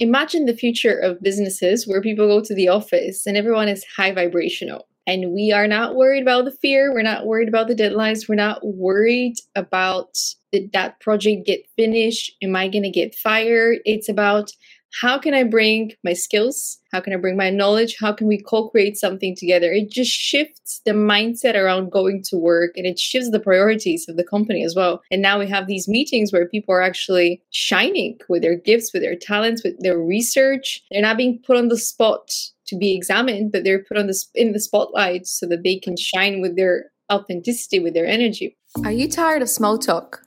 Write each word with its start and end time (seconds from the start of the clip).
imagine 0.00 0.46
the 0.46 0.56
future 0.56 0.98
of 0.98 1.22
businesses 1.22 1.86
where 1.86 2.00
people 2.00 2.26
go 2.26 2.42
to 2.42 2.54
the 2.54 2.68
office 2.68 3.26
and 3.26 3.36
everyone 3.36 3.68
is 3.68 3.84
high 3.96 4.12
vibrational. 4.12 4.88
And 5.06 5.32
we 5.32 5.52
are 5.52 5.66
not 5.66 5.94
worried 5.94 6.22
about 6.22 6.44
the 6.44 6.52
fear. 6.52 6.92
We're 6.92 7.02
not 7.02 7.26
worried 7.26 7.48
about 7.48 7.68
the 7.68 7.74
deadlines. 7.74 8.28
We're 8.28 8.34
not 8.36 8.60
worried 8.64 9.36
about 9.56 10.16
did 10.52 10.72
that 10.72 11.00
project 11.00 11.46
get 11.46 11.66
finished? 11.76 12.32
Am 12.42 12.56
I 12.56 12.68
going 12.68 12.82
to 12.82 12.90
get 12.90 13.14
fired? 13.14 13.78
It's 13.84 14.08
about 14.08 14.52
how 15.00 15.18
can 15.18 15.34
I 15.34 15.44
bring 15.44 15.92
my 16.04 16.12
skills? 16.12 16.78
How 16.92 17.00
can 17.00 17.12
I 17.12 17.16
bring 17.16 17.36
my 17.36 17.50
knowledge? 17.50 17.96
How 18.00 18.12
can 18.12 18.26
we 18.26 18.38
co 18.38 18.68
create 18.68 18.96
something 18.96 19.36
together? 19.36 19.72
It 19.72 19.90
just 19.90 20.10
shifts 20.10 20.80
the 20.84 20.92
mindset 20.92 21.54
around 21.54 21.92
going 21.92 22.22
to 22.30 22.36
work 22.36 22.72
and 22.76 22.86
it 22.86 22.98
shifts 22.98 23.30
the 23.30 23.40
priorities 23.40 24.06
of 24.08 24.16
the 24.16 24.24
company 24.24 24.64
as 24.64 24.74
well. 24.74 25.02
And 25.10 25.22
now 25.22 25.38
we 25.38 25.48
have 25.48 25.66
these 25.66 25.88
meetings 25.88 26.32
where 26.32 26.48
people 26.48 26.74
are 26.74 26.82
actually 26.82 27.42
shining 27.50 28.18
with 28.28 28.42
their 28.42 28.56
gifts, 28.56 28.92
with 28.92 29.02
their 29.02 29.16
talents, 29.16 29.62
with 29.62 29.80
their 29.80 29.98
research. 29.98 30.82
They're 30.90 31.02
not 31.02 31.16
being 31.16 31.40
put 31.46 31.56
on 31.56 31.68
the 31.68 31.78
spot 31.78 32.30
to 32.66 32.76
be 32.76 32.94
examined, 32.94 33.52
but 33.52 33.64
they're 33.64 33.84
put 33.84 33.96
on 33.96 34.06
the 34.06 34.24
in 34.34 34.52
the 34.52 34.60
spotlight 34.60 35.26
so 35.26 35.46
that 35.46 35.62
they 35.62 35.78
can 35.78 35.96
shine 35.96 36.40
with 36.40 36.56
their 36.56 36.90
authenticity, 37.12 37.78
with 37.78 37.94
their 37.94 38.06
energy. 38.06 38.56
Are 38.84 38.92
you 38.92 39.08
tired 39.08 39.42
of 39.42 39.48
small 39.48 39.78
talk? 39.78 40.22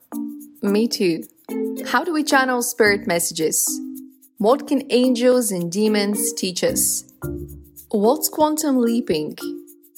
Me 0.61 0.87
too. 0.87 1.23
How 1.85 2.03
do 2.03 2.13
we 2.13 2.23
channel 2.23 2.61
spirit 2.61 3.07
messages? 3.07 3.67
What 4.43 4.67
can 4.67 4.81
angels 4.89 5.53
and 5.53 5.71
demons 5.71 6.33
teach 6.33 6.65
us? 6.65 7.05
What's 7.91 8.27
quantum 8.27 8.77
leaping? 8.81 9.37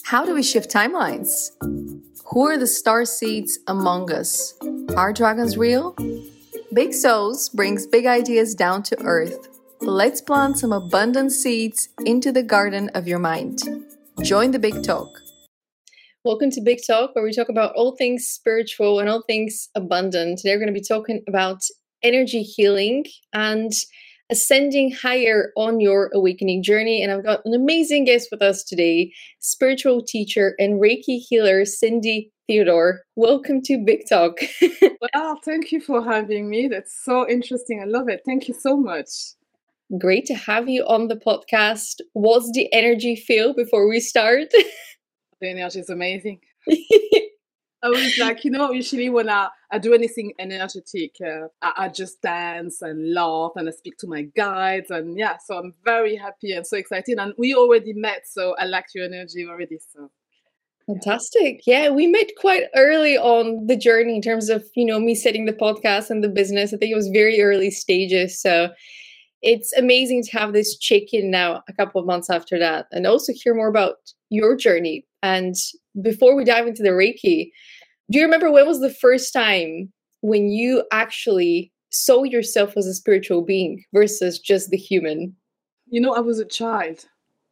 How 0.03 0.23
do 0.23 0.35
we 0.35 0.43
shift 0.43 0.69
timelines? 0.69 1.49
Who 2.27 2.45
are 2.45 2.55
the 2.55 2.67
star 2.67 3.05
seeds 3.05 3.57
among 3.65 4.11
us? 4.11 4.53
Are 4.95 5.11
dragons 5.11 5.57
real? 5.57 5.95
Big 6.75 6.93
Souls 6.93 7.49
brings 7.49 7.87
big 7.87 8.05
ideas 8.05 8.53
down 8.53 8.83
to 8.83 9.01
earth. 9.01 9.47
Let's 9.81 10.21
plant 10.21 10.59
some 10.59 10.73
abundant 10.73 11.31
seeds 11.31 11.89
into 12.05 12.31
the 12.31 12.43
garden 12.43 12.89
of 12.89 13.07
your 13.07 13.17
mind. 13.17 13.63
Join 14.21 14.51
the 14.51 14.59
Big 14.59 14.83
Talk. 14.83 15.09
Welcome 16.23 16.51
to 16.51 16.61
Big 16.61 16.81
Talk, 16.85 17.15
where 17.15 17.25
we 17.25 17.33
talk 17.33 17.49
about 17.49 17.73
all 17.73 17.95
things 17.95 18.27
spiritual 18.27 18.99
and 18.99 19.09
all 19.09 19.23
things 19.23 19.69
abundant. 19.73 20.37
Today, 20.37 20.53
we're 20.53 20.59
going 20.59 20.67
to 20.67 20.79
be 20.79 20.85
talking 20.87 21.23
about 21.27 21.63
energy 22.03 22.43
healing 22.43 23.05
and 23.33 23.71
ascending 24.31 24.91
higher 24.91 25.51
on 25.55 25.79
your 25.79 26.09
awakening 26.13 26.63
journey. 26.63 27.01
And 27.01 27.11
I've 27.11 27.23
got 27.23 27.41
an 27.45 27.53
amazing 27.53 28.05
guest 28.05 28.29
with 28.31 28.41
us 28.41 28.63
today, 28.63 29.11
spiritual 29.39 30.01
teacher 30.03 30.55
and 30.57 30.81
Reiki 30.81 31.19
healer, 31.19 31.65
Cindy 31.65 32.31
Theodore. 32.47 33.01
Welcome 33.15 33.61
to 33.63 33.77
Big 33.77 34.07
Talk. 34.09 34.39
well, 35.13 35.39
thank 35.43 35.71
you 35.71 35.79
for 35.79 36.03
having 36.03 36.49
me. 36.49 36.67
That's 36.67 36.95
so 37.03 37.29
interesting. 37.29 37.81
I 37.81 37.85
love 37.85 38.09
it. 38.09 38.21
Thank 38.25 38.47
you 38.47 38.55
so 38.59 38.75
much. 38.75 39.09
Great 39.99 40.25
to 40.25 40.33
have 40.33 40.67
you 40.67 40.83
on 40.87 41.07
the 41.07 41.15
podcast. 41.15 42.01
What's 42.13 42.51
the 42.51 42.71
energy 42.73 43.15
feel 43.15 43.53
before 43.53 43.87
we 43.87 43.99
start? 43.99 44.47
the 45.41 45.49
energy 45.49 45.79
is 45.79 45.89
amazing. 45.89 46.39
I 47.83 47.89
was 47.89 48.17
like, 48.17 48.43
you 48.43 48.51
know, 48.51 48.71
usually 48.71 49.09
when 49.09 49.29
I, 49.29 49.49
I 49.71 49.77
do 49.77 49.93
anything 49.93 50.33
energetic, 50.39 51.15
uh, 51.23 51.47
I, 51.61 51.85
I, 51.85 51.89
just 51.89 52.21
dance 52.21 52.81
and 52.81 53.13
laugh 53.13 53.51
and 53.55 53.67
I 53.67 53.71
speak 53.71 53.97
to 53.97 54.07
my 54.07 54.23
guides. 54.23 54.89
And 54.89 55.17
yeah, 55.17 55.37
so 55.45 55.57
I'm 55.57 55.73
very 55.83 56.15
happy 56.15 56.53
and 56.53 56.65
so 56.65 56.77
excited. 56.77 57.19
And 57.19 57.33
we 57.37 57.53
already 57.53 57.93
met, 57.93 58.23
so 58.25 58.55
I 58.57 58.65
like 58.65 58.85
your 58.95 59.05
energy 59.05 59.45
already. 59.47 59.77
So 59.93 60.09
Fantastic. 60.87 61.61
Yeah, 61.65 61.89
we 61.89 62.05
met 62.05 62.29
quite 62.39 62.65
early 62.75 63.17
on 63.17 63.65
the 63.65 63.75
journey 63.75 64.15
in 64.15 64.21
terms 64.21 64.49
of, 64.49 64.63
you 64.75 64.85
know, 64.85 64.99
me 64.99 65.15
setting 65.15 65.45
the 65.45 65.53
podcast 65.53 66.11
and 66.11 66.23
the 66.23 66.29
business. 66.29 66.73
I 66.73 66.77
think 66.77 66.91
it 66.91 66.95
was 66.95 67.07
very 67.07 67.41
early 67.41 67.71
stages. 67.71 68.39
So 68.39 68.69
it's 69.41 69.73
amazing 69.73 70.23
to 70.23 70.31
have 70.37 70.53
this 70.53 70.77
check 70.77 71.11
in 71.11 71.31
now 71.31 71.63
a 71.67 71.73
couple 71.73 71.99
of 71.99 72.07
months 72.07 72.29
after 72.29 72.59
that 72.59 72.85
and 72.91 73.07
also 73.07 73.33
hear 73.33 73.55
more 73.55 73.67
about 73.67 73.95
your 74.29 74.55
journey. 74.55 75.05
And 75.25 75.55
before 76.03 76.35
we 76.35 76.43
dive 76.43 76.67
into 76.67 76.83
the 76.83 76.89
Reiki, 76.89 77.49
do 78.11 78.19
you 78.19 78.25
remember 78.25 78.51
when 78.51 78.67
was 78.67 78.79
the 78.79 78.93
first 78.93 79.33
time 79.33 79.91
when 80.21 80.49
you 80.49 80.83
actually 80.91 81.71
saw 81.89 82.23
yourself 82.23 82.77
as 82.77 82.85
a 82.85 82.93
spiritual 82.93 83.41
being 83.41 83.83
versus 83.91 84.37
just 84.37 84.69
the 84.69 84.77
human? 84.77 85.35
You 85.87 85.99
know, 86.01 86.13
I 86.13 86.19
was 86.19 86.37
a 86.37 86.45
child 86.45 87.05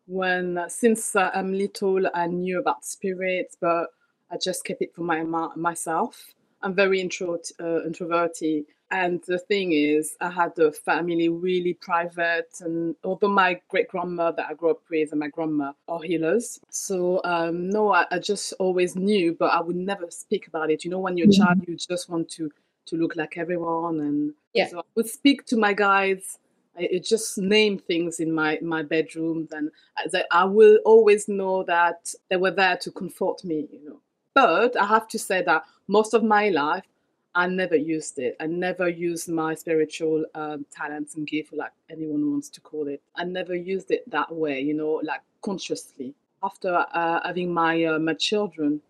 when, 0.05 0.59
uh, 0.59 0.69
since 0.69 1.15
uh, 1.15 1.31
I'm 1.33 1.51
little, 1.51 2.07
I 2.13 2.27
knew 2.27 2.59
about 2.59 2.85
spirits, 2.85 3.57
but 3.59 3.87
I 4.29 4.37
just 4.37 4.65
kept 4.65 4.83
it 4.83 4.93
for 4.93 5.01
my 5.01 5.23
myself. 5.55 6.35
I'm 6.61 6.75
very 6.75 7.01
intro, 7.01 7.39
uh, 7.59 7.83
introverted. 7.85 8.65
And 8.93 9.23
the 9.25 9.39
thing 9.39 9.71
is, 9.71 10.15
I 10.21 10.29
had 10.29 10.57
a 10.59 10.71
family 10.71 11.27
really 11.27 11.73
private, 11.73 12.53
and 12.61 12.95
although 13.03 13.27
my 13.27 13.59
great 13.67 13.87
grandmother 13.87 14.35
that 14.37 14.49
I 14.51 14.53
grew 14.53 14.69
up 14.69 14.81
with 14.87 15.09
and 15.09 15.19
my 15.19 15.29
grandma 15.29 15.71
are 15.87 16.03
healers, 16.03 16.59
so 16.69 17.19
um, 17.23 17.71
no, 17.71 17.91
I, 17.91 18.05
I, 18.11 18.19
just 18.19 18.53
always 18.59 18.95
knew, 18.95 19.35
but 19.39 19.51
I 19.51 19.61
would 19.61 19.75
never 19.75 20.11
speak 20.11 20.45
about 20.45 20.69
it. 20.69 20.85
You 20.85 20.91
know, 20.91 20.99
when 20.99 21.17
you're 21.17 21.25
a 21.25 21.31
mm-hmm. 21.31 21.43
child, 21.43 21.67
you 21.67 21.75
just 21.75 22.07
want 22.07 22.29
to 22.33 22.51
to 22.85 22.95
look 22.95 23.15
like 23.15 23.35
everyone, 23.35 23.99
and 23.99 24.33
yeah. 24.53 24.67
so 24.67 24.77
I 24.77 24.83
would 24.93 25.09
speak 25.09 25.47
to 25.47 25.57
my 25.57 25.73
guides. 25.73 26.37
I, 26.77 27.01
just 27.03 27.39
name 27.39 27.79
things 27.79 28.19
in 28.19 28.31
my 28.31 28.59
my 28.61 28.83
bedroom, 28.83 29.47
and 29.53 29.71
I, 29.97 30.23
I 30.29 30.45
will 30.45 30.77
always 30.85 31.27
know 31.27 31.63
that 31.63 32.13
they 32.29 32.37
were 32.37 32.51
there 32.51 32.77
to 32.77 32.91
comfort 32.91 33.43
me. 33.43 33.67
You 33.71 33.89
know, 33.89 33.99
but 34.35 34.77
I 34.77 34.85
have 34.85 35.07
to 35.07 35.17
say 35.17 35.41
that 35.41 35.63
most 35.87 36.13
of 36.13 36.23
my 36.23 36.49
life 36.49 36.85
I 37.35 37.47
never 37.47 37.75
used 37.75 38.19
it. 38.19 38.35
I 38.39 38.45
never 38.47 38.87
used 38.87 39.27
my 39.27 39.55
spiritual 39.55 40.25
um, 40.35 40.65
talents 40.71 41.15
and 41.15 41.25
gift, 41.25 41.53
like 41.53 41.71
anyone 41.89 42.29
wants 42.31 42.49
to 42.49 42.61
call 42.61 42.87
it. 42.87 43.01
I 43.15 43.23
never 43.23 43.55
used 43.55 43.89
it 43.91 44.09
that 44.11 44.33
way, 44.33 44.59
you 44.61 44.73
know, 44.73 45.01
like 45.03 45.21
consciously. 45.41 46.13
After 46.43 46.85
uh, 46.93 47.19
having 47.25 47.53
my 47.53 47.83
uh, 47.85 47.99
my 47.99 48.13
children, 48.13 48.81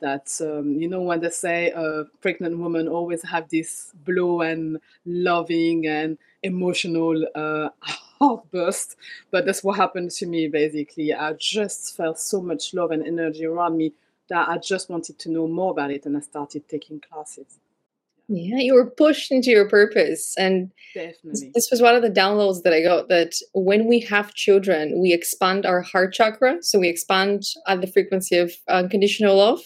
that 0.00 0.30
um, 0.40 0.72
you 0.78 0.88
know 0.88 1.02
when 1.02 1.20
they 1.20 1.30
say 1.30 1.70
a 1.70 2.04
pregnant 2.20 2.58
woman 2.58 2.86
always 2.88 3.22
have 3.22 3.48
this 3.48 3.92
blow 4.04 4.42
and 4.42 4.78
loving 5.04 5.86
and 5.86 6.18
emotional 6.42 7.26
uh, 7.34 7.68
but 8.20 9.44
that's 9.46 9.62
what 9.64 9.76
happened 9.76 10.10
to 10.10 10.26
me 10.26 10.48
basically. 10.48 11.12
I 11.14 11.32
just 11.34 11.96
felt 11.96 12.18
so 12.18 12.40
much 12.40 12.74
love 12.74 12.90
and 12.90 13.06
energy 13.06 13.44
around 13.46 13.76
me 13.76 13.92
that 14.28 14.48
I 14.48 14.58
just 14.58 14.90
wanted 14.90 15.18
to 15.20 15.30
know 15.30 15.48
more 15.48 15.70
about 15.72 15.90
it, 15.90 16.04
and 16.06 16.16
I 16.16 16.20
started 16.20 16.68
taking 16.68 17.00
classes. 17.00 17.58
Yeah, 18.28 18.58
you 18.58 18.74
were 18.74 18.90
pushed 18.90 19.32
into 19.32 19.50
your 19.50 19.68
purpose. 19.68 20.34
And 20.38 20.70
Definitely. 20.94 21.50
this 21.54 21.68
was 21.70 21.80
one 21.80 21.94
of 21.94 22.02
the 22.02 22.10
downloads 22.10 22.62
that 22.62 22.74
I 22.74 22.82
got 22.82 23.08
that 23.08 23.32
when 23.54 23.86
we 23.88 24.00
have 24.00 24.34
children, 24.34 25.00
we 25.00 25.14
expand 25.14 25.64
our 25.64 25.80
heart 25.80 26.12
chakra. 26.12 26.58
So 26.60 26.78
we 26.78 26.88
expand 26.88 27.44
at 27.66 27.80
the 27.80 27.86
frequency 27.86 28.36
of 28.36 28.52
unconditional 28.68 29.36
love. 29.36 29.60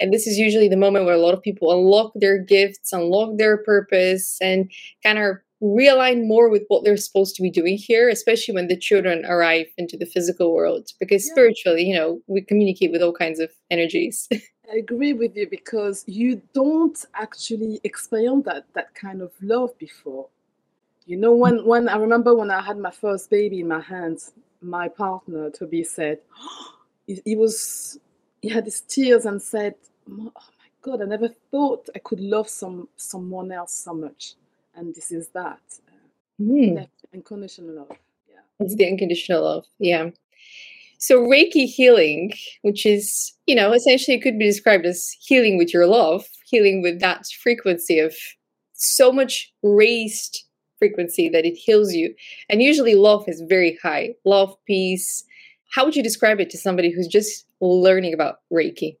And 0.00 0.12
this 0.12 0.26
is 0.26 0.38
usually 0.38 0.68
the 0.68 0.76
moment 0.76 1.06
where 1.06 1.14
a 1.14 1.20
lot 1.20 1.34
of 1.34 1.42
people 1.42 1.72
unlock 1.72 2.12
their 2.14 2.38
gifts, 2.38 2.92
unlock 2.92 3.36
their 3.36 3.58
purpose, 3.62 4.38
and 4.40 4.70
kind 5.02 5.18
of 5.18 5.36
realign 5.62 6.26
more 6.26 6.50
with 6.50 6.64
what 6.68 6.84
they're 6.84 6.96
supposed 6.96 7.34
to 7.36 7.42
be 7.42 7.50
doing 7.50 7.76
here, 7.76 8.08
especially 8.08 8.54
when 8.54 8.68
the 8.68 8.78
children 8.78 9.24
arrive 9.24 9.66
into 9.76 9.96
the 9.96 10.06
physical 10.06 10.54
world. 10.54 10.88
Because 11.00 11.26
yeah. 11.26 11.32
spiritually, 11.32 11.84
you 11.84 11.94
know, 11.94 12.20
we 12.26 12.42
communicate 12.42 12.92
with 12.92 13.02
all 13.02 13.12
kinds 13.12 13.40
of 13.40 13.50
energies. 13.70 14.28
I 14.72 14.76
agree 14.76 15.12
with 15.12 15.36
you 15.36 15.48
because 15.48 16.04
you 16.06 16.40
don't 16.52 16.98
actually 17.14 17.80
experience 17.84 18.44
that 18.46 18.64
that 18.74 18.94
kind 18.94 19.20
of 19.22 19.32
love 19.42 19.76
before. 19.78 20.28
You 21.06 21.18
know, 21.18 21.34
when 21.34 21.64
when 21.66 21.88
I 21.88 21.96
remember 21.96 22.34
when 22.34 22.50
I 22.50 22.62
had 22.62 22.78
my 22.78 22.90
first 22.90 23.30
baby 23.30 23.60
in 23.60 23.68
my 23.68 23.80
hands, 23.80 24.32
my 24.60 24.88
partner 24.88 25.50
Toby 25.50 25.84
said, 25.84 26.18
he, 27.06 27.20
he 27.24 27.36
was 27.36 27.98
he 28.40 28.48
had 28.48 28.64
his 28.64 28.80
tears 28.80 29.26
and 29.26 29.40
said, 29.40 29.74
"Oh 30.10 30.32
my 30.34 30.70
God, 30.80 31.02
I 31.02 31.04
never 31.04 31.28
thought 31.50 31.88
I 31.94 31.98
could 31.98 32.20
love 32.20 32.48
some 32.48 32.88
someone 32.96 33.52
else 33.52 33.74
so 33.74 33.92
much." 33.92 34.34
And 34.74 34.94
this 34.94 35.12
is 35.12 35.28
that 35.28 35.60
mm. 36.40 36.88
unconditional 37.12 37.76
love. 37.76 37.98
Yeah, 38.28 38.40
it's 38.60 38.74
the 38.74 38.88
unconditional 38.88 39.42
love. 39.42 39.66
Yeah. 39.78 40.10
So 41.06 41.20
Reiki 41.20 41.66
healing, 41.66 42.32
which 42.62 42.86
is, 42.86 43.34
you 43.44 43.54
know, 43.54 43.74
essentially 43.74 44.16
it 44.16 44.22
could 44.22 44.38
be 44.38 44.46
described 44.46 44.86
as 44.86 45.14
healing 45.20 45.58
with 45.58 45.74
your 45.74 45.86
love, 45.86 46.24
healing 46.46 46.80
with 46.80 46.98
that 47.00 47.26
frequency 47.42 47.98
of 47.98 48.14
so 48.72 49.12
much 49.12 49.52
raised 49.62 50.44
frequency 50.78 51.28
that 51.28 51.44
it 51.44 51.56
heals 51.56 51.92
you. 51.92 52.14
And 52.48 52.62
usually 52.62 52.94
love 52.94 53.28
is 53.28 53.42
very 53.46 53.78
high. 53.82 54.14
Love, 54.24 54.56
peace. 54.66 55.22
How 55.74 55.84
would 55.84 55.94
you 55.94 56.02
describe 56.02 56.40
it 56.40 56.48
to 56.48 56.56
somebody 56.56 56.90
who's 56.90 57.06
just 57.06 57.44
learning 57.60 58.14
about 58.14 58.36
Reiki? 58.50 58.96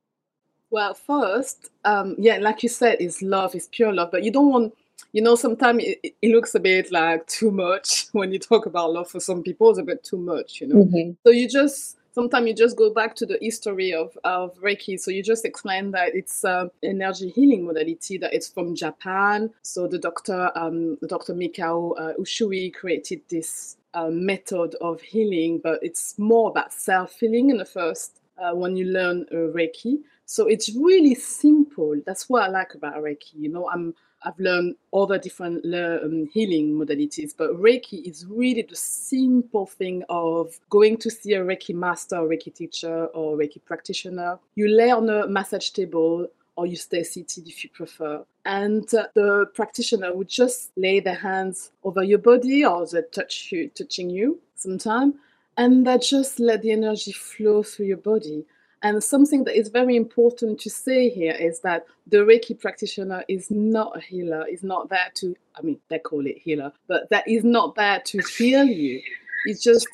Well, 0.70 0.92
first, 0.92 1.70
um, 1.86 2.16
yeah, 2.18 2.36
like 2.36 2.62
you 2.62 2.68
said, 2.68 3.00
is 3.00 3.22
love, 3.22 3.54
is 3.54 3.68
pure 3.68 3.94
love, 3.94 4.10
but 4.10 4.24
you 4.24 4.30
don't 4.30 4.50
want 4.50 4.74
you 5.14 5.22
know, 5.22 5.36
sometimes 5.36 5.84
it, 5.84 6.16
it, 6.20 6.30
looks 6.34 6.56
a 6.56 6.60
bit 6.60 6.90
like 6.90 7.24
too 7.28 7.52
much 7.52 8.06
when 8.12 8.32
you 8.32 8.38
talk 8.40 8.66
about 8.66 8.92
love 8.92 9.08
for 9.08 9.20
some 9.20 9.44
people, 9.44 9.70
it's 9.70 9.78
a 9.78 9.82
bit 9.84 10.02
too 10.02 10.18
much, 10.18 10.60
you 10.60 10.66
know. 10.66 10.84
Mm-hmm. 10.84 11.12
So 11.24 11.30
you 11.30 11.48
just 11.48 11.96
sometimes 12.12 12.48
you 12.48 12.54
just 12.54 12.76
go 12.76 12.92
back 12.92 13.14
to 13.16 13.26
the 13.26 13.38
history 13.40 13.94
of, 13.94 14.18
of 14.24 14.56
Reiki. 14.58 14.98
So 14.98 15.12
you 15.12 15.22
just 15.22 15.44
explain 15.44 15.92
that 15.92 16.16
it's 16.16 16.42
an 16.42 16.70
energy 16.82 17.30
healing 17.30 17.64
modality 17.64 18.18
that 18.18 18.34
it's 18.34 18.48
from 18.48 18.74
Japan. 18.74 19.50
So 19.62 19.86
the 19.86 19.98
doctor, 19.98 20.50
um, 20.56 20.98
Dr. 21.06 21.32
Mikao 21.32 21.94
uh, 21.96 22.12
Usui 22.20 22.74
created 22.74 23.20
this 23.30 23.76
uh, 23.94 24.08
method 24.10 24.74
of 24.80 25.00
healing, 25.00 25.60
but 25.62 25.78
it's 25.80 26.18
more 26.18 26.50
about 26.50 26.72
self 26.72 27.20
healing 27.20 27.50
in 27.50 27.58
the 27.58 27.64
first 27.64 28.18
uh, 28.36 28.52
when 28.52 28.76
you 28.76 28.86
learn 28.86 29.26
uh, 29.30 29.52
Reiki. 29.54 29.98
So 30.26 30.48
it's 30.48 30.74
really 30.74 31.14
simple. 31.14 32.00
That's 32.04 32.28
what 32.28 32.42
I 32.42 32.48
like 32.48 32.74
about 32.74 32.96
Reiki. 32.96 33.34
You 33.34 33.50
know, 33.50 33.70
I'm 33.70 33.94
I've 34.24 34.38
learned 34.38 34.76
other 34.92 35.18
different 35.18 35.64
um, 35.66 36.28
healing 36.32 36.74
modalities, 36.74 37.32
but 37.36 37.50
Reiki 37.50 38.04
is 38.08 38.26
really 38.26 38.62
the 38.62 38.76
simple 38.76 39.66
thing 39.66 40.02
of 40.08 40.58
going 40.70 40.96
to 40.98 41.10
see 41.10 41.34
a 41.34 41.44
Reiki 41.44 41.74
master, 41.74 42.16
or 42.16 42.28
Reiki 42.28 42.54
teacher, 42.54 43.06
or 43.06 43.36
Reiki 43.36 43.62
practitioner. 43.64 44.38
You 44.54 44.68
lay 44.68 44.90
on 44.90 45.08
a 45.10 45.28
massage 45.28 45.70
table 45.70 46.28
or 46.56 46.66
you 46.66 46.76
stay 46.76 47.02
seated 47.02 47.48
if 47.48 47.64
you 47.64 47.70
prefer. 47.70 48.24
And 48.44 48.92
uh, 48.94 49.06
the 49.14 49.46
practitioner 49.54 50.14
would 50.14 50.28
just 50.28 50.70
lay 50.76 51.00
their 51.00 51.14
hands 51.14 51.72
over 51.82 52.02
your 52.02 52.18
body 52.18 52.64
or 52.64 52.86
they 52.86 53.02
touch 53.12 53.50
you, 53.50 53.68
touching 53.70 54.10
you 54.10 54.40
sometime, 54.54 55.14
and 55.56 55.86
they 55.86 55.98
just 55.98 56.38
let 56.38 56.62
the 56.62 56.72
energy 56.72 57.12
flow 57.12 57.62
through 57.62 57.86
your 57.86 57.96
body. 57.96 58.44
And 58.84 59.02
something 59.02 59.44
that 59.44 59.58
is 59.58 59.70
very 59.70 59.96
important 59.96 60.60
to 60.60 60.68
say 60.70 61.08
here 61.08 61.32
is 61.32 61.60
that 61.60 61.86
the 62.06 62.18
Reiki 62.18 62.60
practitioner 62.60 63.24
is 63.28 63.50
not 63.50 63.96
a 63.96 64.00
healer, 64.00 64.46
is 64.46 64.62
not 64.62 64.90
there 64.90 65.10
to, 65.14 65.34
I 65.56 65.62
mean, 65.62 65.80
they 65.88 65.98
call 65.98 66.26
it 66.26 66.36
healer, 66.36 66.70
but 66.86 67.08
that 67.08 67.26
is 67.26 67.44
not 67.44 67.76
there 67.76 68.02
to 68.04 68.20
heal 68.36 68.66
you. 68.66 69.00
It's 69.46 69.62
just 69.62 69.88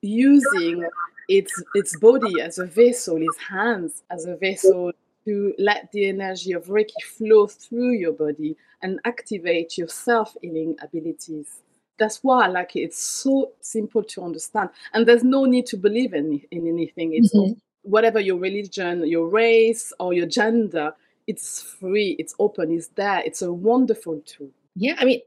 using 0.00 0.84
its 1.28 1.62
its 1.76 1.96
body 2.00 2.40
as 2.40 2.58
a 2.58 2.66
vessel, 2.66 3.18
its 3.18 3.38
hands 3.38 4.02
as 4.10 4.26
a 4.26 4.34
vessel 4.34 4.90
to 5.24 5.54
let 5.58 5.92
the 5.92 6.08
energy 6.08 6.50
of 6.50 6.64
Reiki 6.66 7.00
flow 7.16 7.46
through 7.46 7.92
your 7.92 8.12
body 8.12 8.56
and 8.82 8.98
activate 9.04 9.78
your 9.78 9.86
self 9.86 10.36
healing 10.42 10.74
abilities. 10.82 11.60
That's 11.96 12.24
why 12.24 12.48
like 12.48 12.74
it. 12.74 12.80
It's 12.80 12.98
so 12.98 13.52
simple 13.60 14.02
to 14.02 14.24
understand. 14.24 14.70
And 14.94 15.06
there's 15.06 15.22
no 15.22 15.44
need 15.44 15.66
to 15.66 15.76
believe 15.76 16.12
in, 16.12 16.42
in 16.50 16.66
anything. 16.66 17.14
It's 17.14 17.32
mm-hmm 17.32 17.52
whatever 17.82 18.20
your 18.20 18.38
religion, 18.38 19.06
your 19.06 19.28
race, 19.28 19.92
or 20.00 20.12
your 20.12 20.26
gender, 20.26 20.94
it's 21.26 21.62
free, 21.62 22.16
it's 22.18 22.34
open, 22.38 22.72
it's 22.72 22.88
there. 22.88 23.22
It's 23.24 23.42
a 23.42 23.52
wonderful 23.52 24.20
tool. 24.26 24.50
Yeah, 24.74 24.96
I 24.98 25.04
mean, 25.04 25.20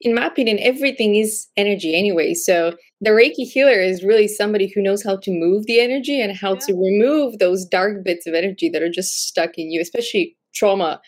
in 0.00 0.14
my 0.14 0.26
opinion, 0.26 0.58
everything 0.60 1.16
is 1.16 1.46
energy 1.56 1.96
anyway. 1.96 2.34
So 2.34 2.74
the 3.00 3.10
Reiki 3.10 3.50
healer 3.50 3.80
is 3.80 4.04
really 4.04 4.28
somebody 4.28 4.70
who 4.74 4.82
knows 4.82 5.02
how 5.02 5.16
to 5.16 5.30
move 5.30 5.66
the 5.66 5.80
energy 5.80 6.20
and 6.20 6.36
how 6.36 6.54
yeah. 6.54 6.60
to 6.66 6.74
remove 6.74 7.38
those 7.38 7.64
dark 7.64 8.04
bits 8.04 8.26
of 8.26 8.34
energy 8.34 8.68
that 8.70 8.82
are 8.82 8.90
just 8.90 9.26
stuck 9.26 9.56
in 9.56 9.70
you, 9.70 9.80
especially 9.80 10.36
trauma. 10.54 11.00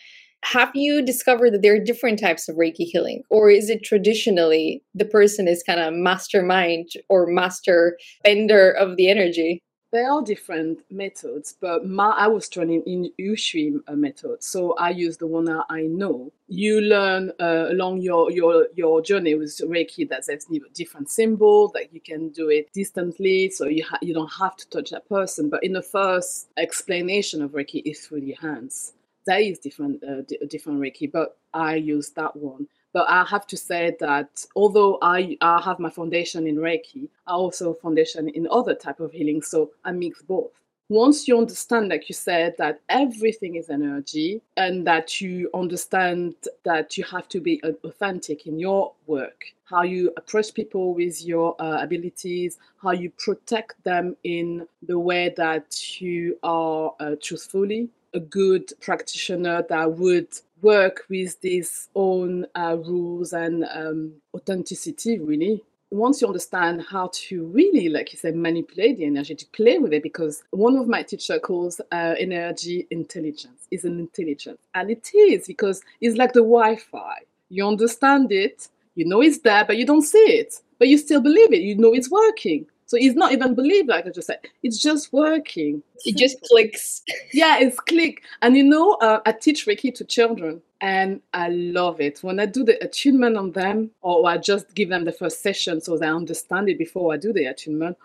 Have 0.43 0.71
you 0.73 1.05
discovered 1.05 1.53
that 1.53 1.61
there 1.61 1.75
are 1.75 1.83
different 1.83 2.19
types 2.19 2.47
of 2.47 2.55
Reiki 2.55 2.85
healing? 2.85 3.23
Or 3.29 3.49
is 3.49 3.69
it 3.69 3.83
traditionally 3.83 4.81
the 4.95 5.05
person 5.05 5.47
is 5.47 5.63
kind 5.63 5.79
of 5.79 5.93
mastermind 5.93 6.87
or 7.09 7.27
master 7.27 7.97
bender 8.23 8.71
of 8.71 8.95
the 8.95 9.09
energy? 9.09 9.61
There 9.91 10.11
are 10.11 10.21
different 10.21 10.81
methods, 10.91 11.55
but 11.59 11.83
my, 11.83 12.09
I 12.11 12.27
was 12.27 12.47
training 12.47 12.83
in 12.85 13.11
Usui 13.19 13.79
uh, 13.87 13.95
method, 13.95 14.43
so 14.43 14.73
I 14.75 14.91
use 14.91 15.17
the 15.17 15.25
one 15.25 15.49
I 15.67 15.81
know. 15.81 16.31
You 16.47 16.79
learn 16.81 17.31
uh, 17.39 17.69
along 17.71 18.01
your, 18.01 18.29
your 18.31 18.67
your 18.75 19.01
journey 19.01 19.33
with 19.33 19.57
Reiki 19.57 20.07
that 20.09 20.27
there's 20.27 20.45
different 20.75 21.09
symbols 21.09 21.71
that 21.73 21.91
you 21.91 22.01
can 22.01 22.29
do 22.29 22.49
it 22.49 22.71
distantly, 22.71 23.49
so 23.49 23.65
you 23.65 23.83
ha- 23.83 23.97
you 24.03 24.13
don't 24.13 24.31
have 24.39 24.55
to 24.57 24.69
touch 24.69 24.91
that 24.91 25.09
person. 25.09 25.49
But 25.49 25.63
in 25.63 25.73
the 25.73 25.81
first 25.81 26.49
explanation 26.57 27.41
of 27.41 27.51
Reiki 27.51 27.81
is 27.83 28.01
through 28.05 28.21
the 28.21 28.37
hands. 28.39 28.93
That 29.25 29.41
is 29.41 29.57
different 29.57 30.03
uh, 30.03 30.21
d- 30.21 30.37
different 30.47 30.81
Reiki, 30.81 31.11
but 31.11 31.35
I 31.51 31.75
use 31.75 32.11
that 32.11 32.35
one. 32.35 32.67
But 32.93 33.09
I 33.09 33.23
have 33.25 33.45
to 33.47 33.57
say 33.57 33.95
that 33.99 34.45
although 34.55 34.97
I, 35.01 35.37
I 35.41 35.61
have 35.61 35.79
my 35.79 35.89
foundation 35.89 36.47
in 36.47 36.55
Reiki, 36.57 37.09
I 37.27 37.33
also 37.33 37.73
have 37.73 37.81
foundation 37.81 38.29
in 38.29 38.47
other 38.49 38.73
type 38.73 38.99
of 38.99 39.11
healing. 39.11 39.41
So 39.41 39.71
I 39.85 39.91
mix 39.91 40.21
both. 40.21 40.51
Once 40.91 41.27
you 41.27 41.37
understand, 41.37 41.89
like 41.89 42.09
you 42.09 42.15
said, 42.15 42.55
that 42.57 42.81
everything 42.89 43.57
is 43.57 43.69
energy 43.69 44.41
and 44.57 44.87
that 44.87 45.21
you 45.21 45.47
understand 45.53 46.33
that 46.63 46.97
you 46.97 47.03
have 47.03 47.29
to 47.29 47.39
be 47.39 47.61
authentic 47.83 48.47
in 48.47 48.57
your 48.57 48.91
work, 49.05 49.43
how 49.65 49.83
you 49.83 50.11
approach 50.17 50.51
people 50.51 50.95
with 50.95 51.23
your 51.23 51.55
uh, 51.61 51.79
abilities, 51.83 52.57
how 52.81 52.89
you 52.89 53.11
protect 53.19 53.83
them 53.83 54.17
in 54.23 54.65
the 54.81 54.97
way 54.97 55.31
that 55.37 56.01
you 56.01 56.35
are 56.41 56.91
uh, 56.99 57.15
truthfully, 57.21 57.87
a 58.15 58.19
good 58.19 58.71
practitioner 58.81 59.63
that 59.69 59.93
would 59.93 60.29
work 60.61 61.03
with 61.09 61.39
these 61.41 61.89
own 61.95 62.45
uh, 62.55 62.77
rules 62.77 63.33
and 63.33 63.65
um, 63.73 64.13
authenticity, 64.33 65.19
really. 65.19 65.63
Once 65.91 66.21
you 66.21 66.27
understand 66.27 66.85
how 66.87 67.09
to 67.11 67.45
really, 67.47 67.89
like 67.89 68.13
you 68.13 68.19
said, 68.19 68.35
manipulate 68.35 68.97
the 68.97 69.05
energy, 69.05 69.33
to 69.33 69.45
play 69.47 69.79
with 69.79 69.91
it, 69.91 70.03
because 70.03 70.43
one 70.51 70.77
of 70.77 70.87
my 70.87 71.01
teacher 71.01 71.39
calls 71.39 71.81
uh, 71.91 72.13
energy 72.19 72.85
intelligence, 72.91 73.67
is 73.71 73.85
an 73.85 73.99
intelligence. 73.99 74.59
And 74.75 74.91
it 74.91 75.09
is 75.15 75.47
because 75.47 75.81
it's 75.99 76.17
like 76.17 76.33
the 76.33 76.41
Wi 76.41 76.75
Fi. 76.75 77.15
You 77.49 77.67
understand 77.67 78.31
it, 78.31 78.67
you 78.93 79.05
know 79.05 79.21
it's 79.21 79.39
there, 79.39 79.65
but 79.65 79.77
you 79.77 79.85
don't 79.85 80.03
see 80.03 80.17
it, 80.19 80.61
but 80.77 80.87
you 80.87 80.97
still 80.99 81.21
believe 81.21 81.53
it, 81.53 81.61
you 81.61 81.75
know 81.75 81.93
it's 81.93 82.11
working. 82.11 82.67
So 82.89 82.97
it's 82.99 83.15
not 83.15 83.31
even 83.31 83.53
believed, 83.53 83.87
like 83.87 84.07
I 84.07 84.09
just 84.09 84.25
said. 84.25 84.39
It's 84.63 84.81
just 84.81 85.13
working. 85.13 85.83
It 86.05 86.17
just 86.17 86.41
clicks. 86.49 87.03
yeah, 87.33 87.59
it's 87.59 87.79
click. 87.79 88.23
And 88.41 88.57
you 88.57 88.63
know, 88.63 88.93
uh, 88.93 89.19
I 89.27 89.31
teach 89.31 89.67
Reiki 89.67 89.93
to 89.93 90.03
children, 90.03 90.59
and 90.81 91.21
I 91.35 91.49
love 91.49 92.01
it. 92.01 92.23
When 92.23 92.39
I 92.39 92.47
do 92.47 92.63
the 92.63 92.83
attunement 92.83 93.37
on 93.37 93.51
them, 93.51 93.91
or 94.01 94.27
I 94.27 94.37
just 94.37 94.73
give 94.73 94.89
them 94.89 95.05
the 95.05 95.11
first 95.11 95.43
session 95.43 95.81
so 95.81 95.99
they 95.99 96.07
understand 96.07 96.67
it 96.67 96.79
before 96.79 97.13
I 97.13 97.17
do 97.17 97.31
the 97.31 97.45
attunement, 97.45 97.95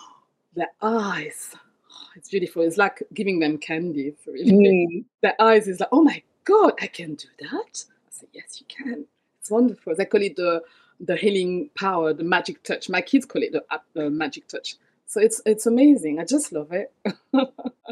their 0.56 0.70
eyes, 0.80 1.54
it's 2.16 2.30
beautiful. 2.30 2.62
It's 2.62 2.78
like 2.78 3.02
giving 3.12 3.40
them 3.40 3.58
candy, 3.58 4.14
really. 4.26 4.86
Mm. 4.90 5.04
Their 5.20 5.34
eyes 5.38 5.68
is 5.68 5.80
like, 5.80 5.90
oh 5.92 6.02
my 6.02 6.22
God, 6.44 6.72
I 6.80 6.86
can 6.86 7.14
do 7.14 7.28
that? 7.40 7.84
I 7.84 8.08
say, 8.08 8.26
yes, 8.32 8.58
you 8.58 8.64
can. 8.74 9.04
It's 9.38 9.50
wonderful. 9.50 9.94
They 9.94 10.06
call 10.06 10.22
it 10.22 10.36
the 10.36 10.62
the 11.00 11.16
healing 11.16 11.70
power, 11.76 12.12
the 12.12 12.24
magic 12.24 12.62
touch. 12.62 12.88
My 12.88 13.00
kids 13.00 13.24
call 13.26 13.42
it 13.42 13.52
the, 13.52 13.64
uh, 13.70 14.10
magic 14.10 14.48
touch. 14.48 14.76
So 15.06 15.20
it's 15.20 15.42
it's 15.44 15.66
amazing. 15.66 16.20
I 16.20 16.24
just 16.24 16.52
love 16.52 16.70
it. 16.70 16.92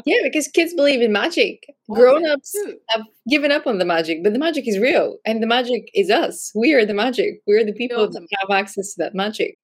yeah, 0.05 0.19
because 0.23 0.47
kids 0.47 0.73
believe 0.73 1.01
in 1.01 1.11
magic. 1.11 1.65
Oh, 1.89 1.95
Grown 1.95 2.25
ups 2.25 2.55
have 2.91 3.03
given 3.29 3.51
up 3.51 3.67
on 3.67 3.77
the 3.77 3.83
magic, 3.83 4.23
but 4.23 4.31
the 4.31 4.39
magic 4.39 4.69
is 4.69 4.79
real, 4.79 5.17
and 5.25 5.43
the 5.43 5.47
magic 5.47 5.91
is 5.93 6.09
us. 6.09 6.49
We 6.55 6.73
are 6.73 6.85
the 6.85 6.93
magic. 6.93 7.41
We're 7.45 7.65
the 7.65 7.73
people 7.73 8.09
that 8.09 8.27
have 8.39 8.57
access 8.57 8.93
to 8.93 9.03
that 9.03 9.15
magic. 9.15 9.57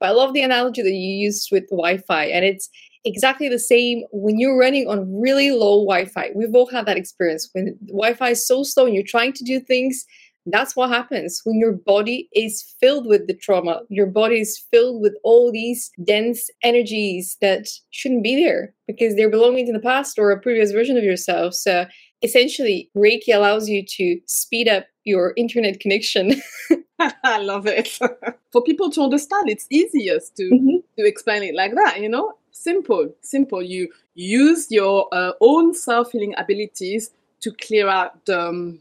But 0.00 0.08
I 0.08 0.12
love 0.12 0.32
the 0.32 0.42
analogy 0.42 0.80
that 0.80 0.90
you 0.90 1.26
used 1.26 1.50
with 1.52 1.68
Wi-Fi, 1.68 2.24
and 2.24 2.42
it's 2.42 2.70
exactly 3.04 3.50
the 3.50 3.58
same 3.58 4.04
when 4.10 4.38
you're 4.38 4.58
running 4.58 4.88
on 4.88 5.20
really 5.20 5.50
low 5.50 5.84
Wi-Fi. 5.84 6.30
We've 6.34 6.54
all 6.54 6.70
had 6.70 6.86
that 6.86 6.96
experience 6.96 7.50
when 7.52 7.76
Wi-Fi 7.86 8.30
is 8.30 8.46
so 8.46 8.62
slow 8.62 8.86
and 8.86 8.94
you're 8.94 9.04
trying 9.04 9.34
to 9.34 9.44
do 9.44 9.60
things 9.60 10.06
that's 10.46 10.76
what 10.76 10.90
happens 10.90 11.40
when 11.44 11.58
your 11.58 11.72
body 11.72 12.28
is 12.34 12.62
filled 12.80 13.06
with 13.06 13.26
the 13.26 13.34
trauma. 13.34 13.80
Your 13.88 14.06
body 14.06 14.40
is 14.40 14.58
filled 14.70 15.00
with 15.00 15.14
all 15.22 15.50
these 15.50 15.90
dense 16.04 16.50
energies 16.62 17.36
that 17.40 17.66
shouldn't 17.90 18.22
be 18.22 18.36
there 18.36 18.74
because 18.86 19.16
they're 19.16 19.30
belonging 19.30 19.66
to 19.66 19.72
the 19.72 19.80
past 19.80 20.18
or 20.18 20.30
a 20.30 20.40
previous 20.40 20.72
version 20.72 20.96
of 20.96 21.04
yourself. 21.04 21.54
So 21.54 21.86
essentially, 22.22 22.90
Reiki 22.96 23.34
allows 23.34 23.68
you 23.68 23.84
to 23.96 24.18
speed 24.26 24.68
up 24.68 24.84
your 25.04 25.32
internet 25.36 25.80
connection. 25.80 26.42
I 27.24 27.38
love 27.38 27.66
it. 27.66 27.88
For 28.52 28.62
people 28.62 28.90
to 28.90 29.02
understand, 29.02 29.48
it's 29.48 29.66
easiest 29.70 30.36
to 30.36 30.44
mm-hmm. 30.44 30.76
to 30.98 31.06
explain 31.06 31.42
it 31.42 31.54
like 31.54 31.74
that. 31.74 32.00
You 32.00 32.08
know, 32.08 32.34
simple, 32.52 33.14
simple. 33.22 33.62
You 33.62 33.88
use 34.14 34.70
your 34.70 35.08
uh, 35.12 35.32
own 35.40 35.74
self 35.74 36.12
healing 36.12 36.34
abilities 36.36 37.10
to 37.40 37.52
clear 37.52 37.88
out 37.88 38.24
the 38.26 38.40
um, 38.40 38.80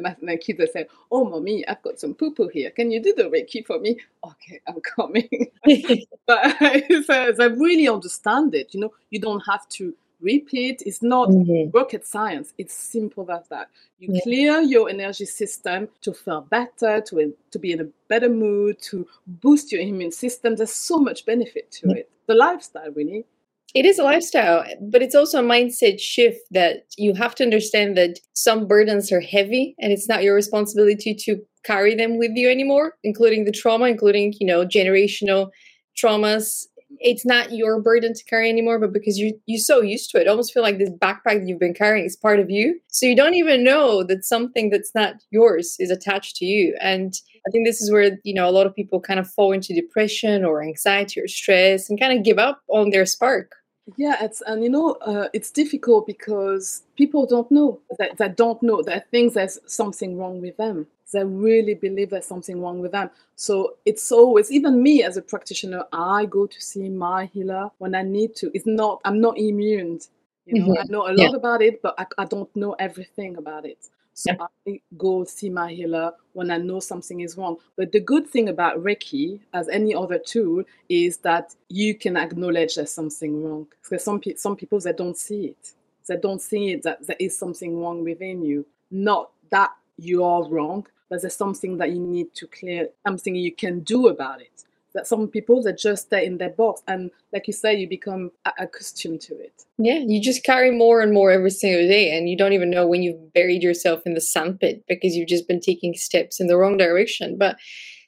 my, 0.00 0.16
my 0.22 0.36
kids 0.36 0.60
are 0.60 0.66
saying, 0.66 0.86
"Oh, 1.10 1.24
mommy, 1.24 1.66
I've 1.66 1.82
got 1.82 1.98
some 2.00 2.14
poo 2.14 2.32
poo 2.32 2.48
here. 2.48 2.70
Can 2.70 2.90
you 2.90 3.02
do 3.02 3.14
the 3.14 3.24
reiki 3.24 3.64
for 3.64 3.78
me?" 3.78 3.98
Okay, 4.24 4.60
I'm 4.66 4.80
coming. 4.80 5.28
but 6.26 6.56
says, 7.04 7.40
I 7.40 7.46
really 7.46 7.88
understand 7.88 8.54
it. 8.54 8.74
You 8.74 8.80
know, 8.80 8.92
you 9.10 9.20
don't 9.20 9.42
have 9.46 9.68
to 9.70 9.94
repeat. 10.20 10.82
It's 10.86 11.02
not 11.02 11.28
mm-hmm. 11.28 11.76
rocket 11.76 12.06
science. 12.06 12.54
It's 12.58 12.74
simple 12.74 13.30
as 13.30 13.48
that. 13.48 13.68
You 13.98 14.08
yeah. 14.12 14.20
clear 14.22 14.60
your 14.60 14.88
energy 14.88 15.26
system 15.26 15.88
to 16.02 16.12
feel 16.12 16.42
better, 16.42 17.00
to 17.00 17.34
to 17.50 17.58
be 17.58 17.72
in 17.72 17.80
a 17.80 17.88
better 18.08 18.28
mood, 18.28 18.80
to 18.82 19.06
boost 19.26 19.72
your 19.72 19.80
immune 19.80 20.12
system. 20.12 20.56
There's 20.56 20.72
so 20.72 20.98
much 20.98 21.26
benefit 21.26 21.70
to 21.72 21.90
it. 21.90 22.10
The 22.26 22.34
lifestyle, 22.34 22.90
really 22.92 23.24
it 23.74 23.84
is 23.84 23.98
a 23.98 24.04
lifestyle, 24.04 24.64
but 24.80 25.02
it's 25.02 25.14
also 25.14 25.40
a 25.40 25.46
mindset 25.46 26.00
shift 26.00 26.40
that 26.50 26.84
you 26.96 27.14
have 27.14 27.34
to 27.36 27.44
understand 27.44 27.96
that 27.96 28.18
some 28.32 28.66
burdens 28.66 29.12
are 29.12 29.20
heavy 29.20 29.74
and 29.78 29.92
it's 29.92 30.08
not 30.08 30.22
your 30.22 30.34
responsibility 30.34 31.14
to 31.14 31.38
carry 31.64 31.94
them 31.94 32.16
with 32.16 32.30
you 32.34 32.48
anymore, 32.48 32.94
including 33.02 33.44
the 33.44 33.52
trauma, 33.52 33.86
including, 33.86 34.32
you 34.40 34.46
know, 34.46 34.64
generational 34.64 35.50
traumas. 35.96 36.66
it's 37.00 37.26
not 37.26 37.52
your 37.52 37.80
burden 37.82 38.14
to 38.14 38.24
carry 38.24 38.48
anymore, 38.48 38.78
but 38.78 38.92
because 38.92 39.18
you 39.18 39.38
you're 39.46 39.58
so 39.58 39.80
used 39.82 40.10
to 40.10 40.20
it, 40.20 40.28
almost 40.28 40.52
feel 40.52 40.62
like 40.62 40.78
this 40.78 40.90
backpack 40.90 41.46
you've 41.46 41.58
been 41.58 41.74
carrying 41.74 42.06
is 42.06 42.16
part 42.16 42.40
of 42.40 42.50
you. 42.50 42.80
So 42.88 43.06
you 43.06 43.16
don't 43.16 43.34
even 43.34 43.64
know 43.64 44.04
that 44.04 44.24
something 44.24 44.70
that's 44.70 44.92
not 44.94 45.16
yours 45.30 45.76
is 45.78 45.90
attached 45.90 46.36
to 46.36 46.44
you. 46.44 46.76
And 46.80 47.14
I 47.46 47.50
think 47.50 47.66
this 47.66 47.80
is 47.80 47.90
where 47.90 48.18
you 48.24 48.34
know 48.34 48.48
a 48.48 48.50
lot 48.50 48.66
of 48.66 48.74
people 48.74 49.00
kind 49.00 49.20
of 49.20 49.30
fall 49.30 49.52
into 49.52 49.74
depression 49.74 50.44
or 50.44 50.62
anxiety 50.62 51.20
or 51.20 51.28
stress 51.28 51.88
and 51.88 52.00
kind 52.00 52.16
of 52.16 52.24
give 52.24 52.38
up 52.38 52.62
on 52.68 52.90
their 52.90 53.06
spark. 53.06 53.56
Yeah, 53.96 54.16
it's 54.24 54.42
and 54.46 54.64
you 54.64 54.70
know 54.70 54.92
uh, 55.02 55.28
it's 55.32 55.52
difficult 55.52 56.06
because 56.06 56.82
people 56.96 57.24
don't 57.24 57.50
know 57.52 57.80
that 57.98 58.16
that 58.18 58.36
don't 58.36 58.60
know 58.62 58.82
that 58.82 59.08
thinks 59.10 59.34
there's 59.34 59.58
something 59.66 60.18
wrong 60.18 60.40
with 60.40 60.56
them. 60.56 60.88
They 61.12 61.24
really 61.24 61.74
believe 61.74 62.10
there's 62.10 62.26
something 62.26 62.60
wrong 62.60 62.80
with 62.80 62.90
them. 62.90 63.10
So 63.36 63.76
it's 63.84 64.10
always 64.10 64.50
even 64.50 64.82
me 64.82 65.04
as 65.04 65.16
a 65.16 65.22
practitioner. 65.22 65.84
I 65.92 66.26
go 66.26 66.46
to 66.46 66.60
see 66.60 66.88
my 66.88 67.26
healer 67.26 67.70
when 67.78 67.94
I 67.94 68.02
need 68.02 68.34
to. 68.36 68.50
It's 68.54 68.66
not 68.66 69.00
I'm 69.04 69.20
not 69.20 69.38
immune. 69.38 70.00
You 70.46 70.60
know, 70.60 70.72
mm-hmm. 70.72 70.80
I 70.80 70.84
know 70.88 71.02
a 71.02 71.14
lot 71.14 71.30
yeah. 71.30 71.36
about 71.36 71.62
it, 71.62 71.80
but 71.82 71.94
I, 71.98 72.06
I 72.18 72.24
don't 72.24 72.54
know 72.56 72.74
everything 72.78 73.36
about 73.36 73.66
it. 73.66 73.88
So 74.16 74.32
yeah. 74.32 74.46
I 74.66 74.80
go 74.96 75.24
see 75.24 75.50
my 75.50 75.72
healer 75.74 76.12
when 76.32 76.50
I 76.50 76.56
know 76.56 76.80
something 76.80 77.20
is 77.20 77.36
wrong. 77.36 77.58
But 77.76 77.92
the 77.92 78.00
good 78.00 78.26
thing 78.26 78.48
about 78.48 78.82
Reiki, 78.82 79.40
as 79.52 79.68
any 79.68 79.94
other 79.94 80.18
tool, 80.18 80.64
is 80.88 81.18
that 81.18 81.54
you 81.68 81.94
can 81.94 82.16
acknowledge 82.16 82.76
there's 82.76 82.90
something 82.90 83.44
wrong. 83.44 83.66
Because 83.82 84.02
some 84.04 84.18
pe- 84.20 84.36
some 84.36 84.56
people 84.56 84.80
they 84.80 84.94
don't 84.94 85.18
see 85.18 85.48
it. 85.48 85.72
They 86.08 86.16
don't 86.16 86.40
see 86.40 86.72
it 86.72 86.82
that 86.84 87.06
there 87.06 87.16
is 87.20 87.38
something 87.38 87.78
wrong 87.78 88.04
within 88.04 88.42
you. 88.42 88.64
Not 88.90 89.32
that 89.50 89.72
you 89.98 90.24
are 90.24 90.48
wrong, 90.48 90.86
but 91.10 91.20
there's 91.20 91.36
something 91.36 91.76
that 91.76 91.90
you 91.90 92.00
need 92.00 92.34
to 92.36 92.46
clear, 92.46 92.88
something 93.06 93.34
you 93.36 93.52
can 93.52 93.80
do 93.80 94.08
about 94.08 94.40
it 94.40 94.64
that 94.96 95.06
some 95.06 95.28
people 95.28 95.62
that 95.62 95.78
just 95.78 96.06
stay 96.06 96.26
in 96.26 96.38
their 96.38 96.50
box 96.50 96.82
and 96.88 97.10
like 97.32 97.46
you 97.46 97.52
say 97.52 97.74
you 97.74 97.88
become 97.88 98.30
accustomed 98.58 99.20
to 99.20 99.34
it. 99.34 99.62
Yeah 99.78 99.98
you 99.98 100.20
just 100.20 100.44
carry 100.44 100.70
more 100.70 101.00
and 101.00 101.12
more 101.12 101.30
every 101.30 101.50
single 101.50 101.86
day 101.86 102.16
and 102.16 102.28
you 102.28 102.36
don't 102.36 102.52
even 102.52 102.70
know 102.70 102.86
when 102.86 103.02
you've 103.02 103.32
buried 103.32 103.62
yourself 103.62 104.02
in 104.06 104.14
the 104.14 104.20
sandpit 104.20 104.82
because 104.88 105.14
you've 105.14 105.28
just 105.28 105.46
been 105.46 105.60
taking 105.60 105.94
steps 105.94 106.40
in 106.40 106.48
the 106.48 106.56
wrong 106.56 106.76
direction. 106.76 107.36
But 107.38 107.56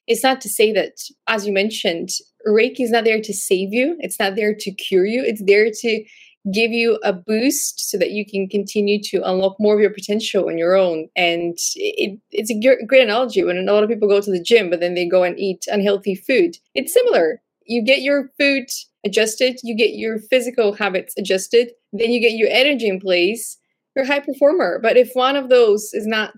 it's 0.06 0.22
not 0.22 0.40
to 0.40 0.48
say 0.48 0.72
that 0.72 0.94
as 1.28 1.46
you 1.46 1.52
mentioned 1.52 2.10
reiki 2.46 2.80
is 2.80 2.90
not 2.90 3.04
there 3.04 3.20
to 3.20 3.34
save 3.34 3.72
you. 3.72 3.96
It's 4.00 4.18
not 4.18 4.36
there 4.36 4.54
to 4.54 4.70
cure 4.72 5.06
you. 5.06 5.22
It's 5.24 5.42
there 5.44 5.70
to 5.70 6.04
give 6.52 6.70
you 6.70 6.98
a 7.02 7.12
boost 7.12 7.90
so 7.90 7.98
that 7.98 8.12
you 8.12 8.24
can 8.24 8.48
continue 8.48 9.00
to 9.02 9.22
unlock 9.24 9.56
more 9.58 9.74
of 9.74 9.80
your 9.80 9.90
potential 9.90 10.48
on 10.48 10.58
your 10.58 10.76
own. 10.76 11.08
And 11.16 11.56
it, 11.74 12.18
it's 12.30 12.50
a 12.50 12.86
great 12.86 13.02
analogy 13.02 13.42
when 13.44 13.58
a 13.58 13.72
lot 13.72 13.82
of 13.82 13.90
people 13.90 14.08
go 14.08 14.20
to 14.20 14.30
the 14.30 14.42
gym, 14.42 14.70
but 14.70 14.80
then 14.80 14.94
they 14.94 15.06
go 15.06 15.22
and 15.22 15.38
eat 15.38 15.64
unhealthy 15.68 16.14
food. 16.14 16.56
It's 16.74 16.92
similar. 16.92 17.40
You 17.66 17.82
get 17.82 18.02
your 18.02 18.30
food 18.38 18.64
adjusted, 19.04 19.60
you 19.62 19.76
get 19.76 19.94
your 19.94 20.18
physical 20.18 20.72
habits 20.72 21.14
adjusted, 21.18 21.70
then 21.92 22.10
you 22.10 22.20
get 22.20 22.32
your 22.32 22.48
energy 22.50 22.88
in 22.88 23.00
place. 23.00 23.58
You're 23.94 24.04
a 24.04 24.08
high 24.08 24.20
performer. 24.20 24.78
But 24.82 24.96
if 24.96 25.10
one 25.14 25.36
of 25.36 25.48
those 25.48 25.90
is 25.92 26.06
not 26.06 26.32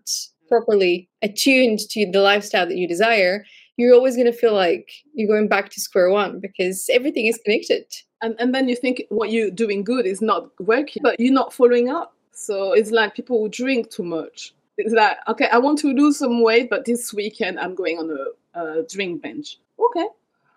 properly 0.48 1.08
attuned 1.22 1.78
to 1.90 2.10
the 2.10 2.20
lifestyle 2.20 2.66
that 2.66 2.76
you 2.76 2.88
desire, 2.88 3.44
you're 3.80 3.94
always 3.94 4.16
going 4.16 4.30
to 4.30 4.32
feel 4.32 4.54
like 4.54 4.90
you're 5.14 5.28
going 5.28 5.48
back 5.48 5.70
to 5.70 5.80
square 5.80 6.10
one 6.10 6.40
because 6.40 6.88
everything 6.92 7.26
is 7.26 7.38
connected 7.44 7.84
and 8.22 8.34
and 8.38 8.54
then 8.54 8.68
you 8.68 8.76
think 8.76 9.02
what 9.08 9.30
you're 9.30 9.50
doing 9.50 9.82
good 9.82 10.06
is 10.06 10.20
not 10.20 10.50
working 10.60 11.02
but 11.02 11.18
you're 11.18 11.32
not 11.32 11.52
following 11.52 11.88
up 11.88 12.14
so 12.32 12.72
it's 12.72 12.90
like 12.90 13.14
people 13.14 13.38
who 13.38 13.48
drink 13.48 13.90
too 13.90 14.02
much 14.02 14.54
it's 14.78 14.94
like 14.94 15.16
okay 15.28 15.48
i 15.52 15.58
want 15.58 15.78
to 15.78 15.88
lose 15.88 16.18
some 16.18 16.42
weight 16.42 16.68
but 16.70 16.84
this 16.84 17.12
weekend 17.12 17.58
i'm 17.58 17.74
going 17.74 17.98
on 17.98 18.10
a, 18.10 18.60
a 18.60 18.82
drink 18.88 19.22
bench 19.22 19.58
okay 19.78 20.06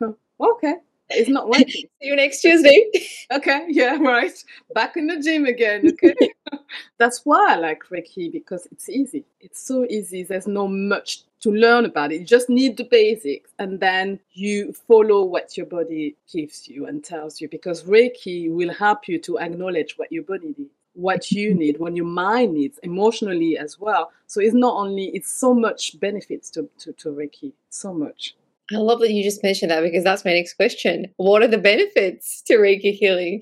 okay 0.39 0.75
it's 1.09 1.29
not 1.29 1.47
working. 1.47 1.67
See 1.67 1.89
you 2.01 2.15
next 2.15 2.41
Tuesday. 2.41 2.85
okay, 3.31 3.65
yeah, 3.69 3.97
right. 3.99 4.31
Back 4.73 4.97
in 4.97 5.07
the 5.07 5.19
gym 5.19 5.45
again. 5.45 5.93
Okay. 6.03 6.15
That's 6.97 7.21
why 7.23 7.53
I 7.53 7.55
like 7.55 7.83
Reiki 7.91 8.31
because 8.31 8.67
it's 8.71 8.89
easy. 8.89 9.25
It's 9.39 9.61
so 9.61 9.85
easy. 9.89 10.23
There's 10.23 10.47
no 10.47 10.67
much 10.67 11.23
to 11.43 11.51
learn 11.51 11.85
about 11.85 12.11
it. 12.11 12.21
You 12.21 12.25
just 12.25 12.49
need 12.49 12.77
the 12.77 12.85
basics 12.85 13.51
and 13.59 13.79
then 13.79 14.19
you 14.31 14.73
follow 14.73 15.25
what 15.25 15.57
your 15.57 15.65
body 15.65 16.15
gives 16.31 16.67
you 16.67 16.87
and 16.87 17.03
tells 17.03 17.41
you 17.41 17.49
because 17.49 17.83
Reiki 17.83 18.49
will 18.49 18.73
help 18.73 19.07
you 19.07 19.19
to 19.19 19.39
acknowledge 19.39 19.97
what 19.97 20.11
your 20.11 20.23
body 20.23 20.55
needs 20.57 20.71
what 20.95 21.31
you 21.31 21.53
need, 21.55 21.79
what 21.79 21.95
your 21.95 22.05
mind 22.05 22.53
needs, 22.53 22.77
emotionally 22.83 23.57
as 23.57 23.79
well. 23.79 24.11
So 24.27 24.39
it's 24.39 24.53
not 24.53 24.75
only 24.75 25.05
it's 25.13 25.31
so 25.31 25.53
much 25.53 25.99
benefits 25.99 26.49
to, 26.51 26.69
to, 26.79 26.93
to 26.93 27.09
Reiki, 27.09 27.51
so 27.69 27.93
much. 27.93 28.35
I 28.71 28.77
love 28.77 28.99
that 28.99 29.11
you 29.11 29.23
just 29.23 29.43
mentioned 29.43 29.71
that 29.71 29.81
because 29.81 30.03
that's 30.03 30.23
my 30.23 30.33
next 30.33 30.53
question. 30.53 31.11
What 31.17 31.41
are 31.41 31.47
the 31.47 31.57
benefits 31.57 32.41
to 32.43 32.57
Reiki 32.57 32.93
healing? 32.93 33.41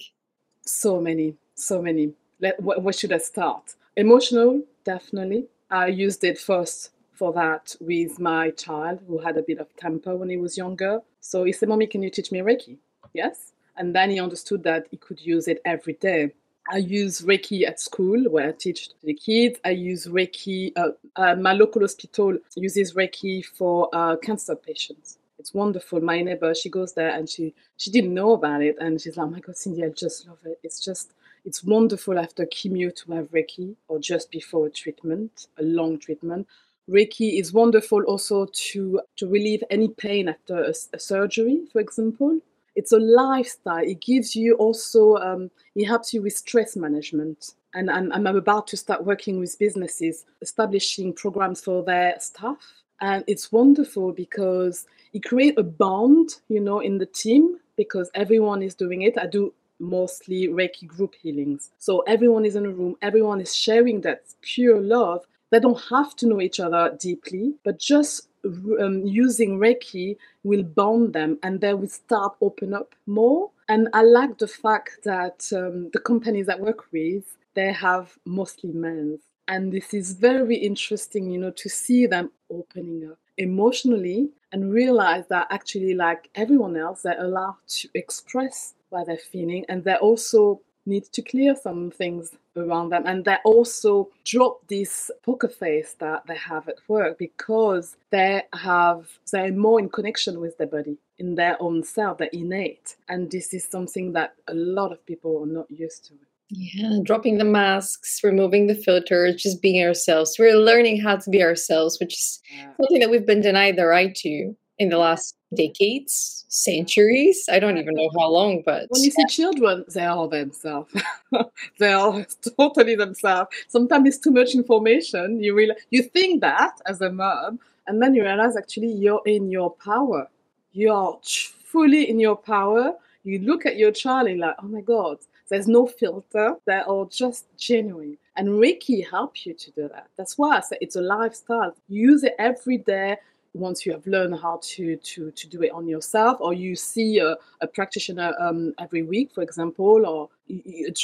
So 0.66 1.00
many, 1.00 1.36
so 1.56 1.82
many. 1.82 2.14
Let, 2.40 2.58
wh- 2.60 2.84
where 2.84 2.94
should 2.94 3.14
I 3.14 3.18
start? 3.18 3.76
Emotional, 3.98 4.64
definitely. 4.84 5.48
I 5.70 5.88
used 5.88 6.24
it 6.24 6.40
first 6.40 6.92
for 7.14 7.34
that 7.34 7.76
with 7.80 8.20
my 8.20 8.52
child 8.52 9.00
who 9.08 9.18
had 9.20 9.38
a 9.38 9.44
bit 9.44 9.60
of 9.60 9.76
temper 9.78 10.16
when 10.16 10.30
he 10.30 10.38
was 10.38 10.58
younger. 10.58 11.02
So 11.20 11.44
he 11.44 11.52
said, 11.52 11.70
Mommy, 11.70 11.88
can 11.88 12.02
you 12.02 12.10
teach 12.10 12.32
me 12.32 12.40
Reiki? 12.40 12.78
Yes. 13.14 13.54
And 13.78 13.96
then 13.96 14.10
he 14.10 14.20
understood 14.20 14.64
that 14.64 14.88
he 14.92 14.98
could 14.98 15.20
use 15.20 15.48
it 15.48 15.62
every 15.66 15.94
day. 15.94 16.32
I 16.72 16.78
use 16.78 17.22
Reiki 17.22 17.68
at 17.68 17.80
school 17.80 18.24
where 18.30 18.50
I 18.50 18.52
teach 18.52 18.90
the 19.04 19.14
kids. 19.14 19.60
I 19.66 19.72
use 19.72 20.08
Reiki, 20.08 20.72
uh, 20.76 20.90
uh, 21.16 21.36
my 21.36 21.54
local 21.54 21.82
hospital 21.82 22.38
uses 22.56 22.94
Reiki 22.94 23.44
for 23.44 23.90
uh, 23.94 24.16
cancer 24.18 24.56
patients. 24.56 25.18
It's 25.40 25.54
wonderful. 25.54 26.02
My 26.02 26.22
neighbor, 26.22 26.54
she 26.54 26.70
goes 26.70 26.94
there 26.94 27.10
and 27.10 27.28
she, 27.28 27.54
she 27.78 27.90
didn't 27.90 28.14
know 28.14 28.34
about 28.34 28.62
it. 28.62 28.76
And 28.80 29.02
she's 29.02 29.18
like, 29.18 29.26
oh 29.26 29.30
my 29.32 29.40
God, 29.40 29.58
Cindy, 29.58 29.84
I 29.84 29.90
just 29.90 30.28
love 30.28 30.38
it. 30.46 30.60
It's 30.64 30.80
just, 30.80 31.14
it's 31.46 31.64
wonderful 31.64 32.20
after 32.20 32.46
chemo 32.46 32.96
to 32.96 33.12
have 33.14 33.32
Reiki 33.32 33.76
or 33.88 33.98
just 34.00 34.30
before 34.30 34.68
a 34.68 34.70
treatment, 34.70 35.48
a 35.58 35.64
long 35.64 35.98
treatment. 35.98 36.48
Reiki 36.90 37.40
is 37.40 37.54
wonderful 37.54 38.04
also 38.04 38.48
to, 38.52 39.02
to 39.18 39.28
relieve 39.28 39.64
any 39.70 39.88
pain 39.90 40.28
after 40.30 40.64
a, 40.64 40.74
a 40.94 41.00
surgery, 41.00 41.62
for 41.72 41.80
example 41.80 42.40
it's 42.76 42.92
a 42.92 42.98
lifestyle. 42.98 43.84
It 43.84 44.02
gives 44.02 44.36
you 44.36 44.56
also, 44.56 45.16
um, 45.18 45.52
it 45.76 45.86
helps 45.86 46.14
you 46.14 46.22
with 46.22 46.34
stress 46.34 46.76
management. 46.76 47.54
And, 47.74 47.90
and 47.90 48.12
I'm 48.14 48.28
about 48.28 48.68
to 48.68 48.78
start 48.78 49.06
working 49.06 49.40
with 49.40 49.58
businesses, 49.60 50.26
establishing 50.42 51.14
programs 51.14 51.62
for 51.62 51.84
their 51.84 52.20
staff. 52.20 52.58
And 53.00 53.24
it's 53.28 53.52
wonderful 53.52 54.12
because 54.12 54.86
it 55.14 55.24
creates 55.24 55.58
a 55.58 55.64
bond, 55.64 56.36
you 56.50 56.60
know, 56.60 56.80
in 56.80 56.98
the 56.98 57.06
team 57.06 57.58
because 57.78 58.12
everyone 58.14 58.62
is 58.62 58.76
doing 58.76 59.02
it. 59.04 59.18
I 59.18 59.26
do 59.26 59.54
mostly 59.80 60.48
Reiki 60.48 60.86
group 60.86 61.16
healings. 61.16 61.72
So 61.80 62.02
everyone 62.02 62.46
is 62.46 62.56
in 62.56 62.66
a 62.66 62.70
room, 62.70 62.96
everyone 63.02 63.42
is 63.42 63.56
sharing 63.56 64.02
that 64.02 64.24
pure 64.42 64.80
love. 64.80 65.26
They 65.52 65.60
don't 65.60 65.82
have 65.90 66.16
to 66.18 66.28
know 66.28 66.42
each 66.42 66.60
other 66.60 66.96
deeply, 67.00 67.56
but 67.64 67.80
just 67.80 68.28
um, 68.46 69.06
using 69.06 69.60
Reiki 69.60 70.18
will 70.44 70.64
bond 70.64 71.14
them 71.14 71.38
and 71.44 71.62
they 71.62 71.74
will 71.74 71.90
start 71.90 72.36
open 72.42 72.74
up 72.74 72.96
more. 73.06 73.52
And 73.70 73.88
I 73.94 74.02
like 74.02 74.38
the 74.38 74.48
fact 74.48 75.00
that 75.04 75.48
um, 75.54 75.90
the 75.94 76.00
companies 76.00 76.50
I 76.50 76.56
work 76.56 76.92
with, 76.92 77.38
they 77.54 77.72
have 77.72 78.18
mostly 78.26 78.72
men. 78.72 79.20
And 79.48 79.72
this 79.72 79.94
is 79.94 80.14
very 80.14 80.56
interesting, 80.56 81.30
you 81.30 81.40
know, 81.40 81.52
to 81.52 81.70
see 81.70 82.06
them 82.06 82.32
opening 82.50 83.10
up 83.12 83.18
emotionally 83.38 84.30
and 84.52 84.72
realize 84.72 85.26
that 85.30 85.48
actually, 85.50 85.94
like 85.94 86.30
everyone 86.36 86.78
else, 86.78 87.02
they're 87.02 87.20
allowed 87.20 87.58
to 87.68 87.90
express 87.94 88.74
what 88.90 89.08
they're 89.08 89.18
feeling 89.18 89.66
and 89.70 89.84
they're 89.84 89.98
also 89.98 90.62
need 90.86 91.06
to 91.06 91.22
clear 91.22 91.56
some 91.56 91.92
things 91.92 92.32
around 92.56 92.90
them. 92.90 93.04
And 93.06 93.24
they 93.26 93.38
also 93.46 94.10
drop 94.26 94.68
this 94.68 95.12
poker 95.24 95.48
face 95.48 95.96
that 96.00 96.26
they 96.28 96.36
have 96.36 96.68
at 96.68 96.78
work 96.88 97.18
because 97.18 97.98
they 98.10 98.44
have 98.54 99.08
they're 99.32 99.52
more 99.52 99.80
in 99.80 99.90
connection 99.90 100.40
with 100.40 100.58
their 100.58 100.68
body 100.68 100.98
in 101.18 101.36
their 101.36 101.62
own 101.62 101.84
self 101.84 102.18
they're 102.18 102.30
innate. 102.34 102.96
And 103.10 103.30
this 103.30 103.54
is 103.54 103.66
something 103.66 104.14
that 104.14 104.34
a 104.48 104.54
lot 104.54 104.92
of 104.92 105.06
people 105.06 105.44
are 105.44 105.48
not 105.48 105.70
used 105.70 106.06
to. 106.06 106.14
Yeah 106.50 107.00
dropping 107.04 107.38
the 107.38 107.46
masks 107.46 108.20
removing 108.24 108.68
the 108.68 108.76
filters 108.76 109.42
just 109.42 109.62
being 109.62 109.86
ourselves. 109.86 110.36
We're 110.38 110.58
learning 110.58 111.00
how 111.00 111.18
to 111.18 111.30
be 111.30 111.42
ourselves 111.42 111.98
which 112.00 112.16
is 112.16 112.42
yeah. 112.54 112.72
something 112.78 113.00
that 113.00 113.10
we've 113.10 113.26
been 113.26 113.42
denied 113.42 113.78
the 113.78 113.86
right 113.86 114.14
to 114.16 114.56
in 114.78 114.90
the 114.90 114.98
last 114.98 115.36
decades, 115.54 116.46
centuries. 116.48 117.48
I 117.52 117.60
don't 117.60 117.78
even 117.78 117.96
know 117.96 118.10
how 118.18 118.30
long, 118.30 118.62
but 118.66 118.88
when 118.90 119.04
you 119.04 119.12
see 119.12 119.26
children, 119.26 119.86
they 119.94 120.06
are 120.06 120.28
themselves. 120.28 120.94
they 121.80 121.94
are 121.94 122.26
totally 122.58 122.96
themselves. 122.96 123.50
Sometimes 123.68 124.08
it's 124.08 124.18
too 124.18 124.32
much 124.32 124.56
information. 124.56 125.42
You 125.42 125.54
really 125.56 125.76
you 125.90 126.04
think 126.04 126.42
that 126.42 126.82
as 126.86 127.02
a 127.02 127.12
mom, 127.12 127.60
and 127.88 128.02
then 128.02 128.14
you 128.14 128.24
realize 128.24 128.56
actually 128.56 128.92
you're 128.92 129.22
in 129.26 129.52
your 129.52 129.72
power. 129.72 130.30
You 130.74 130.94
are 130.94 131.18
fully 131.24 132.10
in 132.10 132.20
your 132.20 132.36
power. 132.36 132.94
You 133.24 133.40
look 133.40 133.66
at 133.66 133.78
your 133.78 133.92
child 133.92 134.28
and 134.28 134.40
like, 134.40 134.56
oh 134.62 134.68
my 134.68 134.82
god, 134.82 135.20
there's 135.50 135.68
no 135.68 135.86
filter. 135.86 136.56
They're 136.66 136.86
all 136.86 137.06
just 137.06 137.46
genuine. 137.58 138.18
And 138.38 138.48
Reiki 138.48 139.08
helps 139.08 139.46
you 139.46 139.54
to 139.54 139.72
do 139.72 139.90
that. 139.90 140.08
That's 140.18 140.38
why 140.38 140.58
I 140.58 140.62
say 140.62 140.78
it's 140.80 140.96
a 140.96 141.02
lifestyle. 141.02 141.76
Use 141.90 142.24
it 142.24 142.36
every 142.40 142.78
day 142.78 143.18
once 143.54 143.86
you 143.86 143.92
have 143.92 144.06
learned 144.08 144.40
how 144.40 144.60
to 144.62 144.96
to, 144.98 145.32
to 145.32 145.48
do 145.48 145.62
it 145.62 145.72
on 145.72 145.88
yourself 145.88 146.38
or 146.40 146.54
you 146.54 146.76
see 146.76 147.20
a, 147.20 147.36
a 147.62 147.68
practitioner 147.68 148.34
um, 148.40 148.74
every 148.80 149.04
week 149.04 149.32
for 149.34 149.42
example 149.42 150.06
or 150.06 150.30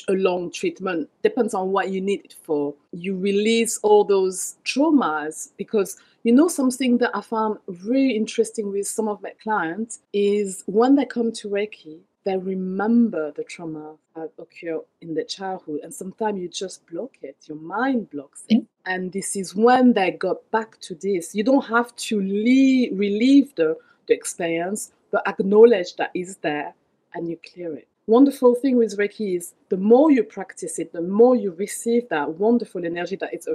a 0.10 0.14
long 0.14 0.52
treatment 0.52 1.10
depends 1.24 1.54
on 1.54 1.72
what 1.72 1.90
you 1.90 2.02
need 2.02 2.26
it 2.26 2.36
for. 2.44 2.74
You 2.92 3.18
release 3.18 3.78
all 3.82 4.04
those 4.04 4.58
traumas 4.66 5.50
because 5.58 5.98
you 6.24 6.34
know 6.34 6.50
something 6.50 6.98
that 6.98 7.12
i 7.14 7.22
found 7.22 7.58
really 7.86 8.12
interesting 8.12 8.70
with 8.70 8.86
some 8.86 9.08
of 9.08 9.22
my 9.22 9.32
clients 9.42 10.00
is 10.12 10.64
when 10.66 10.96
they 10.96 11.06
come 11.06 11.32
to 11.32 11.48
reiki 11.48 12.00
they 12.28 12.36
remember 12.36 13.32
the 13.38 13.44
trauma 13.46 13.96
that 14.14 14.30
occurred 14.38 14.82
in 15.00 15.14
their 15.14 15.24
childhood 15.24 15.80
and 15.82 15.94
sometimes 15.94 16.38
you 16.42 16.50
just 16.50 16.86
block 16.88 17.12
it. 17.22 17.38
Your 17.46 17.58
mind 17.58 18.10
blocks 18.10 18.44
it. 18.50 18.66
And 18.86 19.14
this 19.14 19.38
is 19.38 19.56
when 19.56 19.94
they 19.94 20.12
got 20.12 20.40
back 20.52 20.78
to 20.82 20.96
this. 20.96 21.34
You 21.34 21.46
don't 21.46 21.66
have 21.66 21.96
to 21.96 22.20
leave, 22.20 23.00
relieve 23.00 23.56
the, 23.56 23.78
the 24.08 24.14
experience 24.14 24.92
but 25.10 25.26
acknowledge 25.26 25.96
that 25.96 26.12
it's 26.14 26.36
there 26.38 26.74
and 27.14 27.30
you 27.30 27.40
clear 27.54 27.74
it. 27.78 27.88
Wonderful 28.08 28.56
thing 28.56 28.76
with 28.76 28.98
reiki 28.98 29.38
is 29.38 29.54
the 29.70 29.78
more 29.78 30.12
you 30.12 30.24
practice 30.24 30.80
it 30.80 30.92
the 30.92 31.02
more 31.02 31.38
you 31.38 31.52
receive 31.54 32.10
that 32.10 32.30
wonderful 32.30 32.86
energy 32.86 33.16
that 33.16 33.34
is 33.34 33.48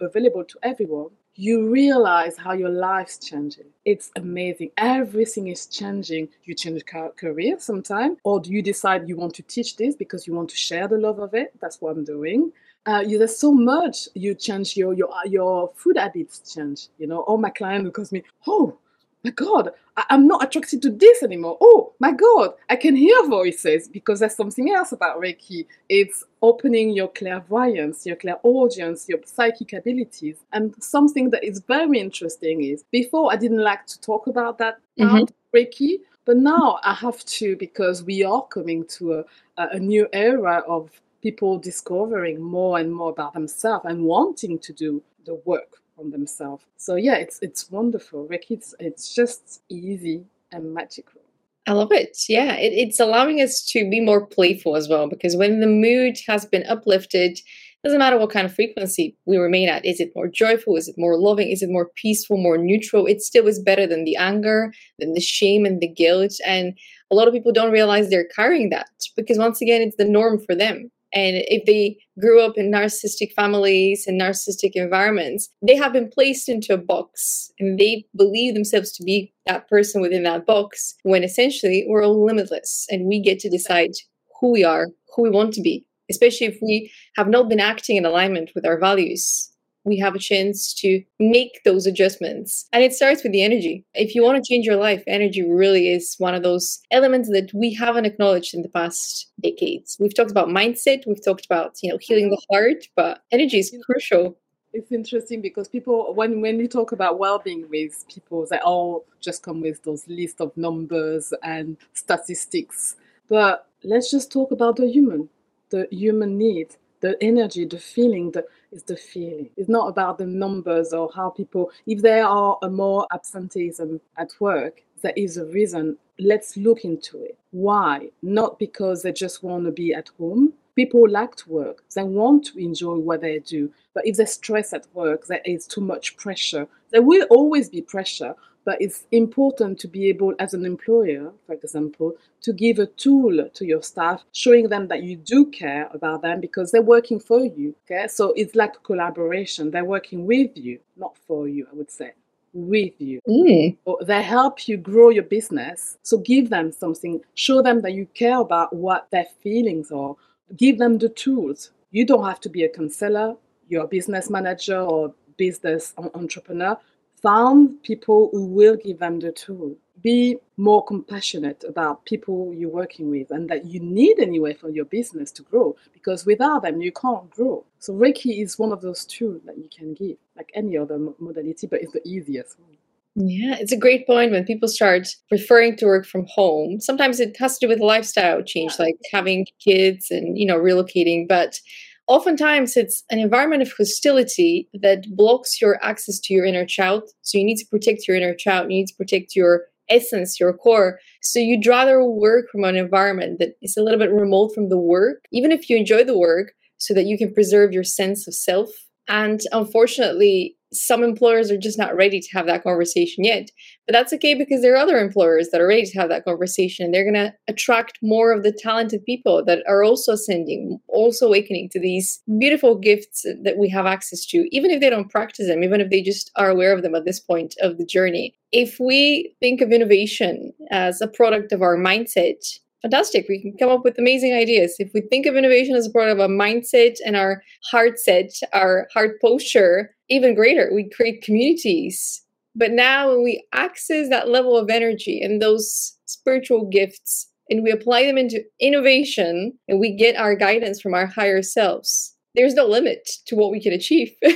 available 0.00 0.44
to 0.44 0.58
everyone 0.64 1.10
you 1.38 1.70
realize 1.70 2.36
how 2.36 2.52
your 2.52 2.68
life's 2.68 3.16
changing. 3.16 3.66
It's 3.84 4.10
amazing. 4.16 4.72
Everything 4.76 5.46
is 5.46 5.66
changing. 5.66 6.28
You 6.42 6.52
change 6.52 6.82
career 6.84 7.56
sometime, 7.60 8.16
or 8.24 8.40
do 8.40 8.50
you 8.50 8.60
decide 8.60 9.08
you 9.08 9.16
want 9.16 9.34
to 9.34 9.42
teach 9.42 9.76
this 9.76 9.94
because 9.94 10.26
you 10.26 10.34
want 10.34 10.50
to 10.50 10.56
share 10.56 10.88
the 10.88 10.98
love 10.98 11.20
of 11.20 11.34
it? 11.34 11.52
That's 11.60 11.80
what 11.80 11.92
I'm 11.92 12.02
doing. 12.02 12.50
Uh, 12.86 13.04
you, 13.06 13.18
there's 13.18 13.38
so 13.38 13.52
much. 13.52 14.08
You 14.14 14.34
change 14.34 14.76
your 14.76 14.92
your 14.94 15.10
your 15.26 15.70
food 15.76 15.96
habits 15.96 16.54
change. 16.54 16.88
You 16.98 17.06
know, 17.06 17.20
all 17.20 17.38
my 17.38 17.50
clients 17.50 17.84
will 17.84 17.90
because 17.90 18.10
me, 18.10 18.24
oh, 18.48 18.76
my 19.24 19.30
God, 19.30 19.70
I, 19.96 20.04
am 20.10 20.26
not 20.28 20.44
attracted 20.44 20.82
to 20.82 20.90
this 20.90 21.22
anymore. 21.22 21.58
Oh 21.60 21.92
my 21.98 22.12
God, 22.12 22.54
I 22.70 22.76
can 22.76 22.94
hear 22.94 23.26
voices 23.26 23.88
because 23.88 24.20
there's 24.20 24.36
something 24.36 24.72
else 24.72 24.92
about 24.92 25.20
Reiki. 25.20 25.66
It's 25.88 26.24
opening 26.40 26.90
your 26.90 27.08
clairvoyance, 27.08 28.06
your 28.06 28.16
clairaudience, 28.16 29.08
your 29.08 29.18
psychic 29.24 29.72
abilities. 29.72 30.36
And 30.52 30.74
something 30.82 31.30
that 31.30 31.42
is 31.42 31.60
very 31.66 31.98
interesting 31.98 32.62
is 32.62 32.84
before 32.92 33.32
I 33.32 33.36
didn't 33.36 33.62
like 33.62 33.86
to 33.86 34.00
talk 34.00 34.28
about 34.28 34.58
that 34.58 34.78
mm-hmm. 34.98 35.24
Reiki, 35.54 35.98
but 36.24 36.36
now 36.36 36.78
I 36.84 36.94
have 36.94 37.24
to 37.24 37.56
because 37.56 38.04
we 38.04 38.22
are 38.22 38.46
coming 38.46 38.84
to 38.98 39.14
a, 39.14 39.24
a 39.56 39.78
new 39.78 40.06
era 40.12 40.62
of 40.68 40.90
people 41.22 41.58
discovering 41.58 42.40
more 42.40 42.78
and 42.78 42.94
more 42.94 43.10
about 43.10 43.34
themselves 43.34 43.84
and 43.88 44.04
wanting 44.04 44.58
to 44.60 44.72
do 44.72 45.02
the 45.26 45.34
work 45.44 45.82
on 45.98 46.10
themselves. 46.10 46.64
So 46.76 46.94
yeah, 46.96 47.16
it's 47.16 47.38
it's 47.42 47.70
wonderful. 47.70 48.26
Reiki, 48.26 48.52
it's 48.52 48.74
it's 48.78 49.14
just 49.14 49.62
easy 49.68 50.24
and 50.52 50.74
magical. 50.74 51.20
I 51.66 51.72
love 51.72 51.92
it. 51.92 52.16
Yeah, 52.28 52.54
it, 52.54 52.72
it's 52.72 52.98
allowing 52.98 53.42
us 53.42 53.62
to 53.72 53.88
be 53.90 54.00
more 54.00 54.24
playful 54.24 54.74
as 54.74 54.88
well 54.88 55.06
because 55.06 55.36
when 55.36 55.60
the 55.60 55.66
mood 55.66 56.16
has 56.26 56.46
been 56.46 56.64
uplifted, 56.66 57.38
doesn't 57.84 57.98
matter 57.98 58.18
what 58.18 58.30
kind 58.30 58.46
of 58.46 58.54
frequency 58.54 59.16
we 59.26 59.36
remain 59.36 59.68
at. 59.68 59.84
Is 59.84 60.00
it 60.00 60.12
more 60.16 60.28
joyful? 60.28 60.76
Is 60.76 60.88
it 60.88 60.96
more 60.98 61.16
loving? 61.16 61.48
Is 61.48 61.62
it 61.62 61.70
more 61.70 61.90
peaceful, 61.94 62.36
more 62.36 62.58
neutral? 62.58 63.06
It 63.06 63.22
still 63.22 63.46
is 63.46 63.60
better 63.60 63.86
than 63.86 64.04
the 64.04 64.16
anger, 64.16 64.72
than 64.98 65.12
the 65.12 65.20
shame 65.20 65.64
and 65.64 65.80
the 65.80 65.88
guilt. 65.88 66.32
And 66.44 66.76
a 67.10 67.14
lot 67.14 67.28
of 67.28 67.34
people 67.34 67.52
don't 67.52 67.70
realize 67.70 68.08
they're 68.08 68.28
carrying 68.34 68.70
that 68.70 68.88
because 69.16 69.38
once 69.38 69.60
again, 69.60 69.80
it's 69.80 69.96
the 69.96 70.04
norm 70.04 70.40
for 70.40 70.54
them. 70.54 70.90
And 71.14 71.36
if 71.48 71.64
they 71.64 71.98
grew 72.20 72.40
up 72.40 72.56
in 72.56 72.70
narcissistic 72.70 73.32
families 73.32 74.06
and 74.06 74.20
narcissistic 74.20 74.72
environments, 74.74 75.48
they 75.66 75.76
have 75.76 75.92
been 75.92 76.10
placed 76.10 76.48
into 76.48 76.74
a 76.74 76.78
box 76.78 77.50
and 77.58 77.78
they 77.78 78.04
believe 78.16 78.54
themselves 78.54 78.92
to 78.92 79.02
be 79.02 79.32
that 79.46 79.68
person 79.68 80.02
within 80.02 80.24
that 80.24 80.44
box 80.44 80.94
when 81.04 81.24
essentially 81.24 81.86
we're 81.88 82.04
all 82.04 82.24
limitless 82.24 82.86
and 82.90 83.06
we 83.06 83.20
get 83.20 83.38
to 83.40 83.50
decide 83.50 83.92
who 84.40 84.52
we 84.52 84.64
are, 84.64 84.88
who 85.14 85.22
we 85.22 85.30
want 85.30 85.54
to 85.54 85.62
be, 85.62 85.86
especially 86.10 86.46
if 86.46 86.58
we 86.60 86.92
have 87.16 87.28
not 87.28 87.48
been 87.48 87.60
acting 87.60 87.96
in 87.96 88.04
alignment 88.04 88.50
with 88.54 88.66
our 88.66 88.78
values 88.78 89.50
we 89.88 89.98
have 89.98 90.14
a 90.14 90.18
chance 90.18 90.74
to 90.74 91.02
make 91.18 91.62
those 91.64 91.86
adjustments. 91.86 92.68
And 92.72 92.84
it 92.84 92.92
starts 92.92 93.22
with 93.22 93.32
the 93.32 93.42
energy. 93.42 93.84
If 93.94 94.14
you 94.14 94.22
want 94.22 94.42
to 94.42 94.48
change 94.48 94.66
your 94.66 94.76
life, 94.76 95.02
energy 95.06 95.42
really 95.42 95.88
is 95.88 96.14
one 96.18 96.34
of 96.34 96.42
those 96.42 96.80
elements 96.90 97.28
that 97.30 97.50
we 97.54 97.74
haven't 97.74 98.04
acknowledged 98.04 98.54
in 98.54 98.62
the 98.62 98.68
past 98.68 99.30
decades. 99.42 99.96
We've 99.98 100.14
talked 100.14 100.30
about 100.30 100.48
mindset, 100.48 101.06
we've 101.06 101.24
talked 101.24 101.46
about, 101.46 101.76
you 101.82 101.90
know, 101.90 101.98
healing 102.00 102.30
the 102.30 102.40
heart, 102.50 102.86
but 102.94 103.22
energy 103.32 103.58
is 103.58 103.74
crucial. 103.84 104.36
It's 104.74 104.92
interesting 104.92 105.40
because 105.40 105.66
people, 105.66 106.14
when 106.14 106.42
when 106.42 106.60
you 106.60 106.68
talk 106.68 106.92
about 106.92 107.18
well-being 107.18 107.68
with 107.70 108.04
people, 108.12 108.46
they 108.50 108.58
all 108.58 109.06
just 109.18 109.42
come 109.42 109.62
with 109.62 109.82
those 109.82 110.06
list 110.08 110.42
of 110.42 110.54
numbers 110.58 111.32
and 111.42 111.78
statistics. 111.94 112.96
But 113.28 113.66
let's 113.82 114.10
just 114.10 114.30
talk 114.30 114.50
about 114.52 114.76
the 114.76 114.86
human, 114.86 115.30
the 115.70 115.88
human 115.90 116.36
need 116.36 116.76
the 117.00 117.16
energy, 117.22 117.64
the 117.64 117.78
feeling, 117.78 118.30
the 118.32 118.44
is 118.72 118.82
the 118.82 118.96
feeling. 118.96 119.50
It's 119.56 119.68
not 119.68 119.88
about 119.88 120.18
the 120.18 120.26
numbers 120.26 120.92
or 120.92 121.10
how 121.14 121.30
people. 121.30 121.70
If 121.86 122.02
there 122.02 122.26
are 122.26 122.58
a 122.62 122.70
more 122.70 123.06
absenteeism 123.12 124.00
at 124.16 124.30
work, 124.40 124.82
there 125.02 125.14
is 125.16 125.36
a 125.36 125.46
reason. 125.46 125.96
Let's 126.18 126.56
look 126.56 126.84
into 126.84 127.22
it. 127.22 127.38
Why? 127.50 128.10
Not 128.22 128.58
because 128.58 129.02
they 129.02 129.12
just 129.12 129.42
want 129.42 129.64
to 129.64 129.70
be 129.70 129.94
at 129.94 130.10
home. 130.18 130.52
People 130.74 131.08
like 131.08 131.34
to 131.36 131.50
work. 131.50 131.82
They 131.94 132.02
want 132.02 132.44
to 132.46 132.58
enjoy 132.58 132.96
what 132.96 133.20
they 133.20 133.38
do. 133.40 133.72
But 133.94 134.06
if 134.06 134.16
there's 134.16 134.32
stress 134.32 134.72
at 134.72 134.86
work, 134.94 135.26
there 135.26 135.40
is 135.44 135.66
too 135.66 135.80
much 135.80 136.16
pressure. 136.16 136.68
There 136.90 137.02
will 137.02 137.26
always 137.30 137.68
be 137.68 137.82
pressure, 137.82 138.34
but 138.68 138.82
it's 138.82 139.06
important 139.12 139.78
to 139.80 139.88
be 139.88 140.10
able, 140.10 140.34
as 140.38 140.52
an 140.52 140.66
employer, 140.66 141.32
for 141.46 141.54
example, 141.54 142.12
to 142.42 142.52
give 142.52 142.78
a 142.78 142.84
tool 142.84 143.48
to 143.54 143.64
your 143.64 143.82
staff, 143.82 144.22
showing 144.34 144.68
them 144.68 144.88
that 144.88 145.02
you 145.02 145.16
do 145.16 145.46
care 145.46 145.88
about 145.94 146.20
them 146.20 146.38
because 146.38 146.70
they're 146.70 146.82
working 146.82 147.18
for 147.18 147.40
you. 147.40 147.74
Okay, 147.86 148.06
so 148.08 148.34
it's 148.36 148.54
like 148.54 148.76
a 148.76 148.80
collaboration. 148.80 149.70
They're 149.70 149.86
working 149.86 150.26
with 150.26 150.50
you, 150.54 150.80
not 150.98 151.16
for 151.26 151.48
you. 151.48 151.66
I 151.72 151.74
would 151.76 151.90
say 151.90 152.12
with 152.52 152.92
you. 152.98 153.20
Mm. 153.26 153.78
They 154.06 154.22
help 154.22 154.68
you 154.68 154.76
grow 154.76 155.08
your 155.08 155.22
business. 155.22 155.96
So 156.02 156.18
give 156.18 156.50
them 156.50 156.70
something. 156.70 157.22
Show 157.32 157.62
them 157.62 157.80
that 157.80 157.94
you 157.94 158.04
care 158.12 158.38
about 158.38 158.76
what 158.76 159.10
their 159.10 159.28
feelings 159.42 159.90
are. 159.90 160.14
Give 160.54 160.76
them 160.76 160.98
the 160.98 161.08
tools. 161.08 161.70
You 161.90 162.04
don't 162.04 162.26
have 162.26 162.40
to 162.40 162.50
be 162.50 162.64
a 162.64 162.68
counselor. 162.68 163.36
You're 163.70 163.84
a 163.84 163.88
business 163.88 164.28
manager 164.28 164.78
or 164.78 165.14
business 165.38 165.94
entrepreneur 166.14 166.76
found 167.22 167.82
people 167.82 168.30
who 168.32 168.46
will 168.46 168.76
give 168.76 168.98
them 168.98 169.20
the 169.20 169.32
tool. 169.32 169.76
Be 170.02 170.36
more 170.56 170.84
compassionate 170.84 171.64
about 171.66 172.04
people 172.04 172.54
you're 172.54 172.70
working 172.70 173.10
with 173.10 173.30
and 173.32 173.48
that 173.50 173.64
you 173.64 173.80
need 173.80 174.20
anyway 174.20 174.54
for 174.54 174.68
your 174.68 174.84
business 174.84 175.32
to 175.32 175.42
grow 175.42 175.74
because 175.92 176.24
without 176.24 176.62
them 176.62 176.80
you 176.80 176.92
can't 176.92 177.28
grow. 177.30 177.64
So 177.80 177.92
Reiki 177.92 178.42
is 178.42 178.58
one 178.58 178.72
of 178.72 178.80
those 178.80 179.04
tools 179.04 179.42
that 179.44 179.58
you 179.58 179.68
can 179.76 179.94
give, 179.94 180.16
like 180.36 180.50
any 180.54 180.78
other 180.78 180.98
modality, 181.18 181.66
but 181.66 181.82
it's 181.82 181.92
the 181.92 182.06
easiest 182.06 182.60
one. 182.60 182.76
Yeah, 183.20 183.56
it's 183.58 183.72
a 183.72 183.76
great 183.76 184.06
point 184.06 184.30
when 184.30 184.44
people 184.44 184.68
start 184.68 185.08
preferring 185.28 185.76
to 185.78 185.86
work 185.86 186.06
from 186.06 186.26
home. 186.28 186.80
Sometimes 186.80 187.18
it 187.18 187.36
has 187.38 187.58
to 187.58 187.66
do 187.66 187.68
with 187.68 187.80
lifestyle 187.80 188.42
change, 188.44 188.78
like 188.78 188.96
having 189.12 189.46
kids 189.58 190.12
and, 190.12 190.38
you 190.38 190.46
know, 190.46 190.56
relocating. 190.56 191.26
But 191.26 191.58
oftentimes 192.08 192.76
it's 192.76 193.04
an 193.10 193.18
environment 193.18 193.62
of 193.62 193.72
hostility 193.76 194.68
that 194.82 195.04
blocks 195.14 195.60
your 195.60 195.82
access 195.82 196.18
to 196.20 196.34
your 196.34 196.44
inner 196.44 196.66
child. 196.66 197.04
So 197.22 197.38
you 197.38 197.44
need 197.44 197.58
to 197.58 197.66
protect 197.66 198.08
your 198.08 198.16
inner 198.16 198.34
child, 198.34 198.70
you 198.70 198.78
need 198.78 198.88
to 198.88 198.96
protect 198.96 199.36
your 199.36 199.66
essence, 199.90 200.38
your 200.38 200.52
core. 200.52 200.98
So 201.22 201.38
you'd 201.38 201.66
rather 201.66 202.04
work 202.04 202.46
from 202.50 202.64
an 202.64 202.76
environment 202.76 203.38
that 203.38 203.54
is 203.62 203.76
a 203.76 203.82
little 203.82 203.98
bit 203.98 204.10
remote 204.10 204.54
from 204.54 204.68
the 204.68 204.78
work, 204.78 205.24
even 205.32 205.52
if 205.52 205.70
you 205.70 205.76
enjoy 205.76 206.04
the 206.04 206.18
work, 206.18 206.52
so 206.78 206.94
that 206.94 207.06
you 207.06 207.16
can 207.16 207.32
preserve 207.32 207.72
your 207.72 207.84
sense 207.84 208.28
of 208.28 208.34
self. 208.34 208.70
And 209.08 209.40
unfortunately, 209.52 210.57
some 210.72 211.02
employers 211.02 211.50
are 211.50 211.58
just 211.58 211.78
not 211.78 211.96
ready 211.96 212.20
to 212.20 212.28
have 212.32 212.46
that 212.46 212.62
conversation 212.62 213.24
yet. 213.24 213.50
But 213.86 213.94
that's 213.94 214.12
okay 214.14 214.34
because 214.34 214.60
there 214.60 214.74
are 214.74 214.82
other 214.82 214.98
employers 214.98 215.48
that 215.50 215.60
are 215.60 215.66
ready 215.66 215.86
to 215.86 215.98
have 215.98 216.08
that 216.10 216.24
conversation 216.24 216.84
and 216.84 216.94
they're 216.94 217.10
going 217.10 217.14
to 217.14 217.34
attract 217.48 217.98
more 218.02 218.32
of 218.32 218.42
the 218.42 218.52
talented 218.52 219.04
people 219.04 219.44
that 219.46 219.62
are 219.66 219.82
also 219.82 220.12
ascending, 220.12 220.78
also 220.88 221.26
awakening 221.26 221.70
to 221.72 221.80
these 221.80 222.20
beautiful 222.38 222.76
gifts 222.76 223.24
that 223.42 223.56
we 223.56 223.68
have 223.68 223.86
access 223.86 224.26
to, 224.26 224.46
even 224.54 224.70
if 224.70 224.80
they 224.80 224.90
don't 224.90 225.10
practice 225.10 225.46
them, 225.46 225.64
even 225.64 225.80
if 225.80 225.90
they 225.90 226.02
just 226.02 226.30
are 226.36 226.50
aware 226.50 226.74
of 226.74 226.82
them 226.82 226.94
at 226.94 227.04
this 227.04 227.20
point 227.20 227.54
of 227.60 227.78
the 227.78 227.86
journey. 227.86 228.34
If 228.52 228.78
we 228.78 229.34
think 229.40 229.60
of 229.60 229.72
innovation 229.72 230.52
as 230.70 231.00
a 231.00 231.08
product 231.08 231.52
of 231.52 231.62
our 231.62 231.76
mindset, 231.76 232.36
fantastic. 232.82 233.26
We 233.28 233.40
can 233.40 233.56
come 233.58 233.70
up 233.70 233.84
with 233.84 233.98
amazing 233.98 234.34
ideas. 234.34 234.76
If 234.78 234.90
we 234.94 235.00
think 235.00 235.26
of 235.26 235.36
innovation 235.36 235.74
as 235.74 235.86
a 235.86 235.90
part 235.90 236.10
of 236.10 236.18
a 236.18 236.28
mindset 236.28 236.96
and 237.04 237.16
our 237.16 237.42
heart 237.70 237.98
set, 237.98 238.30
our 238.52 238.88
heart 238.92 239.20
posture, 239.20 239.94
even 240.08 240.34
greater. 240.34 240.70
We 240.72 240.88
create 240.88 241.22
communities. 241.22 242.22
But 242.54 242.72
now 242.72 243.10
when 243.10 243.22
we 243.22 243.44
access 243.52 244.08
that 244.08 244.28
level 244.28 244.56
of 244.56 244.70
energy 244.70 245.20
and 245.22 245.40
those 245.40 245.96
spiritual 246.06 246.66
gifts 246.66 247.28
and 247.50 247.62
we 247.62 247.70
apply 247.70 248.04
them 248.04 248.18
into 248.18 248.42
innovation 248.60 249.58
and 249.68 249.78
we 249.78 249.94
get 249.94 250.16
our 250.16 250.34
guidance 250.34 250.80
from 250.80 250.94
our 250.94 251.06
higher 251.06 251.42
selves, 251.42 252.14
there's 252.34 252.54
no 252.54 252.66
limit 252.66 253.08
to 253.26 253.36
what 253.36 253.50
we 253.50 253.60
can 253.60 253.72
achieve. 253.72 254.14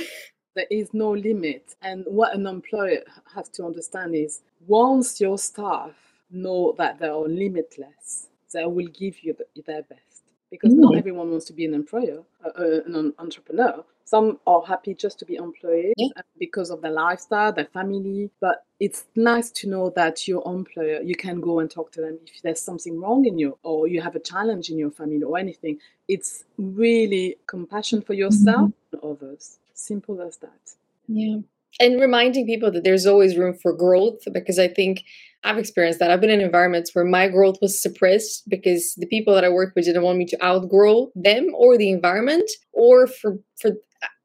There 0.55 0.67
is 0.69 0.93
no 0.93 1.11
limit. 1.11 1.73
And 1.81 2.05
what 2.05 2.35
an 2.35 2.45
employer 2.45 2.99
has 3.33 3.49
to 3.49 3.65
understand 3.65 4.13
is 4.13 4.41
once 4.67 5.19
your 5.19 5.39
staff 5.39 5.93
know 6.29 6.75
that 6.77 6.99
they 6.99 7.07
are 7.07 7.27
limitless, 7.27 8.27
they 8.53 8.63
will 8.65 8.87
give 8.87 9.23
you 9.23 9.35
their 9.65 9.81
best. 9.81 10.12
Because 10.53 10.73
mm. 10.73 10.81
not 10.81 10.95
everyone 10.95 11.31
wants 11.31 11.45
to 11.45 11.53
be 11.53 11.65
an 11.65 11.73
employer, 11.73 12.21
uh, 12.45 12.49
uh, 12.49 12.81
an 12.85 13.13
entrepreneur. 13.17 13.83
Some 14.05 14.39
are 14.45 14.61
happy 14.61 14.93
just 14.93 15.17
to 15.19 15.25
be 15.25 15.35
employed 15.35 15.93
yeah. 15.97 16.09
because 16.37 16.69
of 16.69 16.81
their 16.83 16.91
lifestyle, 16.91 17.51
their 17.51 17.65
family. 17.65 18.29
But 18.39 18.63
it's 18.79 19.05
nice 19.15 19.49
to 19.51 19.69
know 19.69 19.89
that 19.95 20.27
your 20.27 20.43
employer, 20.45 21.01
you 21.01 21.15
can 21.15 21.41
go 21.41 21.59
and 21.59 21.71
talk 21.71 21.91
to 21.93 22.01
them 22.01 22.19
if 22.27 22.43
there's 22.43 22.61
something 22.61 23.01
wrong 23.01 23.25
in 23.25 23.39
you 23.39 23.57
or 23.63 23.87
you 23.87 23.99
have 24.01 24.15
a 24.15 24.19
challenge 24.19 24.69
in 24.69 24.77
your 24.77 24.91
family 24.91 25.23
or 25.23 25.39
anything. 25.39 25.79
It's 26.07 26.43
really 26.59 27.37
compassion 27.47 28.03
for 28.03 28.13
yourself 28.13 28.69
mm-hmm. 28.69 28.95
and 28.95 29.03
others. 29.03 29.57
Simple 29.73 30.21
as 30.21 30.37
that. 30.37 30.75
Yeah. 31.07 31.37
And 31.79 31.99
reminding 31.99 32.45
people 32.45 32.69
that 32.71 32.83
there's 32.83 33.07
always 33.07 33.35
room 33.37 33.55
for 33.55 33.73
growth 33.73 34.21
because 34.31 34.59
I 34.59 34.67
think 34.67 35.03
I've 35.43 35.57
experienced 35.57 35.99
that. 35.99 36.09
I've 36.09 36.21
been 36.21 36.29
in 36.29 36.41
environments 36.41 36.93
where 36.93 37.05
my 37.05 37.27
growth 37.27 37.57
was 37.61 37.81
suppressed 37.81 38.43
because 38.47 38.93
the 38.97 39.07
people 39.07 39.33
that 39.33 39.43
I 39.43 39.49
worked 39.49 39.75
with 39.75 39.85
didn't 39.85 40.03
want 40.03 40.17
me 40.17 40.25
to 40.25 40.43
outgrow 40.43 41.09
them 41.15 41.49
or 41.55 41.77
the 41.77 41.89
environment, 41.89 42.49
or 42.71 43.07
for 43.07 43.37
for 43.59 43.71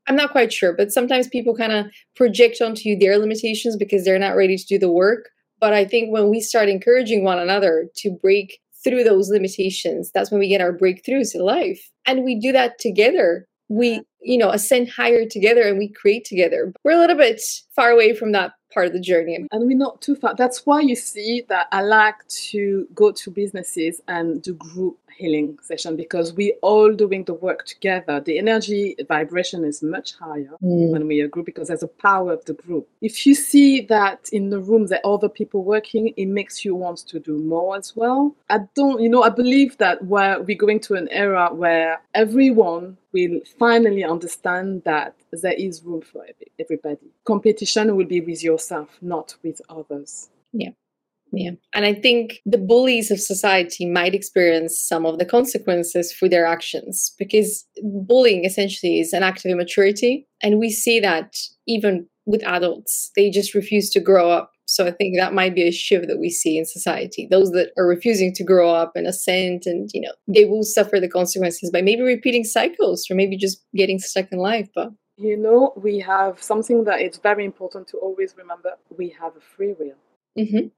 I'm 0.06 0.16
not 0.16 0.32
quite 0.32 0.52
sure, 0.52 0.74
but 0.74 0.90
sometimes 0.90 1.28
people 1.28 1.54
kind 1.54 1.72
of 1.72 1.86
project 2.16 2.62
onto 2.62 2.88
you 2.88 2.98
their 2.98 3.18
limitations 3.18 3.76
because 3.76 4.04
they're 4.04 4.18
not 4.18 4.36
ready 4.36 4.56
to 4.56 4.66
do 4.66 4.78
the 4.78 4.90
work. 4.90 5.28
But 5.60 5.74
I 5.74 5.84
think 5.84 6.12
when 6.12 6.30
we 6.30 6.40
start 6.40 6.68
encouraging 6.68 7.24
one 7.24 7.38
another 7.38 7.88
to 7.96 8.10
break 8.10 8.58
through 8.84 9.04
those 9.04 9.28
limitations, 9.28 10.10
that's 10.14 10.30
when 10.30 10.40
we 10.40 10.48
get 10.48 10.60
our 10.60 10.76
breakthroughs 10.76 11.34
in 11.34 11.42
life. 11.42 11.90
And 12.06 12.24
we 12.24 12.38
do 12.38 12.52
that 12.52 12.78
together. 12.78 13.44
We, 13.68 14.02
you 14.22 14.38
know, 14.38 14.50
ascend 14.50 14.88
higher 14.88 15.26
together 15.28 15.62
and 15.62 15.78
we 15.78 15.92
create 15.92 16.24
together. 16.24 16.72
We're 16.84 16.92
a 16.92 17.00
little 17.00 17.16
bit 17.16 17.42
far 17.76 17.90
away 17.90 18.14
from 18.14 18.32
that 18.32 18.52
part 18.72 18.86
of 18.86 18.92
the 18.92 19.00
journey. 19.00 19.46
And 19.50 19.66
we're 19.66 19.76
not 19.76 20.00
too 20.00 20.14
far. 20.14 20.34
That's 20.34 20.66
why 20.66 20.80
you 20.80 20.96
see 20.96 21.44
that 21.48 21.68
I 21.72 21.82
like 21.82 22.26
to 22.50 22.86
go 22.94 23.12
to 23.12 23.30
businesses 23.30 24.00
and 24.08 24.42
do 24.42 24.54
group 24.54 24.98
healing 25.18 25.58
session 25.62 25.96
because 25.96 26.32
we're 26.32 26.54
all 26.62 26.94
doing 26.94 27.24
the 27.24 27.34
work 27.34 27.66
together. 27.66 28.20
The 28.20 28.38
energy 28.38 28.96
vibration 29.06 29.64
is 29.64 29.82
much 29.82 30.14
higher 30.14 30.54
mm. 30.62 30.90
when 30.90 31.06
we 31.06 31.20
are 31.20 31.26
a 31.26 31.28
group 31.28 31.46
because 31.46 31.68
there's 31.68 31.82
a 31.82 31.88
power 31.88 32.32
of 32.32 32.44
the 32.44 32.54
group. 32.54 32.88
If 33.02 33.26
you 33.26 33.34
see 33.34 33.80
that 33.82 34.28
in 34.32 34.50
the 34.50 34.60
room 34.60 34.86
there 34.86 35.00
are 35.04 35.14
other 35.14 35.28
people 35.28 35.64
working, 35.64 36.14
it 36.16 36.26
makes 36.26 36.64
you 36.64 36.74
want 36.74 36.98
to 36.98 37.18
do 37.18 37.38
more 37.38 37.76
as 37.76 37.94
well. 37.96 38.34
I 38.48 38.60
don't, 38.74 39.00
you 39.00 39.08
know, 39.08 39.24
I 39.24 39.30
believe 39.30 39.76
that 39.78 40.04
where 40.04 40.40
we're 40.40 40.56
going 40.56 40.80
to 40.80 40.94
an 40.94 41.08
era 41.10 41.52
where 41.52 42.00
everyone 42.14 42.96
will 43.12 43.40
finally 43.58 44.04
understand 44.04 44.82
that 44.84 45.14
there 45.32 45.52
is 45.52 45.82
room 45.82 46.02
for 46.02 46.26
everybody. 46.58 47.10
Competition 47.24 47.96
will 47.96 48.06
be 48.06 48.20
with 48.20 48.42
yourself, 48.58 48.88
not 49.00 49.36
with 49.44 49.60
others. 49.68 50.28
Yeah. 50.52 50.70
Yeah. 51.30 51.52
And 51.74 51.84
I 51.84 51.92
think 51.92 52.40
the 52.46 52.58
bullies 52.58 53.10
of 53.10 53.20
society 53.20 53.84
might 53.84 54.14
experience 54.14 54.80
some 54.80 55.04
of 55.04 55.18
the 55.18 55.26
consequences 55.26 56.12
for 56.12 56.28
their 56.28 56.46
actions 56.46 57.14
because 57.18 57.66
bullying 57.82 58.44
essentially 58.44 58.98
is 58.98 59.12
an 59.12 59.22
act 59.22 59.44
of 59.44 59.50
immaturity. 59.50 60.26
And 60.42 60.58
we 60.58 60.70
see 60.70 61.00
that 61.00 61.36
even 61.66 62.08
with 62.24 62.42
adults, 62.44 63.10
they 63.14 63.30
just 63.30 63.54
refuse 63.54 63.90
to 63.90 64.00
grow 64.00 64.30
up. 64.30 64.52
So 64.64 64.86
I 64.86 64.90
think 64.90 65.16
that 65.16 65.34
might 65.34 65.54
be 65.54 65.68
a 65.68 65.70
shift 65.70 66.08
that 66.08 66.18
we 66.18 66.30
see 66.30 66.58
in 66.58 66.64
society. 66.64 67.28
Those 67.30 67.50
that 67.52 67.72
are 67.78 67.86
refusing 67.86 68.34
to 68.34 68.44
grow 68.44 68.70
up 68.70 68.92
and 68.94 69.06
ascend 69.06 69.62
and, 69.66 69.90
you 69.92 70.00
know, 70.00 70.12
they 70.26 70.46
will 70.46 70.62
suffer 70.62 70.98
the 70.98 71.08
consequences 71.08 71.70
by 71.70 71.82
maybe 71.82 72.02
repeating 72.02 72.44
cycles 72.44 73.06
or 73.10 73.14
maybe 73.14 73.36
just 73.36 73.62
getting 73.74 73.98
stuck 73.98 74.32
in 74.32 74.38
life. 74.38 74.68
But 74.74 74.90
you 75.18 75.36
know, 75.36 75.72
we 75.76 75.98
have 75.98 76.40
something 76.40 76.84
that 76.84 77.00
it's 77.00 77.18
very 77.18 77.44
important 77.44 77.88
to 77.88 77.98
always 77.98 78.34
remember. 78.36 78.74
We 78.96 79.08
have 79.20 79.36
a 79.36 79.40
free 79.40 79.74
will. 79.78 79.96
Mm-hmm. 80.38 80.68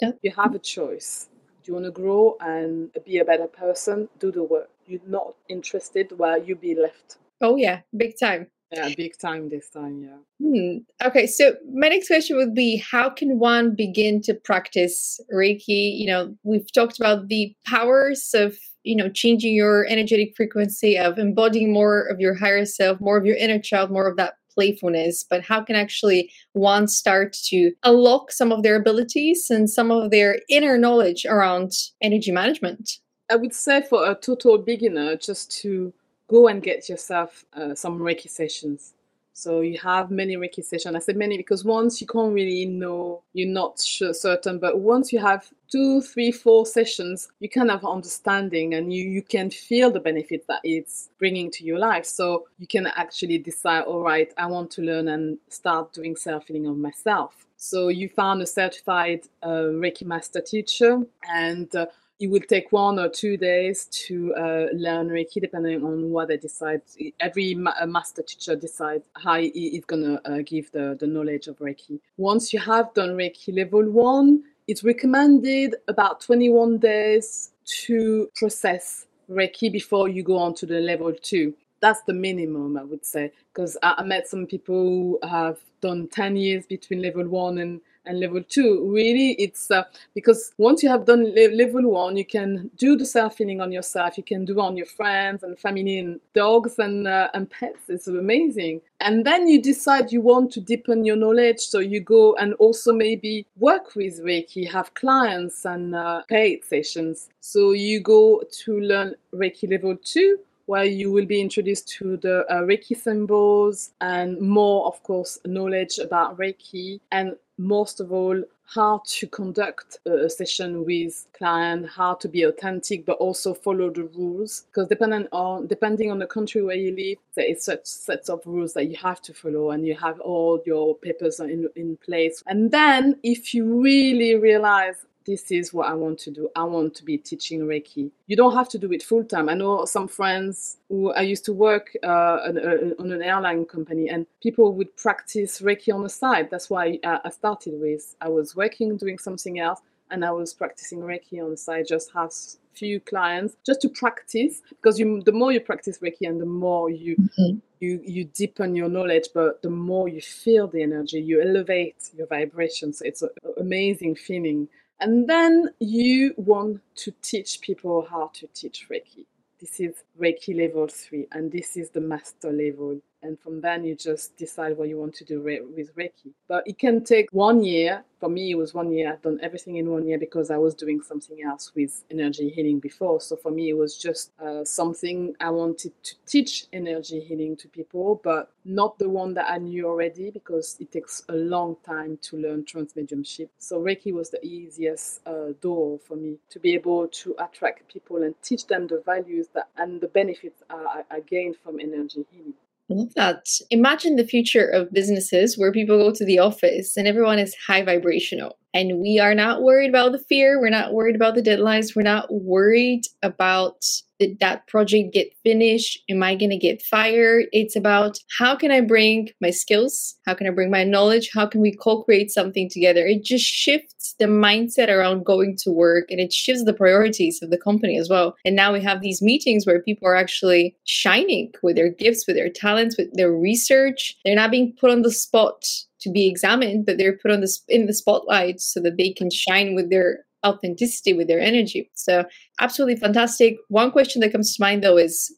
Yeah. 0.00 0.12
You 0.22 0.32
have 0.32 0.54
a 0.54 0.58
choice. 0.58 1.28
Do 1.62 1.70
you 1.70 1.74
want 1.74 1.84
to 1.84 1.90
grow 1.90 2.36
and 2.40 2.90
be 3.04 3.18
a 3.18 3.24
better 3.24 3.46
person? 3.46 4.08
Do 4.18 4.32
the 4.32 4.42
work. 4.42 4.70
You're 4.86 5.00
not 5.06 5.34
interested 5.48 6.18
where 6.18 6.38
you 6.38 6.56
be 6.56 6.74
left. 6.74 7.18
Oh 7.42 7.56
yeah, 7.56 7.80
big 7.96 8.18
time. 8.18 8.48
Yeah, 8.72 8.88
big 8.96 9.18
time 9.18 9.48
this 9.48 9.68
time. 9.68 10.02
Yeah. 10.02 10.46
Hmm. 10.46 10.78
Okay, 11.06 11.26
so 11.26 11.56
my 11.72 11.88
next 11.88 12.06
question 12.06 12.36
would 12.36 12.54
be: 12.54 12.76
How 12.76 13.10
can 13.10 13.38
one 13.38 13.74
begin 13.74 14.22
to 14.22 14.34
practice 14.34 15.20
Reiki? 15.32 15.98
You 15.98 16.06
know, 16.06 16.36
we've 16.44 16.72
talked 16.72 16.98
about 16.98 17.28
the 17.28 17.54
powers 17.66 18.30
of 18.32 18.56
you 18.82 18.96
know 18.96 19.08
changing 19.08 19.54
your 19.54 19.86
energetic 19.88 20.34
frequency, 20.36 20.98
of 20.98 21.18
embodying 21.18 21.72
more 21.72 22.02
of 22.02 22.20
your 22.20 22.34
higher 22.34 22.64
self, 22.64 23.00
more 23.00 23.16
of 23.16 23.26
your 23.26 23.36
inner 23.36 23.58
child, 23.58 23.90
more 23.90 24.06
of 24.06 24.16
that 24.16 24.34
playfulness, 24.52 25.24
but 25.28 25.42
how 25.42 25.62
can 25.62 25.76
actually 25.76 26.30
one 26.52 26.88
start 26.88 27.32
to 27.32 27.72
unlock 27.84 28.32
some 28.32 28.52
of 28.52 28.62
their 28.62 28.76
abilities 28.76 29.48
and 29.48 29.70
some 29.70 29.90
of 29.90 30.10
their 30.10 30.38
inner 30.48 30.76
knowledge 30.76 31.24
around 31.24 31.72
energy 32.02 32.32
management? 32.32 32.98
I 33.30 33.36
would 33.36 33.54
say 33.54 33.82
for 33.82 34.10
a 34.10 34.14
total 34.14 34.58
beginner, 34.58 35.16
just 35.16 35.50
to 35.62 35.92
go 36.28 36.48
and 36.48 36.62
get 36.62 36.88
yourself 36.88 37.44
uh, 37.54 37.74
some 37.74 37.98
Reiki 38.00 38.28
sessions. 38.28 38.94
So 39.32 39.60
you 39.60 39.78
have 39.78 40.10
many 40.10 40.36
Reiki 40.36 40.64
sessions. 40.64 40.94
I 40.94 40.98
said 40.98 41.16
many 41.16 41.36
because 41.36 41.64
once 41.64 42.00
you 42.00 42.06
can't 42.06 42.34
really 42.34 42.66
know, 42.66 43.22
you're 43.32 43.48
not 43.48 43.80
sure, 43.80 44.12
certain, 44.12 44.58
but 44.58 44.80
once 44.80 45.12
you 45.12 45.18
have 45.18 45.50
two, 45.70 46.02
three, 46.02 46.30
four 46.32 46.66
sessions, 46.66 47.28
you 47.40 47.48
kind 47.48 47.70
of 47.70 47.84
understanding 47.84 48.74
and 48.74 48.92
you, 48.92 49.08
you 49.08 49.22
can 49.22 49.50
feel 49.50 49.90
the 49.90 50.00
benefit 50.00 50.46
that 50.48 50.60
it's 50.64 51.10
bringing 51.18 51.50
to 51.52 51.64
your 51.64 51.78
life. 51.78 52.04
So 52.04 52.48
you 52.58 52.66
can 52.66 52.86
actually 52.88 53.38
decide, 53.38 53.84
all 53.84 54.02
right, 54.02 54.32
I 54.36 54.46
want 54.46 54.70
to 54.72 54.82
learn 54.82 55.08
and 55.08 55.38
start 55.48 55.92
doing 55.92 56.16
self 56.16 56.48
healing 56.48 56.66
of 56.66 56.76
myself. 56.76 57.46
So 57.56 57.88
you 57.88 58.08
found 58.08 58.42
a 58.42 58.46
certified 58.46 59.20
uh, 59.42 59.68
Reiki 59.82 60.04
master 60.04 60.40
teacher 60.40 61.02
and 61.30 61.74
uh, 61.76 61.86
it 62.20 62.30
will 62.30 62.40
take 62.40 62.70
one 62.70 62.98
or 62.98 63.08
two 63.08 63.38
days 63.38 63.86
to 63.86 64.34
uh, 64.34 64.66
learn 64.74 65.08
Reiki, 65.08 65.40
depending 65.40 65.82
on 65.82 66.10
what 66.10 66.28
they 66.28 66.36
decide. 66.36 66.82
Every 67.18 67.54
ma- 67.54 67.86
master 67.86 68.22
teacher 68.22 68.54
decides 68.54 69.04
how 69.16 69.38
he 69.38 69.48
is 69.48 69.86
going 69.86 70.02
to 70.02 70.30
uh, 70.30 70.42
give 70.44 70.70
the, 70.70 70.96
the 71.00 71.06
knowledge 71.06 71.46
of 71.48 71.58
Reiki. 71.58 71.98
Once 72.18 72.52
you 72.52 72.60
have 72.60 72.92
done 72.92 73.10
Reiki 73.16 73.56
level 73.56 73.90
one, 73.90 74.44
it's 74.68 74.84
recommended 74.84 75.76
about 75.88 76.20
21 76.20 76.78
days 76.78 77.52
to 77.86 78.30
process 78.36 79.06
Reiki 79.30 79.72
before 79.72 80.08
you 80.08 80.22
go 80.22 80.36
on 80.36 80.54
to 80.56 80.66
the 80.66 80.80
level 80.80 81.14
two. 81.22 81.54
That's 81.80 82.02
the 82.02 82.12
minimum, 82.12 82.76
I 82.76 82.84
would 82.84 83.06
say, 83.06 83.32
because 83.54 83.78
I, 83.82 83.94
I 83.98 84.04
met 84.04 84.28
some 84.28 84.46
people 84.46 84.74
who 84.76 85.18
have 85.26 85.58
done 85.80 86.08
10 86.08 86.36
years 86.36 86.66
between 86.66 87.00
level 87.00 87.26
one 87.26 87.56
and 87.56 87.80
and 88.06 88.20
level 88.20 88.42
two 88.48 88.90
really 88.92 89.32
it's 89.32 89.70
uh, 89.70 89.82
because 90.14 90.52
once 90.58 90.82
you 90.82 90.88
have 90.88 91.04
done 91.04 91.24
le- 91.34 91.54
level 91.54 91.90
one 91.90 92.16
you 92.16 92.24
can 92.24 92.70
do 92.76 92.96
the 92.96 93.06
self 93.06 93.38
healing 93.38 93.60
on 93.60 93.72
yourself. 93.72 94.16
You 94.16 94.24
can 94.24 94.44
do 94.44 94.60
on 94.60 94.76
your 94.76 94.86
friends 94.86 95.42
and 95.42 95.58
family 95.58 95.98
and 95.98 96.20
dogs 96.34 96.78
and 96.78 97.06
uh, 97.06 97.28
and 97.34 97.50
pets. 97.50 97.88
It's 97.88 98.08
amazing. 98.08 98.80
And 99.00 99.24
then 99.24 99.48
you 99.48 99.60
decide 99.62 100.12
you 100.12 100.20
want 100.20 100.52
to 100.52 100.60
deepen 100.60 101.04
your 101.04 101.16
knowledge 101.16 101.60
so 101.60 101.78
you 101.78 102.00
go 102.00 102.34
and 102.36 102.54
also 102.54 102.92
maybe 102.92 103.46
work 103.58 103.94
with 103.96 104.22
reiki 104.22 104.70
have 104.70 104.92
clients 104.94 105.64
and 105.64 105.94
uh, 105.94 106.22
paid 106.28 106.64
sessions. 106.64 107.28
So 107.40 107.72
you 107.72 108.00
go 108.00 108.42
to 108.64 108.80
learn 108.80 109.14
reiki 109.34 109.70
level 109.70 109.96
two 110.02 110.38
where 110.66 110.84
you 110.84 111.10
will 111.10 111.26
be 111.26 111.40
introduced 111.40 111.88
to 111.88 112.16
the 112.18 112.46
uh, 112.46 112.60
Reiki 112.60 112.96
symbols 112.96 113.90
and 114.00 114.40
more, 114.40 114.86
of 114.86 115.02
course, 115.02 115.36
knowledge 115.44 115.98
about 115.98 116.38
Reiki. 116.38 117.00
And 117.10 117.34
most 117.60 118.00
of 118.00 118.10
all 118.10 118.42
how 118.64 119.02
to 119.04 119.26
conduct 119.26 119.98
a 120.06 120.30
session 120.30 120.84
with 120.84 121.26
client 121.36 121.86
how 121.88 122.14
to 122.14 122.28
be 122.28 122.44
authentic 122.44 123.04
but 123.04 123.18
also 123.18 123.52
follow 123.52 123.90
the 123.90 124.04
rules. 124.04 124.64
Because 124.68 124.88
depending 124.88 125.26
on 125.32 125.66
depending 125.66 126.10
on 126.10 126.18
the 126.18 126.26
country 126.26 126.62
where 126.62 126.76
you 126.76 126.94
live 126.96 127.18
there 127.34 127.44
is 127.44 127.62
such 127.62 127.84
sets 127.84 128.30
of 128.30 128.40
rules 128.46 128.72
that 128.74 128.86
you 128.86 128.96
have 128.96 129.20
to 129.22 129.34
follow 129.34 129.72
and 129.72 129.86
you 129.86 129.94
have 129.94 130.20
all 130.20 130.62
your 130.64 130.96
papers 130.96 131.38
in, 131.40 131.68
in 131.76 131.98
place. 131.98 132.42
And 132.46 132.70
then 132.70 133.18
if 133.22 133.52
you 133.52 133.82
really 133.82 134.36
realize 134.36 135.04
this 135.26 135.50
is 135.50 135.72
what 135.72 135.88
I 135.88 135.94
want 135.94 136.18
to 136.20 136.30
do. 136.30 136.48
I 136.56 136.64
want 136.64 136.94
to 136.96 137.04
be 137.04 137.18
teaching 137.18 137.60
Reiki. 137.60 138.10
You 138.26 138.36
don't 138.36 138.54
have 138.54 138.68
to 138.70 138.78
do 138.78 138.92
it 138.92 139.02
full 139.02 139.24
time. 139.24 139.48
I 139.48 139.54
know 139.54 139.84
some 139.84 140.08
friends 140.08 140.78
who 140.88 141.12
I 141.12 141.22
used 141.22 141.44
to 141.46 141.52
work 141.52 141.96
uh, 142.02 142.38
on, 142.46 142.58
uh, 142.58 142.94
on, 142.98 143.12
an 143.12 143.22
airline 143.22 143.64
company, 143.66 144.08
and 144.08 144.26
people 144.42 144.74
would 144.74 144.96
practice 144.96 145.60
Reiki 145.60 145.94
on 145.94 146.02
the 146.02 146.08
side. 146.08 146.50
That's 146.50 146.70
why 146.70 146.98
I 147.04 147.30
started 147.30 147.74
with. 147.80 148.16
I 148.20 148.28
was 148.28 148.56
working, 148.56 148.96
doing 148.96 149.18
something 149.18 149.58
else, 149.58 149.80
and 150.10 150.24
I 150.24 150.30
was 150.30 150.54
practicing 150.54 151.00
Reiki 151.00 151.42
on 151.42 151.50
the 151.50 151.56
side. 151.56 151.86
Just 151.86 152.12
have 152.12 152.32
few 152.72 153.00
clients 153.00 153.56
just 153.66 153.80
to 153.82 153.88
practice 153.88 154.62
because 154.70 154.98
you 154.98 155.22
the 155.24 155.32
more 155.32 155.52
you 155.52 155.60
practice 155.60 155.98
Reiki 155.98 156.26
and 156.28 156.40
the 156.40 156.46
more 156.46 156.88
you 156.88 157.16
mm-hmm. 157.16 157.58
you 157.80 158.00
you 158.04 158.24
deepen 158.24 158.74
your 158.74 158.88
knowledge, 158.88 159.28
but 159.34 159.60
the 159.62 159.70
more 159.70 160.08
you 160.08 160.20
feel 160.20 160.66
the 160.66 160.82
energy, 160.82 161.20
you 161.20 161.42
elevate 161.42 162.10
your 162.16 162.26
vibrations. 162.26 163.02
It's 163.02 163.22
an 163.22 163.30
amazing 163.58 164.14
feeling 164.14 164.68
and 165.00 165.28
then 165.28 165.70
you 165.78 166.34
want 166.36 166.80
to 166.96 167.12
teach 167.22 167.60
people 167.60 168.06
how 168.08 168.30
to 168.34 168.46
teach 168.48 168.86
Reiki. 168.90 169.26
This 169.60 169.80
is 169.80 170.04
Reiki 170.18 170.56
level 170.56 170.88
three, 170.88 171.26
and 171.32 171.50
this 171.50 171.76
is 171.76 171.90
the 171.90 172.00
master 172.00 172.52
level. 172.52 173.00
And 173.22 173.38
from 173.38 173.60
then 173.60 173.84
you 173.84 173.94
just 173.94 174.36
decide 174.36 174.76
what 174.76 174.88
you 174.88 174.98
want 174.98 175.14
to 175.16 175.24
do 175.24 175.40
re- 175.40 175.60
with 175.60 175.94
Reiki. 175.94 176.32
But 176.48 176.66
it 176.66 176.78
can 176.78 177.04
take 177.04 177.28
one 177.32 177.62
year. 177.62 178.04
For 178.18 178.28
me, 178.28 178.50
it 178.50 178.54
was 178.54 178.74
one 178.74 178.92
year. 178.92 179.12
I've 179.12 179.22
done 179.22 179.38
everything 179.42 179.76
in 179.76 179.90
one 179.90 180.06
year 180.06 180.18
because 180.18 180.50
I 180.50 180.56
was 180.58 180.74
doing 180.74 181.00
something 181.02 181.42
else 181.42 181.72
with 181.74 182.04
energy 182.10 182.50
healing 182.50 182.78
before. 182.78 183.20
So 183.20 183.36
for 183.36 183.50
me, 183.50 183.70
it 183.70 183.76
was 183.76 183.96
just 183.96 184.32
uh, 184.38 184.64
something 184.64 185.34
I 185.40 185.50
wanted 185.50 185.92
to 186.02 186.14
teach 186.26 186.66
energy 186.72 187.20
healing 187.20 187.56
to 187.56 187.68
people, 187.68 188.20
but 188.22 188.50
not 188.64 188.98
the 188.98 189.08
one 189.08 189.34
that 189.34 189.50
I 189.50 189.58
knew 189.58 189.86
already 189.86 190.30
because 190.30 190.76
it 190.80 190.92
takes 190.92 191.22
a 191.28 191.34
long 191.34 191.76
time 191.84 192.18
to 192.22 192.36
learn 192.36 192.64
trance 192.64 192.94
mediumship. 192.94 193.50
So 193.58 193.80
Reiki 193.80 194.12
was 194.12 194.30
the 194.30 194.44
easiest 194.44 195.26
uh, 195.26 195.52
door 195.60 195.98
for 195.98 196.16
me 196.16 196.36
to 196.50 196.58
be 196.58 196.74
able 196.74 197.08
to 197.08 197.34
attract 197.38 197.92
people 197.92 198.22
and 198.22 198.34
teach 198.42 198.66
them 198.66 198.86
the 198.86 199.02
values 199.04 199.48
that 199.54 199.68
and 199.76 200.00
the 200.00 200.08
benefits 200.08 200.62
I, 200.68 201.02
I 201.10 201.20
gained 201.20 201.56
from 201.62 201.80
energy 201.80 202.26
healing. 202.30 202.54
Love 202.90 203.14
that. 203.14 203.46
Imagine 203.70 204.16
the 204.16 204.26
future 204.26 204.66
of 204.66 204.92
businesses 204.92 205.56
where 205.56 205.70
people 205.70 205.96
go 205.96 206.12
to 206.12 206.24
the 206.24 206.40
office 206.40 206.96
and 206.96 207.06
everyone 207.06 207.38
is 207.38 207.54
high 207.54 207.82
vibrational. 207.82 208.58
And 208.74 208.98
we 208.98 209.20
are 209.20 209.34
not 209.34 209.62
worried 209.62 209.90
about 209.90 210.10
the 210.10 210.18
fear. 210.18 210.60
We're 210.60 210.70
not 210.70 210.92
worried 210.92 211.14
about 211.14 211.36
the 211.36 211.42
deadlines. 211.42 211.94
We're 211.94 212.02
not 212.02 212.26
worried 212.32 213.02
about 213.22 213.84
did 214.20 214.38
that 214.38 214.66
project 214.68 215.14
get 215.14 215.32
finished? 215.42 215.98
Am 216.10 216.22
I 216.22 216.36
going 216.36 216.50
to 216.50 216.58
get 216.58 216.82
fired? 216.82 217.46
It's 217.52 217.74
about 217.74 218.18
how 218.38 218.54
can 218.54 218.70
I 218.70 218.82
bring 218.82 219.30
my 219.40 219.50
skills? 219.50 220.16
How 220.26 220.34
can 220.34 220.46
I 220.46 220.50
bring 220.50 220.70
my 220.70 220.84
knowledge? 220.84 221.30
How 221.32 221.46
can 221.46 221.62
we 221.62 221.74
co 221.74 222.02
create 222.02 222.30
something 222.30 222.68
together? 222.68 223.06
It 223.06 223.24
just 223.24 223.44
shifts 223.44 224.14
the 224.18 224.26
mindset 224.26 224.88
around 224.88 225.24
going 225.24 225.56
to 225.62 225.70
work 225.70 226.10
and 226.10 226.20
it 226.20 226.32
shifts 226.32 226.64
the 226.64 226.74
priorities 226.74 227.40
of 227.42 227.50
the 227.50 227.58
company 227.58 227.98
as 227.98 228.10
well. 228.10 228.36
And 228.44 228.54
now 228.54 228.72
we 228.72 228.82
have 228.82 229.00
these 229.00 229.22
meetings 229.22 229.66
where 229.66 229.82
people 229.82 230.06
are 230.06 230.16
actually 230.16 230.76
shining 230.84 231.52
with 231.62 231.76
their 231.76 231.90
gifts, 231.90 232.26
with 232.26 232.36
their 232.36 232.50
talents, 232.50 232.98
with 232.98 233.08
their 233.14 233.32
research. 233.32 234.14
They're 234.24 234.36
not 234.36 234.50
being 234.50 234.74
put 234.78 234.90
on 234.90 235.02
the 235.02 235.10
spot 235.10 235.64
to 236.00 236.10
be 236.10 236.28
examined, 236.28 236.86
but 236.86 236.98
they're 236.98 237.16
put 237.16 237.30
on 237.30 237.40
the 237.40 237.58
in 237.68 237.86
the 237.86 237.94
spotlight 237.94 238.60
so 238.60 238.80
that 238.80 238.96
they 238.96 239.12
can 239.12 239.30
shine 239.30 239.74
with 239.74 239.90
their 239.90 240.24
authenticity, 240.44 241.12
with 241.12 241.28
their 241.28 241.40
energy. 241.40 241.90
So 241.94 242.24
absolutely 242.60 242.96
fantastic. 242.96 243.56
One 243.68 243.90
question 243.90 244.20
that 244.20 244.32
comes 244.32 244.56
to 244.56 244.62
mind 244.62 244.82
though 244.82 244.96
is 244.96 245.34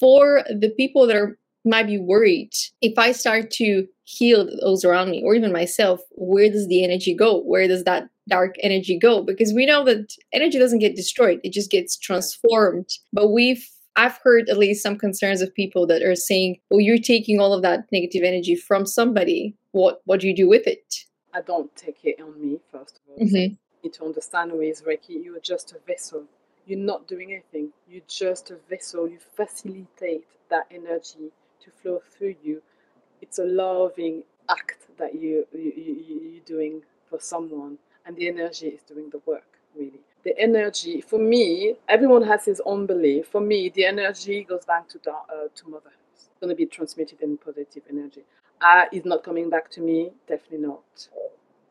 for 0.00 0.44
the 0.48 0.70
people 0.70 1.06
that 1.06 1.16
are 1.16 1.38
might 1.64 1.86
be 1.86 1.98
worried 1.98 2.52
if 2.80 2.96
I 2.96 3.10
start 3.12 3.50
to 3.52 3.86
heal 4.04 4.48
those 4.60 4.84
around 4.84 5.10
me 5.10 5.22
or 5.24 5.34
even 5.34 5.52
myself, 5.52 6.00
where 6.12 6.48
does 6.48 6.68
the 6.68 6.84
energy 6.84 7.12
go? 7.12 7.40
Where 7.40 7.66
does 7.66 7.82
that 7.84 8.08
dark 8.28 8.54
energy 8.62 8.96
go? 8.96 9.22
Because 9.22 9.52
we 9.52 9.66
know 9.66 9.84
that 9.84 10.12
energy 10.32 10.58
doesn't 10.58 10.78
get 10.78 10.94
destroyed, 10.94 11.40
it 11.42 11.52
just 11.52 11.70
gets 11.70 11.96
transformed. 11.96 12.88
But 13.12 13.28
we've 13.28 13.68
I've 13.96 14.18
heard 14.22 14.50
at 14.50 14.58
least 14.58 14.82
some 14.82 14.98
concerns 14.98 15.40
of 15.40 15.54
people 15.54 15.86
that 15.86 16.02
are 16.02 16.14
saying, 16.14 16.58
"Well, 16.70 16.80
you're 16.80 16.98
taking 16.98 17.40
all 17.40 17.54
of 17.54 17.62
that 17.62 17.86
negative 17.90 18.22
energy 18.22 18.54
from 18.54 18.86
somebody. 18.86 19.56
What 19.72 20.02
what 20.04 20.20
do 20.20 20.28
you 20.28 20.36
do 20.36 20.48
with 20.48 20.66
it?" 20.66 21.04
I 21.32 21.40
don't 21.40 21.74
take 21.76 21.98
it 22.04 22.20
on 22.20 22.40
me 22.40 22.58
first 22.70 22.96
of 22.96 23.02
all. 23.08 23.26
Mm-hmm. 23.26 23.54
To 23.90 24.04
understand 24.04 24.52
with 24.52 24.84
Reiki, 24.84 25.22
you 25.24 25.36
are 25.36 25.40
just 25.40 25.72
a 25.72 25.78
vessel. 25.86 26.24
You're 26.66 26.78
not 26.78 27.06
doing 27.06 27.32
anything. 27.32 27.70
You're 27.88 28.02
just 28.08 28.50
a 28.50 28.56
vessel. 28.68 29.08
You 29.08 29.18
facilitate 29.36 30.26
that 30.50 30.66
energy 30.70 31.30
to 31.60 31.70
flow 31.70 32.02
through 32.10 32.36
you. 32.42 32.62
It's 33.22 33.38
a 33.38 33.44
loving 33.44 34.24
act 34.48 34.86
that 34.98 35.14
you, 35.14 35.46
you, 35.52 35.72
you 35.76 36.20
you're 36.32 36.44
doing 36.44 36.82
for 37.08 37.20
someone, 37.20 37.78
and 38.04 38.16
the 38.16 38.28
energy 38.28 38.68
is 38.68 38.82
doing 38.82 39.10
the 39.10 39.20
work 39.26 39.56
really 39.76 40.00
the 40.24 40.38
energy 40.38 41.00
for 41.00 41.18
me 41.18 41.74
everyone 41.88 42.22
has 42.22 42.44
his 42.44 42.60
own 42.64 42.86
belief 42.86 43.26
for 43.28 43.40
me 43.40 43.68
the 43.70 43.84
energy 43.84 44.44
goes 44.44 44.64
back 44.64 44.88
to 44.88 44.98
uh, 45.10 45.48
to 45.54 45.68
mother 45.68 45.92
it's 46.12 46.28
going 46.40 46.48
to 46.48 46.56
be 46.56 46.66
transmitted 46.66 47.20
in 47.20 47.36
positive 47.36 47.82
energy 47.90 48.22
uh, 48.60 48.84
it's 48.92 49.06
not 49.06 49.22
coming 49.22 49.50
back 49.50 49.70
to 49.70 49.80
me 49.80 50.10
definitely 50.26 50.66
not 50.66 51.08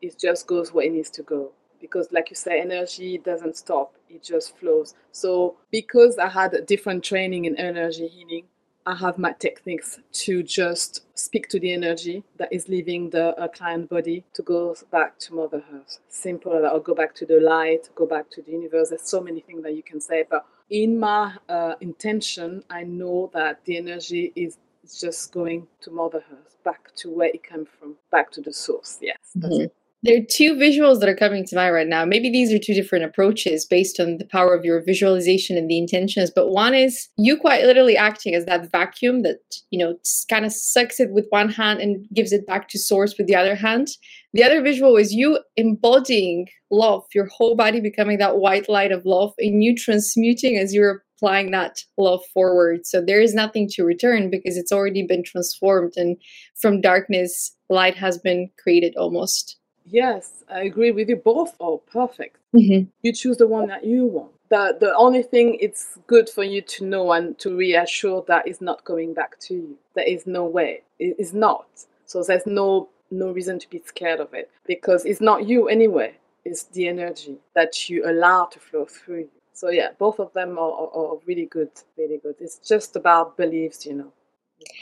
it 0.00 0.18
just 0.18 0.46
goes 0.46 0.72
where 0.72 0.86
it 0.86 0.92
needs 0.92 1.10
to 1.10 1.22
go 1.22 1.50
because 1.80 2.08
like 2.12 2.30
you 2.30 2.36
say 2.36 2.60
energy 2.60 3.18
doesn't 3.18 3.56
stop 3.56 3.94
it 4.08 4.22
just 4.22 4.56
flows 4.58 4.94
so 5.12 5.56
because 5.70 6.18
i 6.18 6.28
had 6.28 6.52
a 6.54 6.60
different 6.60 7.02
training 7.02 7.44
in 7.44 7.56
energy 7.56 8.06
healing 8.08 8.44
I 8.88 8.94
have 8.94 9.18
my 9.18 9.32
techniques 9.32 9.98
to 10.12 10.44
just 10.44 11.06
speak 11.18 11.48
to 11.48 11.58
the 11.58 11.72
energy 11.72 12.22
that 12.36 12.52
is 12.52 12.68
leaving 12.68 13.10
the 13.10 13.36
uh, 13.36 13.48
client 13.48 13.90
body 13.90 14.24
to 14.34 14.42
go 14.42 14.76
back 14.92 15.18
to 15.20 15.34
Mother 15.34 15.64
Earth. 15.74 15.98
Simple 16.08 16.52
that, 16.52 16.72
or 16.72 16.80
go 16.80 16.94
back 16.94 17.12
to 17.16 17.26
the 17.26 17.40
light, 17.40 17.88
go 17.96 18.06
back 18.06 18.30
to 18.30 18.42
the 18.42 18.52
universe. 18.52 18.90
There's 18.90 19.02
so 19.02 19.20
many 19.20 19.40
things 19.40 19.64
that 19.64 19.74
you 19.74 19.82
can 19.82 20.00
say, 20.00 20.24
but 20.30 20.46
in 20.70 21.00
my 21.00 21.34
uh, 21.48 21.74
intention, 21.80 22.62
I 22.70 22.84
know 22.84 23.28
that 23.34 23.64
the 23.64 23.76
energy 23.76 24.32
is 24.36 24.58
just 25.00 25.32
going 25.32 25.66
to 25.80 25.90
Mother 25.90 26.22
Earth, 26.30 26.56
back 26.64 26.94
to 26.96 27.10
where 27.10 27.30
it 27.34 27.42
came 27.42 27.66
from, 27.66 27.96
back 28.12 28.30
to 28.32 28.40
the 28.40 28.52
source. 28.52 28.98
Yes, 29.00 29.18
mm-hmm. 29.36 29.66
There 30.06 30.18
are 30.18 30.24
two 30.30 30.54
visuals 30.54 31.00
that 31.00 31.08
are 31.08 31.16
coming 31.16 31.44
to 31.46 31.56
mind 31.56 31.74
right 31.74 31.86
now. 31.88 32.04
Maybe 32.04 32.30
these 32.30 32.52
are 32.52 32.60
two 32.60 32.74
different 32.74 33.04
approaches 33.04 33.66
based 33.66 33.98
on 33.98 34.18
the 34.18 34.24
power 34.24 34.54
of 34.54 34.64
your 34.64 34.80
visualization 34.80 35.56
and 35.56 35.68
the 35.68 35.78
intentions. 35.78 36.30
But 36.32 36.50
one 36.50 36.74
is 36.74 37.08
you 37.16 37.36
quite 37.36 37.64
literally 37.64 37.96
acting 37.96 38.32
as 38.36 38.44
that 38.44 38.70
vacuum 38.70 39.22
that, 39.22 39.40
you 39.70 39.80
know, 39.80 39.96
kind 40.30 40.44
of 40.44 40.52
sucks 40.52 41.00
it 41.00 41.10
with 41.10 41.26
one 41.30 41.48
hand 41.48 41.80
and 41.80 42.06
gives 42.14 42.32
it 42.32 42.46
back 42.46 42.68
to 42.68 42.78
source 42.78 43.18
with 43.18 43.26
the 43.26 43.34
other 43.34 43.56
hand. 43.56 43.88
The 44.32 44.44
other 44.44 44.62
visual 44.62 44.96
is 44.96 45.12
you 45.12 45.40
embodying 45.56 46.46
love, 46.70 47.02
your 47.12 47.26
whole 47.26 47.56
body 47.56 47.80
becoming 47.80 48.18
that 48.18 48.38
white 48.38 48.68
light 48.68 48.92
of 48.92 49.04
love, 49.04 49.32
and 49.38 49.64
you 49.64 49.74
transmuting 49.74 50.56
as 50.56 50.72
you're 50.72 51.02
applying 51.16 51.50
that 51.50 51.80
love 51.98 52.20
forward. 52.32 52.86
So 52.86 53.02
there 53.04 53.20
is 53.20 53.34
nothing 53.34 53.68
to 53.72 53.82
return 53.82 54.30
because 54.30 54.56
it's 54.56 54.70
already 54.70 55.04
been 55.04 55.24
transformed. 55.24 55.94
And 55.96 56.16
from 56.60 56.80
darkness, 56.80 57.56
light 57.68 57.96
has 57.96 58.18
been 58.18 58.50
created 58.62 58.94
almost. 58.96 59.58
Yes, 59.88 60.44
I 60.50 60.62
agree 60.62 60.90
with 60.90 61.08
you. 61.08 61.16
Both 61.16 61.54
are 61.60 61.78
perfect. 61.78 62.38
Mm-hmm. 62.54 62.88
You 63.02 63.12
choose 63.12 63.36
the 63.36 63.46
one 63.46 63.68
that 63.68 63.84
you 63.84 64.06
want. 64.06 64.32
The, 64.48 64.76
the 64.78 64.94
only 64.94 65.22
thing 65.22 65.58
it's 65.60 65.98
good 66.06 66.28
for 66.28 66.44
you 66.44 66.62
to 66.62 66.84
know 66.84 67.12
and 67.12 67.38
to 67.38 67.56
reassure 67.56 68.24
that 68.28 68.46
is 68.46 68.60
not 68.60 68.84
coming 68.84 69.14
back 69.14 69.38
to 69.40 69.54
you. 69.54 69.78
There 69.94 70.04
is 70.04 70.26
no 70.26 70.44
way. 70.44 70.82
It 70.98 71.16
is 71.18 71.34
not. 71.34 71.66
So 72.04 72.22
there's 72.22 72.46
no 72.46 72.88
no 73.10 73.30
reason 73.30 73.58
to 73.60 73.70
be 73.70 73.80
scared 73.84 74.18
of 74.18 74.34
it 74.34 74.50
because 74.66 75.04
it's 75.04 75.20
not 75.20 75.46
you 75.46 75.68
anyway. 75.68 76.14
It's 76.44 76.64
the 76.64 76.88
energy 76.88 77.36
that 77.54 77.88
you 77.88 78.08
allow 78.08 78.46
to 78.46 78.58
flow 78.58 78.84
through 78.84 79.18
you. 79.18 79.30
So 79.52 79.70
yeah, 79.70 79.90
both 79.98 80.18
of 80.18 80.32
them 80.32 80.58
are, 80.58 80.72
are, 80.72 80.90
are 80.96 81.18
really 81.24 81.46
good, 81.46 81.70
really 81.96 82.18
good. 82.18 82.34
It's 82.40 82.58
just 82.58 82.96
about 82.96 83.36
beliefs, 83.36 83.86
you 83.86 83.94
know 83.94 84.12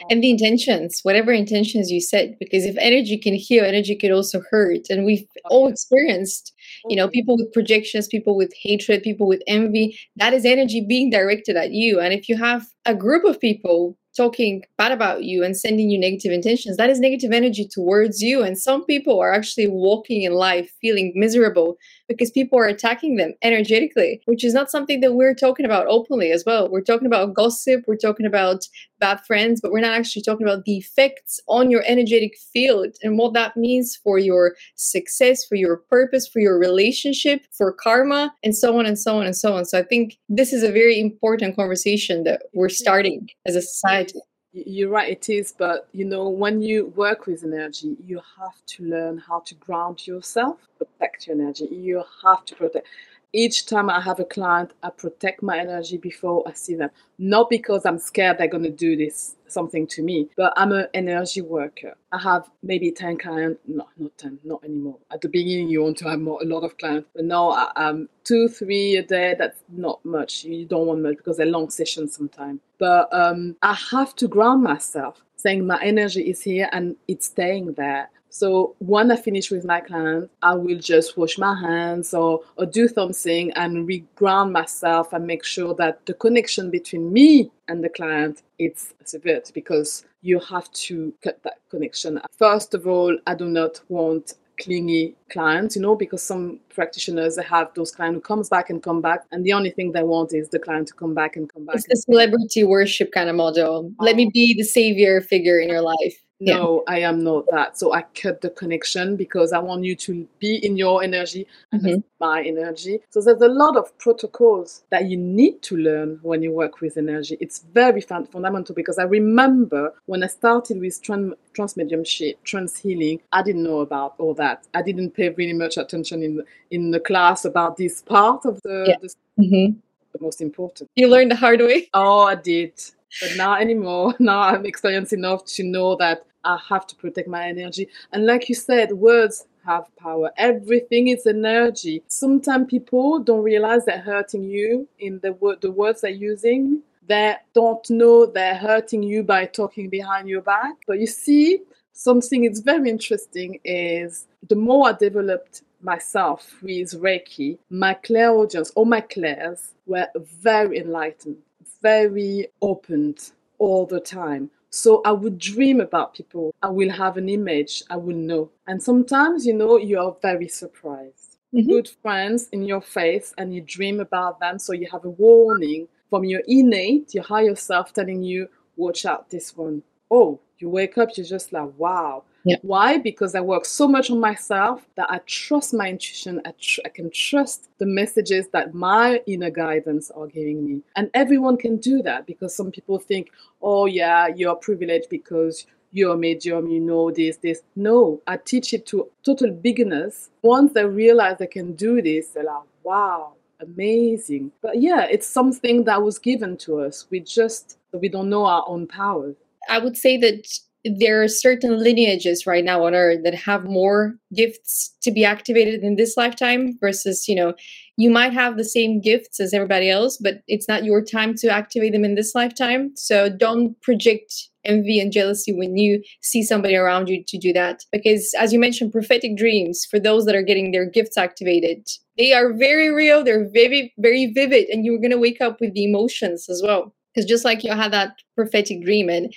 Oh. 0.03 0.07
and 0.11 0.23
the 0.23 0.31
intentions 0.31 1.01
whatever 1.03 1.33
intentions 1.33 1.91
you 1.91 2.01
set 2.01 2.39
because 2.39 2.65
if 2.65 2.77
energy 2.79 3.19
can 3.19 3.35
heal 3.35 3.65
energy 3.65 3.95
can 3.95 4.13
also 4.13 4.43
hurt. 4.51 4.83
And 4.91 5.05
we've 5.05 5.27
oh, 5.45 5.49
all 5.51 5.69
experienced 5.69 6.53
you 6.89 6.97
know 6.97 7.07
mm-hmm. 7.07 7.13
people 7.13 7.37
with 7.37 7.53
projections 7.53 8.09
people 8.09 8.37
with 8.37 8.53
hatred 8.61 9.03
people 9.03 9.27
with 9.27 9.43
envy. 9.47 9.99
That 10.17 10.35
is 10.35 10.45
energy 10.45 10.81
being 10.81 11.11
directed 11.11 11.57
at 11.57 11.73
you. 11.73 12.01
And 12.01 12.13
if 12.13 12.29
you 12.29 12.37
have 12.37 12.67
a 12.87 12.95
group 12.95 13.25
of 13.25 13.41
people 13.41 13.97
talking 14.17 14.63
bad 14.79 14.93
about 14.93 15.25
you 15.25 15.43
and 15.45 15.57
sending 15.57 15.91
you 15.91 15.99
negative 15.99 16.33
intentions, 16.33 16.77
that 16.77 16.91
is 16.91 17.01
negative 17.01 17.33
energy 17.33 17.69
towards 17.69 18.21
you. 18.21 18.43
And 18.43 18.59
some 18.59 18.85
people 18.85 19.21
are 19.21 19.33
actually 19.33 19.69
walking 19.69 20.23
in 20.23 20.33
life 20.33 20.71
feeling 20.81 21.13
miserable 21.15 21.77
because 22.09 22.31
people 22.31 22.59
are 22.59 22.67
attacking 22.67 23.17
them 23.17 23.35
energetically, 23.43 24.21
which 24.27 24.45
is 24.45 24.55
not 24.55 24.71
something 24.71 25.01
that 25.01 25.15
we're 25.15 25.35
talking 25.35 25.67
about 25.67 25.87
openly 25.89 26.31
as 26.31 26.45
well. 26.47 26.71
We're 26.71 26.83
talking 26.83 27.07
about 27.07 27.35
gossip, 27.35 27.85
we're 27.87 27.97
talking 27.97 28.27
about 28.27 28.67
bad 29.01 29.21
friends, 29.27 29.61
but 29.61 29.73
we're 29.73 29.81
not 29.81 29.99
actually 29.99 30.23
talking 30.23 30.47
about 30.47 30.65
the 30.65 30.77
effects 30.77 31.41
on 31.49 31.71
your 31.71 31.83
energetic 31.87 32.37
field 32.53 32.95
and 33.03 33.19
what 33.19 33.35
that 33.35 33.57
means 33.57 33.97
for 33.97 34.19
your 34.19 34.55
success, 34.77 35.45
for 35.45 35.57
your 35.57 35.79
purpose, 35.91 36.29
for 36.29 36.41
your 36.41 36.59
relationship, 36.59 37.43
for 37.57 37.73
karma, 37.73 38.33
and 38.43 38.57
so 38.57 38.79
on 38.79 38.87
and 38.87 38.99
so 38.99 39.19
on 39.19 39.27
and 39.27 39.37
so 39.37 39.55
on. 39.55 39.65
So 39.65 39.79
I 39.79 39.83
think 39.83 40.17
this 40.29 40.53
is 40.53 40.63
a 40.63 40.73
very 40.73 41.01
important 41.01 41.57
conversation 41.57 42.25
that 42.25 42.43
we're 42.55 42.69
starting 42.69 43.29
as 43.47 43.57
a 43.57 43.63
society. 43.63 44.04
You're 44.53 44.91
right, 44.91 45.11
it 45.11 45.29
is. 45.29 45.53
But 45.57 45.89
you 45.93 46.05
know, 46.05 46.29
when 46.29 46.63
you 46.63 46.87
work 46.97 47.27
with 47.27 47.45
energy, 47.45 47.97
you 48.05 48.21
have 48.39 48.55
to 48.67 48.85
learn 48.85 49.19
how 49.19 49.41
to 49.41 49.55
ground 49.57 50.07
yourself, 50.07 50.59
protect 50.79 51.27
your 51.27 51.37
energy. 51.37 51.67
You 51.71 52.05
have 52.25 52.45
to 52.47 52.57
protect 52.57 52.87
each 53.35 53.67
time 53.67 53.91
I 53.91 54.01
have 54.01 54.21
a 54.21 54.25
client, 54.25 54.73
I 54.83 54.91
protect 54.91 55.43
my 55.43 55.59
energy 55.59 55.99
before 55.99 56.47
I 56.47 56.53
see 56.53 56.77
them. 56.77 56.91
Not 57.19 57.51
because 57.51 57.85
I'm 57.85 57.99
scared 57.99 58.39
they're 58.39 58.47
going 58.47 58.63
to 58.63 58.71
do 58.71 58.97
this 58.97 59.35
something 59.49 59.87
to 59.89 60.03
me, 60.03 60.29
but 60.37 60.53
I'm 60.57 60.73
an 60.73 60.87
energy 60.95 61.41
worker. 61.41 61.95
I 62.13 62.19
have 62.19 62.49
maybe 62.63 62.91
10 62.91 63.19
clients, 63.19 63.61
no, 63.67 63.89
not 63.97 64.17
10, 64.19 64.39
not 64.45 64.63
anymore. 64.65 64.99
At 65.13 65.21
the 65.21 65.29
beginning, 65.29 65.69
you 65.69 65.83
want 65.83 65.99
to 65.99 66.09
have 66.11 66.21
more, 66.21 66.41
a 66.43 66.47
lot 66.47 66.63
of 66.63 66.79
clients, 66.79 67.09
but 67.15 67.25
now 67.25 67.51
I, 67.51 67.73
um, 67.77 68.09
two, 68.23 68.49
three 68.49 68.97
a 68.97 69.03
day, 69.03 69.35
that's 69.39 69.61
not 69.69 70.05
much. 70.05 70.45
You 70.45 70.65
don't 70.65 70.87
want 70.87 71.03
much 71.03 71.17
because 71.17 71.37
they're 71.37 71.47
long 71.47 71.71
sessions 71.71 72.15
sometimes. 72.15 72.61
But 72.79 73.09
um, 73.13 73.57
I 73.63 73.75
have 73.91 74.15
to 74.17 74.29
ground 74.29 74.63
myself, 74.63 75.23
saying 75.37 75.67
my 75.67 75.81
energy 75.83 76.31
is 76.31 76.41
here 76.43 76.69
and 76.73 76.97
it's 77.09 77.27
staying 77.27 77.75
there. 77.75 78.11
So 78.35 78.75
when 78.81 79.13
I 79.13 79.17
finish 79.17 79.53
with 79.53 79.65
my 79.65 79.81
client, 79.81 80.29
I 80.43 80.55
will 80.55 80.81
just 80.81 81.17
wash 81.17 81.39
my 81.39 81.55
hands 81.55 82.13
or, 82.13 82.41
or 82.57 82.67
do 82.67 82.89
something 82.89 83.53
and 83.53 83.89
reground 83.89 84.51
myself 84.51 85.13
and 85.13 85.25
make 85.25 85.45
sure 85.45 85.73
that 85.77 86.05
the 86.07 86.15
connection 86.15 86.69
between 86.69 87.13
me 87.13 87.53
and 87.69 87.85
the 87.85 87.89
client 87.89 88.43
it's 88.59 88.93
severed 89.05 89.49
because 89.55 90.05
you 90.23 90.41
have 90.41 90.69
to 90.73 91.15
cut 91.23 91.41
that 91.45 91.61
connection. 91.71 92.21
First 92.37 92.75
of 92.75 92.89
all, 92.89 93.17
I 93.29 93.37
do 93.37 93.47
not 93.47 93.81
want 93.89 94.35
clingy 94.61 95.15
clients, 95.31 95.77
you 95.77 95.83
know, 95.83 95.95
because 95.95 96.23
some 96.23 96.59
practitioners 96.75 97.39
have 97.39 97.71
those 97.75 97.93
clients 97.93 98.17
who 98.17 98.21
comes 98.21 98.49
back 98.49 98.69
and 98.69 98.83
come 98.83 99.01
back, 99.01 99.21
and 99.31 99.45
the 99.45 99.53
only 99.53 99.71
thing 99.71 99.93
they 99.93 100.03
want 100.03 100.35
is 100.35 100.49
the 100.49 100.59
client 100.59 100.89
to 100.89 100.95
come 100.95 101.15
back 101.15 101.37
and 101.37 101.53
come 101.53 101.67
back. 101.67 101.77
It's 101.77 101.87
the 101.89 101.97
celebrity 101.97 102.65
worship 102.65 103.13
kind 103.13 103.29
of 103.29 103.37
model. 103.37 103.93
Let 104.01 104.17
me 104.17 104.27
oh. 104.27 104.31
be 104.33 104.55
the 104.55 104.65
savior 104.65 105.21
figure 105.21 105.61
in 105.61 105.69
your 105.69 105.83
life 105.83 106.24
no 106.41 106.83
yeah. 106.87 106.95
i 106.95 106.99
am 106.99 107.23
not 107.23 107.45
that 107.51 107.79
so 107.79 107.93
i 107.93 108.03
cut 108.21 108.41
the 108.41 108.51
connection 108.51 109.17
because 109.17 109.53
i 109.53 109.59
want 109.59 109.85
you 109.85 109.95
to 109.95 110.27
be 110.41 110.57
in 110.65 110.77
your 110.77 111.03
energy 111.03 111.47
and 111.73 111.83
mm-hmm. 111.83 112.01
my 112.21 112.43
energy 112.43 112.99
so 113.11 113.21
there's 113.21 113.41
a 113.41 113.49
lot 113.49 113.77
of 113.77 113.97
protocols 113.99 114.83
that 114.91 115.07
you 115.07 115.17
need 115.17 115.63
to 115.63 115.77
learn 115.77 116.19
when 116.23 116.43
you 116.43 116.51
work 116.51 116.81
with 116.81 116.97
energy 116.97 117.37
it's 117.41 117.61
very 117.73 118.01
fun- 118.01 118.27
fundamental 118.27 118.75
because 118.75 118.99
i 118.99 119.05
remember 119.05 119.93
when 120.07 120.25
i 120.25 120.27
started 120.27 120.81
with 120.81 121.01
trans, 121.03 121.35
trance 121.53 121.77
mediumship 121.77 122.43
trance 122.43 122.77
healing 122.77 123.21
i 123.33 123.43
didn't 123.43 123.63
know 123.63 123.81
about 123.81 124.15
all 124.19 124.35
that 124.35 124.67
i 124.75 124.83
didn't 124.83 125.11
pay 125.13 125.29
really 125.31 125.53
much 125.53 125.77
attention 125.77 126.23
in 126.23 126.37
the, 126.37 126.45
in 126.71 126.91
the 126.91 127.01
class 127.01 127.45
about 127.45 127.77
this 127.77 128.03
part 128.03 128.45
of 128.45 128.61
the, 128.63 128.87
yeah. 128.89 128.97
the, 129.01 129.09
mm-hmm. 129.43 129.79
the 130.13 130.19
most 130.21 130.41
important 130.41 130.91
you 130.97 131.07
learned 131.09 131.31
the 131.31 131.37
hard 131.37 131.61
way 131.61 131.89
oh 131.95 132.23
i 132.23 132.35
did 132.35 132.73
but 133.21 133.37
not 133.37 133.61
anymore. 133.61 134.15
Now 134.21 134.41
I'm 134.41 134.67
experienced 134.67 135.13
enough 135.13 135.45
to 135.57 135.65
know 135.65 135.97
that 135.97 136.25
I 136.45 136.59
have 136.69 136.87
to 136.89 136.97
protect 136.97 137.29
my 137.29 137.49
energy. 137.49 137.89
And 138.13 138.27
like 138.27 138.49
you 138.49 138.55
said, 138.55 138.93
words 138.93 139.47
have 139.65 139.95
power. 139.97 140.31
Everything 140.37 141.09
is 141.09 141.27
energy. 141.27 142.03
Sometimes 142.09 142.67
people 142.69 143.19
don't 143.19 143.43
realize 143.43 143.85
they're 143.85 143.99
hurting 143.99 144.45
you 144.45 144.89
in 144.99 145.21
the 145.21 145.33
word 145.33 145.61
the 145.61 145.71
words 145.71 146.03
they're 146.03 146.11
using. 146.11 146.83
They 147.07 147.35
don't 147.55 147.89
know 147.91 148.27
they're 148.27 148.57
hurting 148.57 149.03
you 149.03 149.23
by 149.23 149.47
talking 149.47 149.89
behind 149.89 150.29
your 150.29 150.43
back. 150.43 150.75
But 150.87 151.01
you 151.01 151.07
see, 151.07 151.61
something 151.93 152.45
is 152.45 152.61
very 152.61 152.91
interesting 152.91 153.61
is 153.65 154.27
the 154.49 154.57
more 154.57 154.89
I 154.89 154.93
developed 154.93 155.63
myself 155.83 156.57
with 156.63 156.93
Reiki, 157.01 157.59
my 157.69 157.95
clairaudience, 157.95 158.71
all 158.71 158.87
my 158.87 159.03
clairs 159.03 159.73
were 159.87 160.09
very 160.17 160.79
enlightened 160.79 161.37
very 161.85 162.49
opened 162.63 163.33
all 163.59 163.85
the 163.85 164.01
time. 164.01 164.51
So 164.71 165.03
I 165.05 165.13
would 165.13 165.39
dream 165.39 165.81
about 165.81 166.15
people. 166.15 166.55
I 166.63 166.71
will 166.71 166.91
have 166.91 167.17
an 167.19 167.29
image. 167.29 167.83
I 167.91 167.97
will 167.97 168.17
know. 168.17 168.51
And 168.67 168.83
sometimes, 168.83 169.47
you 169.47 169.53
know, 169.53 169.77
you 169.77 170.01
are 170.01 170.17
very 170.23 170.49
surprised. 170.49 171.37
Mm-hmm. 171.55 171.71
Good 171.71 171.91
friends 172.03 172.49
in 172.53 172.65
your 172.65 172.81
face 172.81 173.35
and 173.39 173.55
you 173.55 173.61
dream 173.61 174.01
about 174.01 174.41
them. 174.41 174.59
So 174.59 174.73
you 174.73 174.89
have 174.91 175.05
a 175.05 175.11
warning 175.11 175.87
from 176.11 176.25
your 176.25 176.43
innate, 176.49 177.15
your 177.15 177.23
higher 177.23 177.55
self 177.55 177.93
telling 177.93 178.23
you, 178.23 178.49
watch 178.77 179.05
out 179.05 179.31
this 179.31 179.57
one. 179.57 179.83
Oh, 180.11 180.41
you 180.59 180.71
wake 180.71 180.97
up, 180.99 181.11
you're 181.17 181.27
just 181.27 181.53
like, 181.53 181.71
wow. 181.77 182.25
Yeah. 182.45 182.57
Why? 182.61 182.99
Because 182.99 183.35
I 183.35 183.41
work 183.41 183.65
so 183.65 183.89
much 183.89 184.11
on 184.11 184.21
myself 184.21 184.87
that 184.97 185.11
I 185.11 185.19
trust 185.25 185.73
my 185.73 185.89
intuition. 185.89 186.43
I, 186.45 186.53
tr- 186.61 186.81
I 186.85 186.91
can 186.91 187.11
trust 187.11 187.71
the 187.79 187.87
messages 187.87 188.49
that 188.53 188.75
my 188.75 189.23
inner 189.27 189.49
guidance 189.49 190.11
are 190.11 190.27
giving 190.27 190.63
me. 190.65 190.83
And 190.95 191.11
everyone 191.15 191.57
can 191.57 191.79
do 191.79 192.03
that 192.03 192.27
because 192.27 192.55
some 192.55 192.71
people 192.71 192.99
think, 192.99 193.31
oh, 193.63 193.87
yeah, 193.87 194.29
you're 194.29 194.57
privileged 194.57 195.09
because 195.09 195.67
you're 195.93 196.15
a 196.15 196.19
medium, 196.19 196.69
you 196.69 196.81
know 196.81 197.11
this, 197.11 197.39
this. 197.39 197.63
No, 197.77 198.21
I 198.27 198.37
teach 198.37 198.75
it 198.75 198.85
to 198.87 199.09
total 199.25 199.51
beginners. 199.53 200.29
Once 200.43 200.73
they 200.75 200.85
realize 200.85 201.39
they 201.39 201.47
can 201.47 201.73
do 201.75 202.03
this, 202.03 202.29
they're 202.29 202.45
like, 202.45 202.65
wow, 202.83 203.35
amazing. 203.61 204.53
But 204.61 204.83
yeah, 204.83 205.07
it's 205.11 205.27
something 205.27 205.85
that 205.85 206.03
was 206.03 206.19
given 206.19 206.59
to 206.59 206.81
us. 206.81 207.07
We 207.11 207.21
just, 207.21 207.79
we 207.93 208.11
don't 208.11 208.29
know 208.29 208.45
our 208.45 208.65
own 208.67 208.87
power. 208.87 209.35
I 209.71 209.79
would 209.79 209.97
say 209.97 210.19
that 210.19 210.47
there 210.85 211.23
are 211.23 211.29
certain 211.29 211.79
lineages 211.79 212.47
right 212.47 212.65
now 212.65 212.85
on 212.85 212.95
earth 212.95 213.21
that 213.25 213.35
have 213.35 213.65
more 213.65 214.15
gifts 214.35 214.95
to 215.03 215.11
be 215.11 215.25
activated 215.25 215.83
in 215.83 215.97
this 215.97 216.17
lifetime 216.17 216.77
versus 216.81 217.27
you 217.29 217.35
know 217.35 217.55
you 217.97 218.11
might 218.11 218.33
have 218.33 218.57
the 218.57 218.65
same 218.65 219.01
gifts 219.01 219.41
as 219.41 219.55
everybody 219.55 219.89
else 219.89 220.19
but 220.19 220.43
it's 220.47 220.69
not 220.69 220.85
your 220.85 221.03
time 221.03 221.35
to 221.35 221.49
activate 221.49 221.93
them 221.93 222.05
in 222.05 222.15
this 222.15 222.35
lifetime. 222.35 222.93
So 222.97 223.29
don't 223.29 223.81
project 223.83 224.49
envy 224.65 224.99
and 224.99 225.13
jealousy 225.13 225.53
when 225.53 225.77
you 225.77 226.03
see 226.23 226.43
somebody 226.43 226.75
around 226.75 227.09
you 227.09 227.23
to 227.29 227.39
do 227.39 227.53
that. 227.53 227.85
Because 227.93 228.35
as 228.39 228.53
you 228.53 228.59
mentioned 228.59 228.93
prophetic 228.93 229.37
dreams 229.37 229.87
for 229.91 230.01
those 230.01 230.25
that 230.25 230.35
are 230.35 230.43
getting 230.43 230.73
their 230.73 230.87
gifts 230.89 231.17
activated 231.17 231.87
they 232.17 232.33
are 232.33 232.53
very 232.53 232.91
real 232.91 233.25
they're 233.25 233.49
very 233.49 233.93
very 233.99 234.33
vivid 234.33 234.69
and 234.69 234.85
you're 234.85 234.99
going 234.99 235.11
to 235.11 235.19
wake 235.19 235.41
up 235.41 235.61
with 235.61 235.75
the 235.75 235.85
emotions 235.85 236.49
as 236.49 236.63
well. 236.65 236.95
Because 237.15 237.29
just 237.29 237.45
like 237.45 237.63
you 237.63 237.73
had 237.73 237.93
that 237.93 238.17
prophetic 238.35 238.83
dream 238.83 239.09
and 239.09 239.33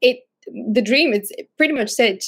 it 0.00 0.18
the 0.72 0.82
dream 0.82 1.12
it's 1.12 1.32
pretty 1.56 1.74
much 1.74 1.90
said 1.90 2.20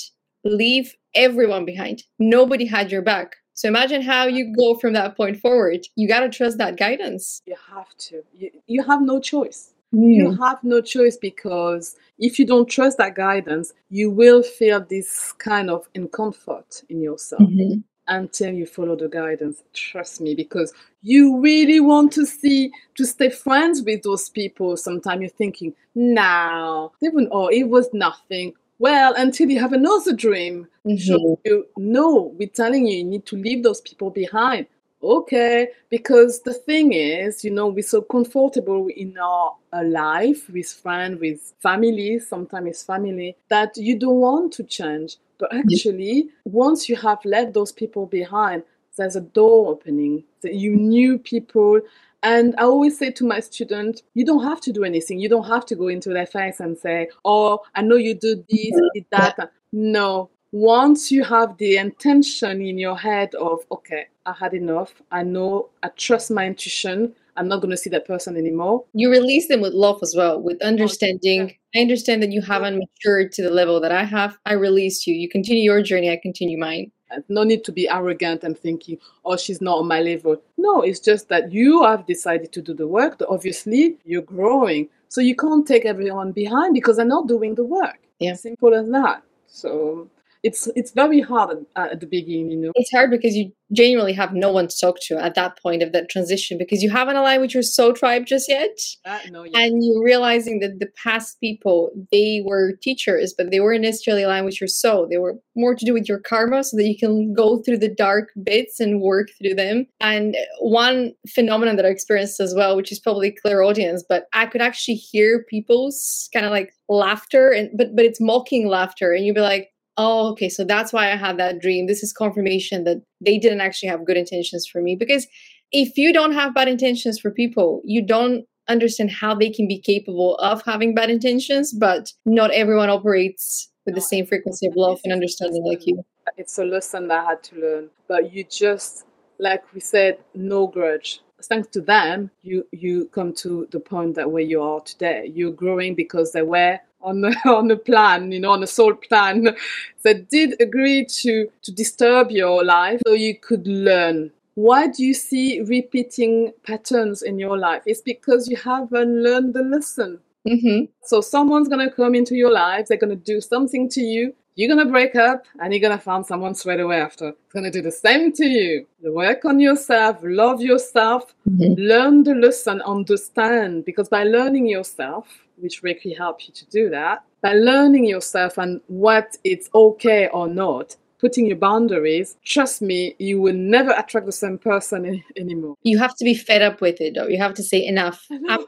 leave 0.45 0.95
everyone 1.15 1.65
behind. 1.65 2.05
Nobody 2.19 2.67
had 2.67 2.93
your 2.93 3.03
back. 3.03 3.37
So 3.55 3.69
imagine 3.69 4.03
how 4.03 4.27
you 4.27 4.55
go 4.55 4.75
from 4.77 4.93
that 4.93 5.17
point 5.17 5.41
forward. 5.41 5.87
You 5.97 6.07
got 6.07 6.21
to 6.21 6.29
trust 6.29 6.59
that 6.59 6.77
guidance. 6.77 7.41
You 7.47 7.57
have 7.75 7.89
to. 7.99 8.23
You, 8.35 8.51
you 8.67 8.83
have 8.85 9.03
no 9.03 9.19
choice. 9.19 9.73
Mm. 9.95 10.15
you 10.15 10.33
have 10.43 10.59
no 10.65 10.81
choice 10.81 11.17
because 11.17 11.95
if 12.19 12.41
you 12.41 12.45
don't 12.45 12.69
trust 12.69 12.99
that 12.99 13.15
guidance 13.15 13.73
you 13.89 14.11
will 14.11 14.43
feel 14.43 14.85
this 14.85 15.33
kind 15.39 15.71
of 15.71 15.89
discomfort 15.95 16.83
in 16.89 17.01
yourself. 17.01 17.41
Mm-hmm 17.41 17.81
until 18.09 18.53
you 18.53 18.67
follow 18.67 18.97
the 18.97 19.09
guidance. 19.09 19.63
Trust 19.73 20.21
me, 20.21 20.35
because 20.35 20.73
you 21.03 21.41
really 21.41 21.81
want 21.81 22.13
to 22.13 22.25
see 22.25 22.71
to 22.97 23.05
stay 23.05 23.31
friends 23.31 23.83
with 23.83 24.03
those 24.03 24.29
people. 24.29 24.77
Sometimes 24.77 25.21
you're 25.21 25.31
thinking, 25.31 25.75
now 25.95 26.93
wouldn't, 27.01 27.29
oh, 27.33 27.49
it 27.49 27.65
was 27.65 27.89
nothing. 27.93 28.53
Well, 28.79 29.15
until 29.17 29.49
you 29.49 29.59
have 29.61 29.73
another 29.73 30.13
dream. 30.13 30.69
Mm-hmm. 30.87 30.99
So 30.99 31.41
you 31.45 31.67
know, 31.77 32.35
we're 32.39 32.49
telling 32.49 32.87
you, 32.87 32.99
you 32.99 33.05
need 33.05 33.27
to 33.27 33.37
leave 33.37 33.63
those 33.63 33.81
people 33.81 34.11
behind. 34.11 34.67
Okay, 35.03 35.69
because 35.91 36.41
the 36.41 36.55
thing 36.55 36.93
is, 36.93 37.45
you 37.45 37.51
know, 37.51 37.69
we're 37.69 37.83
so 37.83 38.01
comfortable 38.01 38.89
in 38.89 39.17
our, 39.19 39.55
our 39.73 39.85
life 39.85 40.49
with 40.49 40.69
friends, 40.69 41.21
with 41.21 41.53
family, 41.61 42.19
sometimes 42.19 42.69
it's 42.69 42.83
family, 42.83 43.37
that 43.49 43.77
you 43.77 43.99
don't 43.99 44.17
want 44.17 44.53
to 44.55 44.65
change 44.65 45.19
but 45.39 45.55
actually, 45.55 46.29
once 46.45 46.89
you 46.89 46.97
have 46.97 47.25
left 47.25 47.53
those 47.53 47.73
people 47.73 48.07
behind, 48.07 48.63
there's 48.97 49.17
a 49.17 49.21
door 49.21 49.69
opening. 49.69 50.25
That 50.43 50.55
you 50.55 50.75
knew 50.75 51.19
people. 51.19 51.81
And 52.23 52.55
I 52.59 52.63
always 52.63 52.99
say 52.99 53.11
to 53.13 53.25
my 53.27 53.41
students, 53.41 54.03
you 54.15 54.25
don't 54.25 54.43
have 54.43 54.61
to 54.63 54.73
do 54.73 54.85
anything. 54.85 55.21
You 55.21 55.29
don't 55.29 55.47
have 55.47 55.67
to 55.67 55.75
go 55.75 55.89
into 55.89 56.11
their 56.11 56.27
face 56.27 56.61
and 56.61 56.77
say, 56.77 57.09
Oh, 57.25 57.61
I 57.75 57.83
know 57.83 57.97
you 57.97 58.15
do 58.15 58.45
this, 58.49 58.73
did 58.95 59.07
that. 59.11 59.51
No. 59.73 60.31
Once 60.53 61.13
you 61.13 61.23
have 61.23 61.57
the 61.59 61.77
intention 61.77 62.63
in 62.63 62.79
your 62.79 62.97
head 62.97 63.35
of, 63.35 63.61
okay, 63.71 64.07
I 64.25 64.33
had 64.33 64.55
enough. 64.55 64.95
I 65.11 65.23
know 65.23 65.69
I 65.83 65.89
trust 65.89 66.31
my 66.31 66.47
intuition. 66.47 67.15
I'm 67.37 67.49
not 67.49 67.61
going 67.61 67.71
to 67.71 67.77
see 67.77 67.91
that 67.91 68.07
person 68.07 68.37
anymore. 68.37 68.85
You 68.93 69.11
release 69.11 69.49
them 69.49 69.61
with 69.61 69.75
love 69.75 69.99
as 70.03 70.15
well, 70.17 70.41
with 70.41 70.59
oh, 70.63 70.67
understanding. 70.67 71.55
I 71.75 71.81
understand 71.81 72.23
that 72.23 72.33
you 72.33 72.43
haven't 72.43 72.79
matured 72.79 73.33
to 73.33 73.43
the 73.43 73.51
level 73.51 73.81
that 73.81 73.93
I 73.93 74.05
have. 74.05 74.39
I 74.47 74.55
release 74.55 75.07
you. 75.07 75.15
You 75.15 75.29
continue 75.29 75.63
your 75.63 75.83
journey. 75.83 76.11
I 76.11 76.17
continue 76.17 76.59
mine. 76.59 76.91
Uh, 77.11 77.21
no 77.29 77.45
need 77.45 77.63
to 77.65 77.73
be 77.73 77.89
arrogant 77.89 78.43
and 78.43 78.59
thinking, 78.59 78.99
oh, 79.25 79.37
she's 79.37 79.61
not 79.61 79.79
on 79.79 79.87
my 79.87 80.01
level. 80.01 80.43
No, 80.57 80.83
it's 80.83 80.99
just 81.01 81.29
that 81.29 81.53
you 81.53 81.85
have 81.85 82.07
decided 82.07 82.53
to 82.53 82.63
do 82.63 82.75
the 82.75 82.89
work. 82.89 83.21
Obviously, 83.29 83.97
you're 84.05 84.23
growing. 84.23 84.89
So 85.09 85.21
you 85.21 85.37
can't 85.37 85.67
take 85.67 85.85
everyone 85.85 86.33
behind 86.33 86.75
because 86.75 86.97
they're 86.97 87.07
not 87.07 87.29
doing 87.29 87.55
the 87.55 87.65
work. 87.65 87.99
Yeah. 88.19 88.35
Simple 88.35 88.75
as 88.75 88.89
that. 88.91 89.23
So 89.47 90.09
it's 90.47 90.69
it's 90.77 90.93
very 90.93 91.21
hard 91.21 91.67
at, 91.75 91.93
at, 91.93 92.01
the 92.01 92.07
beginning 92.07 92.51
you 92.53 92.57
know? 92.57 92.73
It's 92.77 92.93
hard 92.93 93.11
because 93.11 93.35
you 93.35 93.51
genuinely 93.73 94.13
have 94.13 94.33
no 94.33 94.53
one 94.53 94.69
to 94.69 94.77
talk 94.81 95.01
to 95.01 95.19
at 95.19 95.35
that 95.35 95.61
point 95.61 95.83
of 95.83 95.91
that 95.93 96.09
transition 96.09 96.57
because 96.57 96.85
you 96.85 96.91
haven't 96.91 97.17
aligned 97.17 97.43
with 97.43 97.53
your 97.53 97.65
soul 97.65 97.93
tribe 97.93 98.27
just 98.27 98.49
yet. 98.49 98.79
Uh, 99.05 99.19
no, 99.31 99.43
yeah. 99.43 99.59
and 99.59 99.85
you're 99.85 100.05
realizing 100.05 100.61
that 100.61 100.79
the 100.79 100.87
past 101.03 101.41
people 101.41 101.91
they 102.13 102.43
were 102.47 102.77
teachers 102.81 103.35
but 103.37 103.51
they 103.51 103.59
weren't 103.59 103.83
necessarily 103.83 104.23
aligned 104.23 104.47
with 104.47 104.61
your 104.61 104.69
soul. 104.69 105.09
They 105.09 105.19
were 105.19 105.35
more 105.57 105.75
to 105.75 105.85
do 105.85 105.93
with 105.93 106.09
your 106.09 106.21
karma 106.21 106.63
so 106.63 106.77
that 106.77 106.87
you 106.87 106.97
can 106.97 107.35
go 107.35 107.59
through 107.59 107.79
the 107.79 107.95
dark 107.95 108.31
bits 108.43 108.79
and 108.79 109.01
work 109.01 109.29
through 109.39 109.55
them. 109.55 109.87
And 110.01 110.37
one 110.61 111.13
phenomenon 111.35 111.77
that 111.77 111.85
i 111.85 111.89
experienced 111.89 112.41
as 112.41 112.55
well 112.55 112.77
which 112.77 112.93
is 112.93 113.01
probably 113.01 113.31
clairaudience 113.31 114.05
but 114.09 114.27
i 114.33 114.47
could 114.47 114.61
actually 114.61 114.95
hear 114.95 115.45
people's 115.49 116.29
kind 116.33 116.47
of 116.47 116.53
like 116.53 116.73
laughter 116.89 117.51
and 117.51 117.71
but 117.77 117.95
but 117.97 118.05
it's 118.05 118.21
mocking 118.21 118.69
laughter 118.69 119.13
and 119.13 119.25
you'd 119.25 119.35
be 119.35 119.41
like 119.41 119.71
oh, 119.97 120.31
okay, 120.33 120.49
so 120.49 120.65
that's 120.65 120.93
why 120.93 121.11
I 121.13 121.17
had 121.17 121.39
that 121.39 121.61
dream. 121.61 121.87
This 121.87 122.03
is 122.03 122.13
confirmation 122.13 122.85
that 122.85 123.03
they 123.21 123.39
didn't 123.39 123.61
actually 123.61 123.89
have 123.89 124.05
good 124.05 124.17
intentions 124.17 124.67
for 124.67 124.81
me. 124.81 124.97
Because 124.97 125.27
if 125.73 125.97
you 125.97 126.13
don't 126.13 126.33
have 126.33 126.55
bad 126.55 126.69
intentions 126.69 127.19
for 127.19 127.31
people, 127.31 127.83
you 127.85 128.05
don't 128.05 128.45
understand 128.69 129.11
how 129.11 129.35
they 129.35 129.51
can 129.51 129.69
be 129.69 129.81
capable 129.81 130.37
of 130.37 130.63
having 130.65 130.95
bad 130.95 131.11
intentions, 131.11 131.73
but 131.73 132.13
not 132.25 132.51
everyone 132.51 132.91
operates 132.91 133.71
with 133.85 133.95
the 133.95 134.01
same 134.01 134.27
frequency 134.27 134.67
of 134.67 134.75
love 134.77 135.01
and 135.05 135.13
understanding 135.13 135.65
like 135.65 135.87
you. 135.87 136.05
It's 136.37 136.59
a 136.59 136.65
lesson 136.65 137.09
that 137.09 137.25
I 137.25 137.31
had 137.31 137.43
to 137.45 137.61
learn. 137.61 137.91
But 138.09 138.33
you 138.33 138.45
just, 138.45 139.05
like 139.39 139.63
we 139.73 139.81
said, 139.81 140.19
no 140.35 140.67
grudge. 140.67 141.21
Thanks 141.43 141.69
to 141.69 141.83
them, 141.83 142.31
you 142.43 142.67
you 142.73 143.07
come 143.13 143.33
to 143.35 143.69
the 143.71 143.79
point 143.79 144.15
that 144.15 144.31
where 144.31 144.43
you 144.43 144.63
are 144.63 144.81
today. 144.81 145.31
You're 145.33 145.53
growing 145.53 145.95
because 145.95 146.33
they 146.33 146.43
were 146.43 146.81
on 147.07 147.21
the, 147.23 147.35
on 147.47 147.71
a 147.71 147.77
plan, 147.77 148.33
you 148.33 148.41
know, 148.41 148.51
on 148.51 148.63
a 148.63 148.67
soul 148.67 148.95
plan 148.95 149.57
that 150.03 150.29
did 150.29 150.61
agree 150.61 151.07
to 151.07 151.49
to 151.63 151.73
disturb 151.73 152.31
your 152.31 152.65
life 152.65 153.01
so 153.07 153.15
you 153.15 153.39
could 153.39 153.67
learn. 153.67 154.31
Why 154.55 154.89
do 154.89 155.05
you 155.05 155.15
see 155.15 155.61
repeating 155.61 156.53
patterns 156.67 157.23
in 157.23 157.39
your 157.39 157.59
life? 157.59 157.83
It's 157.87 158.01
because 158.01 158.49
you 158.49 158.57
haven't 158.57 159.23
learned 159.23 159.55
the 159.55 159.63
lesson. 159.63 160.19
Mm-hmm. 160.49 160.87
So 161.03 161.21
someone's 161.21 161.69
gonna 161.69 161.91
come 161.91 162.15
into 162.15 162.35
your 162.35 162.53
life, 162.53 162.87
they're 162.87 162.99
gonna 162.99 163.17
do 163.17 163.41
something 163.41 163.89
to 163.91 164.01
you, 164.01 164.35
you're 164.57 164.69
gonna 164.75 164.91
break 164.91 165.15
up, 165.15 165.45
and 165.61 165.73
you're 165.73 165.81
gonna 165.81 165.99
find 166.01 166.27
someone 166.27 166.55
straight 166.55 166.81
away 166.81 167.01
after. 167.01 167.29
It's 167.29 167.53
gonna 167.55 167.71
do 167.71 167.83
the 167.83 167.93
same 167.93 168.33
to 168.33 168.45
you. 168.47 168.87
Work 169.03 169.45
on 169.45 169.61
yourself, 169.61 170.19
love 170.23 170.61
yourself, 170.61 171.35
Mm-hmm. 171.49 171.75
learn 171.81 172.25
the 172.25 172.35
lesson, 172.35 172.83
understand. 172.83 173.85
Because 173.85 174.09
by 174.09 174.25
learning 174.25 174.67
yourself, 174.67 175.29
which 175.59 175.83
Reiki 175.83 176.17
helps 176.17 176.49
you 176.49 176.55
to 176.55 176.67
do 176.67 176.91
that, 176.91 177.23
by 177.43 177.53
learning 177.55 178.05
yourself 178.07 178.59
and 178.59 178.81
what 178.89 179.37
it's 179.45 179.71
okay 179.75 180.29
or 180.29 180.49
not, 180.49 180.97
putting 181.21 181.47
your 181.47 181.57
boundaries, 181.57 182.37
trust 182.45 182.83
me, 182.83 183.15
you 183.19 183.41
will 183.41 183.55
never 183.55 183.93
attract 183.93 184.27
the 184.27 184.33
same 184.33 184.59
person 184.59 185.07
any- 185.07 185.25
anymore. 185.37 185.75
You 185.83 185.99
have 185.99 186.15
to 186.17 186.25
be 186.25 186.35
fed 186.35 186.63
up 186.63 186.81
with 186.81 187.01
it, 187.01 187.15
though. 187.15 187.27
You 187.29 187.39
have 187.39 187.55
to 187.55 187.63
say 187.63 187.85
enough. 187.87 188.27
I 188.49 188.59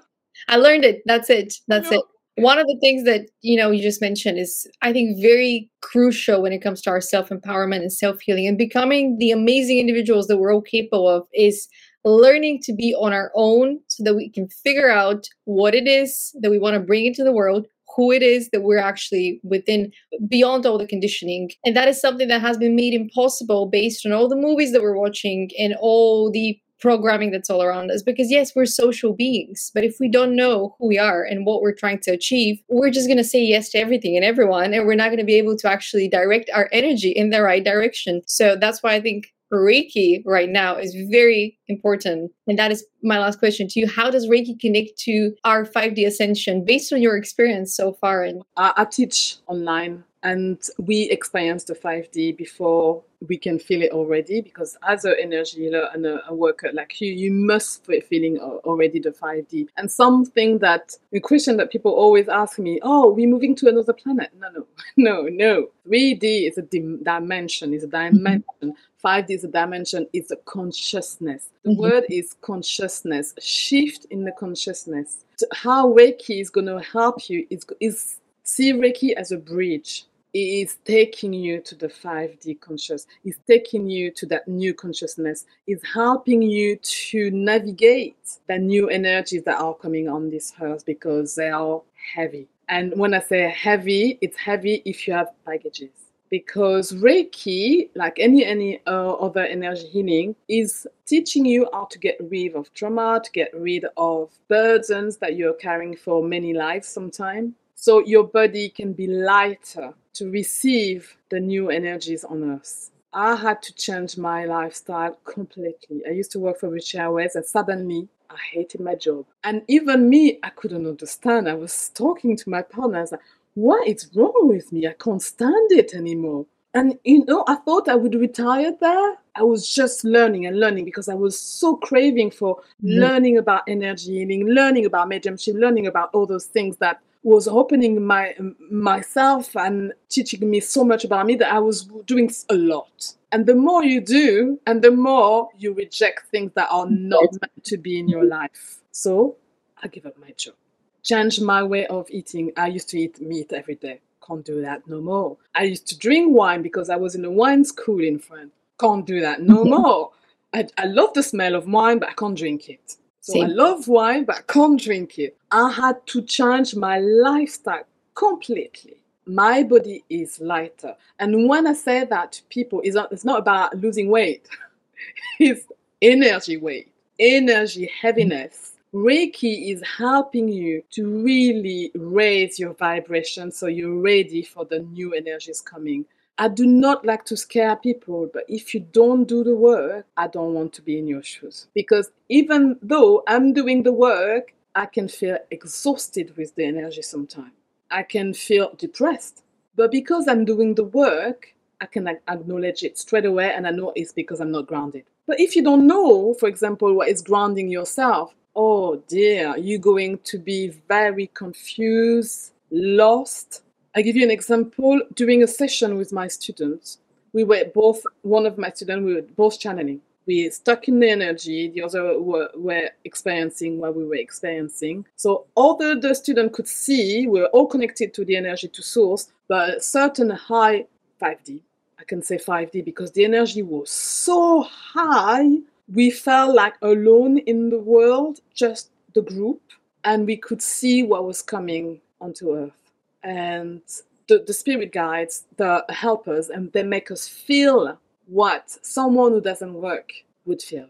I. 0.49 0.57
Learned 0.57 0.85
it. 0.85 1.03
That's 1.05 1.29
it. 1.31 1.55
That's 1.67 1.91
know. 1.91 1.99
it. 1.99 2.05
One 2.39 2.59
of 2.59 2.67
the 2.67 2.79
things 2.81 3.05
that 3.05 3.27
you 3.43 3.57
know 3.57 3.71
you 3.71 3.83
just 3.83 4.01
mentioned 4.01 4.39
is 4.39 4.67
I 4.83 4.93
think 4.93 5.21
very 5.21 5.71
crucial 5.81 6.43
when 6.43 6.53
it 6.53 6.63
comes 6.63 6.81
to 6.83 6.91
our 6.91 7.01
self 7.01 7.29
empowerment 7.31 7.81
and 7.81 7.93
self 7.93 8.21
healing 8.21 8.47
and 8.47 8.59
becoming 8.59 9.19
the 9.19 9.31
amazing 9.31 9.79
individuals 9.79 10.27
that 10.27 10.39
we're 10.39 10.55
all 10.55 10.63
capable 10.63 11.09
of 11.09 11.27
is 11.35 11.69
learning 12.05 12.61
to 12.63 12.73
be 12.73 12.95
on 12.95 13.13
our 13.13 13.31
own 13.35 13.81
so 13.89 14.03
that 14.05 14.15
we 14.15 14.31
can 14.31 14.49
figure 14.49 14.91
out 14.91 15.27
what 15.45 15.75
it 15.75 15.87
is 15.87 16.35
that 16.41 16.51
we 16.51 16.59
want 16.59 16.75
to 16.75 16.81
bring 16.81 17.07
into 17.07 17.25
the 17.25 17.33
world 17.33 17.67
who 17.99 18.13
it 18.13 18.23
is 18.23 18.49
that 18.51 18.63
we're 18.63 18.79
actually 18.79 19.41
within 19.43 19.91
beyond 20.29 20.65
all 20.65 20.79
the 20.79 20.87
conditioning. 20.87 21.51
And 21.65 21.77
that 21.77 21.89
is 21.89 22.01
something 22.01 22.29
that 22.29 22.41
has 22.41 22.57
been 22.57 22.77
made 22.77 22.95
impossible 22.95 23.67
based 23.67 24.07
on 24.07 24.13
all 24.13 24.29
the 24.29 24.37
movies 24.37 24.73
that 24.73 24.83
we're 24.83 24.97
watching 24.97 25.51
and 25.59 25.75
all 25.81 26.31
the 26.31 26.57
programming 26.81 27.31
that's 27.31 27.51
all 27.51 27.63
around 27.63 27.91
us 27.91 28.03
because 28.03 28.31
yes 28.31 28.55
we're 28.55 28.67
social 28.67 29.13
beings 29.13 29.71
but 29.75 29.85
if 29.85 29.97
we 30.01 30.09
don't 30.09 30.37
know 30.37 30.75
who 30.79 30.89
we 30.89 30.99
are 30.99 31.23
and 31.25 31.47
what 31.47 31.63
we're 31.63 31.73
trying 31.73 31.99
to 31.99 32.11
achieve 32.11 32.61
we're 32.69 32.91
just 32.91 33.09
going 33.09 33.17
to 33.17 33.25
say 33.25 33.43
yes 33.43 33.71
to 33.71 33.79
everything 33.79 34.17
and 34.17 34.25
everyone 34.25 34.73
and 34.73 34.87
we're 34.87 34.95
not 34.95 35.09
going 35.09 35.19
to 35.19 35.25
be 35.25 35.35
able 35.35 35.57
to 35.57 35.71
actually 35.71 36.09
direct 36.09 36.51
our 36.55 36.69
energy 36.73 37.11
in 37.11 37.31
the 37.31 37.43
right 37.43 37.65
direction 37.65 38.23
so 38.27 38.57
that's 38.57 38.83
why 38.83 38.95
i 38.95 39.01
think 39.01 39.33
Reiki 39.53 40.23
right 40.27 40.49
now 40.49 40.77
is 40.77 40.95
very 41.11 41.59
important. 41.69 42.31
And 42.47 42.59
that 42.59 42.71
is 42.71 42.85
my 43.03 43.19
last 43.19 43.39
question 43.39 43.67
to 43.69 43.81
you. 43.81 43.89
How 43.89 44.11
does 44.11 44.29
Reiki 44.29 44.59
connect 44.61 44.99
to 45.01 45.35
our 45.45 45.65
5D 45.65 46.07
ascension 46.07 46.65
based 46.65 46.93
on 46.93 47.01
your 47.01 47.17
experience 47.17 47.75
so 47.75 47.95
far? 47.95 48.23
And 48.25 48.43
I, 48.57 48.73
I 48.77 48.85
teach 48.85 49.37
online 49.47 50.05
and 50.23 50.61
we 50.79 51.03
experience 51.11 51.65
the 51.65 51.75
5D 51.75 52.37
before 52.37 53.03
we 53.27 53.37
can 53.37 53.59
feel 53.59 53.83
it 53.83 53.93
already 53.93 54.41
because 54.41 54.77
as 54.87 55.05
an 55.05 55.15
energy 55.21 55.63
healer 55.63 55.89
and 55.93 56.07
a, 56.07 56.21
a 56.29 56.35
worker 56.35 56.71
like 56.73 57.01
you, 57.01 57.13
you 57.13 57.31
must 57.33 57.87
be 57.87 58.01
feeling 58.01 58.39
already 58.39 59.01
the 59.01 59.11
5D. 59.11 59.69
And 59.77 59.91
something 59.91 60.59
that 60.59 60.97
the 61.13 61.21
question 61.21 61.57
that 61.59 61.71
people 61.71 61.93
always 61.93 62.29
ask 62.29 62.59
me, 62.59 62.81
oh, 62.83 63.11
we're 63.13 63.29
moving 63.29 63.55
to 63.57 63.69
another 63.69 63.93
planet. 63.93 64.31
No, 64.39 64.49
no, 64.51 64.67
no, 64.97 65.23
no. 65.29 65.69
3D 65.89 66.49
is 66.49 66.59
a 66.59 66.63
dim- 66.63 67.03
dimension, 67.03 67.73
is 67.75 67.85
a 67.85 67.89
dimension. 67.89 68.75
5D 69.05 69.31
is 69.31 69.45
a 69.45 69.49
dimension, 69.49 70.07
it's 70.13 70.31
a 70.33 70.37
consciousness. 70.37 71.51
The 71.65 71.71
Mhm. 71.71 71.77
word 71.79 72.05
is 72.11 72.35
consciousness, 72.43 73.35
shift 73.41 74.07
in 74.11 74.25
the 74.25 74.33
consciousness. 74.33 75.25
So 75.37 75.47
How 75.53 75.93
Reiki 75.93 76.41
is 76.41 76.51
going 76.51 76.67
to 76.67 76.81
help 76.81 77.29
you 77.31 77.47
is, 77.51 77.65
is 77.81 78.19
see 78.43 78.73
Reiki 78.73 79.13
as 79.15 79.31
a 79.33 79.37
bridge. 79.39 80.05
Is 80.35 80.77
taking 80.85 81.33
you 81.33 81.63
to 81.63 81.75
the 81.75 81.89
5D 81.89 82.61
conscious. 82.61 83.07
It's 83.25 83.39
taking 83.47 83.89
you 83.89 84.11
to 84.13 84.27
that 84.27 84.47
new 84.47 84.75
consciousness. 84.75 85.47
It's 85.67 85.83
helping 85.87 86.43
you 86.43 86.77
to 86.77 87.31
navigate 87.31 88.19
the 88.47 88.59
new 88.59 88.91
energies 88.91 89.45
that 89.45 89.59
are 89.59 89.75
coming 89.75 90.07
on 90.07 90.29
this 90.29 90.53
earth 90.61 90.85
because 90.85 91.35
they 91.35 91.49
are 91.49 91.81
heavy. 92.15 92.47
And 92.69 92.93
when 92.97 93.15
I 93.15 93.21
say 93.21 93.49
heavy, 93.49 94.19
it's 94.21 94.37
heavy 94.37 94.83
if 94.85 95.09
you 95.09 95.15
have 95.15 95.31
baggages. 95.47 95.91
Because 96.31 96.93
Reiki, 96.93 97.89
like 97.95 98.19
any 98.19 98.45
any 98.45 98.81
uh, 98.87 99.13
other 99.15 99.45
energy 99.45 99.87
healing, 99.87 100.37
is 100.47 100.87
teaching 101.07 101.47
you 101.47 101.67
how 101.73 101.87
to 101.87 101.99
get 101.99 102.19
rid 102.21 102.55
of 102.55 102.71
trauma, 102.75 103.19
to 103.25 103.31
get 103.33 103.51
rid 103.55 103.87
of 103.97 104.31
burdens 104.47 105.17
that 105.17 105.37
you're 105.37 105.55
carrying 105.55 105.97
for 105.97 106.23
many 106.23 106.53
lives 106.53 106.87
sometime 106.87 107.55
so 107.81 108.01
your 108.05 108.25
body 108.25 108.69
can 108.69 108.93
be 108.93 109.07
lighter 109.07 109.95
to 110.13 110.29
receive 110.31 111.17
the 111.31 111.39
new 111.39 111.71
energies 111.71 112.25
on 112.25 112.43
earth. 112.43 112.91
I 113.13 113.37
had 113.37 113.63
to 113.63 113.73
change 113.73 114.19
my 114.19 114.47
lifestyle 114.47 115.17
completely. 115.25 116.03
I 116.05 116.11
used 116.11 116.33
to 116.33 116.41
work 116.41 116.59
for 116.59 116.71
British 116.71 116.97
Airways 116.97 117.37
and 117.37 117.47
suddenly 117.47 118.09
I 118.31 118.37
hated 118.53 118.81
my 118.81 118.97
job. 118.97 119.27
And 119.45 119.63
even 119.69 120.11
me, 120.11 120.41
I 120.43 120.51
couldn't 120.51 120.89
understand. 120.89 121.49
I 121.49 121.55
was 121.55 121.91
talking 121.91 122.37
to 122.39 122.51
my 122.51 122.63
partner, 122.63 122.99
I 122.99 123.03
was 123.03 123.13
like, 123.13 123.21
what 123.55 123.87
is 123.87 124.11
wrong 124.13 124.49
with 124.49 124.73
me? 124.73 124.89
I 124.89 124.95
can't 124.95 125.23
stand 125.23 125.71
it 125.71 125.95
anymore. 125.95 126.47
And 126.75 126.99
you 127.05 127.25
know, 127.27 127.45
I 127.47 127.55
thought 127.65 127.89
I 127.89 127.95
would 127.95 128.17
retire 128.17 128.75
there. 128.81 129.19
I 129.37 129.43
was 129.45 129.73
just 129.73 130.03
learning 130.03 130.47
and 130.47 130.59
learning 130.59 130.85
because 130.85 131.09
I 131.09 131.15
was 131.15 131.39
so 131.39 131.77
craving 131.77 132.33
for 132.33 132.57
Mhm. 132.83 133.01
learning 133.01 133.39
about 133.39 133.63
energy 133.69 134.19
healing, 134.19 134.49
learning 134.49 134.85
about 134.85 135.09
mediumship, 135.09 135.55
learning 135.57 135.87
about 135.87 136.11
all 136.13 136.27
those 136.27 136.47
things 136.47 136.77
that 136.79 137.01
was 137.23 137.49
opening 137.49 138.05
my 138.05 138.35
myself 138.71 139.57
and 139.57 139.93
teaching 140.09 140.49
me 140.49 140.61
so 140.61 140.85
much 140.85 141.05
about 141.05 141.27
me 141.27 141.35
that 141.37 141.53
I 141.53 141.59
was 141.59 141.85
doing 142.07 142.31
a 142.49 142.55
lot. 142.55 143.15
And 143.33 143.45
the 143.45 143.55
more 143.55 143.85
you 143.85 144.01
do, 144.01 144.59
and 144.67 144.81
the 144.81 144.91
more 144.91 145.49
you 145.59 145.75
reject 145.75 146.29
things 146.29 146.53
that 146.55 146.69
are 146.71 146.89
not 146.89 147.29
meant 147.41 147.65
to 147.65 147.77
be 147.77 147.99
in 147.99 148.09
your 148.09 148.25
life. 148.25 148.79
So 148.93 149.37
I 149.83 149.89
give 149.89 150.07
up 150.07 150.19
my 150.19 150.31
job. 150.37 150.55
Change 151.03 151.41
my 151.41 151.63
way 151.63 151.87
of 151.87 152.07
eating. 152.11 152.53
I 152.57 152.69
used 152.69 152.89
to 152.91 152.99
eat 152.99 153.21
meat 153.21 153.53
every 153.53 153.75
day. 153.75 154.01
Can't 154.27 154.45
do 154.45 154.61
that 154.63 154.87
no 154.87 155.01
more. 155.01 155.37
I 155.55 155.65
used 155.65 155.87
to 155.89 155.99
drink 155.99 156.35
wine 156.35 156.63
because 156.63 156.91
I 156.91 156.97
was 156.97 157.15
in 157.15 157.25
a 157.25 157.31
wine 157.31 157.65
school 157.65 158.01
in 158.01 158.19
France. 158.19 158.53
Can't 158.81 159.07
do 159.07 159.21
that 159.21 159.43
no 159.43 159.65
more. 159.77 160.11
I, 160.53 160.67
I 160.77 160.87
love 160.87 161.13
the 161.15 161.23
smell 161.23 161.55
of 161.55 161.67
wine, 161.67 161.99
but 161.99 162.11
I 162.11 162.13
can't 162.15 162.37
drink 162.37 162.69
it. 162.69 162.97
So 163.29 163.43
I 163.43 163.47
love 163.47 163.89
wine, 163.89 164.25
but 164.25 164.37
I 164.37 164.53
can't 164.53 164.81
drink 164.81 165.19
it. 165.19 165.37
I 165.51 165.71
had 165.71 166.07
to 166.07 166.23
change 166.23 166.75
my 166.75 166.99
lifestyle 166.99 167.85
completely. 168.15 168.97
My 169.27 169.63
body 169.63 170.03
is 170.09 170.41
lighter. 170.41 170.97
And 171.19 171.47
when 171.47 171.67
I 171.67 171.75
say 171.75 172.05
that 172.05 172.33
to 172.33 172.43
people, 172.45 172.81
it's 172.83 172.95
not, 172.95 173.13
it's 173.13 173.27
not 173.27 173.41
about 173.41 173.77
losing 173.77 174.09
weight, 174.11 174.49
it's 175.39 175.67
energy 176.01 176.57
weight, 176.57 176.91
energy 177.19 177.91
heaviness. 178.01 178.73
Reiki 178.95 179.71
is 179.71 179.83
helping 179.99 180.49
you 180.49 180.83
to 180.93 181.23
really 181.23 181.91
raise 181.95 182.59
your 182.59 182.73
vibration 182.73 183.53
so 183.53 183.67
you're 183.67 184.01
ready 184.01 184.43
for 184.43 184.65
the 184.65 184.79
new 184.79 185.13
energies 185.13 185.61
coming. 185.61 186.07
I 186.41 186.47
do 186.47 186.67
not 186.67 187.05
like 187.05 187.25
to 187.27 187.37
scare 187.37 187.75
people, 187.75 188.31
but 188.33 188.45
if 188.49 188.73
you 188.73 188.81
don't 188.81 189.25
do 189.25 189.43
the 189.43 189.57
work, 189.57 190.07
I 190.17 190.29
don't 190.29 190.55
want 190.55 190.73
to 190.75 190.83
be 190.83 190.97
in 190.97 191.09
your 191.09 191.23
shoes. 191.23 191.67
Because 191.75 192.13
even 192.29 192.79
though 192.81 193.25
I'm 193.27 193.53
doing 193.53 193.83
the 193.83 193.93
work, 193.93 194.55
I 194.77 194.87
can 194.87 195.09
feel 195.09 195.39
exhausted 195.51 196.37
with 196.37 196.55
the 196.55 196.65
energy 196.65 197.03
sometimes. 197.03 197.53
I 197.91 198.05
can 198.05 198.35
feel 198.35 198.73
depressed. 198.79 199.43
But 199.75 199.91
because 199.91 200.29
I'm 200.29 200.45
doing 200.45 200.77
the 200.77 200.85
work, 200.85 201.55
I 201.81 201.87
can 201.87 202.07
acknowledge 202.07 202.85
it 202.85 202.99
straight 202.99 203.25
away 203.25 203.53
and 203.53 203.67
I 203.67 203.71
know 203.71 203.93
it's 203.97 204.13
because 204.13 204.41
I'm 204.41 204.53
not 204.53 204.67
grounded. 204.67 205.05
But 205.27 205.41
if 205.41 205.57
you 205.57 205.63
don't 205.65 205.87
know, 205.87 206.35
for 206.35 206.49
example, 206.49 206.95
what 206.95 207.09
is 207.09 207.23
grounding 207.23 207.69
yourself, 207.69 208.33
oh 208.55 208.97
dear, 209.09 209.57
you're 209.57 209.79
going 209.79 210.19
to 210.25 210.39
be 210.39 210.69
very 210.89 211.29
confused, 211.35 212.53
lost. 212.71 213.63
I 213.95 214.03
give 214.03 214.17
you 214.17 214.25
an 214.25 214.31
example. 214.31 215.01
During 215.15 215.43
a 215.43 215.47
session 215.47 215.97
with 215.97 216.13
my 216.13 216.29
students, 216.29 216.99
we 217.33 217.45
were 217.45 217.65
both, 217.75 218.03
one 218.23 218.47
of 218.47 218.59
my 218.59 218.71
students, 218.71 219.05
we 219.05 219.15
were 219.15 219.23
both 219.23 219.59
channeling. 219.59 220.01
We 220.27 220.51
stuck 220.51 220.89
in 220.89 221.01
the 221.01 221.09
energy, 221.09 221.69
the 221.71 221.83
other 221.83 222.21
were, 222.21 222.51
were 222.55 222.91
experiencing 223.05 223.79
what 223.79 223.97
we 223.97 224.05
were 224.05 224.17
experiencing. 224.17 225.07
So 225.17 225.47
although 225.57 225.99
the 225.99 226.15
student 226.15 226.53
could 226.53 226.69
see, 226.69 227.27
we 227.27 227.41
were 227.41 227.47
all 227.47 227.67
connected 227.67 228.13
to 228.15 228.27
the 228.27 228.37
energy 228.37 228.69
to 228.69 228.83
source, 228.83 229.33
but 229.49 229.83
certain 229.83 230.29
high 230.29 230.85
5D, 231.21 231.61
I 231.99 232.05
can 232.05 232.23
say 232.23 232.37
5D 232.37 232.85
because 232.85 233.13
the 233.13 233.25
energy 233.25 233.63
was 233.63 233.91
so 233.91 234.63
high, 234.63 235.61
we 235.95 236.11
felt 236.11 236.55
like 236.55 236.75
alone 236.83 237.39
in 237.39 237.71
the 237.71 237.79
world, 237.79 238.41
just 238.55 238.91
the 239.15 239.23
group, 239.23 239.63
and 240.05 240.27
we 240.27 240.37
could 240.37 240.61
see 240.61 241.03
what 241.03 241.25
was 241.25 241.41
coming 241.41 242.01
onto 242.21 242.55
earth. 242.55 242.78
And 243.23 243.83
the, 244.29 244.45
the 244.47 244.53
spirit 244.53 244.93
guides, 244.93 245.45
the 245.57 245.85
helpers, 245.89 246.51
and 246.51 246.73
they 246.73 246.83
make 246.83 247.11
us 247.11 247.27
feel 247.29 247.99
what 248.27 248.71
someone 248.83 249.33
who 249.33 249.41
doesn't 249.41 249.75
work 249.75 250.13
would 250.45 250.63
feel. 250.63 250.89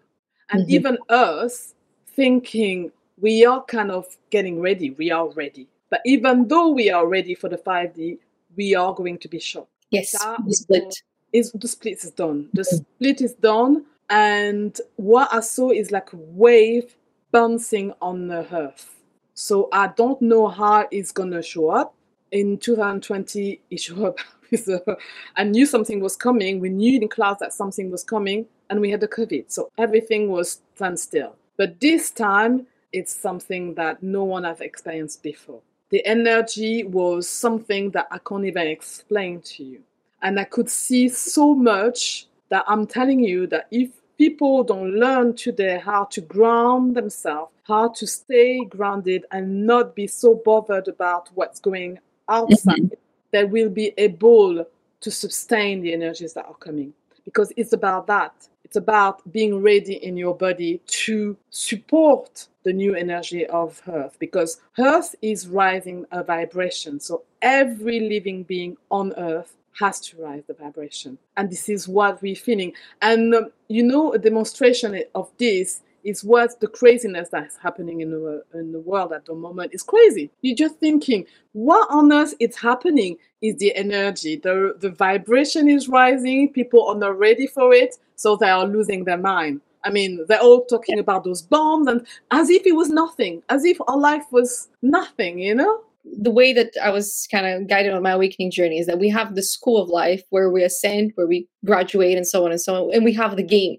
And 0.50 0.66
Mhm. 0.66 0.70
even 0.70 0.98
us 1.08 1.74
thinking 2.14 2.90
we 3.20 3.44
are 3.44 3.62
kind 3.64 3.90
of 3.90 4.16
getting 4.30 4.60
ready, 4.60 4.90
we 4.90 5.10
are 5.10 5.28
ready. 5.30 5.68
But 5.90 6.00
even 6.04 6.48
though 6.48 6.68
we 6.70 6.90
are 6.90 7.06
ready 7.06 7.34
for 7.34 7.48
the 7.48 7.58
5D, 7.58 8.18
we 8.56 8.74
are 8.74 8.92
going 8.94 9.18
to 9.18 9.28
be 9.28 9.38
shocked. 9.38 9.70
Yes, 9.90 10.12
That 10.12 10.38
the 10.46 10.52
split. 10.54 11.02
is 11.32 11.52
the 11.52 11.68
split 11.68 12.04
is 12.04 12.10
done. 12.10 12.48
The 12.54 12.64
split 12.64 13.20
is 13.20 13.34
done, 13.34 13.84
and 14.10 14.78
what 14.96 15.28
I 15.32 15.40
saw 15.40 15.70
is 15.70 15.90
like 15.90 16.12
a 16.12 16.16
wave 16.16 16.94
bouncing 17.32 17.92
on 18.00 18.28
the 18.28 18.46
earth. 18.54 18.94
So 19.34 19.68
I 19.72 19.88
don't 19.88 20.20
know 20.22 20.48
how 20.48 20.86
it's 20.90 21.12
gonna 21.12 21.42
show 21.42 21.68
up. 21.70 21.94
In 22.30 22.58
2020, 22.58 23.60
it 23.70 23.80
showed 23.80 24.04
up 24.04 24.18
with 24.50 24.68
a, 24.68 24.96
I 25.36 25.44
knew 25.44 25.66
something 25.66 26.00
was 26.00 26.16
coming. 26.16 26.60
We 26.60 26.68
knew 26.68 27.00
in 27.00 27.08
class 27.08 27.38
that 27.40 27.52
something 27.52 27.90
was 27.90 28.04
coming, 28.04 28.46
and 28.70 28.80
we 28.80 28.90
had 28.90 29.00
the 29.00 29.08
COVID, 29.08 29.50
so 29.50 29.70
everything 29.78 30.28
was 30.30 30.60
standstill. 30.74 31.36
But 31.56 31.80
this 31.80 32.10
time, 32.10 32.66
it's 32.92 33.14
something 33.14 33.74
that 33.74 34.02
no 34.02 34.24
one 34.24 34.44
has 34.44 34.60
experienced 34.60 35.22
before. 35.22 35.60
The 35.90 36.04
energy 36.04 36.84
was 36.84 37.28
something 37.28 37.90
that 37.90 38.08
I 38.10 38.18
can't 38.18 38.44
even 38.44 38.66
explain 38.66 39.40
to 39.42 39.64
you. 39.64 39.80
And 40.22 40.38
I 40.38 40.44
could 40.44 40.68
see 40.68 41.08
so 41.08 41.54
much 41.54 42.26
that 42.50 42.64
I'm 42.66 42.86
telling 42.86 43.20
you 43.20 43.46
that 43.48 43.68
if 43.70 43.90
people 44.18 44.64
don't 44.64 44.94
learn 44.94 45.34
today 45.34 45.80
how 45.82 46.04
to 46.04 46.20
ground 46.20 46.96
themselves, 46.96 47.52
how 47.62 47.88
to 47.88 48.06
stay 48.06 48.64
grounded 48.64 49.24
and 49.30 49.66
not 49.66 49.94
be 49.94 50.06
so 50.06 50.34
bothered 50.44 50.88
about 50.88 51.28
what's 51.34 51.60
going 51.60 51.98
outside, 52.28 52.96
they 53.30 53.44
will 53.44 53.70
be 53.70 53.92
able 53.98 54.66
to 55.00 55.10
sustain 55.10 55.80
the 55.80 55.92
energies 55.92 56.34
that 56.34 56.46
are 56.46 56.54
coming. 56.54 56.92
Because 57.24 57.52
it's 57.56 57.72
about 57.72 58.06
that. 58.06 58.48
It's 58.64 58.76
about 58.76 59.30
being 59.32 59.62
ready 59.62 59.94
in 59.94 60.16
your 60.16 60.34
body 60.34 60.80
to 60.86 61.36
support 61.50 62.48
the 62.64 62.72
new 62.72 62.94
energy 62.94 63.46
of 63.46 63.80
Earth 63.88 64.16
because 64.18 64.60
Earth 64.78 65.14
is 65.22 65.48
rising 65.48 66.04
a 66.10 66.22
vibration. 66.22 67.00
So 67.00 67.22
every 67.40 68.00
living 68.00 68.42
being 68.42 68.76
on 68.90 69.14
Earth 69.14 69.54
has 69.78 70.00
to 70.00 70.22
rise 70.22 70.42
the 70.46 70.54
vibration. 70.54 71.16
And 71.36 71.50
this 71.50 71.68
is 71.68 71.88
what 71.88 72.20
we're 72.20 72.34
feeling. 72.34 72.72
And 73.00 73.34
um, 73.34 73.52
you 73.68 73.82
know, 73.82 74.12
a 74.12 74.18
demonstration 74.18 75.02
of 75.14 75.30
this 75.38 75.80
is 76.04 76.24
what 76.24 76.58
the 76.60 76.66
craziness 76.66 77.28
that's 77.30 77.56
happening 77.56 78.00
in 78.00 78.10
the, 78.10 78.42
in 78.54 78.72
the 78.72 78.80
world 78.80 79.12
at 79.12 79.24
the 79.26 79.34
moment 79.34 79.74
is 79.74 79.82
crazy. 79.82 80.30
You're 80.42 80.56
just 80.56 80.76
thinking, 80.76 81.26
what 81.52 81.88
on 81.90 82.12
earth 82.12 82.34
is 82.40 82.56
happening 82.56 83.16
is 83.42 83.56
the 83.56 83.74
energy. 83.74 84.36
The, 84.36 84.76
the 84.78 84.90
vibration 84.90 85.68
is 85.68 85.88
rising, 85.88 86.52
people 86.52 86.88
are 86.88 86.94
not 86.94 87.18
ready 87.18 87.46
for 87.46 87.72
it, 87.72 87.96
so 88.16 88.36
they 88.36 88.50
are 88.50 88.66
losing 88.66 89.04
their 89.04 89.18
mind. 89.18 89.60
I 89.84 89.90
mean, 89.90 90.24
they're 90.28 90.40
all 90.40 90.64
talking 90.64 90.98
about 90.98 91.24
those 91.24 91.42
bombs 91.42 91.86
and 91.86 92.06
as 92.30 92.50
if 92.50 92.66
it 92.66 92.74
was 92.74 92.88
nothing, 92.88 93.42
as 93.48 93.64
if 93.64 93.78
our 93.86 93.98
life 93.98 94.24
was 94.30 94.68
nothing, 94.82 95.38
you 95.38 95.54
know? 95.54 95.82
the 96.16 96.30
way 96.30 96.52
that 96.52 96.72
I 96.82 96.90
was 96.90 97.28
kind 97.30 97.46
of 97.46 97.68
guided 97.68 97.92
on 97.92 98.02
my 98.02 98.12
awakening 98.12 98.50
journey 98.50 98.78
is 98.78 98.86
that 98.86 98.98
we 98.98 99.08
have 99.10 99.34
the 99.34 99.42
school 99.42 99.80
of 99.82 99.88
life 99.88 100.22
where 100.30 100.50
we 100.50 100.62
ascend, 100.62 101.12
where 101.14 101.26
we 101.26 101.48
graduate, 101.64 102.16
and 102.16 102.26
so 102.26 102.44
on 102.44 102.50
and 102.50 102.60
so 102.60 102.88
on, 102.88 102.94
and 102.94 103.04
we 103.04 103.12
have 103.14 103.36
the 103.36 103.42
game. 103.42 103.78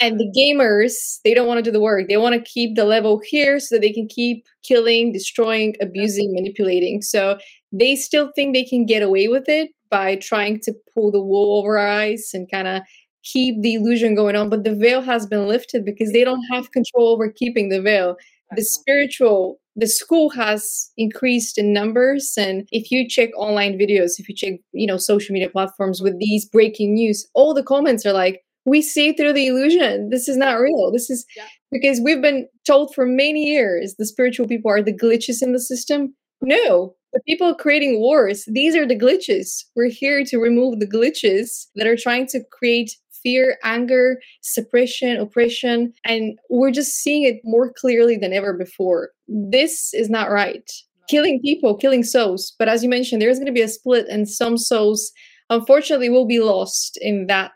And 0.00 0.18
the 0.18 0.30
gamers, 0.36 1.20
they 1.24 1.34
don't 1.34 1.46
want 1.46 1.58
to 1.58 1.62
do 1.62 1.70
the 1.70 1.80
work. 1.80 2.08
They 2.08 2.16
want 2.16 2.34
to 2.34 2.50
keep 2.50 2.76
the 2.76 2.84
level 2.84 3.20
here 3.24 3.60
so 3.60 3.74
that 3.74 3.80
they 3.80 3.92
can 3.92 4.08
keep 4.08 4.44
killing, 4.62 5.12
destroying, 5.12 5.74
abusing, 5.80 6.32
manipulating. 6.32 7.02
So 7.02 7.38
they 7.72 7.96
still 7.96 8.32
think 8.34 8.54
they 8.54 8.64
can 8.64 8.86
get 8.86 9.02
away 9.02 9.28
with 9.28 9.48
it 9.48 9.70
by 9.90 10.16
trying 10.16 10.60
to 10.60 10.74
pull 10.94 11.10
the 11.10 11.22
wool 11.22 11.58
over 11.58 11.78
our 11.78 11.88
eyes 11.88 12.30
and 12.32 12.50
kind 12.50 12.68
of 12.68 12.82
keep 13.24 13.60
the 13.62 13.74
illusion 13.74 14.14
going 14.14 14.36
on. 14.36 14.48
But 14.48 14.64
the 14.64 14.74
veil 14.74 15.02
has 15.02 15.26
been 15.26 15.46
lifted 15.46 15.84
because 15.84 16.12
they 16.12 16.24
don't 16.24 16.44
have 16.50 16.72
control 16.72 17.08
over 17.08 17.30
keeping 17.30 17.68
the 17.68 17.80
veil. 17.80 18.16
The 18.56 18.62
spiritual 18.62 19.58
the 19.76 19.86
school 19.86 20.28
has 20.30 20.90
increased 20.96 21.56
in 21.56 21.72
numbers 21.72 22.34
and 22.36 22.68
if 22.72 22.90
you 22.90 23.08
check 23.08 23.30
online 23.36 23.78
videos 23.78 24.18
if 24.18 24.28
you 24.28 24.34
check 24.34 24.54
you 24.72 24.86
know 24.86 24.98
social 24.98 25.32
media 25.32 25.48
platforms 25.48 26.02
with 26.02 26.18
these 26.18 26.44
breaking 26.44 26.94
news 26.94 27.26
all 27.34 27.54
the 27.54 27.62
comments 27.62 28.04
are 28.04 28.12
like 28.12 28.42
we 28.64 28.82
see 28.82 29.12
through 29.12 29.32
the 29.32 29.46
illusion. 29.46 30.10
This 30.10 30.28
is 30.28 30.36
not 30.36 30.54
real. 30.60 30.90
This 30.92 31.10
is 31.10 31.24
Yeah. 31.36 31.46
because 31.70 32.00
we've 32.00 32.22
been 32.22 32.48
told 32.66 32.94
for 32.94 33.06
many 33.06 33.44
years 33.44 33.94
the 33.98 34.06
spiritual 34.06 34.46
people 34.46 34.70
are 34.70 34.82
the 34.82 34.96
glitches 34.96 35.42
in 35.42 35.52
the 35.52 35.60
system. 35.60 36.14
No 36.40 36.94
the 37.12 37.20
people 37.28 37.54
creating 37.54 38.00
wars 38.00 38.44
these 38.46 38.74
are 38.74 38.86
the 38.86 38.98
glitches. 38.98 39.64
We're 39.76 39.90
here 39.90 40.24
to 40.24 40.38
remove 40.38 40.80
the 40.80 40.86
glitches 40.86 41.66
that 41.76 41.86
are 41.86 41.96
trying 41.96 42.26
to 42.28 42.40
create 42.50 42.92
fear 43.22 43.58
anger 43.62 44.18
suppression 44.40 45.16
oppression 45.18 45.92
and 46.04 46.38
we're 46.50 46.72
just 46.72 46.92
seeing 46.94 47.22
it 47.22 47.40
more 47.44 47.72
clearly 47.72 48.16
than 48.16 48.32
ever 48.32 48.52
before. 48.52 49.10
This 49.28 49.94
is 49.94 50.10
not 50.10 50.30
right. 50.30 50.68
Killing 51.08 51.40
people 51.40 51.76
killing 51.76 52.02
souls. 52.02 52.54
But 52.58 52.68
as 52.68 52.82
you 52.82 52.88
mentioned 52.88 53.20
there's 53.22 53.38
going 53.38 53.46
to 53.46 53.52
be 53.52 53.62
a 53.62 53.68
split 53.68 54.06
and 54.08 54.28
some 54.28 54.56
souls 54.56 55.12
unfortunately 55.50 56.08
will 56.08 56.26
be 56.26 56.40
lost 56.40 56.98
in 57.00 57.26
that 57.26 57.52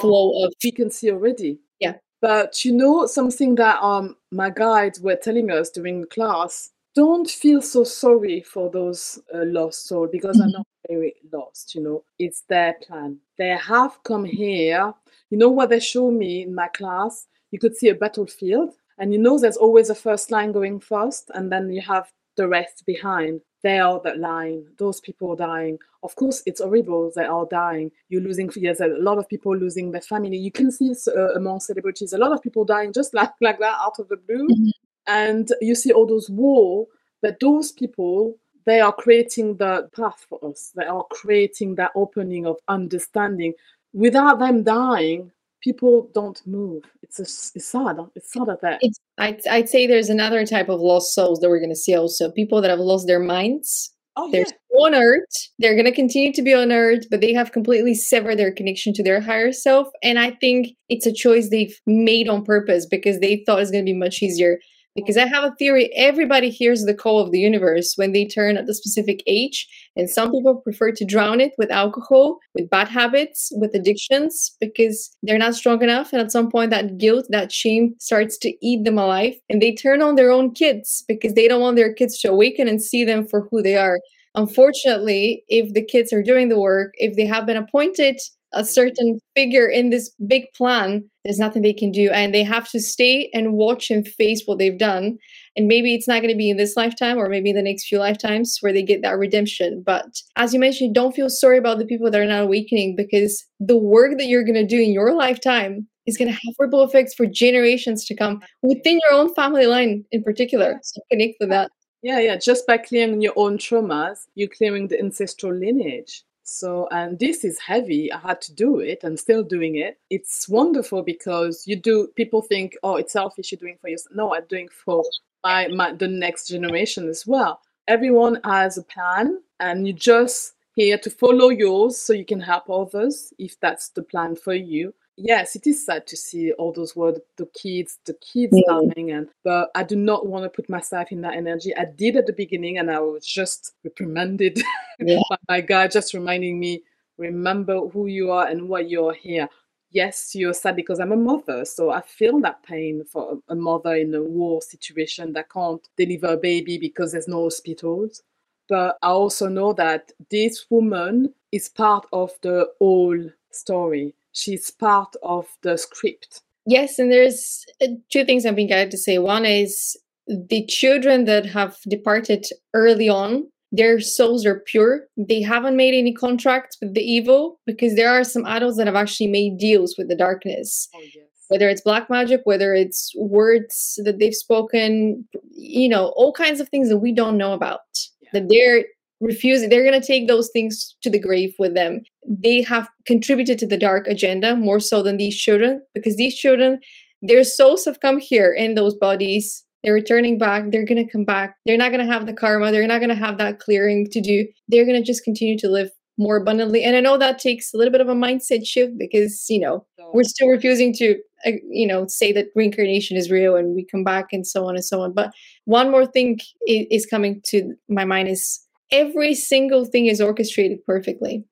flow 0.00 0.44
of 0.44 0.52
frequency 0.60 1.10
already. 1.10 1.58
Yeah. 1.80 1.94
But 2.20 2.64
you 2.64 2.72
know 2.72 3.06
something 3.06 3.54
that 3.56 3.82
um 3.82 4.16
my 4.30 4.50
guides 4.50 5.00
were 5.00 5.16
telling 5.16 5.50
us 5.50 5.70
during 5.70 6.00
the 6.02 6.06
class. 6.06 6.70
Don't 6.94 7.28
feel 7.28 7.60
so 7.60 7.82
sorry 7.84 8.40
for 8.40 8.70
those 8.70 9.18
uh, 9.34 9.44
lost 9.46 9.86
souls 9.88 10.10
because 10.12 10.38
they're 10.38 10.46
Mhm. 10.48 10.52
not 10.52 10.66
very 10.88 11.14
lost. 11.32 11.74
You 11.74 11.82
know, 11.82 12.04
it's 12.18 12.42
their 12.48 12.74
plan. 12.86 13.18
They 13.36 13.48
have 13.48 13.98
come 14.04 14.24
here. 14.24 14.94
You 15.30 15.38
know 15.38 15.50
what 15.50 15.70
they 15.70 15.80
show 15.80 16.10
me 16.10 16.42
in 16.42 16.54
my 16.54 16.68
class? 16.68 17.26
You 17.50 17.58
could 17.58 17.76
see 17.76 17.88
a 17.88 17.94
battlefield, 17.94 18.74
and 18.98 19.12
you 19.12 19.18
know 19.18 19.38
there's 19.38 19.56
always 19.56 19.90
a 19.90 19.94
first 19.94 20.30
line 20.30 20.52
going 20.52 20.78
first, 20.80 21.30
and 21.34 21.50
then 21.50 21.70
you 21.70 21.80
have 21.82 22.10
the 22.36 22.46
rest 22.48 22.84
behind. 22.86 23.40
They 23.64 23.78
are 23.80 24.00
that 24.04 24.18
line. 24.18 24.66
Those 24.78 25.00
people 25.00 25.32
are 25.32 25.36
dying. 25.36 25.78
Of 26.02 26.14
course, 26.16 26.42
it's 26.46 26.60
horrible. 26.60 27.10
They 27.16 27.24
are 27.24 27.46
dying. 27.50 27.90
You're 28.10 28.20
losing. 28.22 28.50
Yes, 28.56 28.80
a 28.80 28.88
lot 28.88 29.18
of 29.18 29.26
people 29.28 29.56
losing 29.56 29.90
their 29.90 30.02
family. 30.02 30.36
You 30.36 30.52
can 30.52 30.70
see 30.70 30.94
uh, 31.16 31.34
among 31.34 31.60
celebrities 31.60 32.12
a 32.12 32.18
lot 32.18 32.32
of 32.32 32.42
people 32.42 32.64
dying 32.66 32.92
just 32.92 33.14
like 33.20 33.32
like 33.40 33.58
that 33.60 33.78
out 33.80 33.98
of 33.98 34.08
the 34.10 34.18
blue. 34.18 34.46
Mhm. 34.48 34.70
And 35.06 35.48
you 35.62 35.74
see 35.74 35.92
all 35.92 36.06
those 36.06 36.30
war, 36.30 36.86
but 37.22 37.40
those 37.40 37.72
people 37.72 38.36
they 38.66 38.80
are 38.80 38.92
creating 38.92 39.56
the 39.56 39.88
path 39.96 40.24
for 40.28 40.38
us. 40.50 40.72
They 40.76 40.86
are 40.86 41.04
creating 41.10 41.74
that 41.76 41.92
opening 41.94 42.46
of 42.46 42.56
understanding. 42.68 43.54
Without 43.92 44.38
them 44.38 44.62
dying, 44.62 45.30
people 45.64 46.10
don't 46.14 46.40
move. 46.46 46.84
It's 47.02 47.18
a, 47.18 47.22
it's 47.22 47.66
sad. 47.66 47.96
It's 48.14 48.32
sad 48.32 48.48
at 48.50 48.60
that. 48.60 48.78
it's 48.82 49.00
I'd, 49.18 49.40
I'd 49.48 49.68
say 49.68 49.86
there's 49.86 50.10
another 50.10 50.44
type 50.46 50.68
of 50.68 50.80
lost 50.80 51.14
souls 51.14 51.40
that 51.40 51.48
we're 51.48 51.58
going 51.58 51.70
to 51.70 51.76
see 51.76 51.96
also 51.96 52.30
people 52.30 52.60
that 52.60 52.70
have 52.70 52.78
lost 52.80 53.06
their 53.06 53.20
minds 53.20 53.90
Oh 54.16 54.30
they're 54.30 54.42
yeah. 54.46 54.78
on 54.78 54.94
earth 54.94 55.48
they're 55.58 55.74
going 55.74 55.86
to 55.86 55.92
continue 55.92 56.32
to 56.34 56.42
be 56.42 56.54
on 56.54 56.70
earth 56.70 57.04
but 57.10 57.20
they 57.20 57.32
have 57.32 57.50
completely 57.50 57.94
severed 57.94 58.36
their 58.38 58.52
connection 58.52 58.92
to 58.94 59.02
their 59.02 59.20
higher 59.20 59.50
self 59.50 59.88
and 60.04 60.20
i 60.20 60.30
think 60.40 60.68
it's 60.88 61.04
a 61.06 61.12
choice 61.12 61.50
they've 61.50 61.76
made 61.86 62.28
on 62.28 62.44
purpose 62.44 62.86
because 62.86 63.18
they 63.18 63.42
thought 63.44 63.60
it's 63.60 63.72
going 63.72 63.84
to 63.84 63.92
be 63.92 63.98
much 63.98 64.22
easier 64.22 64.58
because 64.94 65.16
i 65.16 65.26
have 65.26 65.44
a 65.44 65.54
theory 65.56 65.90
everybody 65.94 66.50
hears 66.50 66.84
the 66.84 66.94
call 66.94 67.20
of 67.20 67.30
the 67.30 67.38
universe 67.38 67.94
when 67.96 68.12
they 68.12 68.26
turn 68.26 68.56
at 68.56 68.66
the 68.66 68.74
specific 68.74 69.22
age 69.26 69.66
and 69.96 70.10
some 70.10 70.32
people 70.32 70.56
prefer 70.56 70.90
to 70.90 71.04
drown 71.04 71.40
it 71.40 71.52
with 71.58 71.70
alcohol 71.70 72.38
with 72.54 72.70
bad 72.70 72.88
habits 72.88 73.52
with 73.56 73.74
addictions 73.74 74.56
because 74.60 75.14
they're 75.22 75.38
not 75.38 75.54
strong 75.54 75.82
enough 75.82 76.12
and 76.12 76.20
at 76.20 76.32
some 76.32 76.50
point 76.50 76.70
that 76.70 76.98
guilt 76.98 77.26
that 77.30 77.52
shame 77.52 77.94
starts 77.98 78.38
to 78.38 78.52
eat 78.66 78.84
them 78.84 78.98
alive 78.98 79.34
and 79.48 79.60
they 79.60 79.74
turn 79.74 80.02
on 80.02 80.16
their 80.16 80.30
own 80.30 80.52
kids 80.52 81.04
because 81.08 81.34
they 81.34 81.48
don't 81.48 81.60
want 81.60 81.76
their 81.76 81.92
kids 81.92 82.18
to 82.20 82.30
awaken 82.30 82.68
and 82.68 82.82
see 82.82 83.04
them 83.04 83.26
for 83.26 83.48
who 83.50 83.62
they 83.62 83.76
are. 83.76 84.00
Unfortunately, 84.34 85.44
if 85.48 85.72
the 85.74 85.84
kids 85.84 86.12
are 86.12 86.22
doing 86.22 86.48
the 86.48 86.58
work, 86.58 86.92
if 86.94 87.16
they 87.16 87.26
have 87.26 87.46
been 87.46 87.56
appointed 87.56 88.18
a 88.54 88.64
certain 88.64 89.18
figure 89.34 89.66
in 89.66 89.90
this 89.90 90.10
big 90.26 90.44
plan, 90.54 91.08
there's 91.24 91.38
nothing 91.38 91.62
they 91.62 91.72
can 91.72 91.90
do. 91.90 92.10
And 92.10 92.34
they 92.34 92.42
have 92.42 92.68
to 92.70 92.80
stay 92.80 93.30
and 93.34 93.54
watch 93.54 93.90
and 93.90 94.06
face 94.06 94.42
what 94.46 94.58
they've 94.58 94.78
done. 94.78 95.18
And 95.56 95.68
maybe 95.68 95.94
it's 95.94 96.08
not 96.08 96.20
going 96.20 96.32
to 96.32 96.38
be 96.38 96.50
in 96.50 96.56
this 96.56 96.76
lifetime 96.76 97.18
or 97.18 97.28
maybe 97.28 97.50
in 97.50 97.56
the 97.56 97.62
next 97.62 97.86
few 97.86 97.98
lifetimes 97.98 98.58
where 98.60 98.72
they 98.72 98.82
get 98.82 99.02
that 99.02 99.18
redemption. 99.18 99.82
But 99.84 100.06
as 100.36 100.52
you 100.52 100.60
mentioned, 100.60 100.94
don't 100.94 101.14
feel 101.14 101.30
sorry 101.30 101.58
about 101.58 101.78
the 101.78 101.86
people 101.86 102.10
that 102.10 102.20
are 102.20 102.26
not 102.26 102.44
awakening 102.44 102.96
because 102.96 103.44
the 103.60 103.76
work 103.76 104.18
that 104.18 104.26
you're 104.26 104.44
going 104.44 104.54
to 104.54 104.66
do 104.66 104.80
in 104.80 104.92
your 104.92 105.14
lifetime 105.14 105.86
is 106.06 106.16
going 106.16 106.28
to 106.28 106.34
have 106.34 106.54
ripple 106.58 106.82
effects 106.82 107.14
for 107.14 107.26
generations 107.26 108.04
to 108.04 108.14
come 108.14 108.40
within 108.62 109.00
your 109.04 109.18
own 109.18 109.32
family 109.34 109.66
line 109.66 110.04
in 110.12 110.22
particular. 110.22 110.78
So 110.82 111.00
connect 111.10 111.36
with 111.40 111.48
that. 111.50 111.70
Yeah, 112.02 112.18
yeah. 112.18 112.36
Just 112.36 112.66
by 112.66 112.76
clearing 112.76 113.22
your 113.22 113.32
own 113.36 113.56
traumas, 113.56 114.18
you're 114.34 114.48
clearing 114.48 114.88
the 114.88 114.98
ancestral 114.98 115.54
lineage. 115.54 116.22
So, 116.44 116.88
and 116.90 117.18
this 117.18 117.42
is 117.42 117.58
heavy. 117.58 118.12
I 118.12 118.18
had 118.18 118.40
to 118.42 118.54
do 118.54 118.78
it 118.78 119.02
and 119.02 119.18
still 119.18 119.42
doing 119.42 119.76
it. 119.76 119.98
It's 120.10 120.48
wonderful 120.48 121.02
because 121.02 121.64
you 121.66 121.74
do, 121.74 122.08
people 122.16 122.42
think, 122.42 122.76
oh, 122.82 122.96
it's 122.96 123.14
selfish 123.14 123.50
you're 123.50 123.58
doing 123.58 123.78
for 123.80 123.88
yourself. 123.88 124.14
No, 124.14 124.34
I'm 124.34 124.44
doing 124.48 124.68
for 124.68 125.02
my, 125.42 125.68
my, 125.68 125.92
the 125.92 126.06
next 126.06 126.48
generation 126.48 127.08
as 127.08 127.26
well. 127.26 127.60
Everyone 127.88 128.40
has 128.44 128.76
a 128.76 128.82
plan 128.82 129.38
and 129.58 129.86
you're 129.86 129.96
just 129.96 130.52
here 130.74 130.98
to 130.98 131.10
follow 131.10 131.48
yours 131.48 131.98
so 131.98 132.12
you 132.12 132.26
can 132.26 132.40
help 132.40 132.68
others 132.68 133.32
if 133.38 133.58
that's 133.60 133.88
the 133.90 134.02
plan 134.02 134.36
for 134.36 134.54
you. 134.54 134.92
Yes, 135.16 135.56
it 135.56 135.66
is 135.66 135.84
sad 135.84 136.06
to 136.08 136.16
see 136.16 136.52
all 136.52 136.72
those 136.72 136.96
words, 136.96 137.20
the 137.36 137.46
kids, 137.46 137.98
the 138.04 138.14
kids 138.14 138.52
Mm. 138.68 138.92
dying, 138.94 139.10
and 139.12 139.28
but 139.44 139.70
I 139.74 139.82
do 139.84 139.96
not 139.96 140.26
want 140.26 140.44
to 140.44 140.50
put 140.50 140.68
myself 140.68 141.12
in 141.12 141.20
that 141.22 141.34
energy. 141.36 141.74
I 141.76 141.86
did 141.86 142.16
at 142.16 142.26
the 142.26 142.32
beginning, 142.32 142.78
and 142.78 142.90
I 142.90 143.00
was 143.00 143.26
just 143.26 143.74
reprimanded 143.84 144.60
Yeah. 144.98 145.20
by 145.30 145.36
my 145.48 145.60
guy, 145.60 145.88
just 145.88 146.14
reminding 146.14 146.58
me, 146.58 146.82
remember 147.18 147.88
who 147.88 148.06
you 148.06 148.30
are 148.32 148.46
and 148.46 148.68
why 148.68 148.80
you're 148.80 149.14
here. 149.14 149.48
Yes, 149.90 150.34
you're 150.34 150.54
sad 150.54 150.74
because 150.74 150.98
I'm 150.98 151.12
a 151.12 151.16
mother, 151.16 151.64
so 151.64 151.90
I 151.90 152.00
feel 152.00 152.40
that 152.40 152.62
pain 152.64 153.04
for 153.04 153.38
a 153.48 153.54
mother 153.54 153.94
in 153.94 154.12
a 154.14 154.22
war 154.22 154.60
situation 154.60 155.32
that 155.34 155.48
can't 155.50 155.86
deliver 155.96 156.32
a 156.32 156.36
baby 156.36 156.78
because 156.78 157.12
there's 157.12 157.28
no 157.28 157.44
hospitals. 157.44 158.22
But 158.68 158.98
I 159.02 159.08
also 159.10 159.46
know 159.48 159.72
that 159.74 160.10
this 160.30 160.66
woman 160.70 161.32
is 161.52 161.68
part 161.68 162.06
of 162.12 162.32
the 162.42 162.72
whole 162.80 163.30
story. 163.52 164.14
She's 164.34 164.70
part 164.70 165.14
of 165.22 165.46
the 165.62 165.78
script. 165.78 166.42
Yes, 166.66 166.98
and 166.98 167.10
there's 167.10 167.64
uh, 167.82 167.86
two 168.10 168.24
things 168.24 168.44
I've 168.44 168.56
been 168.56 168.68
guided 168.68 168.90
to 168.90 168.98
say. 168.98 169.18
One 169.18 169.44
is 169.44 169.96
the 170.26 170.66
children 170.66 171.24
that 171.24 171.46
have 171.46 171.76
departed 171.88 172.46
early 172.74 173.08
on, 173.08 173.44
their 173.76 173.98
souls 173.98 174.46
are 174.46 174.60
pure. 174.60 175.06
They 175.16 175.42
haven't 175.42 175.76
made 175.76 175.94
any 175.94 176.12
contracts 176.12 176.76
with 176.80 176.94
the 176.94 177.02
evil 177.02 177.58
because 177.66 177.96
there 177.96 178.10
are 178.10 178.22
some 178.22 178.46
adults 178.46 178.76
that 178.76 178.86
have 178.86 178.94
actually 178.94 179.26
made 179.26 179.58
deals 179.58 179.96
with 179.98 180.08
the 180.08 180.14
darkness. 180.14 180.88
Oh 180.94 181.00
yes. 181.00 181.26
Whether 181.48 181.68
it's 181.68 181.80
black 181.80 182.08
magic, 182.08 182.42
whether 182.44 182.72
it's 182.72 183.12
words 183.16 183.98
that 184.04 184.18
they've 184.18 184.34
spoken, 184.34 185.26
you 185.50 185.88
know, 185.88 186.12
all 186.16 186.32
kinds 186.32 186.60
of 186.60 186.68
things 186.68 186.88
that 186.88 186.98
we 186.98 187.12
don't 187.12 187.36
know 187.36 187.52
about. 187.52 187.80
Yeah. 188.22 188.30
That 188.34 188.48
they're 188.48 188.84
refusing, 189.20 189.68
they're 189.68 189.88
going 189.88 190.00
to 190.00 190.06
take 190.06 190.28
those 190.28 190.50
things 190.52 190.96
to 191.02 191.10
the 191.10 191.18
grave 191.18 191.54
with 191.58 191.74
them. 191.74 192.00
They 192.26 192.62
have 192.62 192.88
contributed 193.06 193.58
to 193.60 193.66
the 193.66 193.76
dark 193.76 194.06
agenda 194.06 194.56
more 194.56 194.80
so 194.80 195.02
than 195.02 195.16
these 195.16 195.36
children 195.36 195.82
because 195.94 196.16
these 196.16 196.34
children, 196.34 196.80
their 197.22 197.44
souls 197.44 197.84
have 197.84 198.00
come 198.00 198.18
here 198.18 198.52
in 198.52 198.74
those 198.74 198.94
bodies. 198.94 199.64
They're 199.82 199.94
returning 199.94 200.38
back. 200.38 200.70
They're 200.70 200.86
going 200.86 201.04
to 201.04 201.10
come 201.10 201.24
back. 201.24 201.56
They're 201.66 201.76
not 201.76 201.90
going 201.90 202.04
to 202.04 202.12
have 202.12 202.26
the 202.26 202.32
karma. 202.32 202.72
They're 202.72 202.86
not 202.86 203.00
going 203.00 203.10
to 203.10 203.14
have 203.14 203.38
that 203.38 203.60
clearing 203.60 204.08
to 204.10 204.20
do. 204.20 204.46
They're 204.68 204.86
going 204.86 205.00
to 205.00 205.06
just 205.06 205.24
continue 205.24 205.58
to 205.58 205.68
live 205.68 205.90
more 206.16 206.36
abundantly. 206.36 206.84
And 206.84 206.96
I 206.96 207.00
know 207.00 207.18
that 207.18 207.38
takes 207.38 207.74
a 207.74 207.76
little 207.76 207.92
bit 207.92 208.00
of 208.00 208.08
a 208.08 208.14
mindset 208.14 208.66
shift 208.66 208.96
because, 208.96 209.46
you 209.48 209.60
know, 209.60 209.84
we're 210.14 210.22
still 210.22 210.48
refusing 210.48 210.94
to 210.94 211.16
uh, 211.44 211.50
you 211.68 211.86
know 211.86 212.06
say 212.06 212.32
that 212.32 212.46
reincarnation 212.54 213.16
is 213.16 213.30
real 213.30 213.56
and 213.56 213.74
we 213.74 213.84
come 213.84 214.04
back 214.04 214.26
and 214.32 214.46
so 214.46 214.66
on 214.66 214.76
and 214.76 214.84
so 214.84 215.02
on 215.02 215.12
but 215.12 215.32
one 215.64 215.90
more 215.90 216.06
thing 216.06 216.38
is 216.66 217.04
coming 217.04 217.42
to 217.44 217.74
my 217.88 218.04
mind 218.04 218.28
is 218.28 218.60
every 218.90 219.34
single 219.34 219.84
thing 219.84 220.06
is 220.06 220.20
orchestrated 220.20 220.84
perfectly. 220.84 221.44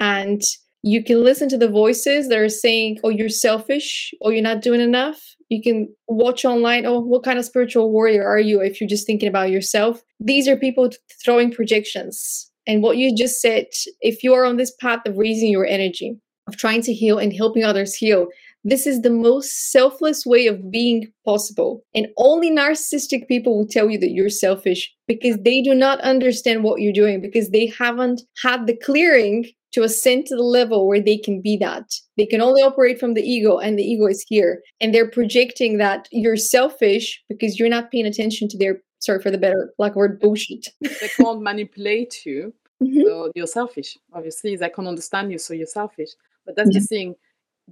And 0.00 0.42
you 0.82 1.04
can 1.04 1.22
listen 1.22 1.48
to 1.50 1.58
the 1.58 1.68
voices 1.68 2.28
that 2.28 2.38
are 2.38 2.48
saying 2.48 2.98
oh 3.04 3.10
you're 3.10 3.28
selfish 3.28 4.14
or 4.20 4.32
you're 4.32 4.42
not 4.42 4.62
doing 4.62 4.80
enough. 4.80 5.20
You 5.48 5.62
can 5.62 5.88
watch 6.08 6.44
online 6.44 6.86
oh 6.86 7.00
what 7.00 7.22
kind 7.22 7.38
of 7.38 7.44
spiritual 7.44 7.92
warrior 7.92 8.26
are 8.26 8.40
you 8.40 8.60
if 8.60 8.80
you're 8.80 8.88
just 8.88 9.06
thinking 9.06 9.28
about 9.28 9.50
yourself? 9.50 10.02
These 10.18 10.48
are 10.48 10.56
people 10.56 10.90
throwing 11.22 11.52
projections. 11.52 12.50
And 12.66 12.82
what 12.82 12.96
you 12.96 13.14
just 13.14 13.40
said 13.40 13.66
if 14.00 14.22
you 14.22 14.32
are 14.34 14.44
on 14.44 14.56
this 14.56 14.74
path 14.80 15.00
of 15.06 15.18
raising 15.18 15.50
your 15.50 15.66
energy 15.66 16.16
of 16.46 16.56
trying 16.56 16.82
to 16.82 16.92
heal 16.92 17.18
and 17.18 17.32
helping 17.32 17.64
others 17.64 17.94
heal 17.94 18.26
this 18.64 18.86
is 18.86 19.00
the 19.02 19.10
most 19.10 19.70
selfless 19.72 20.26
way 20.26 20.46
of 20.46 20.70
being 20.70 21.10
possible. 21.24 21.82
And 21.94 22.08
only 22.18 22.50
narcissistic 22.50 23.26
people 23.28 23.56
will 23.56 23.66
tell 23.66 23.88
you 23.90 23.98
that 23.98 24.10
you're 24.10 24.28
selfish 24.28 24.92
because 25.06 25.36
they 25.38 25.62
do 25.62 25.74
not 25.74 26.00
understand 26.02 26.62
what 26.62 26.80
you're 26.80 26.92
doing 26.92 27.20
because 27.20 27.50
they 27.50 27.66
haven't 27.78 28.22
had 28.42 28.66
the 28.66 28.76
clearing 28.76 29.46
to 29.72 29.82
ascend 29.84 30.26
to 30.26 30.34
the 30.36 30.42
level 30.42 30.86
where 30.88 31.00
they 31.00 31.16
can 31.16 31.40
be 31.40 31.56
that. 31.56 31.84
They 32.16 32.26
can 32.26 32.40
only 32.40 32.60
operate 32.60 32.98
from 32.98 33.14
the 33.14 33.22
ego, 33.22 33.58
and 33.58 33.78
the 33.78 33.84
ego 33.84 34.06
is 34.06 34.24
here. 34.28 34.62
And 34.80 34.92
they're 34.92 35.08
projecting 35.08 35.78
that 35.78 36.08
you're 36.10 36.36
selfish 36.36 37.22
because 37.28 37.56
you're 37.58 37.68
not 37.68 37.92
paying 37.92 38.04
attention 38.04 38.48
to 38.48 38.58
their, 38.58 38.82
sorry 38.98 39.22
for 39.22 39.30
the 39.30 39.38
better 39.38 39.72
black 39.78 39.94
word, 39.94 40.18
bullshit. 40.18 40.66
they 40.80 41.08
can't 41.16 41.40
manipulate 41.40 42.26
you, 42.26 42.52
Mhm. 42.82 43.04
so 43.04 43.30
you're 43.36 43.46
selfish. 43.46 43.96
Obviously, 44.12 44.56
they 44.56 44.68
can't 44.70 44.88
understand 44.88 45.30
you, 45.30 45.38
so 45.38 45.54
you're 45.54 45.66
selfish. 45.66 46.10
But 46.44 46.56
that's 46.56 46.70
the 46.70 46.80
Yeah. 46.80 46.86
thing. 46.88 47.14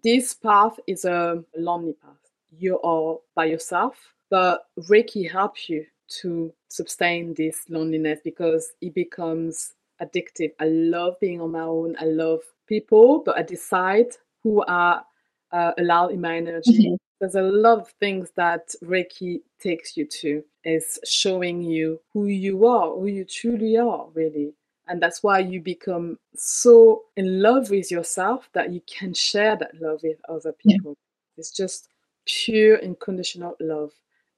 This 0.03 0.35
path 0.35 0.79
is 0.87 1.05
a 1.05 1.43
lonely 1.57 1.95
path. 1.95 2.17
You 2.57 2.81
are 2.83 3.19
by 3.35 3.47
yourself, 3.47 3.97
but 4.31 4.67
Reiki 4.89 5.31
helps 5.31 5.69
you 5.69 5.85
to 6.21 6.53
sustain 6.69 7.35
this 7.35 7.65
loneliness 7.69 8.21
because 8.25 8.73
it 8.81 8.95
becomes 8.95 9.75
addictive. 10.01 10.53
I 10.61 10.67
love 10.67 11.19
being 11.21 11.41
on 11.41 11.53
my 11.53 11.63
own. 11.63 11.97
I 12.01 12.05
love 12.05 12.41
people, 12.67 13.21
but 13.25 13.37
I 13.37 13.43
decide 13.43 14.09
who 14.43 14.65
are 14.67 15.05
uh, 15.53 15.73
allowed 15.79 16.13
in 16.13 16.21
my 16.21 16.37
energy. 16.37 16.91
Mhm. 16.91 16.97
There's 17.21 17.35
a 17.35 17.43
lot 17.43 17.81
of 17.81 17.89
things 17.99 18.31
that 18.37 18.69
Reiki 18.85 19.41
takes 19.59 19.97
you 19.97 20.07
to, 20.07 20.45
is 20.65 21.01
showing 21.05 21.63
you 21.63 22.01
who 22.13 22.27
you 22.27 22.67
are, 22.67 22.95
who 22.95 23.07
you 23.07 23.25
truly 23.25 23.77
are, 23.77 24.07
really. 24.15 24.55
And 24.89 25.03
that's 25.03 25.23
why 25.23 25.41
you 25.41 25.61
become 25.61 26.19
so 26.35 27.05
in 27.17 27.43
love 27.43 27.71
with 27.71 27.91
yourself 27.91 28.49
that 28.55 28.73
you 28.73 28.81
can 28.87 29.15
share 29.15 29.57
that 29.57 29.81
love 29.81 30.01
with 30.03 30.19
other 30.29 30.55
Yeah. 30.65 30.79
people. 30.79 30.97
It's 31.37 31.51
just 31.51 31.89
pure 32.27 32.83
unconditional 32.83 33.57
love. 33.61 33.93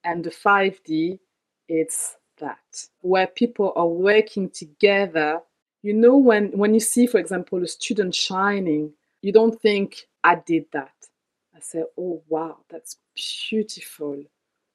And 0.05 0.25
the 0.25 0.31
5D, 0.31 1.19
it's 1.69 2.17
that, 2.39 2.87
where 3.03 3.29
people 3.29 3.73
are 3.77 3.87
working 3.87 4.51
together. 4.51 5.41
You 5.83 5.95
know, 5.95 6.17
when, 6.17 6.51
when 6.53 6.75
you 6.75 6.81
see, 6.81 7.07
for 7.07 7.19
example, 7.19 7.63
a 7.63 7.69
student 7.69 8.15
shining, 8.15 8.93
you 9.23 9.33
don't 9.33 9.61
think, 9.61 10.09
I 10.25 10.37
did 10.37 10.67
that. 10.73 10.93
I 11.55 11.61
say, 11.61 11.85
oh, 11.99 12.23
wow, 12.29 12.59
that's 12.71 12.97
beautiful. 13.51 14.23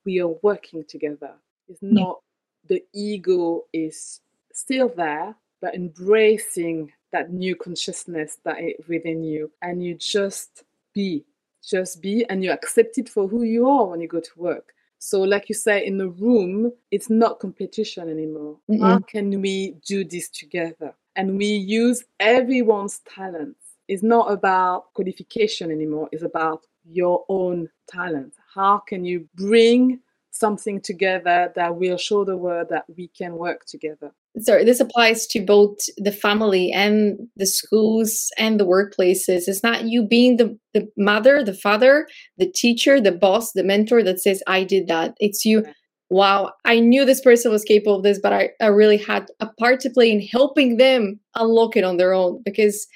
We 0.05 0.21
are 0.21 0.33
working 0.41 0.83
together. 0.85 1.33
It's 1.67 1.81
Yeah. 1.81 2.03
not 2.03 2.21
the 2.67 2.83
ego 2.93 3.65
is 3.73 4.21
still 4.53 4.89
there, 4.89 5.35
but 5.61 5.75
embracing 5.75 6.91
that 7.11 7.31
new 7.31 7.55
consciousness 7.55 8.37
that 8.43 8.59
is 8.59 8.73
within 8.87 9.23
you, 9.23 9.51
and 9.61 9.83
you 9.83 9.95
just 9.95 10.63
be, 10.93 11.25
just 11.63 12.01
be, 12.01 12.25
and 12.29 12.43
you 12.43 12.51
accept 12.51 12.97
it 12.97 13.09
for 13.09 13.27
who 13.27 13.43
you 13.43 13.67
are 13.69 13.85
when 13.85 14.01
you 14.01 14.07
go 14.07 14.19
to 14.19 14.31
work. 14.35 14.73
So, 14.99 15.21
like 15.21 15.49
you 15.49 15.55
say, 15.55 15.85
in 15.85 15.97
the 15.97 16.09
room, 16.09 16.71
it's 16.91 17.09
not 17.09 17.39
competition 17.39 18.09
anymore. 18.09 18.57
How 18.79 18.99
Mm-mm. 18.99 19.07
can 19.07 19.41
we 19.41 19.75
do 19.85 20.03
this 20.03 20.29
together? 20.29 20.93
And 21.15 21.37
we 21.37 21.45
use 21.45 22.03
everyone's 22.19 22.99
talents. 22.99 23.59
It's 23.87 24.03
not 24.03 24.31
about 24.31 24.93
qualification 24.93 25.71
anymore, 25.71 26.09
it's 26.11 26.23
about 26.23 26.61
your 26.83 27.23
own 27.29 27.69
talents. 27.87 28.37
How 28.53 28.79
can 28.79 29.05
you 29.05 29.27
bring 29.35 29.99
something 30.31 30.81
together 30.81 31.51
that 31.55 31.75
will 31.75 31.97
show 31.97 32.25
the 32.25 32.35
world 32.35 32.67
that 32.69 32.85
we 32.95 33.07
can 33.07 33.35
work 33.35 33.65
together? 33.65 34.11
Sorry, 34.39 34.63
this 34.63 34.79
applies 34.79 35.25
to 35.27 35.45
both 35.45 35.77
the 35.97 36.11
family 36.11 36.71
and 36.71 37.17
the 37.37 37.45
schools 37.45 38.31
and 38.37 38.59
the 38.59 38.65
workplaces. 38.65 39.47
It's 39.47 39.63
not 39.63 39.85
you 39.85 40.05
being 40.07 40.37
the, 40.37 40.57
the 40.73 40.87
mother, 40.97 41.43
the 41.43 41.53
father, 41.53 42.07
the 42.37 42.51
teacher, 42.51 42.99
the 42.99 43.11
boss, 43.11 43.53
the 43.53 43.63
mentor 43.63 44.03
that 44.03 44.19
says, 44.19 44.43
I 44.47 44.63
did 44.63 44.87
that. 44.87 45.15
It's 45.19 45.45
you. 45.45 45.65
Wow, 46.09 46.51
I 46.65 46.79
knew 46.79 47.03
this 47.03 47.21
person 47.21 47.51
was 47.51 47.63
capable 47.63 47.97
of 47.97 48.03
this, 48.03 48.19
but 48.21 48.31
I, 48.31 48.49
I 48.61 48.67
really 48.67 48.97
had 48.97 49.25
a 49.39 49.47
part 49.59 49.79
to 49.81 49.89
play 49.89 50.11
in 50.11 50.21
helping 50.21 50.77
them 50.77 51.19
unlock 51.35 51.75
it 51.75 51.83
on 51.83 51.97
their 51.97 52.13
own 52.13 52.43
because 52.45 52.87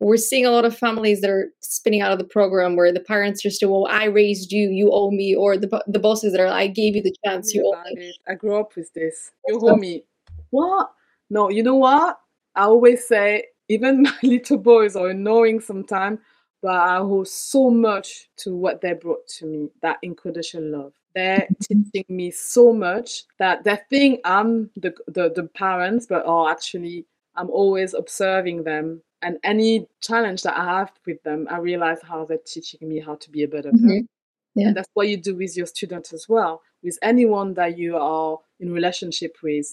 we're 0.00 0.16
seeing 0.16 0.44
a 0.44 0.50
lot 0.50 0.64
of 0.64 0.76
families 0.76 1.20
that 1.20 1.30
are 1.30 1.48
spinning 1.60 2.02
out 2.02 2.12
of 2.12 2.18
the 2.18 2.24
program 2.24 2.76
where 2.76 2.92
the 2.92 3.00
parents 3.00 3.46
are 3.46 3.50
still, 3.50 3.70
well, 3.70 3.86
I 3.90 4.06
raised 4.06 4.52
you, 4.52 4.68
you 4.68 4.90
owe 4.92 5.10
me, 5.10 5.34
or 5.34 5.56
the, 5.56 5.82
the 5.86 5.98
bosses 5.98 6.32
that 6.32 6.40
are, 6.40 6.48
I 6.48 6.66
gave 6.66 6.96
you 6.96 7.02
the 7.02 7.14
chance, 7.24 7.54
you 7.54 7.64
owe 7.64 7.82
me. 7.94 8.08
it. 8.08 8.16
I 8.28 8.34
grew 8.34 8.58
up 8.58 8.76
with 8.76 8.92
this. 8.94 9.30
You 9.46 9.60
owe 9.62 9.76
me. 9.76 10.02
What? 10.50 10.90
No, 11.30 11.50
you 11.50 11.62
know 11.62 11.76
what? 11.76 12.18
I 12.54 12.62
always 12.62 13.06
say, 13.06 13.44
even 13.68 14.02
my 14.04 14.14
little 14.22 14.58
boys 14.58 14.96
are 14.96 15.08
annoying 15.08 15.60
sometimes, 15.60 16.20
but 16.62 16.74
I 16.74 16.98
owe 16.98 17.24
so 17.24 17.70
much 17.70 18.28
to 18.38 18.54
what 18.54 18.80
they 18.80 18.92
brought 18.94 19.26
to 19.38 19.46
me, 19.46 19.68
that 19.82 19.98
unconditional 20.04 20.82
love. 20.82 20.92
They're 21.14 21.48
teaching 21.62 22.04
me 22.08 22.30
so 22.30 22.72
much 22.72 23.24
that 23.38 23.64
they 23.64 23.78
think 23.90 24.20
I'm 24.24 24.70
the, 24.76 24.94
the, 25.06 25.30
the 25.34 25.44
parents, 25.54 26.06
but 26.06 26.24
are 26.26 26.50
actually, 26.50 27.06
I'm 27.34 27.50
always 27.50 27.94
observing 27.94 28.64
them. 28.64 29.02
And 29.22 29.38
any 29.44 29.88
challenge 30.02 30.42
that 30.42 30.56
I 30.58 30.64
have 30.78 30.92
with 31.06 31.22
them, 31.22 31.46
I 31.50 31.58
realize 31.58 31.98
how 32.02 32.24
they're 32.26 32.38
teaching 32.46 32.86
me 32.88 33.00
how 33.00 33.16
to 33.16 33.30
be 33.30 33.42
a 33.42 33.48
better 33.48 33.72
person. 33.72 33.88
Mhm. 33.88 34.06
Yeah. 34.54 34.68
And 34.68 34.76
that's 34.76 34.88
what 34.94 35.08
you 35.08 35.16
do 35.16 35.36
with 35.36 35.56
your 35.56 35.66
students 35.66 36.12
as 36.12 36.28
well. 36.28 36.62
With 36.82 36.98
anyone 37.02 37.54
that 37.54 37.76
you 37.78 37.96
are 37.96 38.38
in 38.60 38.72
relationship 38.72 39.36
with, 39.42 39.66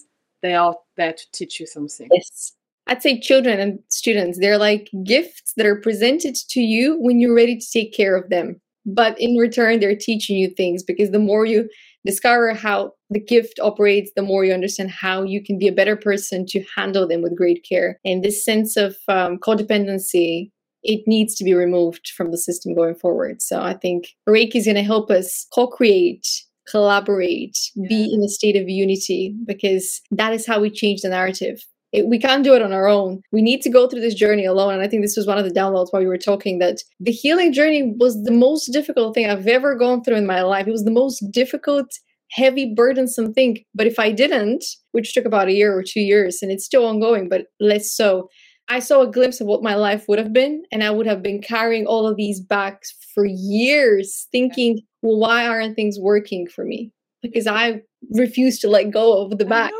they 0.44 0.54
are 0.54 0.76
there 0.96 1.14
to 1.14 1.24
teach 1.32 1.58
you 1.58 1.66
something. 1.66 2.08
Yes. 2.12 2.52
I'd 2.86 3.02
say 3.02 3.18
children 3.18 3.58
and 3.58 3.78
students, 3.88 4.38
they're 4.38 4.58
like 4.58 4.90
gifts 5.04 5.54
that 5.56 5.64
are 5.64 5.80
presented 5.80 6.36
to 6.50 6.60
you 6.60 7.00
when 7.00 7.18
you're 7.18 7.34
ready 7.34 7.58
to 7.58 7.66
take 7.72 7.94
care 7.94 8.14
of 8.14 8.28
them. 8.28 8.60
But 8.84 9.18
in 9.18 9.38
return, 9.38 9.80
they're 9.80 9.96
teaching 9.96 10.36
you 10.36 10.50
things 10.50 10.82
because 10.82 11.10
the 11.10 11.18
more 11.18 11.46
you 11.46 11.70
discover 12.04 12.52
how 12.52 12.92
the 13.08 13.18
gift 13.18 13.58
operates, 13.62 14.10
the 14.14 14.22
more 14.22 14.44
you 14.44 14.52
understand 14.52 14.90
how 14.90 15.22
you 15.22 15.42
can 15.42 15.58
be 15.58 15.66
a 15.66 15.72
better 15.72 15.96
person 15.96 16.44
to 16.48 16.62
handle 16.76 17.08
them 17.08 17.22
with 17.22 17.34
great 17.34 17.64
care. 17.66 17.98
And 18.04 18.22
this 18.22 18.44
sense 18.44 18.76
of 18.76 18.96
um, 19.08 19.38
codependency 19.38 20.50
it 20.84 21.02
needs 21.06 21.34
to 21.34 21.44
be 21.44 21.54
removed 21.54 22.12
from 22.14 22.30
the 22.30 22.36
system 22.38 22.74
going 22.74 22.94
forward. 22.94 23.40
So 23.40 23.62
I 23.62 23.72
think 23.72 24.08
Reiki 24.28 24.56
is 24.56 24.66
going 24.66 24.76
to 24.76 24.82
help 24.82 25.10
us 25.10 25.46
co-create 25.52 26.28
collaborate, 26.70 27.56
yeah. 27.74 27.88
be 27.88 28.12
in 28.12 28.22
a 28.22 28.28
state 28.28 28.56
of 28.56 28.68
unity, 28.68 29.34
because 29.46 30.00
that 30.10 30.32
is 30.32 30.46
how 30.46 30.60
we 30.60 30.70
change 30.70 31.02
the 31.02 31.08
narrative. 31.08 31.62
It, 31.92 32.08
we 32.08 32.18
can't 32.18 32.42
do 32.42 32.54
it 32.54 32.62
on 32.62 32.72
our 32.72 32.88
own. 32.88 33.20
We 33.30 33.40
need 33.40 33.62
to 33.62 33.70
go 33.70 33.86
through 33.86 34.00
this 34.00 34.14
journey 34.14 34.44
alone. 34.44 34.74
And 34.74 34.82
I 34.82 34.88
think 34.88 35.02
this 35.02 35.16
was 35.16 35.26
one 35.26 35.38
of 35.38 35.44
the 35.44 35.52
downloads 35.52 35.92
while 35.92 36.02
we 36.02 36.08
were 36.08 36.18
talking 36.18 36.58
that 36.58 36.78
the 36.98 37.12
healing 37.12 37.52
journey 37.52 37.94
was 37.96 38.20
the 38.24 38.32
most 38.32 38.72
difficult 38.72 39.14
thing 39.14 39.30
I've 39.30 39.46
ever 39.46 39.76
gone 39.76 40.02
through 40.02 40.16
in 40.16 40.26
my 40.26 40.42
life. 40.42 40.66
It 40.66 40.72
was 40.72 40.84
the 40.84 40.90
most 40.90 41.20
difficult, 41.30 41.86
heavy, 42.32 42.74
burdensome 42.74 43.32
thing. 43.32 43.58
But 43.76 43.86
if 43.86 44.00
I 44.00 44.10
didn't, 44.10 44.64
which 44.90 45.14
took 45.14 45.24
about 45.24 45.46
a 45.46 45.52
year 45.52 45.76
or 45.76 45.84
two 45.84 46.00
years, 46.00 46.38
and 46.42 46.50
it's 46.50 46.64
still 46.64 46.84
ongoing, 46.84 47.28
but 47.28 47.42
less 47.60 47.94
so, 47.94 48.28
I 48.68 48.78
saw 48.78 49.02
a 49.02 49.10
glimpse 49.10 49.40
of 49.40 49.46
what 49.46 49.62
my 49.62 49.74
life 49.74 50.08
would 50.08 50.18
have 50.18 50.32
been, 50.32 50.64
and 50.72 50.82
I 50.82 50.90
would 50.90 51.06
have 51.06 51.22
been 51.22 51.42
carrying 51.42 51.86
all 51.86 52.06
of 52.06 52.16
these 52.16 52.40
bags 52.40 52.94
for 53.14 53.24
years, 53.26 54.26
thinking, 54.32 54.80
well, 55.02 55.18
why 55.18 55.46
aren't 55.46 55.76
things 55.76 55.98
working 55.98 56.46
for 56.46 56.64
me? 56.64 56.90
Because 57.22 57.46
I 57.46 57.82
refuse 58.12 58.58
to 58.60 58.68
let 58.68 58.90
go 58.90 59.22
of 59.22 59.38
the 59.38 59.44
bag. 59.44 59.72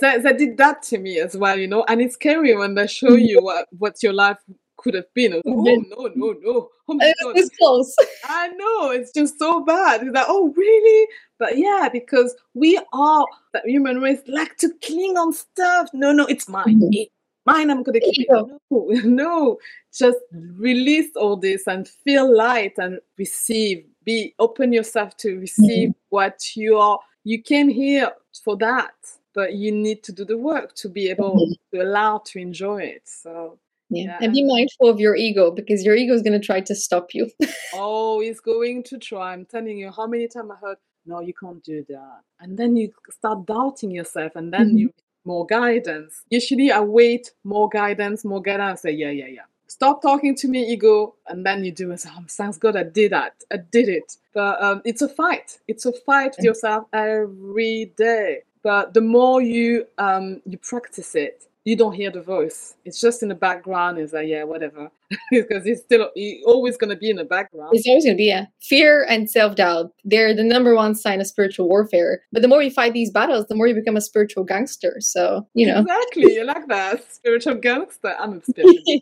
That, 0.00 0.22
that 0.22 0.38
did 0.38 0.56
that 0.58 0.82
to 0.84 0.98
me 0.98 1.18
as 1.18 1.36
well, 1.36 1.58
you 1.58 1.66
know, 1.66 1.84
and 1.88 2.00
it's 2.00 2.14
scary 2.14 2.56
when 2.56 2.76
they 2.76 2.86
show 2.86 3.08
mm-hmm. 3.08 3.24
you 3.24 3.42
what, 3.42 3.66
what 3.76 4.02
your 4.04 4.12
life 4.12 4.38
could 4.76 4.94
have 4.94 5.12
been. 5.14 5.34
oh 5.34 5.40
no, 5.44 6.10
no, 6.14 6.34
no! 6.40 6.68
Oh 6.88 6.94
my 6.94 7.12
God. 7.22 7.36
It's 7.36 7.50
close. 7.58 7.94
I 8.24 8.48
know 8.48 8.90
it's 8.90 9.12
just 9.12 9.38
so 9.38 9.64
bad. 9.64 10.02
It's 10.02 10.14
like, 10.14 10.26
oh 10.28 10.52
really? 10.56 11.08
But 11.38 11.58
yeah, 11.58 11.88
because 11.92 12.34
we 12.54 12.80
are 12.92 13.26
that 13.52 13.66
human 13.66 14.00
race 14.00 14.20
like 14.26 14.56
to 14.58 14.70
cling 14.84 15.16
on 15.16 15.32
stuff. 15.32 15.88
No, 15.92 16.12
no, 16.12 16.26
it's 16.26 16.48
mine. 16.48 16.80
Mm-hmm. 16.80 16.88
It's 16.92 17.12
mine. 17.46 17.70
I'm 17.70 17.82
gonna 17.82 18.00
keep 18.00 18.28
it. 18.28 18.46
No, 18.70 18.86
no, 19.04 19.58
just 19.92 20.18
release 20.32 21.10
all 21.16 21.36
this 21.36 21.66
and 21.66 21.88
feel 21.88 22.34
light 22.34 22.74
and 22.78 23.00
receive. 23.18 23.84
Be 24.04 24.34
open 24.38 24.72
yourself 24.72 25.16
to 25.18 25.38
receive 25.38 25.90
mm-hmm. 25.90 26.08
what 26.08 26.56
you 26.56 26.78
are. 26.78 26.98
You 27.24 27.42
came 27.42 27.68
here 27.68 28.12
for 28.44 28.56
that 28.56 28.92
but 29.34 29.54
you 29.54 29.72
need 29.72 30.02
to 30.02 30.12
do 30.12 30.24
the 30.24 30.36
work 30.36 30.74
to 30.74 30.88
be 30.88 31.08
able 31.08 31.34
mm-hmm. 31.34 31.76
to 31.76 31.82
allow 31.82 32.18
to 32.18 32.38
enjoy 32.38 32.78
it 32.78 33.02
so 33.04 33.58
yeah. 33.88 34.04
yeah. 34.04 34.18
and 34.20 34.32
be 34.32 34.44
mindful 34.44 34.88
of 34.88 35.00
your 35.00 35.16
ego 35.16 35.50
because 35.50 35.84
your 35.84 35.94
ego 35.94 36.14
is 36.14 36.22
going 36.22 36.38
to 36.38 36.44
try 36.44 36.60
to 36.60 36.74
stop 36.74 37.14
you 37.14 37.30
oh 37.74 38.20
he's 38.20 38.40
going 38.40 38.82
to 38.82 38.98
try 38.98 39.32
i'm 39.32 39.44
telling 39.44 39.78
you 39.78 39.90
how 39.90 40.06
many 40.06 40.28
times 40.28 40.50
i 40.50 40.66
heard 40.66 40.78
no 41.06 41.20
you 41.20 41.34
can't 41.34 41.62
do 41.64 41.84
that 41.88 42.20
and 42.40 42.56
then 42.58 42.76
you 42.76 42.92
start 43.10 43.46
doubting 43.46 43.90
yourself 43.90 44.32
and 44.36 44.52
then 44.52 44.68
mm-hmm. 44.68 44.78
you 44.78 44.94
more 45.24 45.46
guidance. 45.46 46.22
Usually 46.30 46.70
i 46.70 46.80
wait 46.80 47.32
more 47.44 47.68
guidance 47.68 48.24
more 48.24 48.42
guidance. 48.42 48.80
I 48.80 48.90
say 48.90 48.92
yeah 48.92 49.10
yeah 49.10 49.26
yeah. 49.26 49.42
Stop 49.66 50.02
talking 50.02 50.34
to 50.36 50.48
me 50.48 50.64
ego 50.72 51.14
and 51.28 51.46
then 51.46 51.64
you 51.64 51.72
do 51.72 51.90
it. 51.92 52.04
Oh, 52.06 52.24
sounds 52.26 52.58
good 52.58 52.76
i 52.76 52.82
did 52.82 53.12
that. 53.12 53.34
I 53.52 53.58
did 53.58 53.88
it. 53.88 54.16
But 54.32 54.62
um, 54.62 54.82
it's 54.84 55.02
a 55.02 55.08
fight. 55.08 55.58
It's 55.68 55.86
a 55.86 55.92
fight 55.92 56.34
with 56.36 56.44
yourself 56.44 56.86
every 56.92 57.92
day. 57.96 58.42
But 58.62 58.94
the 58.94 59.00
more 59.00 59.40
you 59.40 59.86
um, 59.98 60.42
you 60.44 60.58
practice 60.58 61.14
it, 61.14 61.46
you 61.64 61.76
don't 61.76 61.92
hear 61.92 62.10
the 62.10 62.22
voice. 62.22 62.74
It's 62.84 63.00
just 63.00 63.22
in 63.22 63.28
the 63.28 63.34
background. 63.34 63.98
It's 63.98 64.12
like 64.12 64.28
yeah, 64.28 64.44
whatever, 64.44 64.90
because 65.30 65.66
it's 65.66 65.82
still 65.82 66.10
always 66.46 66.76
going 66.76 66.90
to 66.90 66.96
be 66.96 67.10
in 67.10 67.16
the 67.16 67.24
background. 67.24 67.70
It's 67.72 67.86
always 67.86 68.04
going 68.04 68.16
to 68.16 68.18
be 68.18 68.24
yeah. 68.24 68.46
Fear 68.60 69.04
and 69.08 69.30
self 69.30 69.56
doubt. 69.56 69.92
They're 70.04 70.34
the 70.34 70.44
number 70.44 70.74
one 70.74 70.94
sign 70.94 71.20
of 71.20 71.26
spiritual 71.26 71.68
warfare. 71.68 72.22
But 72.32 72.42
the 72.42 72.48
more 72.48 72.62
you 72.62 72.70
fight 72.70 72.94
these 72.94 73.10
battles, 73.10 73.46
the 73.46 73.54
more 73.54 73.66
you 73.66 73.74
become 73.74 73.96
a 73.96 74.00
spiritual 74.00 74.44
gangster. 74.44 74.96
So 75.00 75.46
you 75.54 75.66
know 75.66 75.80
exactly. 75.80 76.34
You 76.34 76.44
like 76.44 76.66
that 76.68 77.12
spiritual 77.12 77.56
gangster. 77.56 78.16
I'm 78.18 78.38
a 78.38 78.42
spiritual. 78.42 79.00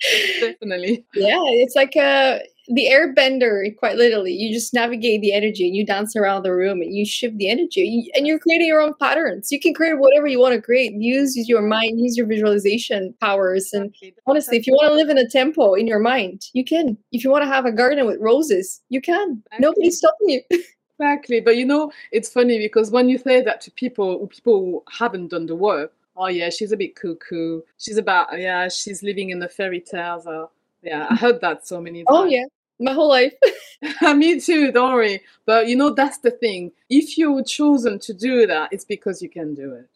Definitely. 0.40 1.06
Yeah, 1.14 1.40
it's 1.46 1.74
like 1.74 1.96
a 1.96 2.42
the 2.68 2.86
airbender 2.86 3.74
quite 3.76 3.96
literally 3.96 4.32
you 4.32 4.52
just 4.52 4.74
navigate 4.74 5.20
the 5.20 5.32
energy 5.32 5.66
and 5.66 5.76
you 5.76 5.84
dance 5.84 6.16
around 6.16 6.42
the 6.42 6.52
room 6.52 6.80
and 6.80 6.94
you 6.94 7.04
shift 7.04 7.36
the 7.38 7.48
energy 7.48 8.10
and 8.14 8.26
you're 8.26 8.38
creating 8.38 8.66
your 8.66 8.80
own 8.80 8.94
patterns. 9.00 9.52
You 9.52 9.60
can 9.60 9.74
create 9.74 9.98
whatever 9.98 10.26
you 10.26 10.40
want 10.40 10.54
to 10.54 10.62
create. 10.62 10.92
Use 10.94 11.36
your 11.48 11.62
mind 11.62 12.00
use 12.00 12.16
your 12.16 12.26
visualization 12.26 13.14
powers. 13.20 13.72
And 13.72 13.94
honestly 14.26 14.56
if 14.56 14.66
you 14.66 14.72
want 14.72 14.88
to 14.88 14.94
live 14.94 15.08
in 15.08 15.18
a 15.18 15.28
temple 15.28 15.74
in 15.74 15.86
your 15.86 16.00
mind 16.00 16.42
you 16.52 16.64
can. 16.64 16.96
If 17.12 17.24
you 17.24 17.30
want 17.30 17.42
to 17.42 17.48
have 17.48 17.66
a 17.66 17.72
garden 17.72 18.06
with 18.06 18.20
roses 18.20 18.82
you 18.88 19.00
can. 19.00 19.42
Nobody's 19.58 19.98
stopping 19.98 20.30
you. 20.30 20.42
Exactly. 20.98 21.40
But 21.40 21.58
you 21.58 21.66
know 21.66 21.92
it's 22.10 22.30
funny 22.30 22.58
because 22.58 22.90
when 22.90 23.10
you 23.10 23.18
say 23.18 23.42
that 23.42 23.60
to 23.60 23.70
people 23.72 24.26
people 24.28 24.60
who 24.60 24.82
haven't 24.90 25.28
done 25.28 25.44
the 25.44 25.54
work 25.54 25.92
oh 26.16 26.28
yeah 26.28 26.50
she's 26.50 26.72
a 26.72 26.76
bit 26.76 26.96
cuckoo. 26.96 27.60
She's 27.78 27.98
about 27.98 28.38
yeah 28.38 28.68
she's 28.68 29.02
living 29.02 29.30
in 29.30 29.38
the 29.38 29.48
fairy 29.48 29.80
tales 29.80 30.26
or 30.26 30.48
yeah, 30.86 31.06
I 31.10 31.16
heard 31.16 31.40
that 31.40 31.66
so 31.66 31.80
many 31.80 32.04
oh, 32.06 32.22
times. 32.22 32.26
Oh 32.26 32.34
yeah, 32.34 32.44
my 32.80 32.92
whole 32.92 33.08
life. 33.08 33.34
Me 34.02 34.40
too, 34.40 34.72
don't 34.72 34.94
worry. 34.94 35.20
But 35.44 35.68
you 35.68 35.76
know, 35.76 35.92
that's 35.92 36.18
the 36.18 36.30
thing. 36.30 36.72
If 36.88 37.18
you 37.18 37.42
chosen 37.44 37.98
to 38.00 38.14
do 38.14 38.46
that, 38.46 38.72
it's 38.72 38.84
because 38.84 39.20
you 39.20 39.28
can 39.28 39.54
do 39.54 39.72
it. 39.72 39.88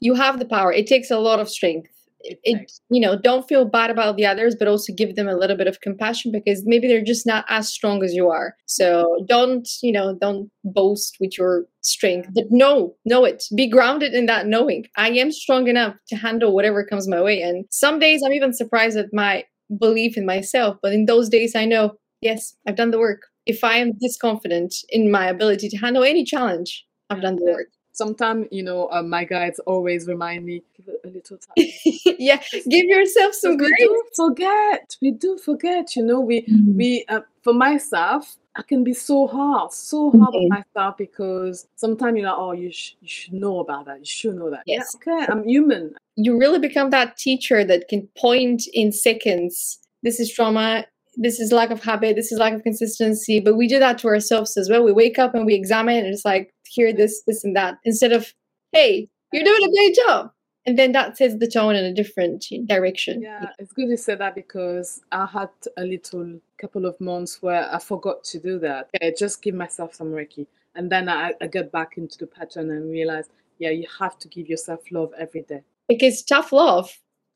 You 0.00 0.14
have 0.14 0.38
the 0.38 0.44
power. 0.44 0.72
It 0.72 0.86
takes 0.86 1.10
a 1.10 1.18
lot 1.18 1.40
of 1.40 1.48
strength. 1.48 1.90
It, 2.20 2.40
it, 2.42 2.72
you 2.90 3.00
know, 3.00 3.16
don't 3.16 3.46
feel 3.46 3.64
bad 3.64 3.88
about 3.88 4.16
the 4.16 4.26
others, 4.26 4.56
but 4.56 4.66
also 4.66 4.92
give 4.92 5.14
them 5.14 5.28
a 5.28 5.36
little 5.36 5.56
bit 5.56 5.68
of 5.68 5.80
compassion 5.80 6.32
because 6.32 6.64
maybe 6.64 6.88
they're 6.88 7.04
just 7.04 7.24
not 7.24 7.44
as 7.48 7.68
strong 7.68 8.02
as 8.02 8.14
you 8.14 8.28
are. 8.28 8.56
So 8.64 9.24
don't, 9.28 9.68
you 9.80 9.92
know, 9.92 10.16
don't 10.20 10.50
boast 10.64 11.18
with 11.20 11.38
your 11.38 11.66
strength, 11.82 12.30
but 12.34 12.50
know, 12.50 12.96
know 13.04 13.24
it. 13.24 13.44
Be 13.54 13.68
grounded 13.68 14.12
in 14.12 14.26
that 14.26 14.48
knowing. 14.48 14.86
I 14.96 15.10
am 15.10 15.30
strong 15.30 15.68
enough 15.68 15.94
to 16.08 16.16
handle 16.16 16.52
whatever 16.52 16.84
comes 16.84 17.06
my 17.06 17.22
way. 17.22 17.42
And 17.42 17.64
some 17.70 18.00
days 18.00 18.22
I'm 18.24 18.32
even 18.32 18.52
surprised 18.52 18.96
at 18.96 19.12
my 19.12 19.44
belief 19.78 20.16
in 20.16 20.26
myself. 20.26 20.76
But 20.82 20.92
in 20.92 21.06
those 21.06 21.28
days, 21.28 21.54
I 21.54 21.64
know 21.64 21.96
yes, 22.20 22.56
I've 22.66 22.76
done 22.76 22.90
the 22.90 22.98
work. 22.98 23.22
If 23.46 23.62
I 23.62 23.76
am 23.76 23.92
this 24.00 24.16
confident 24.16 24.74
in 24.88 25.10
my 25.10 25.26
ability 25.28 25.68
to 25.68 25.76
handle 25.76 26.02
any 26.02 26.24
challenge, 26.24 26.84
I've 27.10 27.22
done 27.22 27.36
the 27.36 27.44
work. 27.44 27.68
Sometimes, 27.92 28.46
you 28.50 28.62
know, 28.62 28.88
uh, 28.90 29.02
my 29.02 29.24
guides 29.24 29.58
always 29.60 30.06
remind 30.06 30.44
me, 30.44 30.62
give 30.76 30.86
it 30.88 31.00
a 31.04 31.08
little 31.08 31.38
time. 31.38 31.66
yeah, 32.18 32.42
give 32.68 32.84
yourself 32.84 33.34
some 33.34 33.56
grace. 33.56 33.72
We 33.78 33.86
do 33.86 34.02
forget. 34.14 34.96
We 35.00 35.10
do 35.12 35.38
forget. 35.38 35.96
You 35.96 36.04
know, 36.04 36.20
we 36.20 36.42
mm-hmm. 36.42 36.76
we 36.76 37.04
uh, 37.08 37.20
for 37.42 37.54
myself, 37.54 38.36
I 38.56 38.62
can 38.62 38.84
be 38.84 38.94
so 38.94 39.26
hard, 39.26 39.72
so 39.72 40.10
hard 40.10 40.34
on 40.34 40.48
myself 40.48 40.96
because 40.96 41.66
sometimes 41.76 42.18
you're 42.18 42.28
like, 42.28 42.38
oh, 42.38 42.52
you, 42.52 42.72
sh- 42.72 42.94
you 43.00 43.08
should 43.08 43.34
know 43.34 43.60
about 43.60 43.86
that. 43.86 43.98
You 43.98 44.06
should 44.06 44.36
know 44.36 44.50
that. 44.50 44.62
Yes. 44.66 44.96
Yeah, 45.06 45.14
okay, 45.14 45.32
I'm 45.32 45.46
human. 45.46 45.94
You 46.16 46.38
really 46.38 46.58
become 46.58 46.90
that 46.90 47.16
teacher 47.16 47.64
that 47.64 47.88
can 47.88 48.08
point 48.18 48.64
in 48.72 48.92
seconds. 48.92 49.78
This 50.02 50.20
is 50.20 50.32
trauma 50.32 50.86
this 51.16 51.40
is 51.40 51.50
lack 51.52 51.70
of 51.70 51.82
habit, 51.82 52.16
this 52.16 52.30
is 52.30 52.38
lack 52.38 52.52
of 52.52 52.62
consistency. 52.62 53.40
But 53.40 53.56
we 53.56 53.66
do 53.66 53.78
that 53.78 53.98
to 53.98 54.08
ourselves 54.08 54.56
as 54.56 54.68
well. 54.68 54.84
We 54.84 54.92
wake 54.92 55.18
up 55.18 55.34
and 55.34 55.46
we 55.46 55.54
examine 55.54 55.96
and 55.98 56.08
it's 56.08 56.24
like, 56.24 56.52
here, 56.66 56.92
this, 56.92 57.22
this, 57.26 57.42
and 57.42 57.56
that, 57.56 57.78
instead 57.84 58.12
of, 58.12 58.32
hey, 58.72 59.08
you're 59.32 59.44
doing 59.44 59.62
a 59.64 59.72
great 59.72 59.96
job. 59.96 60.30
And 60.66 60.78
then 60.78 60.92
that 60.92 61.16
sets 61.16 61.36
the 61.36 61.48
tone 61.48 61.76
in 61.76 61.84
a 61.84 61.94
different 61.94 62.44
direction. 62.66 63.22
Yeah, 63.22 63.50
it's 63.58 63.72
good 63.72 63.88
you 63.88 63.96
said 63.96 64.18
that 64.18 64.34
because 64.34 65.00
I 65.12 65.26
had 65.26 65.48
a 65.76 65.84
little 65.84 66.40
couple 66.58 66.86
of 66.86 67.00
months 67.00 67.40
where 67.40 67.72
I 67.72 67.78
forgot 67.78 68.24
to 68.24 68.40
do 68.40 68.58
that. 68.60 68.90
I 69.00 69.14
just 69.16 69.42
give 69.42 69.54
myself 69.54 69.94
some 69.94 70.08
Reiki. 70.08 70.46
And 70.74 70.90
then 70.90 71.08
I, 71.08 71.32
I 71.40 71.46
get 71.46 71.70
back 71.70 71.96
into 71.96 72.18
the 72.18 72.26
pattern 72.26 72.70
and 72.70 72.90
realize, 72.90 73.30
yeah, 73.58 73.70
you 73.70 73.86
have 73.98 74.18
to 74.18 74.28
give 74.28 74.48
yourself 74.48 74.80
love 74.90 75.12
every 75.16 75.42
day. 75.42 75.62
Because 75.88 76.22
tough 76.22 76.52
love 76.52 76.90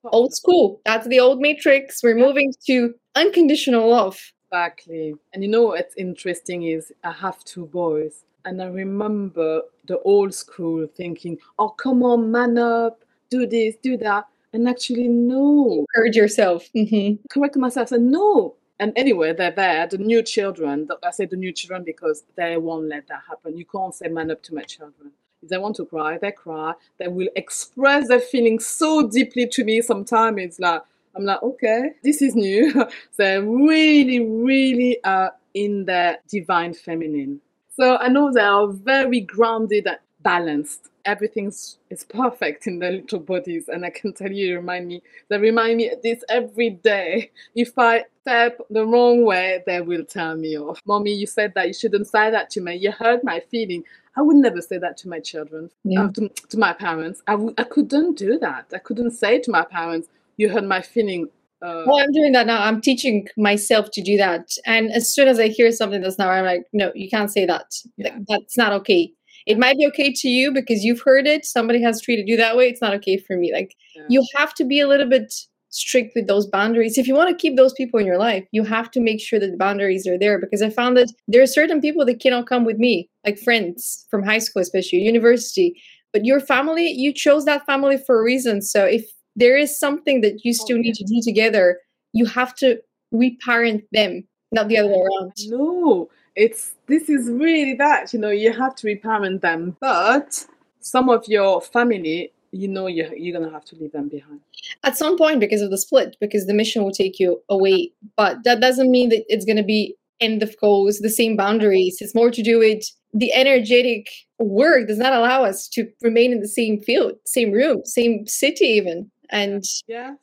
old 0.04 0.34
school. 0.34 0.80
That's 0.84 1.06
the 1.06 1.20
old 1.20 1.40
matrix. 1.40 2.02
We're 2.02 2.16
moving 2.16 2.52
to 2.66 2.94
unconditional 3.14 3.88
love. 3.88 4.18
Exactly. 4.48 5.14
And 5.32 5.42
you 5.42 5.50
know 5.50 5.62
what's 5.62 5.94
interesting 5.96 6.64
is 6.64 6.92
I 7.04 7.12
have 7.12 7.42
two 7.44 7.66
boys. 7.66 8.24
And 8.44 8.62
I 8.62 8.66
remember 8.66 9.62
the 9.86 10.00
old 10.00 10.34
school 10.34 10.86
thinking, 10.96 11.38
oh, 11.58 11.68
come 11.68 12.02
on, 12.02 12.32
man 12.32 12.56
up, 12.56 13.04
do 13.30 13.46
this, 13.46 13.76
do 13.82 13.96
that. 13.98 14.26
And 14.52 14.68
actually, 14.68 15.08
no. 15.08 15.86
Encourage 15.94 16.16
yourself. 16.16 16.68
Mm-hmm. 16.74 17.22
Correct 17.30 17.56
myself. 17.56 17.92
And 17.92 18.10
no. 18.10 18.56
And 18.80 18.92
anyway, 18.96 19.34
they're 19.34 19.50
there, 19.50 19.86
the 19.86 19.98
new 19.98 20.22
children. 20.22 20.88
I 21.04 21.10
say 21.10 21.26
the 21.26 21.36
new 21.36 21.52
children 21.52 21.84
because 21.84 22.24
they 22.36 22.56
won't 22.56 22.88
let 22.88 23.08
that 23.08 23.22
happen. 23.28 23.56
You 23.56 23.66
can't 23.66 23.94
say 23.94 24.08
man 24.08 24.30
up 24.30 24.42
to 24.44 24.54
my 24.54 24.62
children. 24.62 25.12
If 25.42 25.50
they 25.50 25.58
want 25.58 25.76
to 25.76 25.84
cry, 25.84 26.18
they 26.18 26.32
cry. 26.32 26.72
They 26.98 27.08
will 27.08 27.28
express 27.36 28.08
their 28.08 28.20
feelings 28.20 28.66
so 28.66 29.06
deeply 29.08 29.46
to 29.48 29.64
me. 29.64 29.82
Sometimes 29.82 30.38
it's 30.40 30.58
like, 30.58 30.82
I'm 31.14 31.24
like, 31.24 31.42
okay, 31.42 31.92
this 32.02 32.22
is 32.22 32.34
new. 32.34 32.72
They're 33.16 33.42
really, 33.42 34.20
really 34.20 35.02
uh, 35.04 35.30
in 35.54 35.84
their 35.84 36.18
divine 36.28 36.74
feminine. 36.74 37.40
So 37.68 37.96
I 37.96 38.08
know 38.08 38.32
they 38.32 38.40
are 38.40 38.68
very 38.68 39.20
grounded 39.20 39.86
and 39.86 39.98
balanced. 40.22 40.88
Everything 41.06 41.46
is 41.46 42.04
perfect 42.08 42.66
in 42.66 42.78
their 42.78 42.92
little 42.92 43.20
bodies. 43.20 43.68
And 43.68 43.84
I 43.84 43.90
can 43.90 44.12
tell 44.12 44.30
you, 44.30 44.56
remind 44.56 44.86
me, 44.86 45.02
they 45.28 45.38
remind 45.38 45.78
me 45.78 45.90
this 46.02 46.22
every 46.28 46.70
day. 46.70 47.30
If 47.54 47.78
I 47.78 48.04
step 48.22 48.60
the 48.70 48.84
wrong 48.86 49.24
way, 49.24 49.62
they 49.66 49.80
will 49.80 50.04
tell 50.04 50.36
me 50.36 50.58
off. 50.58 50.78
Oh, 50.78 50.82
Mommy, 50.86 51.12
you 51.12 51.26
said 51.26 51.52
that 51.54 51.68
you 51.68 51.74
shouldn't 51.74 52.06
say 52.06 52.30
that 52.30 52.50
to 52.50 52.60
me. 52.60 52.76
You 52.76 52.92
hurt 52.92 53.24
my 53.24 53.40
feeling. 53.50 53.82
I 54.16 54.22
would 54.22 54.36
never 54.36 54.60
say 54.60 54.78
that 54.78 54.96
to 54.98 55.08
my 55.08 55.20
children, 55.20 55.70
yeah. 55.84 56.04
uh, 56.04 56.12
to, 56.12 56.28
to, 56.28 56.58
my 56.58 56.72
parents. 56.72 57.22
I 57.26 57.32
w- 57.32 57.54
I 57.56 57.64
couldn't 57.64 58.18
do 58.18 58.38
that. 58.40 58.66
I 58.74 58.78
couldn't 58.78 59.12
say 59.12 59.38
to 59.38 59.50
my 59.50 59.64
parents, 59.64 60.08
you 60.36 60.48
hurt 60.48 60.64
my 60.64 60.82
feeling. 60.82 61.28
Uh, 61.62 61.84
well, 61.86 62.00
I'm 62.00 62.12
doing 62.12 62.32
that 62.32 62.46
now. 62.46 62.62
I'm 62.62 62.80
teaching 62.80 63.28
myself 63.36 63.90
to 63.92 64.02
do 64.02 64.16
that. 64.16 64.56
And 64.66 64.90
as 64.90 65.12
soon 65.12 65.28
as 65.28 65.38
I 65.38 65.48
hear 65.48 65.70
something 65.70 66.00
that's 66.00 66.18
not 66.18 66.28
right, 66.28 66.38
I'm 66.38 66.44
like, 66.44 66.64
no, 66.72 66.90
you 66.94 67.08
can't 67.08 67.30
say 67.30 67.46
that. 67.46 67.72
Yeah. 67.96 68.14
Like, 68.14 68.26
that's 68.28 68.56
not 68.56 68.72
okay. 68.80 69.12
It 69.46 69.58
might 69.58 69.78
be 69.78 69.86
okay 69.88 70.12
to 70.12 70.28
you 70.28 70.52
because 70.52 70.84
you've 70.84 71.02
heard 71.02 71.26
it. 71.26 71.44
Somebody 71.44 71.82
has 71.82 72.00
treated 72.00 72.28
you 72.28 72.36
that 72.36 72.56
way. 72.56 72.68
It's 72.68 72.80
not 72.80 72.94
okay 72.94 73.16
for 73.16 73.36
me. 73.36 73.52
Like, 73.52 73.74
Yeah. 73.94 74.02
you 74.08 74.26
have 74.36 74.54
to 74.54 74.64
be 74.64 74.80
a 74.80 74.88
little 74.88 75.08
bit 75.08 75.32
strict 75.70 76.12
with 76.14 76.26
those 76.26 76.46
boundaries. 76.46 76.98
If 76.98 77.06
you 77.06 77.14
want 77.14 77.30
to 77.30 77.40
keep 77.40 77.56
those 77.56 77.72
people 77.72 78.00
in 78.00 78.06
your 78.06 78.18
life, 78.18 78.44
you 78.52 78.64
have 78.64 78.90
to 78.90 79.00
make 79.00 79.20
sure 79.20 79.38
that 79.38 79.50
the 79.50 79.56
boundaries 79.56 80.06
are 80.06 80.18
there 80.18 80.38
because 80.38 80.62
I 80.62 80.70
found 80.70 80.96
that 80.96 81.12
there 81.28 81.42
are 81.42 81.46
certain 81.46 81.80
people 81.80 82.04
that 82.06 82.20
cannot 82.20 82.46
come 82.46 82.64
with 82.64 82.78
me, 82.78 83.08
like 83.24 83.38
friends 83.38 84.06
from 84.10 84.22
high 84.24 84.38
school, 84.38 84.62
especially 84.62 84.98
university. 84.98 85.80
But 86.12 86.24
your 86.24 86.40
family, 86.40 86.90
you 86.90 87.12
chose 87.12 87.44
that 87.44 87.64
family 87.66 87.98
for 88.04 88.20
a 88.20 88.24
reason. 88.24 88.62
So 88.62 88.84
if 88.84 89.08
there 89.36 89.56
is 89.56 89.78
something 89.78 90.22
that 90.22 90.44
you 90.44 90.50
oh, 90.50 90.64
still 90.64 90.78
need 90.78 90.94
to 90.94 91.04
do 91.04 91.20
together, 91.22 91.78
you 92.12 92.26
have 92.26 92.54
to 92.56 92.80
reparent 93.12 93.84
them, 93.92 94.26
not 94.50 94.68
the 94.68 94.78
other 94.78 94.88
way 94.88 95.06
around. 95.20 95.32
No, 95.46 96.08
it's 96.40 96.72
this 96.86 97.08
is 97.08 97.28
really 97.30 97.74
that. 97.74 98.12
You 98.12 98.18
know, 98.18 98.30
you 98.30 98.52
have 98.52 98.74
to 98.76 98.86
reparent 98.86 99.42
them, 99.42 99.76
but 99.80 100.46
some 100.80 101.10
of 101.10 101.26
your 101.28 101.60
family, 101.60 102.32
you 102.50 102.66
know, 102.66 102.86
you're, 102.86 103.14
you're 103.14 103.38
gonna 103.38 103.52
have 103.52 103.66
to 103.66 103.76
leave 103.76 103.92
them 103.92 104.08
behind. 104.08 104.40
At 104.82 104.96
some 104.96 105.18
point, 105.18 105.40
because 105.40 105.60
of 105.60 105.70
the 105.70 105.76
split, 105.76 106.16
because 106.18 106.46
the 106.46 106.54
mission 106.54 106.82
will 106.82 106.92
take 106.92 107.20
you 107.20 107.42
away. 107.50 107.92
But 108.16 108.44
that 108.44 108.60
doesn't 108.60 108.90
mean 108.90 109.10
that 109.10 109.24
it's 109.28 109.44
to 109.44 109.62
be 109.62 109.94
end 110.20 110.42
of 110.42 110.58
goals, 110.58 110.98
the 110.98 111.10
same 111.10 111.36
boundaries. 111.36 111.98
It's 112.00 112.14
more 112.14 112.30
to 112.30 112.42
do 112.42 112.58
with 112.58 112.84
the 113.12 113.32
energetic 113.34 114.08
work 114.38 114.88
does 114.88 114.98
not 114.98 115.12
allow 115.12 115.44
us 115.44 115.68
to 115.68 115.88
remain 116.00 116.32
in 116.32 116.40
the 116.40 116.48
same 116.48 116.80
field, 116.80 117.12
same 117.26 117.52
room, 117.52 117.82
same 117.84 118.26
city, 118.26 118.64
even. 118.64 119.10
And 119.30 119.62
Yes. 119.86 120.16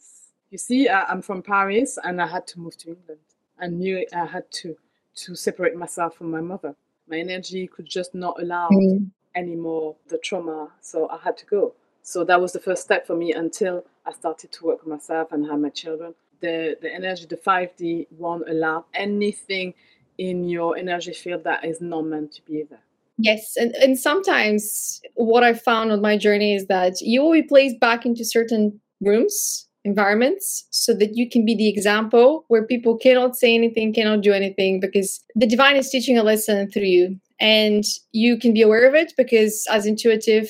You 0.50 0.58
see, 0.58 0.88
I, 0.88 1.04
I'm 1.04 1.22
from 1.22 1.44
Paris, 1.44 2.00
and 2.04 2.22
I 2.22 2.28
had 2.28 2.48
to 2.48 2.60
move 2.60 2.78
to 2.78 2.90
England. 2.90 3.20
I 3.60 3.68
knew 3.68 4.06
I 4.16 4.26
had 4.26 4.50
to 4.62 4.78
to 5.18 5.36
separate 5.36 5.76
myself 5.76 6.16
from 6.16 6.32
my 6.32 6.42
mother. 6.42 6.76
My 7.10 7.18
energy 7.20 7.68
could 7.68 7.86
just 7.86 8.14
not 8.14 8.42
allow 8.42 8.70
Mm. 8.70 9.12
anymore 9.36 9.96
the 10.08 10.18
trauma, 10.18 10.72
so 10.82 11.08
I 11.10 11.18
had 11.18 11.38
to 11.38 11.46
go. 11.46 11.74
So 12.02 12.24
that 12.24 12.40
was 12.40 12.54
the 12.54 12.60
first 12.60 12.84
step 12.84 13.06
for 13.06 13.16
me 13.16 13.34
until 13.34 13.86
I 14.06 14.12
started 14.14 14.52
to 14.54 14.66
work 14.66 14.80
on 14.84 14.90
myself 14.90 15.32
and 15.32 15.46
have 15.50 15.60
my 15.60 15.70
children. 15.70 16.14
The 16.40 16.78
the 16.82 16.94
energy, 16.94 17.26
the 17.26 17.38
5D 17.38 18.08
won't 18.12 18.48
allow 18.50 18.86
anything 18.94 19.74
in 20.18 20.48
your 20.50 20.78
energy 20.78 21.14
field 21.14 21.44
that 21.44 21.64
is 21.66 21.82
not 21.82 22.04
meant 22.06 22.32
to 22.34 22.42
be 22.44 22.64
there. 22.64 22.80
Yes, 23.20 23.58
and, 23.58 23.74
and 23.76 23.98
sometimes 23.98 25.02
what 25.16 25.44
I 25.44 25.54
found 25.54 25.92
on 25.92 26.02
my 26.02 26.18
journey 26.18 26.54
is 26.54 26.68
that 26.68 27.02
you 27.02 27.24
will 27.24 27.34
be 27.34 27.44
placed 27.44 27.80
back 27.80 28.06
into 28.06 28.24
certain 28.24 28.80
rooms, 29.02 29.67
environments, 29.88 30.68
so 30.72 30.94
that 31.00 31.12
you 31.16 31.26
can 31.30 31.46
be 31.46 31.56
the 31.56 31.70
example 31.70 32.46
where 32.50 32.66
people 32.74 32.98
cannot 32.98 33.36
say 33.36 33.56
anything, 33.56 33.94
cannot 33.94 34.22
do 34.22 34.34
anything, 34.34 34.80
because 34.80 35.10
the 35.42 35.48
divine 35.48 35.78
is 35.78 35.90
teaching 35.90 36.18
a 36.18 36.24
lesson 36.24 36.70
through 36.72 36.92
you. 36.98 37.06
And 37.40 37.84
you 38.12 38.38
can 38.38 38.54
be 38.54 38.64
aware 38.64 38.88
of 38.88 38.96
it 38.96 39.14
because, 39.16 39.66
as 39.70 39.86
intuitive 39.86 40.50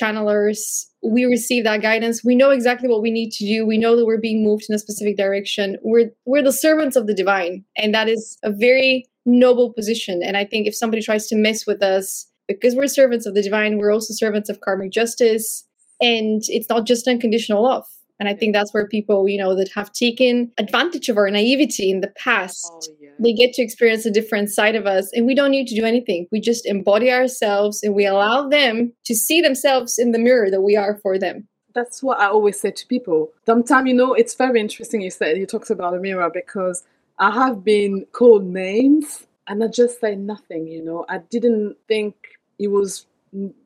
channelers, 0.00 0.86
we 1.02 1.24
receive 1.24 1.64
that 1.64 1.82
guidance. 1.82 2.22
We 2.24 2.36
know 2.36 2.50
exactly 2.50 2.88
what 2.88 3.02
we 3.02 3.10
need 3.10 3.30
to 3.32 3.44
do. 3.44 3.66
We 3.66 3.78
know 3.78 3.96
that 3.96 4.06
we're 4.06 4.20
being 4.20 4.44
moved 4.44 4.66
in 4.68 4.74
a 4.74 4.78
specific 4.78 5.16
direction. 5.16 5.76
We're 5.82 6.10
we're 6.24 6.42
the 6.42 6.52
servants 6.52 6.96
of 6.96 7.06
the 7.06 7.14
divine, 7.14 7.64
and 7.76 7.94
that 7.94 8.08
is 8.08 8.38
a 8.42 8.52
very 8.52 9.04
noble 9.26 9.72
position. 9.72 10.22
And 10.22 10.36
I 10.36 10.44
think 10.44 10.66
if 10.66 10.74
somebody 10.74 11.02
tries 11.02 11.26
to 11.28 11.36
mess 11.36 11.66
with 11.66 11.82
us, 11.82 12.26
because 12.46 12.74
we're 12.74 12.86
servants 12.86 13.26
of 13.26 13.34
the 13.34 13.42
divine, 13.42 13.78
we're 13.78 13.92
also 13.92 14.14
servants 14.14 14.48
of 14.48 14.60
karmic 14.60 14.92
justice, 14.92 15.66
and 16.00 16.42
it's 16.46 16.68
not 16.68 16.86
just 16.86 17.08
unconditional 17.08 17.62
love. 17.62 17.84
And 18.20 18.28
I 18.28 18.34
think 18.34 18.52
that's 18.52 18.74
where 18.74 18.86
people, 18.86 19.28
you 19.28 19.38
know, 19.38 19.54
that 19.54 19.68
have 19.74 19.92
taken 19.92 20.50
advantage 20.58 21.08
of 21.08 21.16
our 21.16 21.30
naivety 21.30 21.90
in 21.90 22.00
the 22.00 22.12
past 22.16 22.72
Oh 22.90 22.94
yeah. 23.00 23.10
they 23.18 23.32
get 23.32 23.52
to 23.54 23.62
experience 23.62 24.06
a 24.06 24.10
different 24.10 24.50
side 24.50 24.74
of 24.76 24.86
us 24.86 25.10
and 25.12 25.26
we 25.26 25.34
don't 25.34 25.50
need 25.50 25.66
to 25.68 25.74
do 25.74 25.84
anything 25.84 26.26
we 26.30 26.40
just 26.40 26.66
embody 26.66 27.10
ourselves 27.12 27.82
and 27.82 27.94
we 27.94 28.06
allow 28.06 28.48
them 28.48 28.92
to 29.04 29.14
see 29.14 29.40
themselves 29.40 29.98
in 29.98 30.12
the 30.12 30.18
mirror 30.18 30.50
that 30.50 30.62
we 30.62 30.76
are 30.76 30.96
for 31.02 31.18
them 31.18 31.46
that's 31.74 32.02
what 32.02 32.18
I 32.18 32.26
always 32.28 32.58
say 32.58 32.72
to 32.72 32.86
people. 32.88 33.30
Sometimes, 33.46 33.86
you 33.88 33.94
know, 33.94 34.12
it's 34.14 34.34
very 34.34 34.58
interesting 34.60 35.00
you 35.00 35.10
said 35.10 35.36
you 35.36 35.46
talked 35.46 35.70
about 35.70 35.94
a 35.94 36.00
mirror 36.00 36.28
because 36.32 36.82
I 37.18 37.30
have 37.30 37.62
been 37.62 38.04
called 38.12 38.44
names 38.44 39.26
and 39.46 39.62
I 39.62 39.68
just 39.68 40.00
say 40.00 40.16
nothing, 40.16 40.66
you 40.66 40.82
know. 40.84 41.04
I 41.08 41.18
didn't 41.30 41.76
think 41.86 42.14
it 42.58 42.68
was 42.68 43.06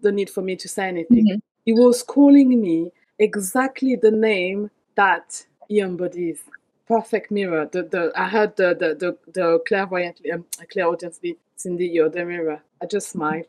the 0.02 0.12
need 0.12 0.28
for 0.28 0.42
me 0.42 0.56
to 0.56 0.68
say 0.68 0.88
anything. 0.88 1.26
Mhm. 1.26 1.40
He 1.64 1.72
was 1.72 2.02
calling 2.02 2.60
me 2.60 2.90
exactly 3.22 3.96
the 3.96 4.10
name 4.10 4.70
that 4.96 5.46
he 5.68 5.80
embodies. 5.80 6.42
Perfect 6.86 7.30
mirror. 7.30 7.68
The 7.70 7.84
the 7.84 8.12
I 8.16 8.28
heard 8.28 8.56
the 8.56 8.74
the 8.74 8.94
the, 8.94 9.16
the 9.32 9.58
clairvoyant 9.66 10.20
um, 10.32 10.44
clairaudiencely, 10.72 11.36
Cindy, 11.56 11.86
you're 11.86 12.10
the 12.10 12.24
mirror. 12.24 12.60
I 12.82 12.86
just 12.86 13.08
smiled. 13.08 13.46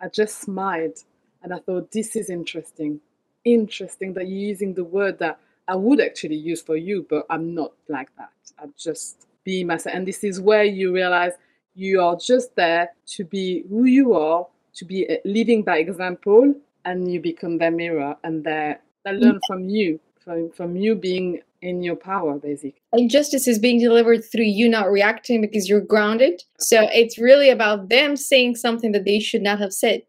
I 0.00 0.08
just 0.08 0.40
smiled, 0.40 0.98
and 1.42 1.52
I 1.52 1.58
thought 1.58 1.90
this 1.90 2.16
is 2.16 2.30
interesting 2.30 3.00
interesting 3.46 4.12
that 4.14 4.26
you're 4.28 4.48
using 4.48 4.74
the 4.74 4.84
word 4.84 5.18
that 5.20 5.38
I 5.68 5.76
would 5.76 6.00
actually 6.00 6.36
use 6.36 6.60
for 6.60 6.76
you, 6.76 7.06
but 7.08 7.24
I'm 7.30 7.54
not 7.54 7.72
like 7.88 8.08
that. 8.18 8.30
I'm 8.58 8.74
just 8.76 9.26
be 9.44 9.64
myself. 9.64 9.94
And 9.94 10.06
this 10.06 10.24
is 10.24 10.40
where 10.40 10.64
you 10.64 10.92
realize 10.92 11.32
you 11.74 12.00
are 12.02 12.16
just 12.16 12.54
there 12.56 12.90
to 13.06 13.24
be 13.24 13.64
who 13.68 13.84
you 13.84 14.14
are, 14.14 14.46
to 14.74 14.84
be 14.84 15.08
uh, 15.08 15.16
living 15.24 15.62
by 15.62 15.78
example, 15.78 16.54
and 16.84 17.10
you 17.10 17.20
become 17.20 17.58
their 17.58 17.70
mirror 17.70 18.16
and 18.22 18.44
they 18.44 18.76
they 19.06 19.12
learn 19.12 19.40
from 19.46 19.68
you, 19.68 20.00
from, 20.24 20.50
from 20.50 20.76
you 20.76 20.94
being 20.94 21.40
in 21.62 21.82
your 21.82 21.96
power, 21.96 22.38
basically. 22.38 22.80
and 22.92 23.10
justice 23.10 23.48
is 23.48 23.58
being 23.58 23.80
delivered 23.80 24.22
through 24.30 24.44
you 24.44 24.68
not 24.68 24.90
reacting 24.90 25.40
because 25.40 25.68
you're 25.68 25.80
grounded 25.80 26.44
so 26.58 26.86
it's 26.92 27.18
really 27.18 27.48
about 27.48 27.88
them 27.88 28.14
saying 28.14 28.54
something 28.54 28.92
that 28.92 29.04
they 29.06 29.18
should 29.18 29.42
not 29.42 29.58
have 29.58 29.72
said 29.72 30.02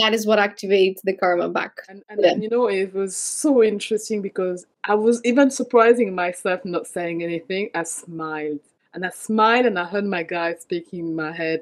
that 0.00 0.14
is 0.14 0.26
what 0.26 0.38
activates 0.38 1.00
the 1.04 1.14
karma 1.14 1.48
back 1.48 1.74
And, 1.88 2.02
and 2.08 2.42
you 2.42 2.48
know, 2.48 2.68
it 2.68 2.94
was 2.94 3.16
so 3.16 3.62
interesting 3.62 4.22
because 4.22 4.66
I 4.84 4.94
was 4.94 5.20
even 5.24 5.50
surprising 5.50 6.14
myself 6.14 6.64
not 6.64 6.86
saying 6.86 7.22
anything. 7.22 7.70
I 7.74 7.84
smiled. 7.84 8.60
And 8.92 9.04
I 9.04 9.10
smiled 9.10 9.66
and 9.66 9.78
I 9.78 9.84
heard 9.84 10.04
my 10.04 10.22
guy 10.22 10.54
speaking 10.54 11.00
in 11.00 11.16
my 11.16 11.32
head, 11.32 11.60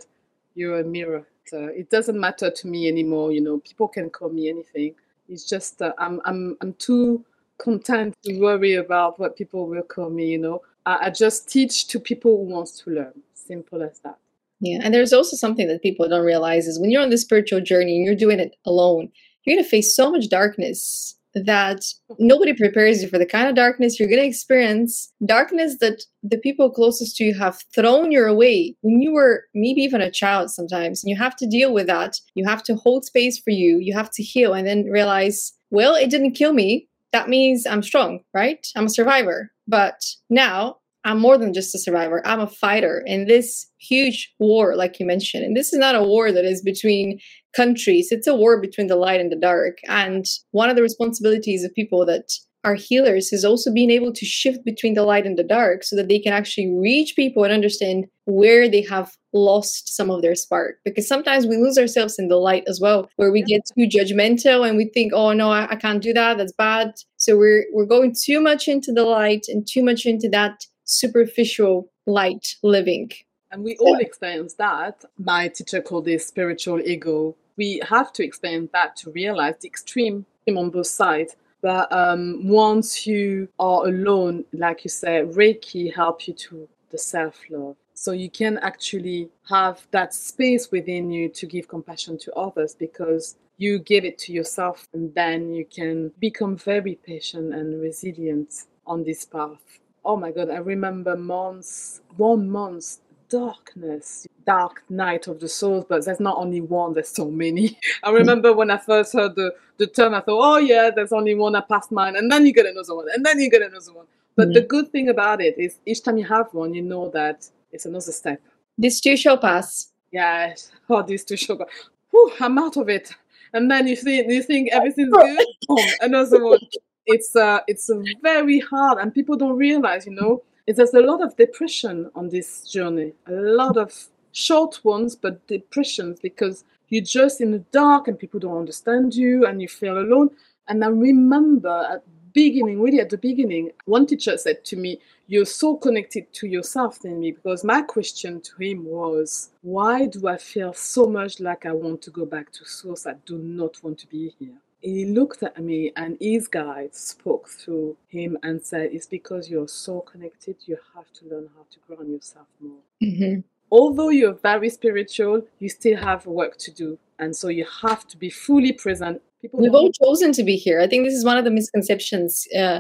You're 0.55 0.81
a 0.81 0.85
mirror. 0.85 1.27
So 1.47 1.67
it 1.67 1.91
doesn't 1.91 2.19
matter 2.19 2.51
to 2.51 2.67
me 2.67 2.89
anymore. 2.89 3.33
You 3.33 3.41
know, 3.41 3.59
people 3.59 3.89
can 3.89 4.11
call 4.11 4.31
me 4.31 4.49
anything. 4.49 4.95
It's 5.29 5.49
just, 5.49 5.81
uh, 5.83 5.93
I'm, 5.99 6.21
I'm, 6.25 6.57
I'm 6.61 6.75
too 6.75 7.25
content 7.59 8.15
to 8.25 8.39
worry 8.41 8.75
about 8.75 9.19
what 9.21 9.37
people 9.37 9.67
will 9.67 9.83
call 9.83 10.11
me, 10.11 10.27
you 10.29 10.39
know. 10.39 10.63
I, 10.87 11.07
I 11.07 11.11
just 11.11 11.49
teach 11.49 11.87
to 11.89 12.01
people 12.01 12.37
who 12.39 12.53
wants 12.53 12.79
to 12.83 12.91
learn. 12.91 13.13
Simple 13.35 13.83
as 13.83 13.99
that. 14.01 14.17
yeah 14.61 14.79
and 14.83 14.95
there's 14.95 15.13
also 15.13 15.37
something 15.37 15.67
that 15.69 15.83
people 15.83 16.09
don't 16.09 16.25
realize 16.25 16.67
is 16.67 16.79
when 16.81 16.91
you're 16.91 17.03
on 17.03 17.11
this 17.11 17.23
spiritual 17.23 17.61
journey 17.61 17.97
and 17.97 18.05
you're 18.07 18.15
doing 18.15 18.39
it 18.41 18.57
alone 18.65 19.11
you're 19.45 19.61
to 19.63 19.69
face 19.69 19.95
so 19.95 20.11
much 20.11 20.29
darkness 20.29 21.17
that 21.35 21.85
nobody 22.19 22.53
prepares 22.53 23.03
you 23.03 23.09
for 23.09 23.19
the 23.19 23.27
kind 23.27 23.49
of 23.49 23.55
darkness 23.55 23.99
you're 23.99 24.09
going 24.09 24.21
to 24.21 24.27
experience. 24.27 25.13
Darkness 25.25 25.79
that 25.81 26.05
the 26.23 26.39
people 26.39 26.71
closest 26.71 27.17
to 27.17 27.25
you 27.25 27.35
have 27.35 27.63
thrown 27.75 28.13
your 28.13 28.35
way 28.35 28.77
when 28.83 29.01
you 29.01 29.13
were 29.13 29.45
maybe 29.55 29.81
even 29.83 30.01
a 30.01 30.11
child 30.11 30.51
sometimes 30.51 31.03
and 31.03 31.11
you 31.11 31.17
have 31.17 31.37
to 31.37 31.47
deal 31.47 31.73
with 31.73 31.87
that. 31.87 32.17
You 32.35 32.45
have 32.47 32.63
to 32.65 32.77
hold 32.77 33.05
space 33.05 33.39
for 33.39 33.51
you. 33.51 33.79
You 33.79 33.95
have 33.95 34.11
to 34.13 34.23
heal 34.23 34.55
and 34.55 34.67
then 34.67 34.85
realize 34.85 35.53
well 35.71 35.95
it 35.95 36.11
didn't 36.11 36.33
kill 36.33 36.53
me. 36.53 36.89
That 37.13 37.29
means 37.29 37.67
i'm 37.67 37.83
strong 37.83 38.21
right? 38.35 38.67
I'm 38.77 38.87
a 38.87 38.91
survivor. 38.91 39.51
But 39.69 40.01
now 40.29 40.77
i'm 41.05 41.21
more 41.21 41.39
than 41.39 41.53
just 41.53 41.75
a 41.75 41.79
survivor 41.79 42.27
i'm 42.27 42.41
a 42.41 42.47
fighter 42.47 43.03
in 43.07 43.27
this 43.27 43.67
huge 43.79 44.33
war 44.39 44.77
like 44.77 44.99
you 45.01 45.07
mentioned 45.07 45.45
and 45.45 45.57
this 45.57 45.73
is 45.73 45.79
not 45.79 45.95
a 45.95 46.03
war 46.03 46.33
that 46.33 46.45
is 46.45 46.63
between 46.63 47.19
countries. 47.55 48.09
It's 48.11 48.27
a 48.27 48.35
war 48.35 48.61
between 48.61 48.87
the 48.87 48.97
light 48.97 49.21
and 49.21 49.31
the 49.31 49.37
dark. 49.37 49.79
And 49.89 50.27
one 50.51 50.71
of 50.71 50.77
the 50.77 50.83
responsibilities 50.83 51.65
of 51.65 51.75
people 51.75 52.05
that 52.07 52.33
are 52.65 52.75
healers 52.75 53.33
is 53.33 53.45
also 53.45 53.73
being 53.73 53.91
able 53.91 54.13
to 54.13 54.25
shift 54.25 54.65
between 54.65 54.95
the 54.95 55.03
light 55.03 55.27
and 55.27 55.37
the 55.37 55.43
dark 55.43 55.83
so 55.83 55.97
that 55.97 56.09
they 56.09 56.21
can 56.21 56.33
actually 56.33 56.73
reach 56.73 57.17
people 57.17 57.43
and 57.43 57.53
understand 57.53 58.05
where 58.27 58.69
they 58.69 58.83
have 58.83 59.11
lost 59.33 59.97
some 59.97 60.11
of 60.11 60.23
their 60.23 60.37
spark. 60.37 60.77
Because 60.85 61.09
sometimes 61.09 61.45
we 61.45 61.57
lose 61.57 61.77
ourselves 61.77 62.21
in 62.21 62.29
the 62.29 62.37
light 62.37 62.63
as 62.69 62.79
well, 62.81 63.09
where 63.17 63.33
we 63.33 63.43
get 63.43 63.63
too 63.77 63.89
judgmental 63.89 64.67
and 64.67 64.77
we 64.77 64.91
think, 64.95 65.13
oh 65.13 65.33
no, 65.33 65.51
I, 65.51 65.73
I 65.73 65.77
can't 65.77 66.01
do 66.03 66.13
that, 66.13 66.39
that's 66.39 66.53
bad. 66.53 66.93
So 67.17 67.37
we're 67.37 67.65
we're 67.73 67.87
going 67.87 68.15
too 68.15 68.41
much 68.41 68.69
into 68.69 68.93
the 68.93 69.05
light 69.05 69.47
and 69.49 69.67
too 69.67 69.83
much 69.83 70.07
into 70.07 70.29
that 70.29 70.65
superficial 70.85 71.91
light 72.07 72.57
living. 72.63 73.11
And 73.51 73.63
we 73.63 73.77
all 73.79 73.99
experience 73.99 74.55
that. 74.55 75.05
My 75.19 75.49
teacher 75.49 75.83
called 75.83 76.07
this 76.07 76.27
spiritual 76.27 76.81
ego. 76.81 77.37
We 77.57 77.83
have 77.89 78.13
to 78.15 78.25
experience 78.25 78.71
that 78.73 78.97
to 78.97 79.11
realize 79.11 79.57
the 79.61 79.69
extreme 79.69 80.25
on 80.49 80.71
both 80.71 80.87
sides. 80.87 81.37
But 81.61 81.93
um, 81.93 82.49
once 82.49 83.07
you 83.07 83.49
are 83.59 83.87
alone, 83.87 84.45
like 84.53 84.85
you 84.85 84.91
said, 84.91 85.33
Reiki 85.33 85.95
help 85.95 86.27
you 86.27 86.35
to 86.35 86.69
the 86.91 86.99
self 86.99 87.39
love. 87.51 87.77
So 87.95 88.11
you 88.13 88.31
can 88.31 88.59
actually 88.59 89.29
have 89.49 89.87
that 89.93 90.13
space 90.13 90.73
within 90.73 91.11
you 91.11 91.29
to 91.29 91.47
give 91.47 91.69
compassion 91.69 92.19
to 92.19 92.33
others 92.35 92.75
because 92.75 93.37
you 93.59 93.79
give 93.79 94.05
it 94.05 94.19
to 94.19 94.33
yourself 94.33 94.89
and 94.93 95.15
then 95.15 95.55
you 95.55 95.65
can 95.65 96.11
become 96.19 96.57
very 96.57 96.97
patient 96.97 97.55
and 97.55 97.81
resilient 97.81 98.65
on 98.87 99.05
this 99.05 99.25
path. 99.25 99.79
Oh 100.05 100.17
my 100.17 100.31
god, 100.31 100.51
I 100.51 100.59
remember 100.59 101.17
months, 101.17 102.01
one 102.17 102.49
month, 102.51 102.99
darkness, 103.29 104.27
dark 104.47 104.83
night 104.91 105.27
of 105.27 105.41
the 105.41 105.49
souls, 105.49 105.87
but 105.89 106.05
there's 106.05 106.21
not 106.21 106.37
only 106.37 106.61
one, 106.61 106.93
there's 106.93 107.09
so 107.09 107.31
many. 107.31 107.79
I 108.03 108.11
remember 108.11 108.53
when 108.53 108.71
I 108.71 108.79
first 108.79 109.13
heard 109.15 109.35
the, 109.37 109.55
the 109.79 109.87
term, 109.87 110.15
I 110.15 110.21
thought, 110.21 110.55
oh 110.55 110.59
yeah, 110.59 110.91
there's 110.95 111.13
only 111.13 111.35
one, 111.35 111.57
I 111.57 111.63
passed 111.63 111.93
mine, 111.93 112.17
and 112.17 112.31
then 112.31 112.45
you 112.45 112.53
get 112.53 112.67
another 112.67 112.95
one, 112.95 113.07
and 113.15 113.25
then 113.25 113.39
you 113.41 113.51
get 113.51 113.63
another 113.63 113.93
one. 113.95 114.07
But 114.37 114.49
mm-hmm. 114.49 114.55
the 114.55 114.61
good 114.63 114.91
thing 114.93 115.09
about 115.09 115.41
it 115.41 115.59
is 115.59 115.79
each 115.87 116.03
time 116.03 116.19
you 116.19 116.27
have 116.27 116.53
one, 116.53 116.75
you 116.75 116.83
know 116.83 117.11
that 117.11 117.49
it's 117.71 117.87
another 117.87 118.13
step. 118.13 118.41
This 118.77 119.01
too 119.01 119.17
shall 119.17 119.39
pass. 119.39 119.93
Yes. 120.11 120.71
Oh, 120.89 121.03
this 121.03 121.25
too 121.25 121.37
shall 121.37 121.57
pass. 121.57 121.69
Whew, 122.11 122.33
I'm 122.41 122.59
out 122.59 122.77
of 122.77 122.89
it. 122.89 123.15
And 123.55 123.71
then 123.71 123.87
you 123.87 123.97
think 123.97 124.31
you 124.31 124.43
think 124.43 124.71
everything's 124.73 125.13
good, 125.69 125.89
another 126.01 126.45
one. 126.45 126.59
It's 127.07 127.35
uh 127.35 127.61
it's 127.67 127.91
very 128.23 128.61
hard 128.61 128.99
and 128.99 129.13
people 129.13 129.37
don't 129.37 129.57
realize, 129.57 130.07
you 130.07 130.15
know, 130.15 130.43
there's 130.67 130.95
a 130.95 131.01
lot 131.01 131.23
of 131.23 131.37
depression 131.37 132.11
on 132.15 132.29
this 132.29 132.69
journey. 132.71 133.13
A 133.27 133.33
lot 133.33 133.77
of 133.77 134.09
short 134.33 134.85
ones, 134.85 135.17
but 135.17 135.47
depressions 135.47 136.21
because 136.21 136.65
you're 136.89 137.03
just 137.03 137.41
in 137.41 137.51
the 137.51 137.65
dark 137.73 138.09
and 138.09 138.19
people 138.19 138.39
don't 138.41 138.59
understand 138.59 139.15
you 139.15 139.47
and 139.47 139.61
you 139.61 139.69
feel 139.69 139.99
alone. 139.99 140.31
And 140.69 140.85
I 140.85 140.89
remember 140.89 141.87
at 141.91 142.05
beginning, 142.33 142.81
really 142.81 143.01
at 143.01 143.11
the 143.11 143.19
beginning, 143.19 143.71
one 143.85 144.07
teacher 144.07 144.37
said 144.37 144.65
to 144.67 144.77
me, 144.77 145.01
You're 145.27 145.45
so 145.45 145.77
connected 145.77 146.33
to 146.35 146.47
yourself 146.47 147.01
than 147.01 147.21
me. 147.21 147.33
Because 147.33 147.65
my 147.65 147.83
question 147.83 148.41
to 148.43 148.57
him 148.63 148.85
was, 148.85 149.51
Why 149.63 150.07
do 150.07 150.29
I 150.29 150.37
feel 150.37 150.73
so 150.73 151.07
much 151.07 151.41
like 151.41 151.67
I 151.67 151.73
want 151.73 152.03
to 152.03 152.11
go 152.11 152.25
back 152.27 152.53
to 152.53 152.65
source? 152.65 153.07
I 153.07 153.15
do 153.27 153.39
not 153.39 153.83
want 153.83 153.99
to 154.01 154.07
be 154.07 154.35
here. 154.39 154.62
He 154.83 155.07
looked 155.07 155.43
at 155.43 155.59
me 155.59 155.93
and 155.97 156.17
his 156.21 156.49
guide 156.49 156.95
spoke 156.95 157.49
through 157.49 157.97
him 158.09 158.37
and 158.43 158.63
said, 158.63 158.91
It's 158.93 159.07
because 159.07 159.49
you're 159.49 159.69
so 159.69 160.01
connected, 160.01 160.57
you 160.67 160.77
have 160.95 161.13
to 161.15 161.25
learn 161.27 161.49
how 161.57 161.65
to 161.71 161.79
ground 161.87 162.11
yourself 162.11 162.49
more. 162.61 162.83
Mm-hmm. 163.03 163.41
Although 163.71 164.11
you're 164.11 164.35
very 164.35 164.69
spiritual, 164.69 165.47
you 165.59 165.69
still 165.69 165.97
have 165.97 166.27
work 166.27 166.59
to 166.59 166.71
do. 166.71 166.99
And 167.19 167.35
so 167.35 167.49
you 167.49 167.67
have 167.83 168.07
to 168.09 168.17
be 168.19 168.29
fully 168.29 168.73
present 168.73 169.23
People 169.43 169.59
We've 169.59 169.75
all 169.75 169.91
chosen 169.91 170.31
to 170.33 170.45
be 170.45 170.55
here. 170.55 170.81
I 170.81 170.87
think 170.87 171.05
this 171.05 171.15
is 171.15 171.25
one 171.25 171.37
of 171.37 171.45
the 171.45 171.51
misconceptions. 171.51 172.47
Uh, 172.57 172.79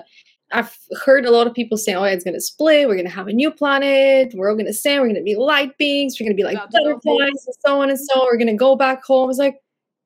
I've 0.53 0.77
heard 1.05 1.27
a 1.27 1.31
lot 1.33 1.49
of 1.49 1.55
people 1.55 1.77
saying, 1.77 1.99
"Oh, 1.99 2.05
it's 2.05 2.23
going 2.23 2.35
to 2.35 2.41
split. 2.41 2.87
We're 2.87 2.95
going 2.95 3.07
to 3.07 3.13
have 3.13 3.27
a 3.27 3.33
new 3.33 3.51
planet. 3.51 4.33
We're 4.33 4.49
all 4.49 4.55
going 4.55 4.67
to 4.67 4.73
sing. 4.73 5.01
We're 5.01 5.07
going 5.07 5.17
to 5.17 5.23
be 5.23 5.35
light 5.35 5.77
beings. 5.77 6.19
We're 6.21 6.27
going 6.27 6.37
to 6.37 6.41
be 6.41 6.45
like 6.45 6.59
butterflies 6.71 7.47
and 7.47 7.57
so 7.67 7.81
on 7.81 7.91
and 7.91 7.99
so 7.99 8.21
on. 8.21 8.27
We're 8.27 8.37
going 8.37 8.47
to 8.47 8.55
go 8.55 8.77
back 8.77 9.03
home." 9.05 9.29
It's 9.29 9.41
like 9.41 9.57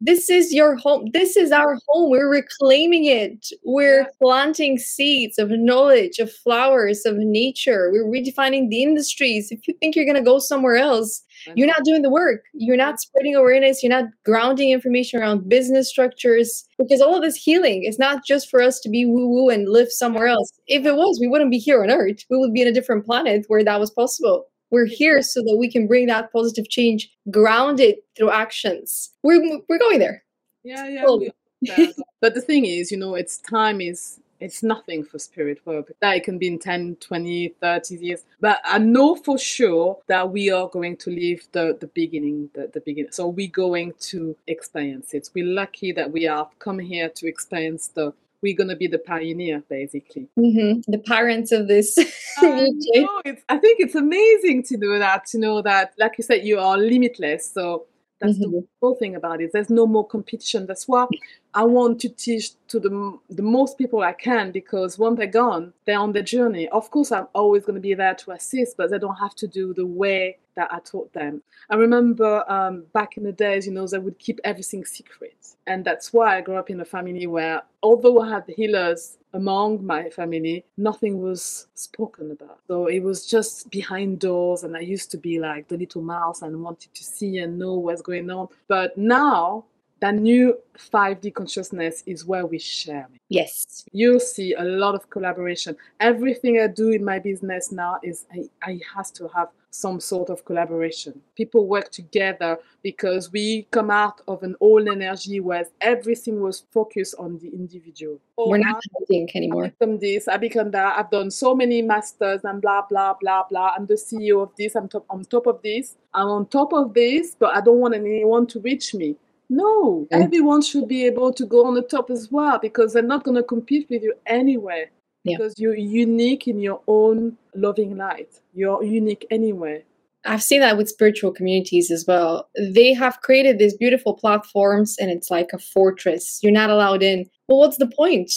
this 0.00 0.28
is 0.28 0.52
your 0.52 0.76
home. 0.76 1.08
This 1.12 1.36
is 1.36 1.52
our 1.52 1.78
home. 1.88 2.10
We're 2.10 2.30
reclaiming 2.30 3.06
it. 3.06 3.48
We're 3.64 4.00
yeah. 4.00 4.08
planting 4.20 4.78
seeds 4.78 5.38
of 5.38 5.50
knowledge, 5.50 6.18
of 6.18 6.30
flowers, 6.30 7.06
of 7.06 7.16
nature. 7.16 7.90
We're 7.90 8.04
redefining 8.04 8.68
the 8.68 8.82
industries. 8.82 9.50
If 9.50 9.66
you 9.66 9.74
think 9.80 9.96
you're 9.96 10.04
going 10.04 10.16
to 10.16 10.22
go 10.22 10.38
somewhere 10.38 10.76
else, 10.76 11.22
you're 11.54 11.66
not 11.66 11.84
doing 11.84 12.02
the 12.02 12.10
work. 12.10 12.42
You're 12.54 12.76
not 12.76 13.00
spreading 13.00 13.34
awareness. 13.34 13.82
You're 13.82 13.90
not 13.90 14.10
grounding 14.24 14.70
information 14.70 15.20
around 15.20 15.48
business 15.48 15.88
structures 15.88 16.64
because 16.78 17.00
all 17.00 17.14
of 17.14 17.22
this 17.22 17.36
healing 17.36 17.84
is 17.84 17.98
not 17.98 18.24
just 18.26 18.50
for 18.50 18.60
us 18.60 18.80
to 18.80 18.88
be 18.88 19.06
woo 19.06 19.28
woo 19.28 19.48
and 19.48 19.68
live 19.68 19.90
somewhere 19.90 20.26
else. 20.26 20.50
If 20.66 20.84
it 20.84 20.96
was, 20.96 21.18
we 21.20 21.28
wouldn't 21.28 21.50
be 21.50 21.58
here 21.58 21.82
on 21.82 21.90
Earth. 21.90 22.24
We 22.30 22.38
would 22.38 22.52
be 22.52 22.62
in 22.62 22.68
a 22.68 22.72
different 22.72 23.06
planet 23.06 23.44
where 23.48 23.64
that 23.64 23.80
was 23.80 23.90
possible. 23.90 24.46
We're 24.70 24.86
here 24.86 25.22
so 25.22 25.42
that 25.42 25.56
we 25.56 25.70
can 25.70 25.86
bring 25.86 26.06
that 26.06 26.32
positive 26.32 26.68
change 26.68 27.10
grounded 27.30 27.96
through 28.16 28.30
actions. 28.30 29.10
We're, 29.22 29.60
we're 29.68 29.78
going 29.78 29.98
there. 29.98 30.24
Yeah, 30.64 30.88
yeah. 30.88 31.04
Cool. 31.04 31.26
but 32.20 32.34
the 32.34 32.40
thing 32.40 32.66
is, 32.66 32.90
you 32.90 32.98
know, 32.98 33.14
it's 33.14 33.38
time 33.38 33.80
is 33.80 34.20
it's 34.40 34.62
nothing 34.62 35.04
for 35.04 35.18
spirit 35.18 35.60
work. 35.64 35.92
That 36.00 36.16
it 36.16 36.24
can 36.24 36.38
be 36.38 36.48
in 36.48 36.58
10, 36.58 36.96
20, 37.00 37.54
30 37.60 37.96
years. 37.96 38.24
But 38.40 38.60
I 38.64 38.78
know 38.78 39.16
for 39.16 39.38
sure 39.38 39.98
that 40.08 40.30
we 40.30 40.50
are 40.50 40.68
going 40.68 40.96
to 40.98 41.10
leave 41.10 41.46
the, 41.52 41.76
the 41.80 41.86
beginning, 41.88 42.50
the, 42.54 42.70
the 42.72 42.80
beginning. 42.80 43.12
So 43.12 43.28
we're 43.28 43.48
going 43.48 43.94
to 44.00 44.36
experience 44.46 45.14
it. 45.14 45.30
We're 45.34 45.46
lucky 45.46 45.92
that 45.92 46.10
we 46.10 46.24
have 46.24 46.48
come 46.58 46.78
here 46.78 47.08
to 47.08 47.26
experience 47.26 47.88
the 47.88 48.12
we're 48.46 48.56
going 48.56 48.68
to 48.68 48.76
be 48.76 48.86
the 48.86 48.98
pioneer 48.98 49.62
basically 49.68 50.28
mm-hmm. 50.38 50.80
the 50.90 50.98
parents 50.98 51.50
of 51.50 51.66
this 51.66 51.98
I, 52.38 52.68
know, 52.94 53.22
I 53.48 53.58
think 53.58 53.80
it's 53.80 53.96
amazing 53.96 54.62
to 54.68 54.76
know 54.76 54.98
that 54.98 55.26
to 55.26 55.38
know 55.38 55.62
that 55.62 55.94
like 55.98 56.14
you 56.18 56.24
said 56.24 56.44
you 56.44 56.60
are 56.60 56.78
limitless 56.78 57.50
so 57.52 57.86
that's 58.20 58.38
mm-hmm. 58.38 58.50
the 58.52 58.66
whole 58.80 58.94
thing 58.94 59.14
about 59.14 59.42
it. 59.42 59.50
There's 59.52 59.68
no 59.68 59.86
more 59.86 60.06
competition. 60.06 60.66
That's 60.66 60.88
why 60.88 61.06
I 61.52 61.64
want 61.64 62.00
to 62.00 62.08
teach 62.08 62.52
to 62.68 62.80
the, 62.80 63.18
the 63.28 63.42
most 63.42 63.76
people 63.76 64.00
I 64.00 64.12
can 64.12 64.52
because 64.52 64.98
when 64.98 65.16
they're 65.16 65.26
gone, 65.26 65.74
they're 65.84 65.98
on 65.98 66.12
their 66.12 66.22
journey. 66.22 66.68
Of 66.68 66.90
course, 66.90 67.12
I'm 67.12 67.28
always 67.34 67.64
going 67.64 67.74
to 67.74 67.80
be 67.80 67.94
there 67.94 68.14
to 68.14 68.30
assist, 68.32 68.76
but 68.78 68.90
they 68.90 68.98
don't 68.98 69.16
have 69.16 69.34
to 69.36 69.46
do 69.46 69.74
the 69.74 69.86
way 69.86 70.38
that 70.56 70.72
I 70.72 70.80
taught 70.80 71.12
them. 71.12 71.42
I 71.70 71.76
remember 71.76 72.44
um, 72.50 72.84
back 72.92 73.16
in 73.16 73.22
the 73.22 73.32
days, 73.32 73.66
you 73.66 73.72
know, 73.72 73.86
they 73.86 73.98
would 73.98 74.18
keep 74.18 74.40
everything 74.44 74.84
secret. 74.84 75.36
And 75.66 75.84
that's 75.84 76.12
why 76.12 76.36
I 76.36 76.40
grew 76.40 76.56
up 76.56 76.70
in 76.70 76.80
a 76.80 76.84
family 76.84 77.26
where, 77.26 77.62
although 77.82 78.20
I 78.20 78.30
had 78.30 78.44
healers 78.48 79.18
among 79.32 79.84
my 79.84 80.08
family, 80.10 80.64
nothing 80.76 81.20
was 81.20 81.66
spoken 81.74 82.30
about. 82.30 82.60
So 82.68 82.86
it 82.86 83.00
was 83.00 83.26
just 83.26 83.70
behind 83.70 84.20
doors, 84.20 84.64
and 84.64 84.76
I 84.76 84.80
used 84.80 85.10
to 85.12 85.18
be 85.18 85.38
like 85.38 85.68
the 85.68 85.76
little 85.76 86.02
mouse 86.02 86.42
and 86.42 86.62
wanted 86.62 86.94
to 86.94 87.04
see 87.04 87.38
and 87.38 87.58
know 87.58 87.74
what's 87.74 88.02
going 88.02 88.30
on. 88.30 88.48
But 88.68 88.96
now 88.96 89.66
that 90.00 90.14
new 90.14 90.58
5D 90.76 91.34
consciousness 91.34 92.02
is 92.06 92.24
where 92.24 92.46
we 92.46 92.58
share. 92.58 93.08
Yes. 93.28 93.84
You'll 93.92 94.20
see 94.20 94.54
a 94.54 94.62
lot 94.62 94.94
of 94.94 95.08
collaboration. 95.10 95.76
Everything 96.00 96.60
I 96.60 96.66
do 96.66 96.90
in 96.90 97.04
my 97.04 97.18
business 97.18 97.72
now 97.72 97.98
is 98.02 98.26
I, 98.32 98.48
I 98.62 98.80
has 98.94 99.10
to 99.12 99.28
have 99.28 99.48
some 99.70 100.00
sort 100.00 100.30
of 100.30 100.44
collaboration. 100.44 101.20
People 101.34 101.66
work 101.66 101.90
together 101.90 102.58
because 102.82 103.30
we 103.30 103.66
come 103.70 103.90
out 103.90 104.20
of 104.26 104.42
an 104.42 104.56
old 104.60 104.88
energy 104.88 105.40
where 105.40 105.66
everything 105.80 106.40
was 106.40 106.64
focused 106.72 107.14
on 107.18 107.38
the 107.38 107.48
individual. 107.48 108.18
Oh, 108.38 108.48
We're 108.48 108.58
not 108.58 108.82
oh, 108.98 109.04
think 109.06 109.36
anymore. 109.36 109.66
I 109.66 109.68
become 109.68 109.98
this, 109.98 110.28
I 110.28 110.36
become 110.38 110.70
that. 110.70 110.98
I've 110.98 111.10
done 111.10 111.30
so 111.30 111.54
many 111.54 111.82
masters 111.82 112.40
and 112.44 112.62
blah 112.62 112.82
blah 112.88 113.14
blah 113.20 113.44
blah. 113.48 113.72
I'm 113.76 113.86
the 113.86 113.94
CEO 113.94 114.42
of 114.42 114.50
this. 114.56 114.76
I'm 114.76 114.88
top 114.88 115.04
on 115.10 115.24
top 115.24 115.46
of 115.46 115.60
this. 115.62 115.96
I'm 116.14 116.28
on 116.28 116.46
top 116.46 116.72
of 116.72 116.94
this, 116.94 117.36
but 117.38 117.54
I 117.54 117.60
don't 117.60 117.78
want 117.78 117.94
anyone 117.94 118.46
to 118.48 118.60
reach 118.60 118.94
me. 118.94 119.16
No, 119.48 120.08
everyone 120.10 120.62
should 120.62 120.88
be 120.88 121.06
able 121.06 121.32
to 121.32 121.46
go 121.46 121.66
on 121.66 121.74
the 121.74 121.82
top 121.82 122.10
as 122.10 122.30
well 122.30 122.58
because 122.58 122.92
they're 122.92 123.02
not 123.02 123.24
going 123.24 123.36
to 123.36 123.42
compete 123.42 123.88
with 123.88 124.02
you 124.02 124.14
anyway. 124.26 124.90
Yeah. 125.24 125.36
Because 125.36 125.54
you're 125.58 125.76
unique 125.76 126.46
in 126.48 126.60
your 126.60 126.80
own 126.86 127.36
loving 127.54 127.96
light. 127.96 128.40
You're 128.54 128.82
unique 128.82 129.26
anyway. 129.30 129.84
I've 130.24 130.42
seen 130.42 130.60
that 130.60 130.76
with 130.76 130.88
spiritual 130.88 131.30
communities 131.32 131.90
as 131.90 132.04
well. 132.06 132.48
They 132.56 132.92
have 132.94 133.20
created 133.20 133.58
these 133.58 133.76
beautiful 133.76 134.14
platforms 134.14 134.96
and 134.98 135.10
it's 135.10 135.30
like 135.30 135.52
a 135.52 135.58
fortress. 135.58 136.40
You're 136.42 136.52
not 136.52 136.70
allowed 136.70 137.02
in. 137.02 137.26
Well, 137.48 137.58
what's 137.58 137.76
the 137.76 137.86
point? 137.88 138.32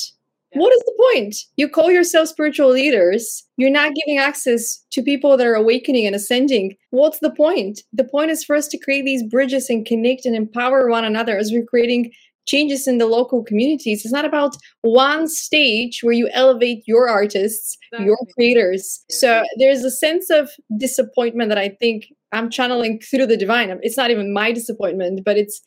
What 0.54 0.74
is 0.74 0.80
the 0.80 1.12
point? 1.14 1.36
You 1.58 1.70
call 1.70 1.92
yourself 1.92 2.30
spiritual 2.30 2.72
leaders. 2.72 3.44
You're 3.58 3.70
not 3.70 3.94
giving 3.94 4.18
access 4.20 4.84
to 4.92 5.04
people 5.04 5.38
that 5.38 5.46
are 5.46 5.54
awakening 5.54 6.08
and 6.08 6.16
ascending. 6.16 6.76
What's 6.90 7.20
the 7.20 7.32
point? 7.32 7.82
The 7.94 8.04
point 8.04 8.32
is 8.32 8.44
for 8.44 8.56
us 8.56 8.68
to 8.70 8.78
create 8.78 9.06
these 9.06 9.24
bridges 9.24 9.70
and 9.70 9.86
connect 9.86 10.26
and 10.26 10.36
empower 10.36 10.90
one 10.90 11.06
another 11.06 11.38
as 11.38 11.52
we're 11.52 11.66
creating 11.66 12.12
changes 12.48 12.88
in 12.88 12.98
the 12.98 13.06
local 13.06 13.44
communities. 13.44 14.04
It's 14.04 14.14
not 14.14 14.26
about 14.26 14.56
one 14.82 15.28
stage 15.28 16.00
where 16.02 16.14
you 16.14 16.30
elevate 16.34 16.84
your 16.88 17.08
artists, 17.08 17.78
exactly. 17.92 18.08
your 18.08 18.18
creators. 18.34 19.04
Yeah. 19.10 19.16
So 19.16 19.44
there's 19.58 19.84
a 19.84 19.92
sense 19.92 20.32
of 20.32 20.50
disappointment 20.78 21.50
that 21.50 21.60
I 21.60 21.70
think 21.70 22.08
I'm 22.32 22.50
channeling 22.50 23.00
through 23.00 23.28
the 23.28 23.38
divine. 23.38 23.78
It's 23.84 23.98
not 23.98 24.10
even 24.10 24.34
my 24.34 24.52
disappointment, 24.52 25.22
but 25.24 25.38
it's 25.38 25.62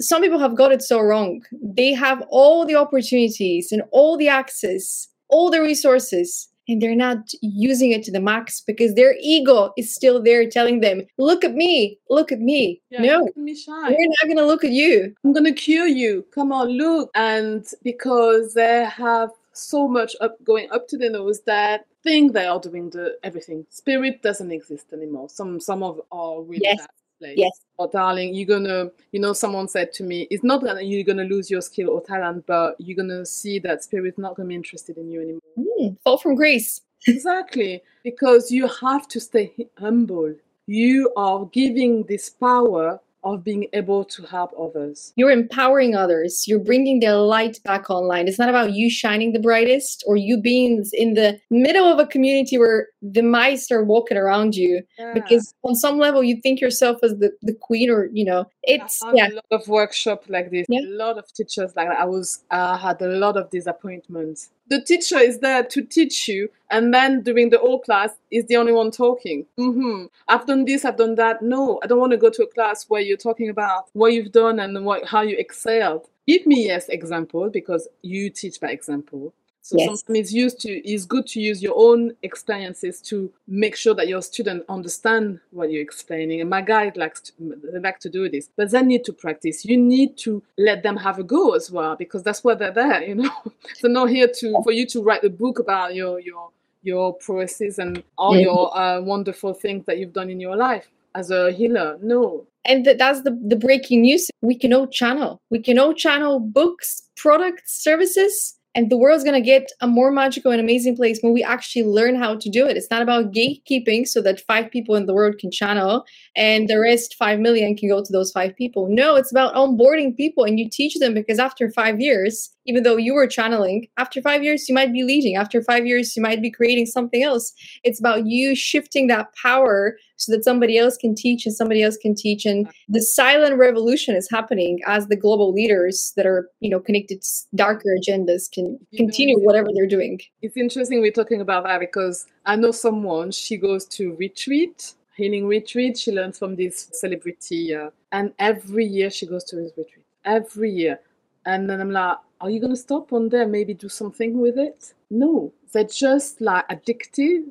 some 0.00 0.22
people 0.22 0.38
have 0.38 0.56
got 0.56 0.72
it 0.72 0.82
so 0.82 1.00
wrong. 1.00 1.42
They 1.52 1.92
have 1.92 2.22
all 2.30 2.66
the 2.66 2.76
opportunities 2.76 3.72
and 3.72 3.82
all 3.90 4.16
the 4.16 4.28
access, 4.28 5.08
all 5.28 5.50
the 5.50 5.60
resources, 5.60 6.48
and 6.68 6.80
they're 6.80 6.94
not 6.94 7.30
using 7.42 7.92
it 7.92 8.02
to 8.04 8.10
the 8.10 8.20
max 8.20 8.60
because 8.60 8.94
their 8.94 9.16
ego 9.20 9.72
is 9.76 9.94
still 9.94 10.22
there 10.22 10.48
telling 10.48 10.80
them, 10.80 11.02
look 11.18 11.44
at 11.44 11.54
me, 11.54 11.98
look 12.08 12.32
at 12.32 12.40
me. 12.40 12.80
Yeah, 12.90 13.02
no, 13.02 13.30
me 13.36 13.56
we're 13.66 14.08
not 14.08 14.24
going 14.24 14.38
to 14.38 14.46
look 14.46 14.64
at 14.64 14.70
you. 14.70 15.14
I'm 15.24 15.32
going 15.32 15.44
to 15.44 15.52
cure 15.52 15.86
you. 15.86 16.24
Come 16.34 16.52
on, 16.52 16.68
look. 16.68 17.10
And 17.14 17.66
because 17.82 18.54
they 18.54 18.84
have 18.86 19.30
so 19.52 19.86
much 19.86 20.16
up 20.20 20.42
going 20.44 20.70
up 20.72 20.88
to 20.88 20.98
the 20.98 21.10
nose 21.10 21.40
that 21.46 21.86
think 22.02 22.32
they 22.32 22.46
are 22.46 22.60
doing 22.60 22.90
the 22.90 23.16
everything. 23.22 23.66
Spirit 23.70 24.22
doesn't 24.22 24.50
exist 24.50 24.92
anymore. 24.92 25.28
Some 25.28 25.60
some 25.60 25.82
of 25.82 26.00
are 26.10 26.42
really 26.42 26.62
yes. 26.64 26.78
Bad 26.78 26.88
place. 27.24 27.38
Yes. 27.38 27.60
Or 27.76 27.88
darling, 27.88 28.34
you're 28.34 28.46
gonna, 28.46 28.90
you 29.12 29.20
know, 29.20 29.32
someone 29.32 29.66
said 29.66 29.92
to 29.94 30.04
me, 30.04 30.28
it's 30.30 30.44
not 30.44 30.62
that 30.62 30.86
you're 30.86 31.04
gonna 31.04 31.24
lose 31.24 31.50
your 31.50 31.60
skill 31.60 31.90
or 31.90 32.00
talent, 32.00 32.44
but 32.46 32.76
you're 32.78 32.96
gonna 32.96 33.26
see 33.26 33.58
that 33.60 33.82
spirit's 33.82 34.18
not 34.18 34.36
gonna 34.36 34.48
be 34.48 34.54
interested 34.54 34.96
in 34.96 35.10
you 35.10 35.20
anymore. 35.20 35.40
Mm, 35.58 35.96
fall 36.04 36.18
from 36.18 36.34
grace. 36.34 36.82
exactly, 37.06 37.82
because 38.04 38.50
you 38.50 38.68
have 38.68 39.08
to 39.08 39.20
stay 39.20 39.52
humble. 39.78 40.34
You 40.66 41.12
are 41.16 41.46
giving 41.46 42.04
this 42.04 42.30
power 42.30 43.00
of 43.24 43.42
being 43.42 43.66
able 43.72 44.04
to 44.04 44.22
help 44.24 44.52
others. 44.58 45.12
You're 45.16 45.30
empowering 45.30 45.94
others. 45.94 46.44
You're 46.46 46.58
bringing 46.58 47.00
their 47.00 47.16
light 47.16 47.58
back 47.64 47.90
online. 47.90 48.28
It's 48.28 48.38
not 48.38 48.48
about 48.48 48.72
you 48.72 48.90
shining 48.90 49.32
the 49.32 49.38
brightest 49.38 50.04
or 50.06 50.16
you 50.16 50.40
being 50.40 50.84
in 50.92 51.14
the 51.14 51.40
middle 51.50 51.86
of 51.86 51.98
a 51.98 52.06
community 52.06 52.58
where 52.58 52.88
the 53.02 53.22
mice 53.22 53.70
are 53.70 53.84
walking 53.84 54.16
around 54.16 54.54
you. 54.54 54.82
Yeah. 54.98 55.12
Because 55.14 55.54
on 55.62 55.74
some 55.74 55.98
level, 55.98 56.22
you 56.22 56.40
think 56.42 56.60
yourself 56.60 56.98
as 57.02 57.12
the, 57.18 57.32
the 57.42 57.54
queen 57.54 57.90
or, 57.90 58.08
you 58.12 58.24
know, 58.24 58.46
it's 58.62 59.00
yeah. 59.14 59.28
a 59.28 59.34
lot 59.34 59.44
of 59.50 59.68
workshop 59.68 60.24
like 60.28 60.50
this, 60.50 60.66
yeah. 60.68 60.80
a 60.80 60.88
lot 60.88 61.18
of 61.18 61.32
teachers 61.32 61.72
like 61.76 61.88
that. 61.88 61.98
I 61.98 62.04
was, 62.04 62.44
I 62.50 62.76
had 62.76 63.00
a 63.02 63.08
lot 63.08 63.36
of 63.36 63.50
disappointments 63.50 64.50
the 64.68 64.80
teacher 64.80 65.18
is 65.18 65.40
there 65.40 65.62
to 65.62 65.82
teach 65.82 66.28
you 66.28 66.48
and 66.70 66.92
then 66.92 67.22
during 67.22 67.50
the 67.50 67.58
whole 67.58 67.80
class 67.80 68.10
is 68.30 68.46
the 68.46 68.56
only 68.56 68.72
one 68.72 68.90
talking. 68.90 69.46
Mm-hmm. 69.58 70.06
i've 70.28 70.46
done 70.46 70.64
this 70.64 70.84
i've 70.84 70.96
done 70.96 71.14
that. 71.16 71.42
No 71.42 71.80
i 71.82 71.86
don't 71.86 72.00
want 72.00 72.12
to 72.12 72.16
go 72.18 72.30
to 72.30 72.42
a 72.42 72.46
class 72.46 72.84
where 72.88 73.00
you're 73.00 73.16
talking 73.16 73.48
about 73.48 73.88
what 73.92 74.12
you've 74.12 74.32
done 74.32 74.60
and 74.60 74.84
what, 74.84 75.06
how 75.06 75.22
you 75.22 75.36
excelled. 75.36 76.08
Give 76.26 76.46
me 76.46 76.66
yes 76.66 76.88
example 76.88 77.50
because 77.50 77.86
you 78.02 78.30
teach 78.30 78.60
by 78.60 78.70
example 78.70 79.34
so 79.64 79.78
yes. 79.78 79.86
sometimes 79.86 80.18
it's 80.18 80.32
used 80.34 80.60
to 80.60 80.68
it's 80.68 81.06
good 81.06 81.26
to 81.28 81.40
use 81.40 81.62
your 81.62 81.72
own 81.74 82.14
experiences 82.22 83.00
to 83.00 83.32
make 83.48 83.76
sure 83.76 83.94
that 83.94 84.08
your 84.08 84.20
student 84.20 84.62
understand 84.68 85.40
what 85.52 85.72
you're 85.72 85.80
explaining. 85.80 86.42
And 86.42 86.50
my 86.50 86.60
guide 86.60 86.98
likes 86.98 87.22
to, 87.22 87.32
they 87.72 87.78
like 87.78 87.98
to 88.00 88.10
do 88.10 88.28
this, 88.28 88.50
but 88.54 88.70
they 88.70 88.82
need 88.82 89.04
to 89.06 89.14
practice. 89.14 89.64
You 89.64 89.78
need 89.78 90.18
to 90.18 90.42
let 90.58 90.82
them 90.82 90.98
have 90.98 91.18
a 91.18 91.22
go 91.22 91.54
as 91.54 91.70
well 91.70 91.96
because 91.96 92.22
that's 92.22 92.44
why 92.44 92.56
they're 92.56 92.72
there. 92.72 93.02
You 93.04 93.14
know, 93.14 93.30
they're 93.80 93.90
not 93.90 94.10
here 94.10 94.28
to 94.40 94.62
for 94.62 94.70
you 94.70 94.84
to 94.88 95.02
write 95.02 95.24
a 95.24 95.30
book 95.30 95.58
about 95.58 95.94
your 95.94 96.20
your 96.20 96.50
your 96.82 97.14
processes 97.14 97.78
and 97.78 98.02
all 98.18 98.36
your 98.38 98.76
uh, 98.76 99.00
wonderful 99.00 99.54
things 99.54 99.86
that 99.86 99.96
you've 99.96 100.12
done 100.12 100.28
in 100.28 100.40
your 100.40 100.56
life 100.56 100.90
as 101.14 101.30
a 101.30 101.50
healer. 101.52 101.98
No. 102.02 102.46
And 102.66 102.84
that's 102.84 103.22
the, 103.22 103.30
the 103.42 103.56
breaking 103.56 104.02
news. 104.02 104.30
We 104.42 104.56
can 104.56 104.74
all 104.74 104.86
channel. 104.86 105.40
We 105.48 105.60
can 105.60 105.78
all 105.78 105.94
channel 105.94 106.38
books, 106.38 107.08
products, 107.16 107.82
services 107.82 108.58
and 108.74 108.90
the 108.90 108.96
world's 108.96 109.24
going 109.24 109.40
to 109.40 109.46
get 109.46 109.70
a 109.80 109.86
more 109.86 110.10
magical 110.10 110.50
and 110.50 110.60
amazing 110.60 110.96
place 110.96 111.20
when 111.20 111.32
we 111.32 111.42
actually 111.42 111.84
learn 111.84 112.16
how 112.16 112.36
to 112.36 112.50
do 112.50 112.66
it. 112.66 112.76
It's 112.76 112.90
not 112.90 113.02
about 113.02 113.32
gatekeeping 113.32 114.06
so 114.06 114.20
that 114.22 114.40
five 114.40 114.70
people 114.70 114.96
in 114.96 115.06
the 115.06 115.14
world 115.14 115.38
can 115.38 115.50
channel 115.50 116.04
and 116.34 116.68
the 116.68 116.80
rest 116.80 117.14
5 117.14 117.38
million 117.38 117.76
can 117.76 117.88
go 117.88 118.02
to 118.02 118.12
those 118.12 118.32
five 118.32 118.56
people. 118.56 118.88
No, 118.90 119.14
it's 119.14 119.30
about 119.30 119.54
onboarding 119.54 120.16
people 120.16 120.44
and 120.44 120.58
you 120.58 120.68
teach 120.68 120.98
them 120.98 121.14
because 121.14 121.38
after 121.38 121.70
five 121.70 122.00
years, 122.00 122.50
even 122.66 122.82
though 122.82 122.96
you 122.96 123.14
were 123.14 123.26
channeling, 123.26 123.86
after 123.96 124.20
five 124.20 124.42
years, 124.42 124.68
you 124.68 124.74
might 124.74 124.92
be 124.92 125.04
leading. 125.04 125.36
After 125.36 125.62
five 125.62 125.86
years, 125.86 126.16
you 126.16 126.22
might 126.22 126.42
be 126.42 126.50
creating 126.50 126.86
something 126.86 127.22
else. 127.22 127.52
It's 127.84 128.00
about 128.00 128.26
you 128.26 128.54
shifting 128.54 129.06
that 129.08 129.34
power 129.34 129.96
so 130.24 130.32
that 130.32 130.44
somebody 130.44 130.78
else 130.78 130.96
can 130.96 131.14
teach 131.14 131.46
and 131.46 131.54
somebody 131.54 131.82
else 131.82 131.96
can 131.96 132.14
teach. 132.14 132.44
And 132.44 132.68
the 132.88 133.00
silent 133.00 133.56
revolution 133.56 134.16
is 134.16 134.28
happening 134.30 134.80
as 134.86 135.06
the 135.08 135.16
global 135.16 135.52
leaders 135.52 136.12
that 136.16 136.26
are, 136.26 136.48
you 136.60 136.70
know, 136.70 136.80
connected 136.80 137.22
to 137.22 137.28
darker 137.54 137.96
agendas 138.00 138.50
can 138.50 138.78
continue 138.96 139.38
whatever 139.38 139.68
they're 139.74 139.86
doing. 139.86 140.20
It's 140.42 140.56
interesting 140.56 141.00
we're 141.00 141.12
talking 141.12 141.40
about 141.40 141.64
that 141.64 141.80
because 141.80 142.26
I 142.46 142.56
know 142.56 142.70
someone, 142.70 143.30
she 143.30 143.56
goes 143.56 143.86
to 143.86 144.14
retreat 144.16 144.94
healing 145.14 145.46
retreat. 145.46 145.96
She 145.96 146.12
learns 146.12 146.38
from 146.38 146.56
this 146.56 146.88
celebrity, 146.92 147.74
uh, 147.74 147.90
and 148.12 148.32
every 148.38 148.84
year 148.84 149.10
she 149.10 149.26
goes 149.26 149.44
to 149.44 149.56
his 149.56 149.72
retreat. 149.76 150.04
Every 150.24 150.70
year, 150.70 151.00
and 151.46 151.68
then 151.68 151.80
I'm 151.80 151.90
like, 151.90 152.18
are 152.40 152.50
you 152.50 152.60
gonna 152.60 152.76
stop 152.76 153.10
one 153.12 153.28
day? 153.28 153.44
Maybe 153.46 153.74
do 153.74 153.88
something 153.88 154.38
with 154.38 154.58
it? 154.58 154.92
No, 155.10 155.52
they're 155.72 155.84
just 155.84 156.40
like 156.40 156.68
addictive. 156.68 157.44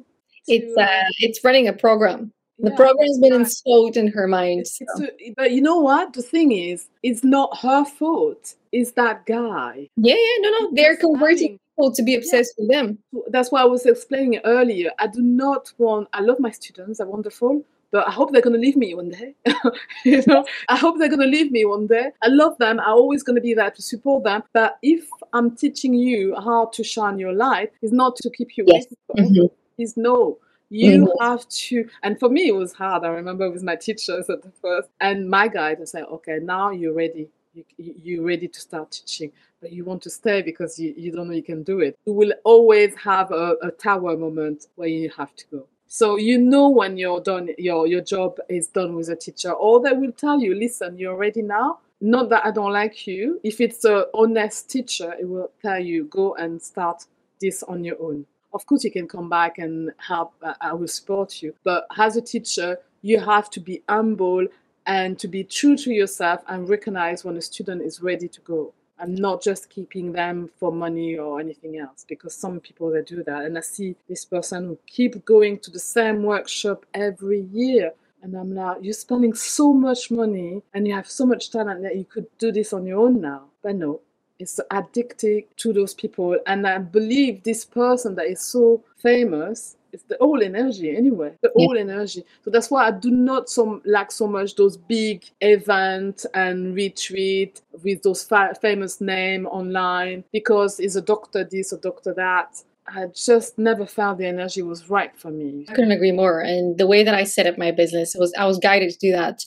It's 0.47 0.78
uh, 0.78 1.09
it's 1.19 1.43
running 1.43 1.67
a 1.67 1.74
program. 1.74 2.32
The 2.60 2.70
yeah, 2.70 2.76
program's 2.76 3.20
been 3.20 3.34
installed 3.34 3.97
in 3.97 4.08
her 4.08 4.28
mind. 4.28 4.68
So. 4.68 4.86
A, 5.01 5.34
but 5.36 5.51
you 5.51 5.62
know 5.62 5.80
what? 5.80 6.14
The 6.14 6.22
thing 6.22 6.51
is, 6.51 6.88
it's 7.01 7.24
not 7.24 7.58
her 7.60 7.84
fault. 7.84 8.56
It's 8.72 8.91
that 8.91 9.26
guy. 9.26 9.89
Yeah, 9.97 10.16
yeah, 10.16 10.49
no, 10.49 10.49
no. 10.60 10.72
They're 10.74 10.95
converting 10.95 11.60
people 11.76 11.93
to 11.93 12.04
be 12.04 12.16
obsessed 12.16 12.54
yeah. 12.58 12.64
with 12.64 12.72
them. 12.72 12.97
That's 13.30 13.51
why 13.51 13.62
I 13.62 13.66
was 13.66 13.86
explaining 13.86 14.39
earlier. 14.45 14.91
I 14.99 15.08
do 15.08 15.22
not 15.22 15.72
want. 15.78 16.10
I 16.14 16.22
love 16.22 16.39
my 16.39 16.51
students. 16.51 16.99
They're 16.99 17.08
wonderful. 17.08 17.64
But 17.91 18.08
I 18.08 18.12
hope 18.12 18.32
they're 18.32 18.41
gonna 18.41 18.58
leave 18.58 18.76
me 18.76 18.95
one 18.95 19.10
day. 19.10 19.36
you 20.04 20.24
know, 20.26 20.43
I 20.68 20.76
hope 20.76 20.97
they're 20.97 21.10
gonna 21.10 21.28
leave 21.28 21.51
me 21.51 21.64
one 21.64 21.86
day. 21.86 22.10
I 22.24 22.28
love 22.28 22.58
them. 22.58 22.80
I'm 22.80 22.88
always 22.88 23.22
gonna 23.22 23.39
be 23.39 23.54
there 23.54 23.70
to 23.70 23.82
support 23.84 24.24
them. 24.24 24.41
But 24.51 24.80
if 24.82 25.08
I'm 25.32 25.56
teaching 25.56 25.93
you 25.93 26.36
how 26.36 26.72
to 26.74 26.84
shine 26.84 27.20
your 27.20 27.34
light, 27.34 27.72
is 27.84 27.91
not 27.91 28.16
to 28.16 28.32
keep 28.32 28.58
you 28.58 28.64
yes. 28.68 28.88
Mm-hmm. 29.16 29.45
Is 29.78 29.95
no 29.95 30.39
you 30.74 31.05
mm-hmm. 31.05 31.24
have 31.24 31.47
to, 31.47 31.88
and 32.01 32.19
for 32.19 32.30
me, 32.30 32.47
it 32.47 32.55
was 32.55 32.74
hard. 32.74 33.03
I 33.03 33.09
remember 33.09 33.49
with 33.51 33.61
my 33.61 33.76
teachers 33.76 34.28
at 34.28 34.41
the 34.41 34.51
first, 34.59 34.89
and 34.99 35.30
my 35.30 35.47
guide 35.47 35.80
was 35.80 35.93
like, 35.93 36.05
okay, 36.05 36.39
now 36.41 36.71
you're 36.71 36.95
ready. 36.95 37.30
You, 37.53 37.63
you're 37.78 38.26
ready 38.26 38.47
to 38.47 38.59
start 38.59 38.89
teaching, 38.89 39.32
but 39.61 39.71
you 39.71 39.86
want 39.86 40.01
to 40.01 40.09
stay 40.09 40.41
because 40.41 40.80
you, 40.80 40.95
you 40.97 41.11
don't 41.11 41.28
know 41.28 41.36
you 41.36 41.43
can 41.43 41.61
do 41.61 41.82
it. 41.82 41.95
You 42.07 42.13
will 42.13 42.34
always 42.43 42.95
have 42.95 43.32
a, 43.32 43.55
a 43.61 43.69
tower 43.69 44.17
moment 44.17 44.65
where 44.74 44.88
you 44.88 45.11
have 45.15 45.36
to 45.36 45.45
go. 45.51 45.67
So 45.86 46.17
you 46.17 46.39
know 46.39 46.69
when 46.69 46.97
you're 46.97 47.21
done, 47.21 47.49
your 47.59 47.86
your 47.86 48.01
job 48.01 48.39
is 48.49 48.67
done 48.67 48.95
with 48.95 49.09
a 49.09 49.15
teacher, 49.15 49.51
or 49.51 49.80
they 49.80 49.91
will 49.91 50.11
tell 50.11 50.41
you, 50.41 50.55
listen, 50.55 50.97
you're 50.97 51.15
ready 51.15 51.43
now. 51.43 51.82
Not 52.01 52.30
that 52.30 52.47
I 52.47 52.49
don't 52.49 52.74
like 52.74 53.05
you. 53.05 53.39
If 53.43 53.61
it's 53.61 53.86
a 53.86 54.07
honest 54.15 54.71
teacher, 54.71 55.13
it 55.19 55.30
will 55.30 55.51
tell 55.61 55.80
you, 55.80 56.05
go 56.05 56.34
and 56.34 56.59
start 56.59 57.05
this 57.39 57.61
on 57.61 57.84
your 57.84 58.01
own 58.01 58.26
of 58.54 58.66
course 58.66 58.84
you 58.84 58.91
can 58.91 59.08
come 59.08 59.30
back 59.30 59.58
and 59.58 59.91
help 59.97 60.34
uh, 60.41 60.54
i 60.62 60.74
will 60.74 60.88
support 60.88 61.41
you. 61.41 61.54
But 61.64 61.88
as 61.97 62.18
a 62.18 62.22
teacher 62.22 62.78
you 63.01 63.20
have 63.20 63.49
to 63.51 63.60
be 63.60 63.84
humble 63.89 64.47
and 64.86 65.18
to 65.20 65.28
be 65.28 65.43
true 65.43 65.78
to 65.78 65.91
yourself 65.91 66.41
and 66.47 66.68
recognize 66.70 67.24
when 67.24 67.38
a 67.38 67.41
student 67.41 67.82
is 67.82 68.01
ready 68.01 68.28
to 68.28 68.41
go 68.41 68.74
and 68.99 69.18
not 69.18 69.41
just 69.41 69.70
keeping 69.70 70.12
them 70.12 70.49
for 70.60 70.72
money 70.72 71.18
or 71.18 71.39
anything 71.39 71.78
else 71.78 72.06
because 72.08 72.34
some 72.36 72.60
people 72.60 72.89
they 72.91 73.01
do 73.01 73.24
that. 73.24 73.43
And 73.43 73.58
i 73.58 73.62
see 73.62 73.95
this 74.08 74.26
person 74.26 74.68
who 74.68 74.78
keep 74.88 75.26
going 75.26 75.60
to 75.60 75.72
the 75.72 75.80
same 75.80 76.24
workshop 76.24 76.86
every 76.93 77.41
year. 77.51 77.91
And 78.22 78.36
i'm 78.36 78.54
like 78.56 78.78
you're 78.82 78.93
spending 78.93 79.34
so 79.34 79.74
much 79.74 80.12
money 80.12 80.62
and 80.74 80.88
you 80.88 80.93
have 80.93 81.10
so 81.10 81.26
much 81.26 81.51
talent 81.51 81.82
that 81.84 81.97
you 81.97 82.06
could 82.06 82.28
do 82.38 82.51
this 82.51 82.72
on 82.74 82.86
your 82.86 82.99
own 82.99 83.20
now. 83.20 83.45
But 83.62 83.76
no 83.76 84.01
is 84.39 84.59
addicted 84.71 85.45
to 85.57 85.73
those 85.73 85.93
people. 85.93 86.38
And 86.47 86.67
I 86.67 86.77
believe 86.77 87.43
this 87.43 87.65
person 87.65 88.15
that 88.15 88.27
is 88.27 88.41
so 88.41 88.84
famous 88.97 89.77
is 89.91 90.03
the 90.03 90.17
whole 90.19 90.41
energy 90.41 90.95
anyway, 90.95 91.34
the 91.41 91.51
whole 91.55 91.75
yeah. 91.75 91.81
energy. 91.81 92.23
So 92.43 92.51
that's 92.51 92.71
why 92.71 92.88
I 92.88 92.91
do 92.91 93.11
not 93.11 93.49
so 93.49 93.81
like 93.86 94.11
so 94.11 94.27
much 94.27 94.55
those 94.55 94.75
big 94.75 95.23
events 95.41 96.25
and 96.34 96.75
retreat 96.75 97.61
with 97.84 98.01
those 98.01 98.23
fa- 98.23 98.55
famous 98.59 98.99
name 98.99 99.45
online 99.47 100.23
because 100.31 100.79
it's 100.79 100.95
a 100.95 101.01
doctor 101.01 101.47
this 101.49 101.71
or 101.71 101.77
doctor 101.77 102.13
that. 102.15 102.61
I 102.86 103.05
just 103.15 103.57
never 103.57 103.86
felt 103.86 104.17
the 104.17 104.25
energy 104.25 104.61
was 104.61 104.89
right 104.89 105.17
for 105.17 105.31
me. 105.31 105.65
I 105.69 105.73
couldn't 105.73 105.91
agree 105.91 106.11
more. 106.11 106.41
And 106.41 106.77
the 106.77 106.86
way 106.86 107.03
that 107.03 107.15
I 107.15 107.23
set 107.23 107.47
up 107.47 107.57
my 107.57 107.71
business 107.71 108.13
was 108.17 108.34
I 108.38 108.45
was 108.45 108.59
guided 108.59 108.91
to 108.91 108.97
do 108.99 109.11
that 109.13 109.45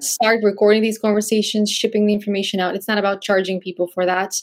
start 0.00 0.40
recording 0.42 0.82
these 0.82 0.98
conversations, 0.98 1.70
shipping 1.70 2.06
the 2.06 2.14
information 2.14 2.60
out. 2.60 2.74
It's 2.74 2.88
not 2.88 2.98
about 2.98 3.22
charging 3.22 3.60
people 3.60 3.88
for 3.88 4.06
that. 4.06 4.34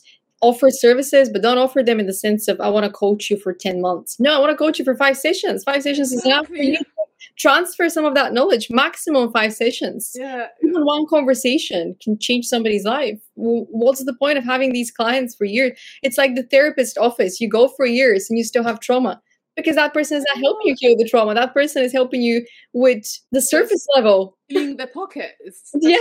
Offer 0.41 0.69
services, 0.71 1.29
but 1.29 1.41
don't 1.41 1.57
offer 1.57 1.83
them 1.83 1.99
in 1.99 2.05
the 2.05 2.13
sense 2.13 2.47
of 2.47 2.61
I 2.61 2.69
want 2.69 2.85
to 2.85 2.91
coach 2.91 3.29
you 3.29 3.37
for 3.37 3.53
10 3.53 3.81
months. 3.81 4.19
No, 4.19 4.37
I 4.37 4.39
want 4.39 4.51
to 4.51 4.57
coach 4.57 4.79
you 4.79 4.85
for 4.85 4.95
five 4.95 5.17
sessions. 5.17 5.63
Five 5.63 5.83
sessions 5.83 6.13
is 6.13 6.25
enough 6.25 6.47
for 6.47 6.55
you 6.55 6.77
transfer 7.37 7.89
some 7.89 8.05
of 8.05 8.15
that 8.15 8.33
knowledge. 8.33 8.67
Maximum 8.69 9.31
five 9.31 9.53
sessions. 9.53 10.11
Yeah. 10.15 10.47
Even 10.63 10.85
one 10.85 11.05
conversation 11.07 11.95
can 12.01 12.17
change 12.19 12.45
somebody's 12.45 12.85
life. 12.85 13.19
What's 13.35 14.03
the 14.03 14.13
point 14.13 14.37
of 14.37 14.43
having 14.43 14.73
these 14.73 14.91
clients 14.91 15.35
for 15.35 15.45
years? 15.45 15.79
It's 16.03 16.17
like 16.17 16.35
the 16.35 16.43
therapist 16.43 16.97
office. 16.97 17.41
You 17.41 17.49
go 17.49 17.67
for 17.69 17.85
years 17.85 18.29
and 18.29 18.37
you 18.37 18.43
still 18.43 18.63
have 18.63 18.79
trauma 18.79 19.21
because 19.59 19.75
that 19.75 19.93
person 19.93 20.17
is 20.17 20.25
not 20.33 20.41
helping 20.41 20.67
you 20.67 20.75
heal 20.79 20.97
the 20.97 21.07
trauma. 21.07 21.33
That 21.33 21.53
person 21.53 21.83
is 21.83 21.93
helping 21.93 22.21
you 22.21 22.45
with 22.73 23.05
the 23.31 23.41
surface 23.41 23.85
level. 23.95 24.37
In 24.49 24.77
the 24.77 24.87
pocket. 24.87 25.35
yeah. 25.75 25.97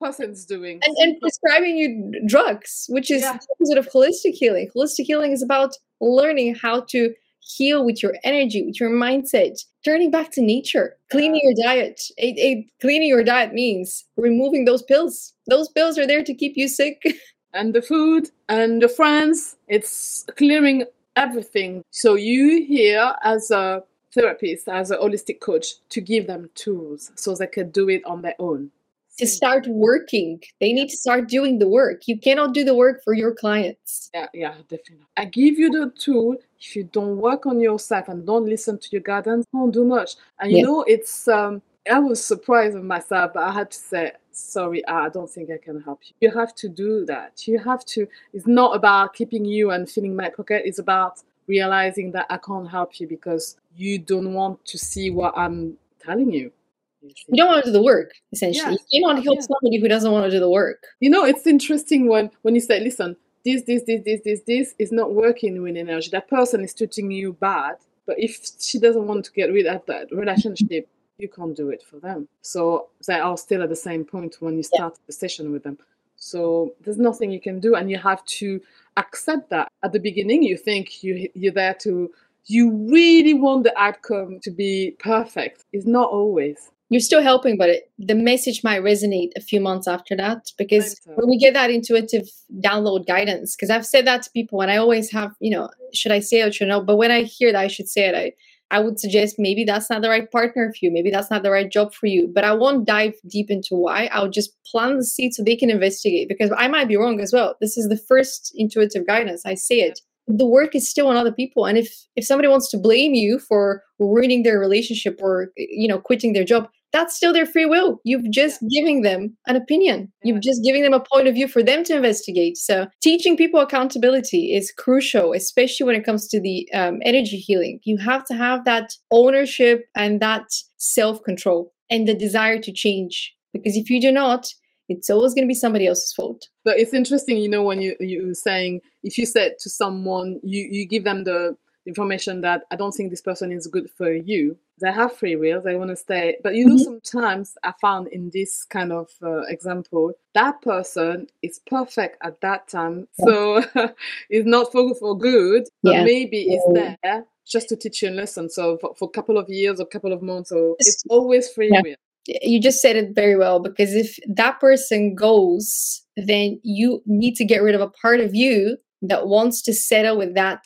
Person's 0.00 0.44
doing 0.46 0.78
and, 0.84 0.96
and, 0.98 1.20
prescribing 1.20 1.76
you 1.76 2.12
drugs, 2.28 2.86
which 2.88 3.10
is 3.10 3.22
yeah. 3.22 3.36
opposite 3.52 3.78
of 3.78 3.88
holistic 3.90 4.34
healing. 4.34 4.70
Holistic 4.76 5.06
healing 5.06 5.32
is 5.32 5.42
about 5.42 5.74
learning 6.00 6.54
how 6.54 6.82
to 6.90 7.12
heal 7.40 7.84
with 7.84 8.00
your 8.00 8.14
energy, 8.22 8.64
with 8.64 8.78
your 8.78 8.90
mindset, 8.90 9.58
turning 9.84 10.10
back 10.10 10.30
to 10.32 10.40
nature, 10.40 10.96
cleaning 11.10 11.40
your 11.42 11.54
diet. 11.66 12.00
It, 12.16 12.38
it, 12.38 12.66
cleaning 12.80 13.08
your 13.08 13.24
diet 13.24 13.52
means 13.52 14.04
removing 14.16 14.66
those 14.66 14.82
pills. 14.82 15.34
Those 15.48 15.68
pills 15.68 15.98
are 15.98 16.06
there 16.06 16.22
to 16.22 16.34
keep 16.34 16.56
you 16.56 16.68
sick. 16.68 17.02
and 17.54 17.74
the 17.74 17.82
food 17.82 18.28
and 18.48 18.82
the 18.82 18.88
friends. 18.88 19.56
It's 19.68 20.24
clearing 20.36 20.84
everything. 21.18 21.82
So 21.90 22.14
you 22.14 22.64
here 22.64 23.12
as 23.22 23.50
a 23.50 23.82
therapist, 24.14 24.68
as 24.68 24.90
a 24.90 24.96
holistic 24.96 25.40
coach, 25.40 25.66
to 25.90 26.00
give 26.00 26.26
them 26.26 26.50
tools 26.54 27.10
so 27.16 27.34
they 27.34 27.46
can 27.46 27.70
do 27.70 27.88
it 27.88 28.02
on 28.04 28.22
their 28.22 28.36
own. 28.38 28.70
To 29.18 29.26
start 29.26 29.66
working, 29.66 30.40
they 30.60 30.72
need 30.72 30.90
to 30.90 30.96
start 30.96 31.28
doing 31.28 31.58
the 31.58 31.66
work. 31.66 32.06
You 32.06 32.16
cannot 32.20 32.54
do 32.54 32.62
the 32.62 32.76
work 32.76 33.02
for 33.02 33.14
your 33.14 33.34
clients. 33.34 34.10
Yeah, 34.14 34.28
yeah, 34.32 34.54
definitely. 34.68 35.06
I 35.16 35.24
give 35.24 35.58
you 35.58 35.70
the 35.70 35.92
tool. 35.98 36.36
If 36.60 36.76
you 36.76 36.84
don't 36.84 37.16
work 37.16 37.44
on 37.44 37.60
yourself 37.60 38.06
and 38.08 38.24
don't 38.24 38.46
listen 38.46 38.78
to 38.78 38.88
your 38.92 39.00
guidance, 39.00 39.44
don't 39.52 39.72
do 39.72 39.84
much. 39.84 40.12
And 40.38 40.52
you 40.52 40.62
know, 40.62 40.84
it's 40.86 41.26
um, 41.26 41.62
I 41.90 41.98
was 41.98 42.24
surprised 42.24 42.76
of 42.76 42.84
myself, 42.84 43.32
but 43.34 43.42
I 43.42 43.52
had 43.52 43.70
to 43.70 43.78
say, 43.78 44.12
sorry, 44.32 44.86
I 44.86 45.08
don't 45.08 45.30
think 45.30 45.50
I 45.50 45.58
can 45.58 45.80
help 45.80 46.00
you. 46.04 46.14
You 46.20 46.38
have 46.38 46.54
to 46.56 46.68
do 46.68 47.04
that. 47.06 47.46
You 47.46 47.58
have 47.58 47.84
to, 47.86 48.06
it's 48.32 48.46
not 48.46 48.76
about 48.76 49.14
keeping 49.14 49.44
you 49.44 49.70
and 49.70 49.88
filling 49.88 50.14
my 50.14 50.30
pocket. 50.30 50.62
It's 50.64 50.78
about 50.78 51.22
realizing 51.46 52.12
that 52.12 52.26
I 52.30 52.36
can't 52.38 52.68
help 52.68 53.00
you 53.00 53.08
because 53.08 53.56
you 53.76 53.98
don't 53.98 54.34
want 54.34 54.64
to 54.66 54.78
see 54.78 55.10
what 55.10 55.36
I'm 55.36 55.76
telling 56.00 56.30
you. 56.30 56.52
You, 57.00 57.36
don't 57.36 57.48
want 57.48 57.64
to 57.64 57.70
do 57.70 57.72
the 57.72 57.82
work, 57.82 58.12
essentially. 58.32 58.72
Yes. 58.72 58.84
You 58.90 59.02
want 59.02 59.22
to 59.22 59.28
oh, 59.28 59.34
help 59.34 59.42
somebody 59.42 59.80
who 59.80 59.88
doesn't 59.88 60.10
want 60.10 60.24
to 60.24 60.30
do 60.30 60.40
the 60.40 60.50
work. 60.50 60.82
You 61.00 61.10
know, 61.10 61.24
it's 61.24 61.46
interesting 61.46 62.08
when, 62.08 62.30
when 62.42 62.54
you 62.54 62.60
say, 62.60 62.80
listen, 62.80 63.16
this, 63.44 63.62
this, 63.62 63.84
this, 63.86 64.02
this, 64.04 64.20
this, 64.24 64.40
this 64.46 64.74
is 64.78 64.92
not 64.92 65.14
working 65.14 65.62
with 65.62 65.76
energy. 65.76 66.10
That 66.10 66.28
person 66.28 66.62
is 66.62 66.74
treating 66.74 67.10
you 67.10 67.34
bad. 67.34 67.76
But 68.06 68.18
if 68.18 68.40
she 68.58 68.78
doesn't 68.78 69.06
want 69.06 69.26
to 69.26 69.32
get 69.32 69.52
rid 69.52 69.66
of 69.66 69.84
that 69.86 70.10
relationship, 70.10 70.88
you 71.18 71.28
can't 71.28 71.56
do 71.56 71.70
it 71.70 71.82
for 71.82 71.98
them. 71.98 72.28
So 72.42 72.88
they 73.06 73.18
are 73.18 73.36
still 73.36 73.62
at 73.62 73.68
the 73.68 73.76
same 73.76 74.04
point 74.04 74.36
when 74.40 74.56
you 74.56 74.62
start 74.62 74.94
yeah. 74.96 75.04
the 75.06 75.12
session 75.12 75.52
with 75.52 75.64
them. 75.64 75.78
So 76.16 76.74
there's 76.80 76.98
nothing 76.98 77.30
you 77.30 77.40
can 77.40 77.60
do, 77.60 77.74
and 77.74 77.90
you 77.90 77.98
have 77.98 78.24
to 78.24 78.60
accept 78.96 79.50
that. 79.50 79.70
At 79.84 79.92
the 79.92 80.00
beginning, 80.00 80.42
you 80.42 80.56
think 80.56 81.02
you 81.02 81.28
you're 81.34 81.52
there 81.52 81.74
to 81.82 82.10
you 82.46 82.70
really 82.90 83.34
want 83.34 83.64
the 83.64 83.78
outcome 83.78 84.40
to 84.42 84.50
be 84.50 84.96
perfect. 84.98 85.64
It's 85.72 85.86
not 85.86 86.08
always. 86.10 86.70
You're 86.88 87.00
still 87.00 87.22
helping, 87.22 87.58
but 87.58 87.68
it, 87.68 87.90
the 87.98 88.14
message 88.14 88.64
might 88.64 88.82
resonate 88.82 89.32
a 89.36 89.42
few 89.42 89.60
months 89.60 89.86
after 89.86 90.16
that 90.16 90.50
because 90.56 90.98
when 91.04 91.28
we 91.28 91.36
get 91.36 91.52
that 91.52 91.70
intuitive 91.70 92.26
download 92.60 93.06
guidance, 93.06 93.54
because 93.54 93.68
I've 93.68 93.84
said 93.84 94.06
that 94.06 94.22
to 94.22 94.30
people 94.30 94.62
and 94.62 94.70
I 94.70 94.78
always 94.78 95.10
have, 95.12 95.34
you 95.38 95.50
know, 95.50 95.68
should 95.92 96.12
I 96.12 96.20
say 96.20 96.40
it 96.40 96.48
or 96.48 96.52
should 96.52 96.70
I? 96.70 96.80
But 96.80 96.96
when 96.96 97.10
I 97.10 97.24
hear 97.24 97.52
that 97.52 97.60
I 97.60 97.68
should 97.68 97.88
say 97.88 98.08
it, 98.08 98.14
I, 98.14 98.32
I 98.70 98.80
would 98.80 98.98
suggest 98.98 99.36
maybe 99.38 99.64
that's 99.64 99.88
not 99.88 100.02
the 100.02 100.10
right 100.10 100.30
partner 100.30 100.70
for 100.70 100.78
you. 100.82 100.90
Maybe 100.92 101.10
that's 101.10 101.30
not 101.30 101.42
the 101.42 101.50
right 101.50 101.70
job 101.70 101.94
for 101.94 102.06
you. 102.06 102.30
But 102.32 102.44
I 102.44 102.52
won't 102.52 102.86
dive 102.86 103.14
deep 103.26 103.50
into 103.50 103.74
why. 103.74 104.08
I'll 104.12 104.28
just 104.30 104.52
plant 104.70 104.98
the 104.98 105.04
seed 105.04 105.34
so 105.34 105.42
they 105.42 105.56
can 105.56 105.70
investigate 105.70 106.28
because 106.28 106.52
I 106.56 106.68
might 106.68 106.88
be 106.88 106.96
wrong 106.96 107.20
as 107.20 107.32
well. 107.32 107.56
This 107.60 107.78
is 107.78 107.88
the 107.88 107.96
first 107.96 108.52
intuitive 108.54 109.06
guidance. 109.06 109.42
I 109.46 109.54
say 109.54 109.76
it. 109.76 110.00
The 110.28 110.46
work 110.46 110.74
is 110.74 110.88
still 110.88 111.08
on 111.08 111.16
other 111.16 111.32
people. 111.32 111.66
And 111.66 111.78
if 111.78 111.92
if 112.16 112.24
somebody 112.24 112.48
wants 112.48 112.70
to 112.70 112.78
blame 112.78 113.14
you 113.14 113.38
for 113.38 113.82
ruining 113.98 114.42
their 114.42 114.58
relationship 114.58 115.18
or 115.22 115.50
you 115.56 115.88
know 115.88 115.98
quitting 115.98 116.32
their 116.32 116.44
job, 116.44 116.68
that's 116.92 117.16
still 117.16 117.32
their 117.32 117.46
free 117.46 117.66
will. 117.66 118.00
You've 118.04 118.30
just 118.30 118.60
yeah. 118.62 118.80
giving 118.80 119.02
them 119.02 119.36
an 119.46 119.56
opinion. 119.56 120.12
Yeah. 120.22 120.32
You've 120.32 120.42
just 120.42 120.62
giving 120.64 120.82
them 120.82 120.94
a 120.94 121.00
point 121.00 121.28
of 121.28 121.34
view 121.34 121.48
for 121.48 121.62
them 121.62 121.84
to 121.84 121.96
investigate. 121.96 122.56
So 122.56 122.86
teaching 123.02 123.36
people 123.36 123.60
accountability 123.60 124.54
is 124.54 124.72
crucial, 124.72 125.32
especially 125.32 125.86
when 125.86 125.96
it 125.96 126.04
comes 126.04 126.28
to 126.28 126.40
the 126.40 126.68
um, 126.72 127.00
energy 127.04 127.36
healing. 127.36 127.80
You 127.84 127.98
have 127.98 128.24
to 128.26 128.34
have 128.34 128.64
that 128.64 128.92
ownership 129.10 129.86
and 129.96 130.20
that 130.20 130.46
self 130.78 131.22
control 131.22 131.72
and 131.90 132.06
the 132.06 132.14
desire 132.14 132.58
to 132.60 132.72
change. 132.72 133.34
Because 133.52 133.76
if 133.76 133.90
you 133.90 134.00
do 134.00 134.12
not, 134.12 134.52
it's 134.88 135.10
always 135.10 135.34
going 135.34 135.44
to 135.44 135.48
be 135.48 135.54
somebody 135.54 135.86
else's 135.86 136.12
fault. 136.12 136.48
But 136.64 136.78
it's 136.78 136.94
interesting, 136.94 137.38
you 137.38 137.48
know, 137.48 137.62
when 137.62 137.80
you 137.80 137.96
you 138.00 138.34
saying 138.34 138.80
if 139.02 139.18
you 139.18 139.26
said 139.26 139.58
to 139.60 139.70
someone, 139.70 140.40
you 140.42 140.66
you 140.70 140.86
give 140.86 141.04
them 141.04 141.24
the 141.24 141.56
information 141.88 142.42
that 142.42 142.62
I 142.70 142.76
don't 142.76 142.92
think 142.92 143.10
this 143.10 143.22
person 143.22 143.50
is 143.50 143.66
good 143.66 143.90
for 143.90 144.12
you. 144.12 144.56
They 144.80 144.92
have 144.92 145.16
free 145.16 145.34
will, 145.34 145.60
they 145.60 145.74
want 145.74 145.90
to 145.90 145.96
stay. 145.96 146.36
But 146.44 146.54
you 146.54 146.66
know, 146.66 146.76
mm-hmm. 146.76 146.98
sometimes 147.10 147.54
I 147.64 147.72
found 147.80 148.08
in 148.08 148.30
this 148.32 148.64
kind 148.64 148.92
of 148.92 149.08
uh, 149.22 149.40
example, 149.48 150.12
that 150.34 150.60
person 150.62 151.26
is 151.42 151.60
perfect 151.66 152.18
at 152.22 152.40
that 152.42 152.68
time. 152.68 153.08
Yeah. 153.18 153.24
So 153.24 153.62
it's 154.30 154.46
not 154.46 154.70
for, 154.70 154.94
for 154.94 155.18
good, 155.18 155.64
but 155.82 155.94
yeah. 155.94 156.04
maybe 156.04 156.46
yeah. 156.48 156.56
it's 156.56 156.98
there 157.02 157.24
just 157.46 157.70
to 157.70 157.76
teach 157.76 158.02
you 158.02 158.10
a 158.10 158.12
lesson. 158.12 158.50
So 158.50 158.76
for, 158.78 158.94
for 158.94 159.06
a 159.06 159.12
couple 159.12 159.38
of 159.38 159.48
years 159.48 159.80
or 159.80 159.84
a 159.84 159.86
couple 159.86 160.12
of 160.12 160.22
months, 160.22 160.50
so 160.50 160.76
it's 160.78 161.02
always 161.08 161.48
free 161.48 161.70
will. 161.70 161.96
You 162.28 162.60
just 162.60 162.80
said 162.80 162.96
it 162.96 163.14
very 163.14 163.36
well 163.36 163.58
because 163.58 163.94
if 163.94 164.18
that 164.28 164.60
person 164.60 165.14
goes, 165.14 166.02
then 166.16 166.60
you 166.62 167.02
need 167.06 167.34
to 167.36 167.44
get 167.44 167.62
rid 167.62 167.74
of 167.74 167.80
a 167.80 167.90
part 168.02 168.20
of 168.20 168.34
you 168.34 168.76
that 169.02 169.28
wants 169.28 169.62
to 169.62 169.72
settle 169.72 170.18
with 170.18 170.34
that 170.34 170.60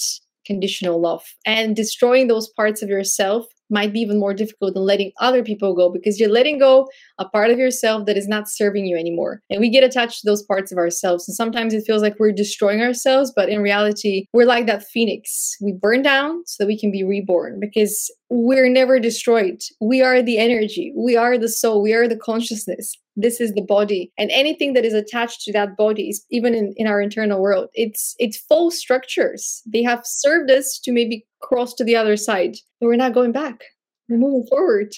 conditional 0.44 1.00
love. 1.00 1.22
And 1.46 1.76
destroying 1.76 2.26
those 2.26 2.48
parts 2.56 2.82
of 2.82 2.88
yourself 2.88 3.46
might 3.72 3.92
be 3.92 4.00
even 4.00 4.20
more 4.20 4.34
difficult 4.34 4.74
than 4.74 4.84
letting 4.84 5.12
other 5.18 5.42
people 5.42 5.74
go 5.74 5.90
because 5.90 6.20
you're 6.20 6.28
letting 6.28 6.58
go 6.58 6.86
a 7.18 7.28
part 7.28 7.50
of 7.50 7.58
yourself 7.58 8.06
that 8.06 8.16
is 8.16 8.28
not 8.28 8.48
serving 8.48 8.86
you 8.86 8.96
anymore. 8.96 9.40
And 9.50 9.60
we 9.60 9.70
get 9.70 9.82
attached 9.82 10.20
to 10.20 10.30
those 10.30 10.42
parts 10.42 10.70
of 10.70 10.78
ourselves. 10.78 11.26
And 11.26 11.34
sometimes 11.34 11.74
it 11.74 11.84
feels 11.84 12.02
like 12.02 12.18
we're 12.18 12.32
destroying 12.32 12.82
ourselves, 12.82 13.32
but 13.34 13.48
in 13.48 13.62
reality, 13.62 14.26
we're 14.32 14.46
like 14.46 14.66
that 14.66 14.84
phoenix. 14.84 15.56
We 15.60 15.72
burn 15.72 16.02
down 16.02 16.42
so 16.46 16.62
that 16.62 16.68
we 16.68 16.78
can 16.78 16.92
be 16.92 17.02
reborn 17.02 17.58
because 17.60 18.10
we're 18.28 18.68
never 18.68 19.00
destroyed. 19.00 19.60
We 19.80 20.02
are 20.02 20.22
the 20.22 20.38
energy, 20.38 20.92
we 20.96 21.16
are 21.16 21.38
the 21.38 21.48
soul, 21.48 21.82
we 21.82 21.92
are 21.94 22.06
the 22.06 22.16
consciousness 22.16 22.96
this 23.16 23.40
is 23.40 23.52
the 23.52 23.62
body 23.62 24.10
and 24.16 24.30
anything 24.30 24.72
that 24.72 24.84
is 24.84 24.94
attached 24.94 25.42
to 25.42 25.52
that 25.52 25.76
body 25.76 26.08
is 26.08 26.24
even 26.30 26.54
in, 26.54 26.72
in 26.76 26.86
our 26.86 27.00
internal 27.00 27.40
world 27.40 27.68
it's 27.74 28.14
it's 28.18 28.38
false 28.48 28.78
structures 28.78 29.62
they 29.66 29.82
have 29.82 30.00
served 30.04 30.50
us 30.50 30.80
to 30.82 30.92
maybe 30.92 31.24
cross 31.42 31.74
to 31.74 31.84
the 31.84 31.96
other 31.96 32.16
side. 32.16 32.56
But 32.80 32.86
we're 32.86 32.96
not 32.96 33.14
going 33.14 33.32
back. 33.32 33.62
We're 34.08 34.18
moving 34.18 34.46
forward. 34.48 34.94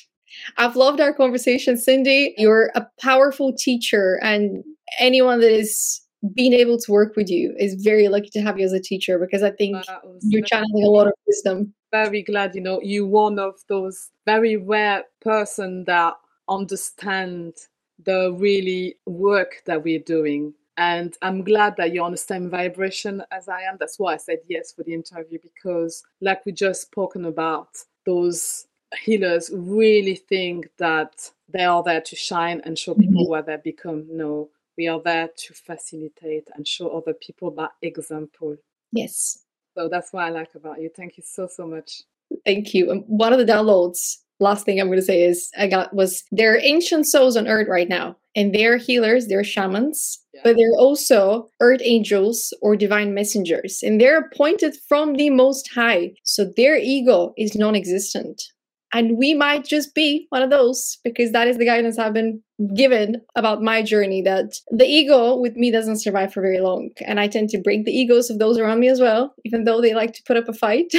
I've 0.56 0.76
loved 0.76 1.00
our 1.00 1.12
conversation 1.12 1.76
cindy. 1.76 2.34
You're 2.36 2.70
a 2.74 2.86
powerful 3.00 3.52
teacher 3.52 4.18
and 4.22 4.64
anyone 4.98 5.40
that 5.40 5.52
is 5.52 6.00
being 6.32 6.54
able 6.54 6.78
to 6.78 6.92
work 6.92 7.16
with 7.16 7.28
you 7.28 7.54
is 7.58 7.74
very 7.82 8.08
lucky 8.08 8.30
to 8.30 8.40
have 8.40 8.58
you 8.58 8.64
as 8.64 8.72
a 8.72 8.80
teacher 8.80 9.18
because 9.18 9.42
i 9.42 9.50
think 9.50 9.76
you're 10.22 10.42
channeling 10.42 10.84
a 10.84 10.88
lot 10.88 11.06
of 11.06 11.12
wisdom. 11.26 11.74
Very 11.90 12.22
glad 12.22 12.54
you 12.54 12.62
know 12.62 12.80
you're 12.82 13.06
one 13.06 13.38
of 13.38 13.54
those 13.68 14.10
very 14.24 14.56
rare 14.56 15.04
person 15.20 15.84
that 15.84 16.14
understand 16.48 17.54
the 18.04 18.32
really 18.38 18.96
work 19.06 19.62
that 19.66 19.82
we're 19.82 20.00
doing. 20.00 20.52
And 20.76 21.16
I'm 21.22 21.44
glad 21.44 21.76
that 21.76 21.92
you're 21.92 22.04
on 22.04 22.10
the 22.10 22.16
same 22.16 22.50
vibration 22.50 23.22
as 23.30 23.48
I 23.48 23.62
am. 23.62 23.76
That's 23.78 23.98
why 23.98 24.14
I 24.14 24.16
said 24.16 24.38
yes 24.48 24.72
for 24.72 24.82
the 24.82 24.94
interview 24.94 25.38
because, 25.42 26.02
like 26.20 26.44
we 26.44 26.52
just 26.52 26.82
spoken 26.82 27.26
about, 27.26 27.68
those 28.06 28.66
healers 29.02 29.50
really 29.52 30.16
think 30.16 30.68
that 30.78 31.30
they 31.48 31.64
are 31.64 31.82
there 31.82 32.00
to 32.00 32.16
shine 32.16 32.60
and 32.64 32.78
show 32.78 32.94
people 32.94 33.22
mm-hmm. 33.22 33.30
what 33.30 33.46
they 33.46 33.56
become. 33.62 34.06
No, 34.10 34.50
we 34.76 34.88
are 34.88 35.00
there 35.00 35.28
to 35.36 35.54
facilitate 35.54 36.48
and 36.54 36.66
show 36.66 36.88
other 36.88 37.14
people 37.14 37.50
by 37.50 37.68
example. 37.82 38.56
Yes. 38.92 39.44
So 39.76 39.88
that's 39.88 40.12
what 40.12 40.24
I 40.24 40.30
like 40.30 40.54
about 40.54 40.80
you. 40.80 40.90
Thank 40.94 41.16
you 41.16 41.22
so, 41.26 41.46
so 41.46 41.66
much. 41.66 42.02
Thank 42.44 42.74
you. 42.74 42.90
Um, 42.90 43.00
one 43.06 43.32
of 43.32 43.38
the 43.38 43.44
downloads 43.44 44.18
last 44.40 44.64
thing 44.64 44.80
I'm 44.80 44.88
going 44.88 44.98
to 44.98 45.04
say 45.04 45.22
is 45.22 45.50
I 45.58 45.66
got 45.66 45.94
was 45.94 46.24
there 46.32 46.54
are 46.54 46.60
ancient 46.60 47.06
souls 47.06 47.36
on 47.36 47.46
earth 47.46 47.68
right 47.68 47.88
now, 47.88 48.16
and 48.36 48.54
they're 48.54 48.76
healers, 48.76 49.26
they're 49.28 49.44
shamans, 49.44 50.20
yeah. 50.32 50.40
but 50.44 50.56
they're 50.56 50.78
also 50.78 51.48
earth 51.60 51.80
angels 51.82 52.52
or 52.60 52.76
divine 52.76 53.14
messengers, 53.14 53.80
and 53.82 54.00
they're 54.00 54.18
appointed 54.18 54.76
from 54.88 55.14
the 55.14 55.30
Most 55.30 55.70
High. 55.72 56.12
So 56.24 56.50
their 56.56 56.76
ego 56.76 57.32
is 57.36 57.54
non 57.54 57.74
existent. 57.74 58.42
And 58.94 59.18
we 59.18 59.34
might 59.34 59.64
just 59.64 59.92
be 59.92 60.26
one 60.30 60.42
of 60.42 60.50
those 60.50 60.98
because 61.02 61.32
that 61.32 61.48
is 61.48 61.58
the 61.58 61.64
guidance 61.64 61.98
I've 61.98 62.14
been 62.14 62.40
given 62.76 63.20
about 63.34 63.60
my 63.60 63.82
journey 63.82 64.22
that 64.22 64.54
the 64.70 64.86
ego 64.86 65.36
with 65.36 65.56
me 65.56 65.72
doesn't 65.72 66.00
survive 66.00 66.32
for 66.32 66.40
very 66.40 66.60
long. 66.60 66.90
And 67.04 67.18
I 67.18 67.26
tend 67.26 67.48
to 67.50 67.60
break 67.60 67.84
the 67.84 67.90
egos 67.90 68.30
of 68.30 68.38
those 68.38 68.56
around 68.56 68.78
me 68.78 68.88
as 68.88 69.00
well, 69.00 69.34
even 69.44 69.64
though 69.64 69.80
they 69.80 69.94
like 69.94 70.12
to 70.12 70.22
put 70.24 70.36
up 70.36 70.48
a 70.48 70.52
fight. 70.52 70.92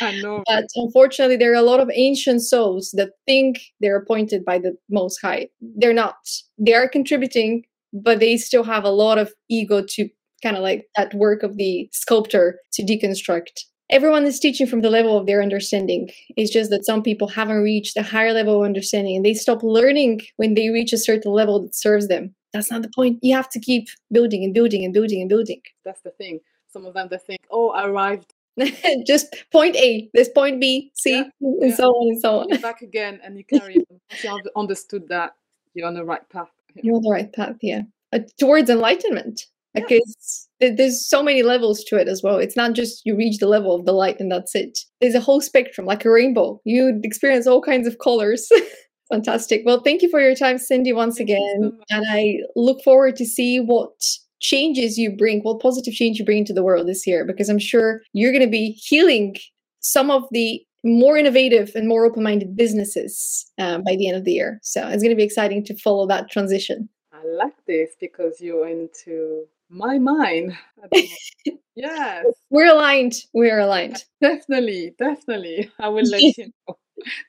I 0.00 0.20
know. 0.20 0.44
but 0.46 0.66
unfortunately, 0.76 1.36
there 1.36 1.50
are 1.50 1.56
a 1.56 1.62
lot 1.62 1.80
of 1.80 1.90
ancient 1.92 2.42
souls 2.42 2.94
that 2.96 3.10
think 3.26 3.58
they're 3.80 3.98
appointed 3.98 4.44
by 4.44 4.58
the 4.60 4.76
Most 4.88 5.18
High. 5.20 5.48
They're 5.60 5.92
not. 5.92 6.14
They 6.56 6.74
are 6.74 6.88
contributing, 6.88 7.64
but 7.92 8.20
they 8.20 8.36
still 8.36 8.62
have 8.62 8.84
a 8.84 8.90
lot 8.90 9.18
of 9.18 9.32
ego 9.48 9.82
to 9.88 10.08
kind 10.40 10.56
of 10.56 10.62
like 10.62 10.86
that 10.96 11.12
work 11.14 11.42
of 11.42 11.56
the 11.56 11.88
sculptor 11.92 12.60
to 12.74 12.84
deconstruct 12.84 13.64
everyone 13.90 14.24
is 14.24 14.38
teaching 14.38 14.66
from 14.66 14.80
the 14.80 14.90
level 14.90 15.16
of 15.16 15.26
their 15.26 15.42
understanding. 15.42 16.10
It's 16.36 16.52
just 16.52 16.70
that 16.70 16.84
some 16.84 17.02
people 17.02 17.28
haven't 17.28 17.62
reached 17.62 17.96
a 17.96 18.02
higher 18.02 18.32
level 18.32 18.60
of 18.60 18.66
understanding 18.66 19.16
and 19.16 19.24
they 19.24 19.34
stop 19.34 19.62
learning 19.62 20.20
when 20.36 20.54
they 20.54 20.70
reach 20.70 20.92
a 20.92 20.98
certain 20.98 21.32
level 21.32 21.62
that 21.62 21.74
serves 21.74 22.08
them. 22.08 22.34
That's 22.52 22.70
not 22.70 22.82
the 22.82 22.90
point. 22.94 23.18
You 23.22 23.34
have 23.34 23.48
to 23.50 23.60
keep 23.60 23.88
building 24.10 24.44
and 24.44 24.54
building 24.54 24.84
and 24.84 24.92
building 24.94 25.20
and 25.20 25.28
building. 25.28 25.60
That's 25.84 26.00
the 26.02 26.10
thing. 26.10 26.40
Some 26.68 26.84
of 26.84 26.94
them 26.94 27.08
they 27.10 27.18
think, 27.18 27.40
oh, 27.50 27.70
I 27.70 27.86
arrived. 27.86 28.34
just 29.06 29.36
point 29.52 29.76
A, 29.76 30.10
there's 30.14 30.28
point 30.30 30.60
B, 30.60 30.90
C, 30.94 31.12
yeah, 31.12 31.24
and 31.40 31.70
yeah. 31.70 31.76
so 31.76 31.90
on 31.90 32.08
and 32.08 32.20
so 32.20 32.40
on. 32.40 32.48
You're 32.48 32.58
back 32.58 32.82
again 32.82 33.20
and 33.22 33.36
you 33.36 33.44
carry 33.44 33.76
on. 33.76 34.00
Once 34.24 34.44
you 34.44 34.50
understood 34.56 35.06
that, 35.08 35.34
you're 35.74 35.86
on 35.86 35.94
the 35.94 36.04
right 36.04 36.28
path. 36.28 36.50
You're 36.74 36.96
on 36.96 37.02
the 37.02 37.10
right 37.10 37.32
path, 37.32 37.56
yeah. 37.62 37.82
Uh, 38.12 38.20
towards 38.40 38.68
enlightenment 38.68 39.46
because 39.74 40.48
there's 40.60 41.06
so 41.06 41.22
many 41.22 41.42
levels 41.42 41.84
to 41.84 41.96
it 41.96 42.08
as 42.08 42.22
well. 42.22 42.38
It's 42.38 42.56
not 42.56 42.72
just 42.72 43.02
you 43.04 43.16
reach 43.16 43.38
the 43.38 43.46
level 43.46 43.74
of 43.74 43.84
the 43.84 43.92
light 43.92 44.18
and 44.18 44.30
that's 44.30 44.54
it. 44.54 44.78
There's 45.00 45.14
a 45.14 45.20
whole 45.20 45.40
spectrum, 45.40 45.86
like 45.86 46.04
a 46.04 46.10
rainbow. 46.10 46.60
You 46.64 47.00
experience 47.04 47.46
all 47.46 47.62
kinds 47.62 47.86
of 47.86 47.98
colors. 47.98 48.48
Fantastic. 49.12 49.62
Well, 49.64 49.80
thank 49.80 50.02
you 50.02 50.10
for 50.10 50.20
your 50.20 50.34
time, 50.34 50.58
Cindy, 50.58 50.92
once 50.92 51.16
thank 51.16 51.30
again. 51.30 51.72
So 51.72 51.78
and 51.90 52.06
I 52.08 52.38
look 52.56 52.82
forward 52.82 53.16
to 53.16 53.24
see 53.24 53.58
what 53.58 53.92
changes 54.40 54.98
you 54.98 55.16
bring, 55.16 55.40
what 55.40 55.60
positive 55.60 55.94
change 55.94 56.18
you 56.18 56.24
bring 56.24 56.38
into 56.38 56.52
the 56.52 56.62
world 56.62 56.86
this 56.86 57.06
year, 57.06 57.24
because 57.24 57.48
I'm 57.48 57.58
sure 57.58 58.02
you're 58.12 58.32
going 58.32 58.44
to 58.44 58.50
be 58.50 58.72
healing 58.72 59.36
some 59.80 60.10
of 60.10 60.24
the 60.30 60.62
more 60.84 61.16
innovative 61.16 61.72
and 61.74 61.88
more 61.88 62.04
open 62.04 62.22
minded 62.22 62.56
businesses 62.56 63.46
uh, 63.58 63.78
by 63.78 63.96
the 63.96 64.08
end 64.08 64.16
of 64.16 64.24
the 64.24 64.32
year. 64.32 64.60
So 64.62 64.86
it's 64.86 65.02
going 65.02 65.10
to 65.10 65.16
be 65.16 65.24
exciting 65.24 65.64
to 65.64 65.76
follow 65.76 66.06
that 66.06 66.30
transition. 66.30 66.88
I 67.12 67.26
like 67.26 67.64
this 67.66 67.90
because 67.98 68.40
you're 68.40 68.68
into 68.68 69.44
my 69.70 69.98
mind. 69.98 70.56
yes. 71.74 72.24
We're 72.50 72.72
aligned. 72.72 73.14
We're 73.32 73.60
aligned. 73.60 74.04
Definitely. 74.20 74.94
Definitely. 74.98 75.70
I 75.78 75.88
will 75.88 76.04
let 76.04 76.22
you 76.38 76.50
know. 76.68 76.76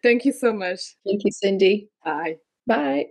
Thank 0.03 0.25
you 0.25 0.31
so 0.31 0.53
much. 0.53 0.81
Thank 1.05 1.23
you, 1.25 1.31
Cindy. 1.31 1.89
Bye. 2.03 2.37
Bye. 2.67 3.07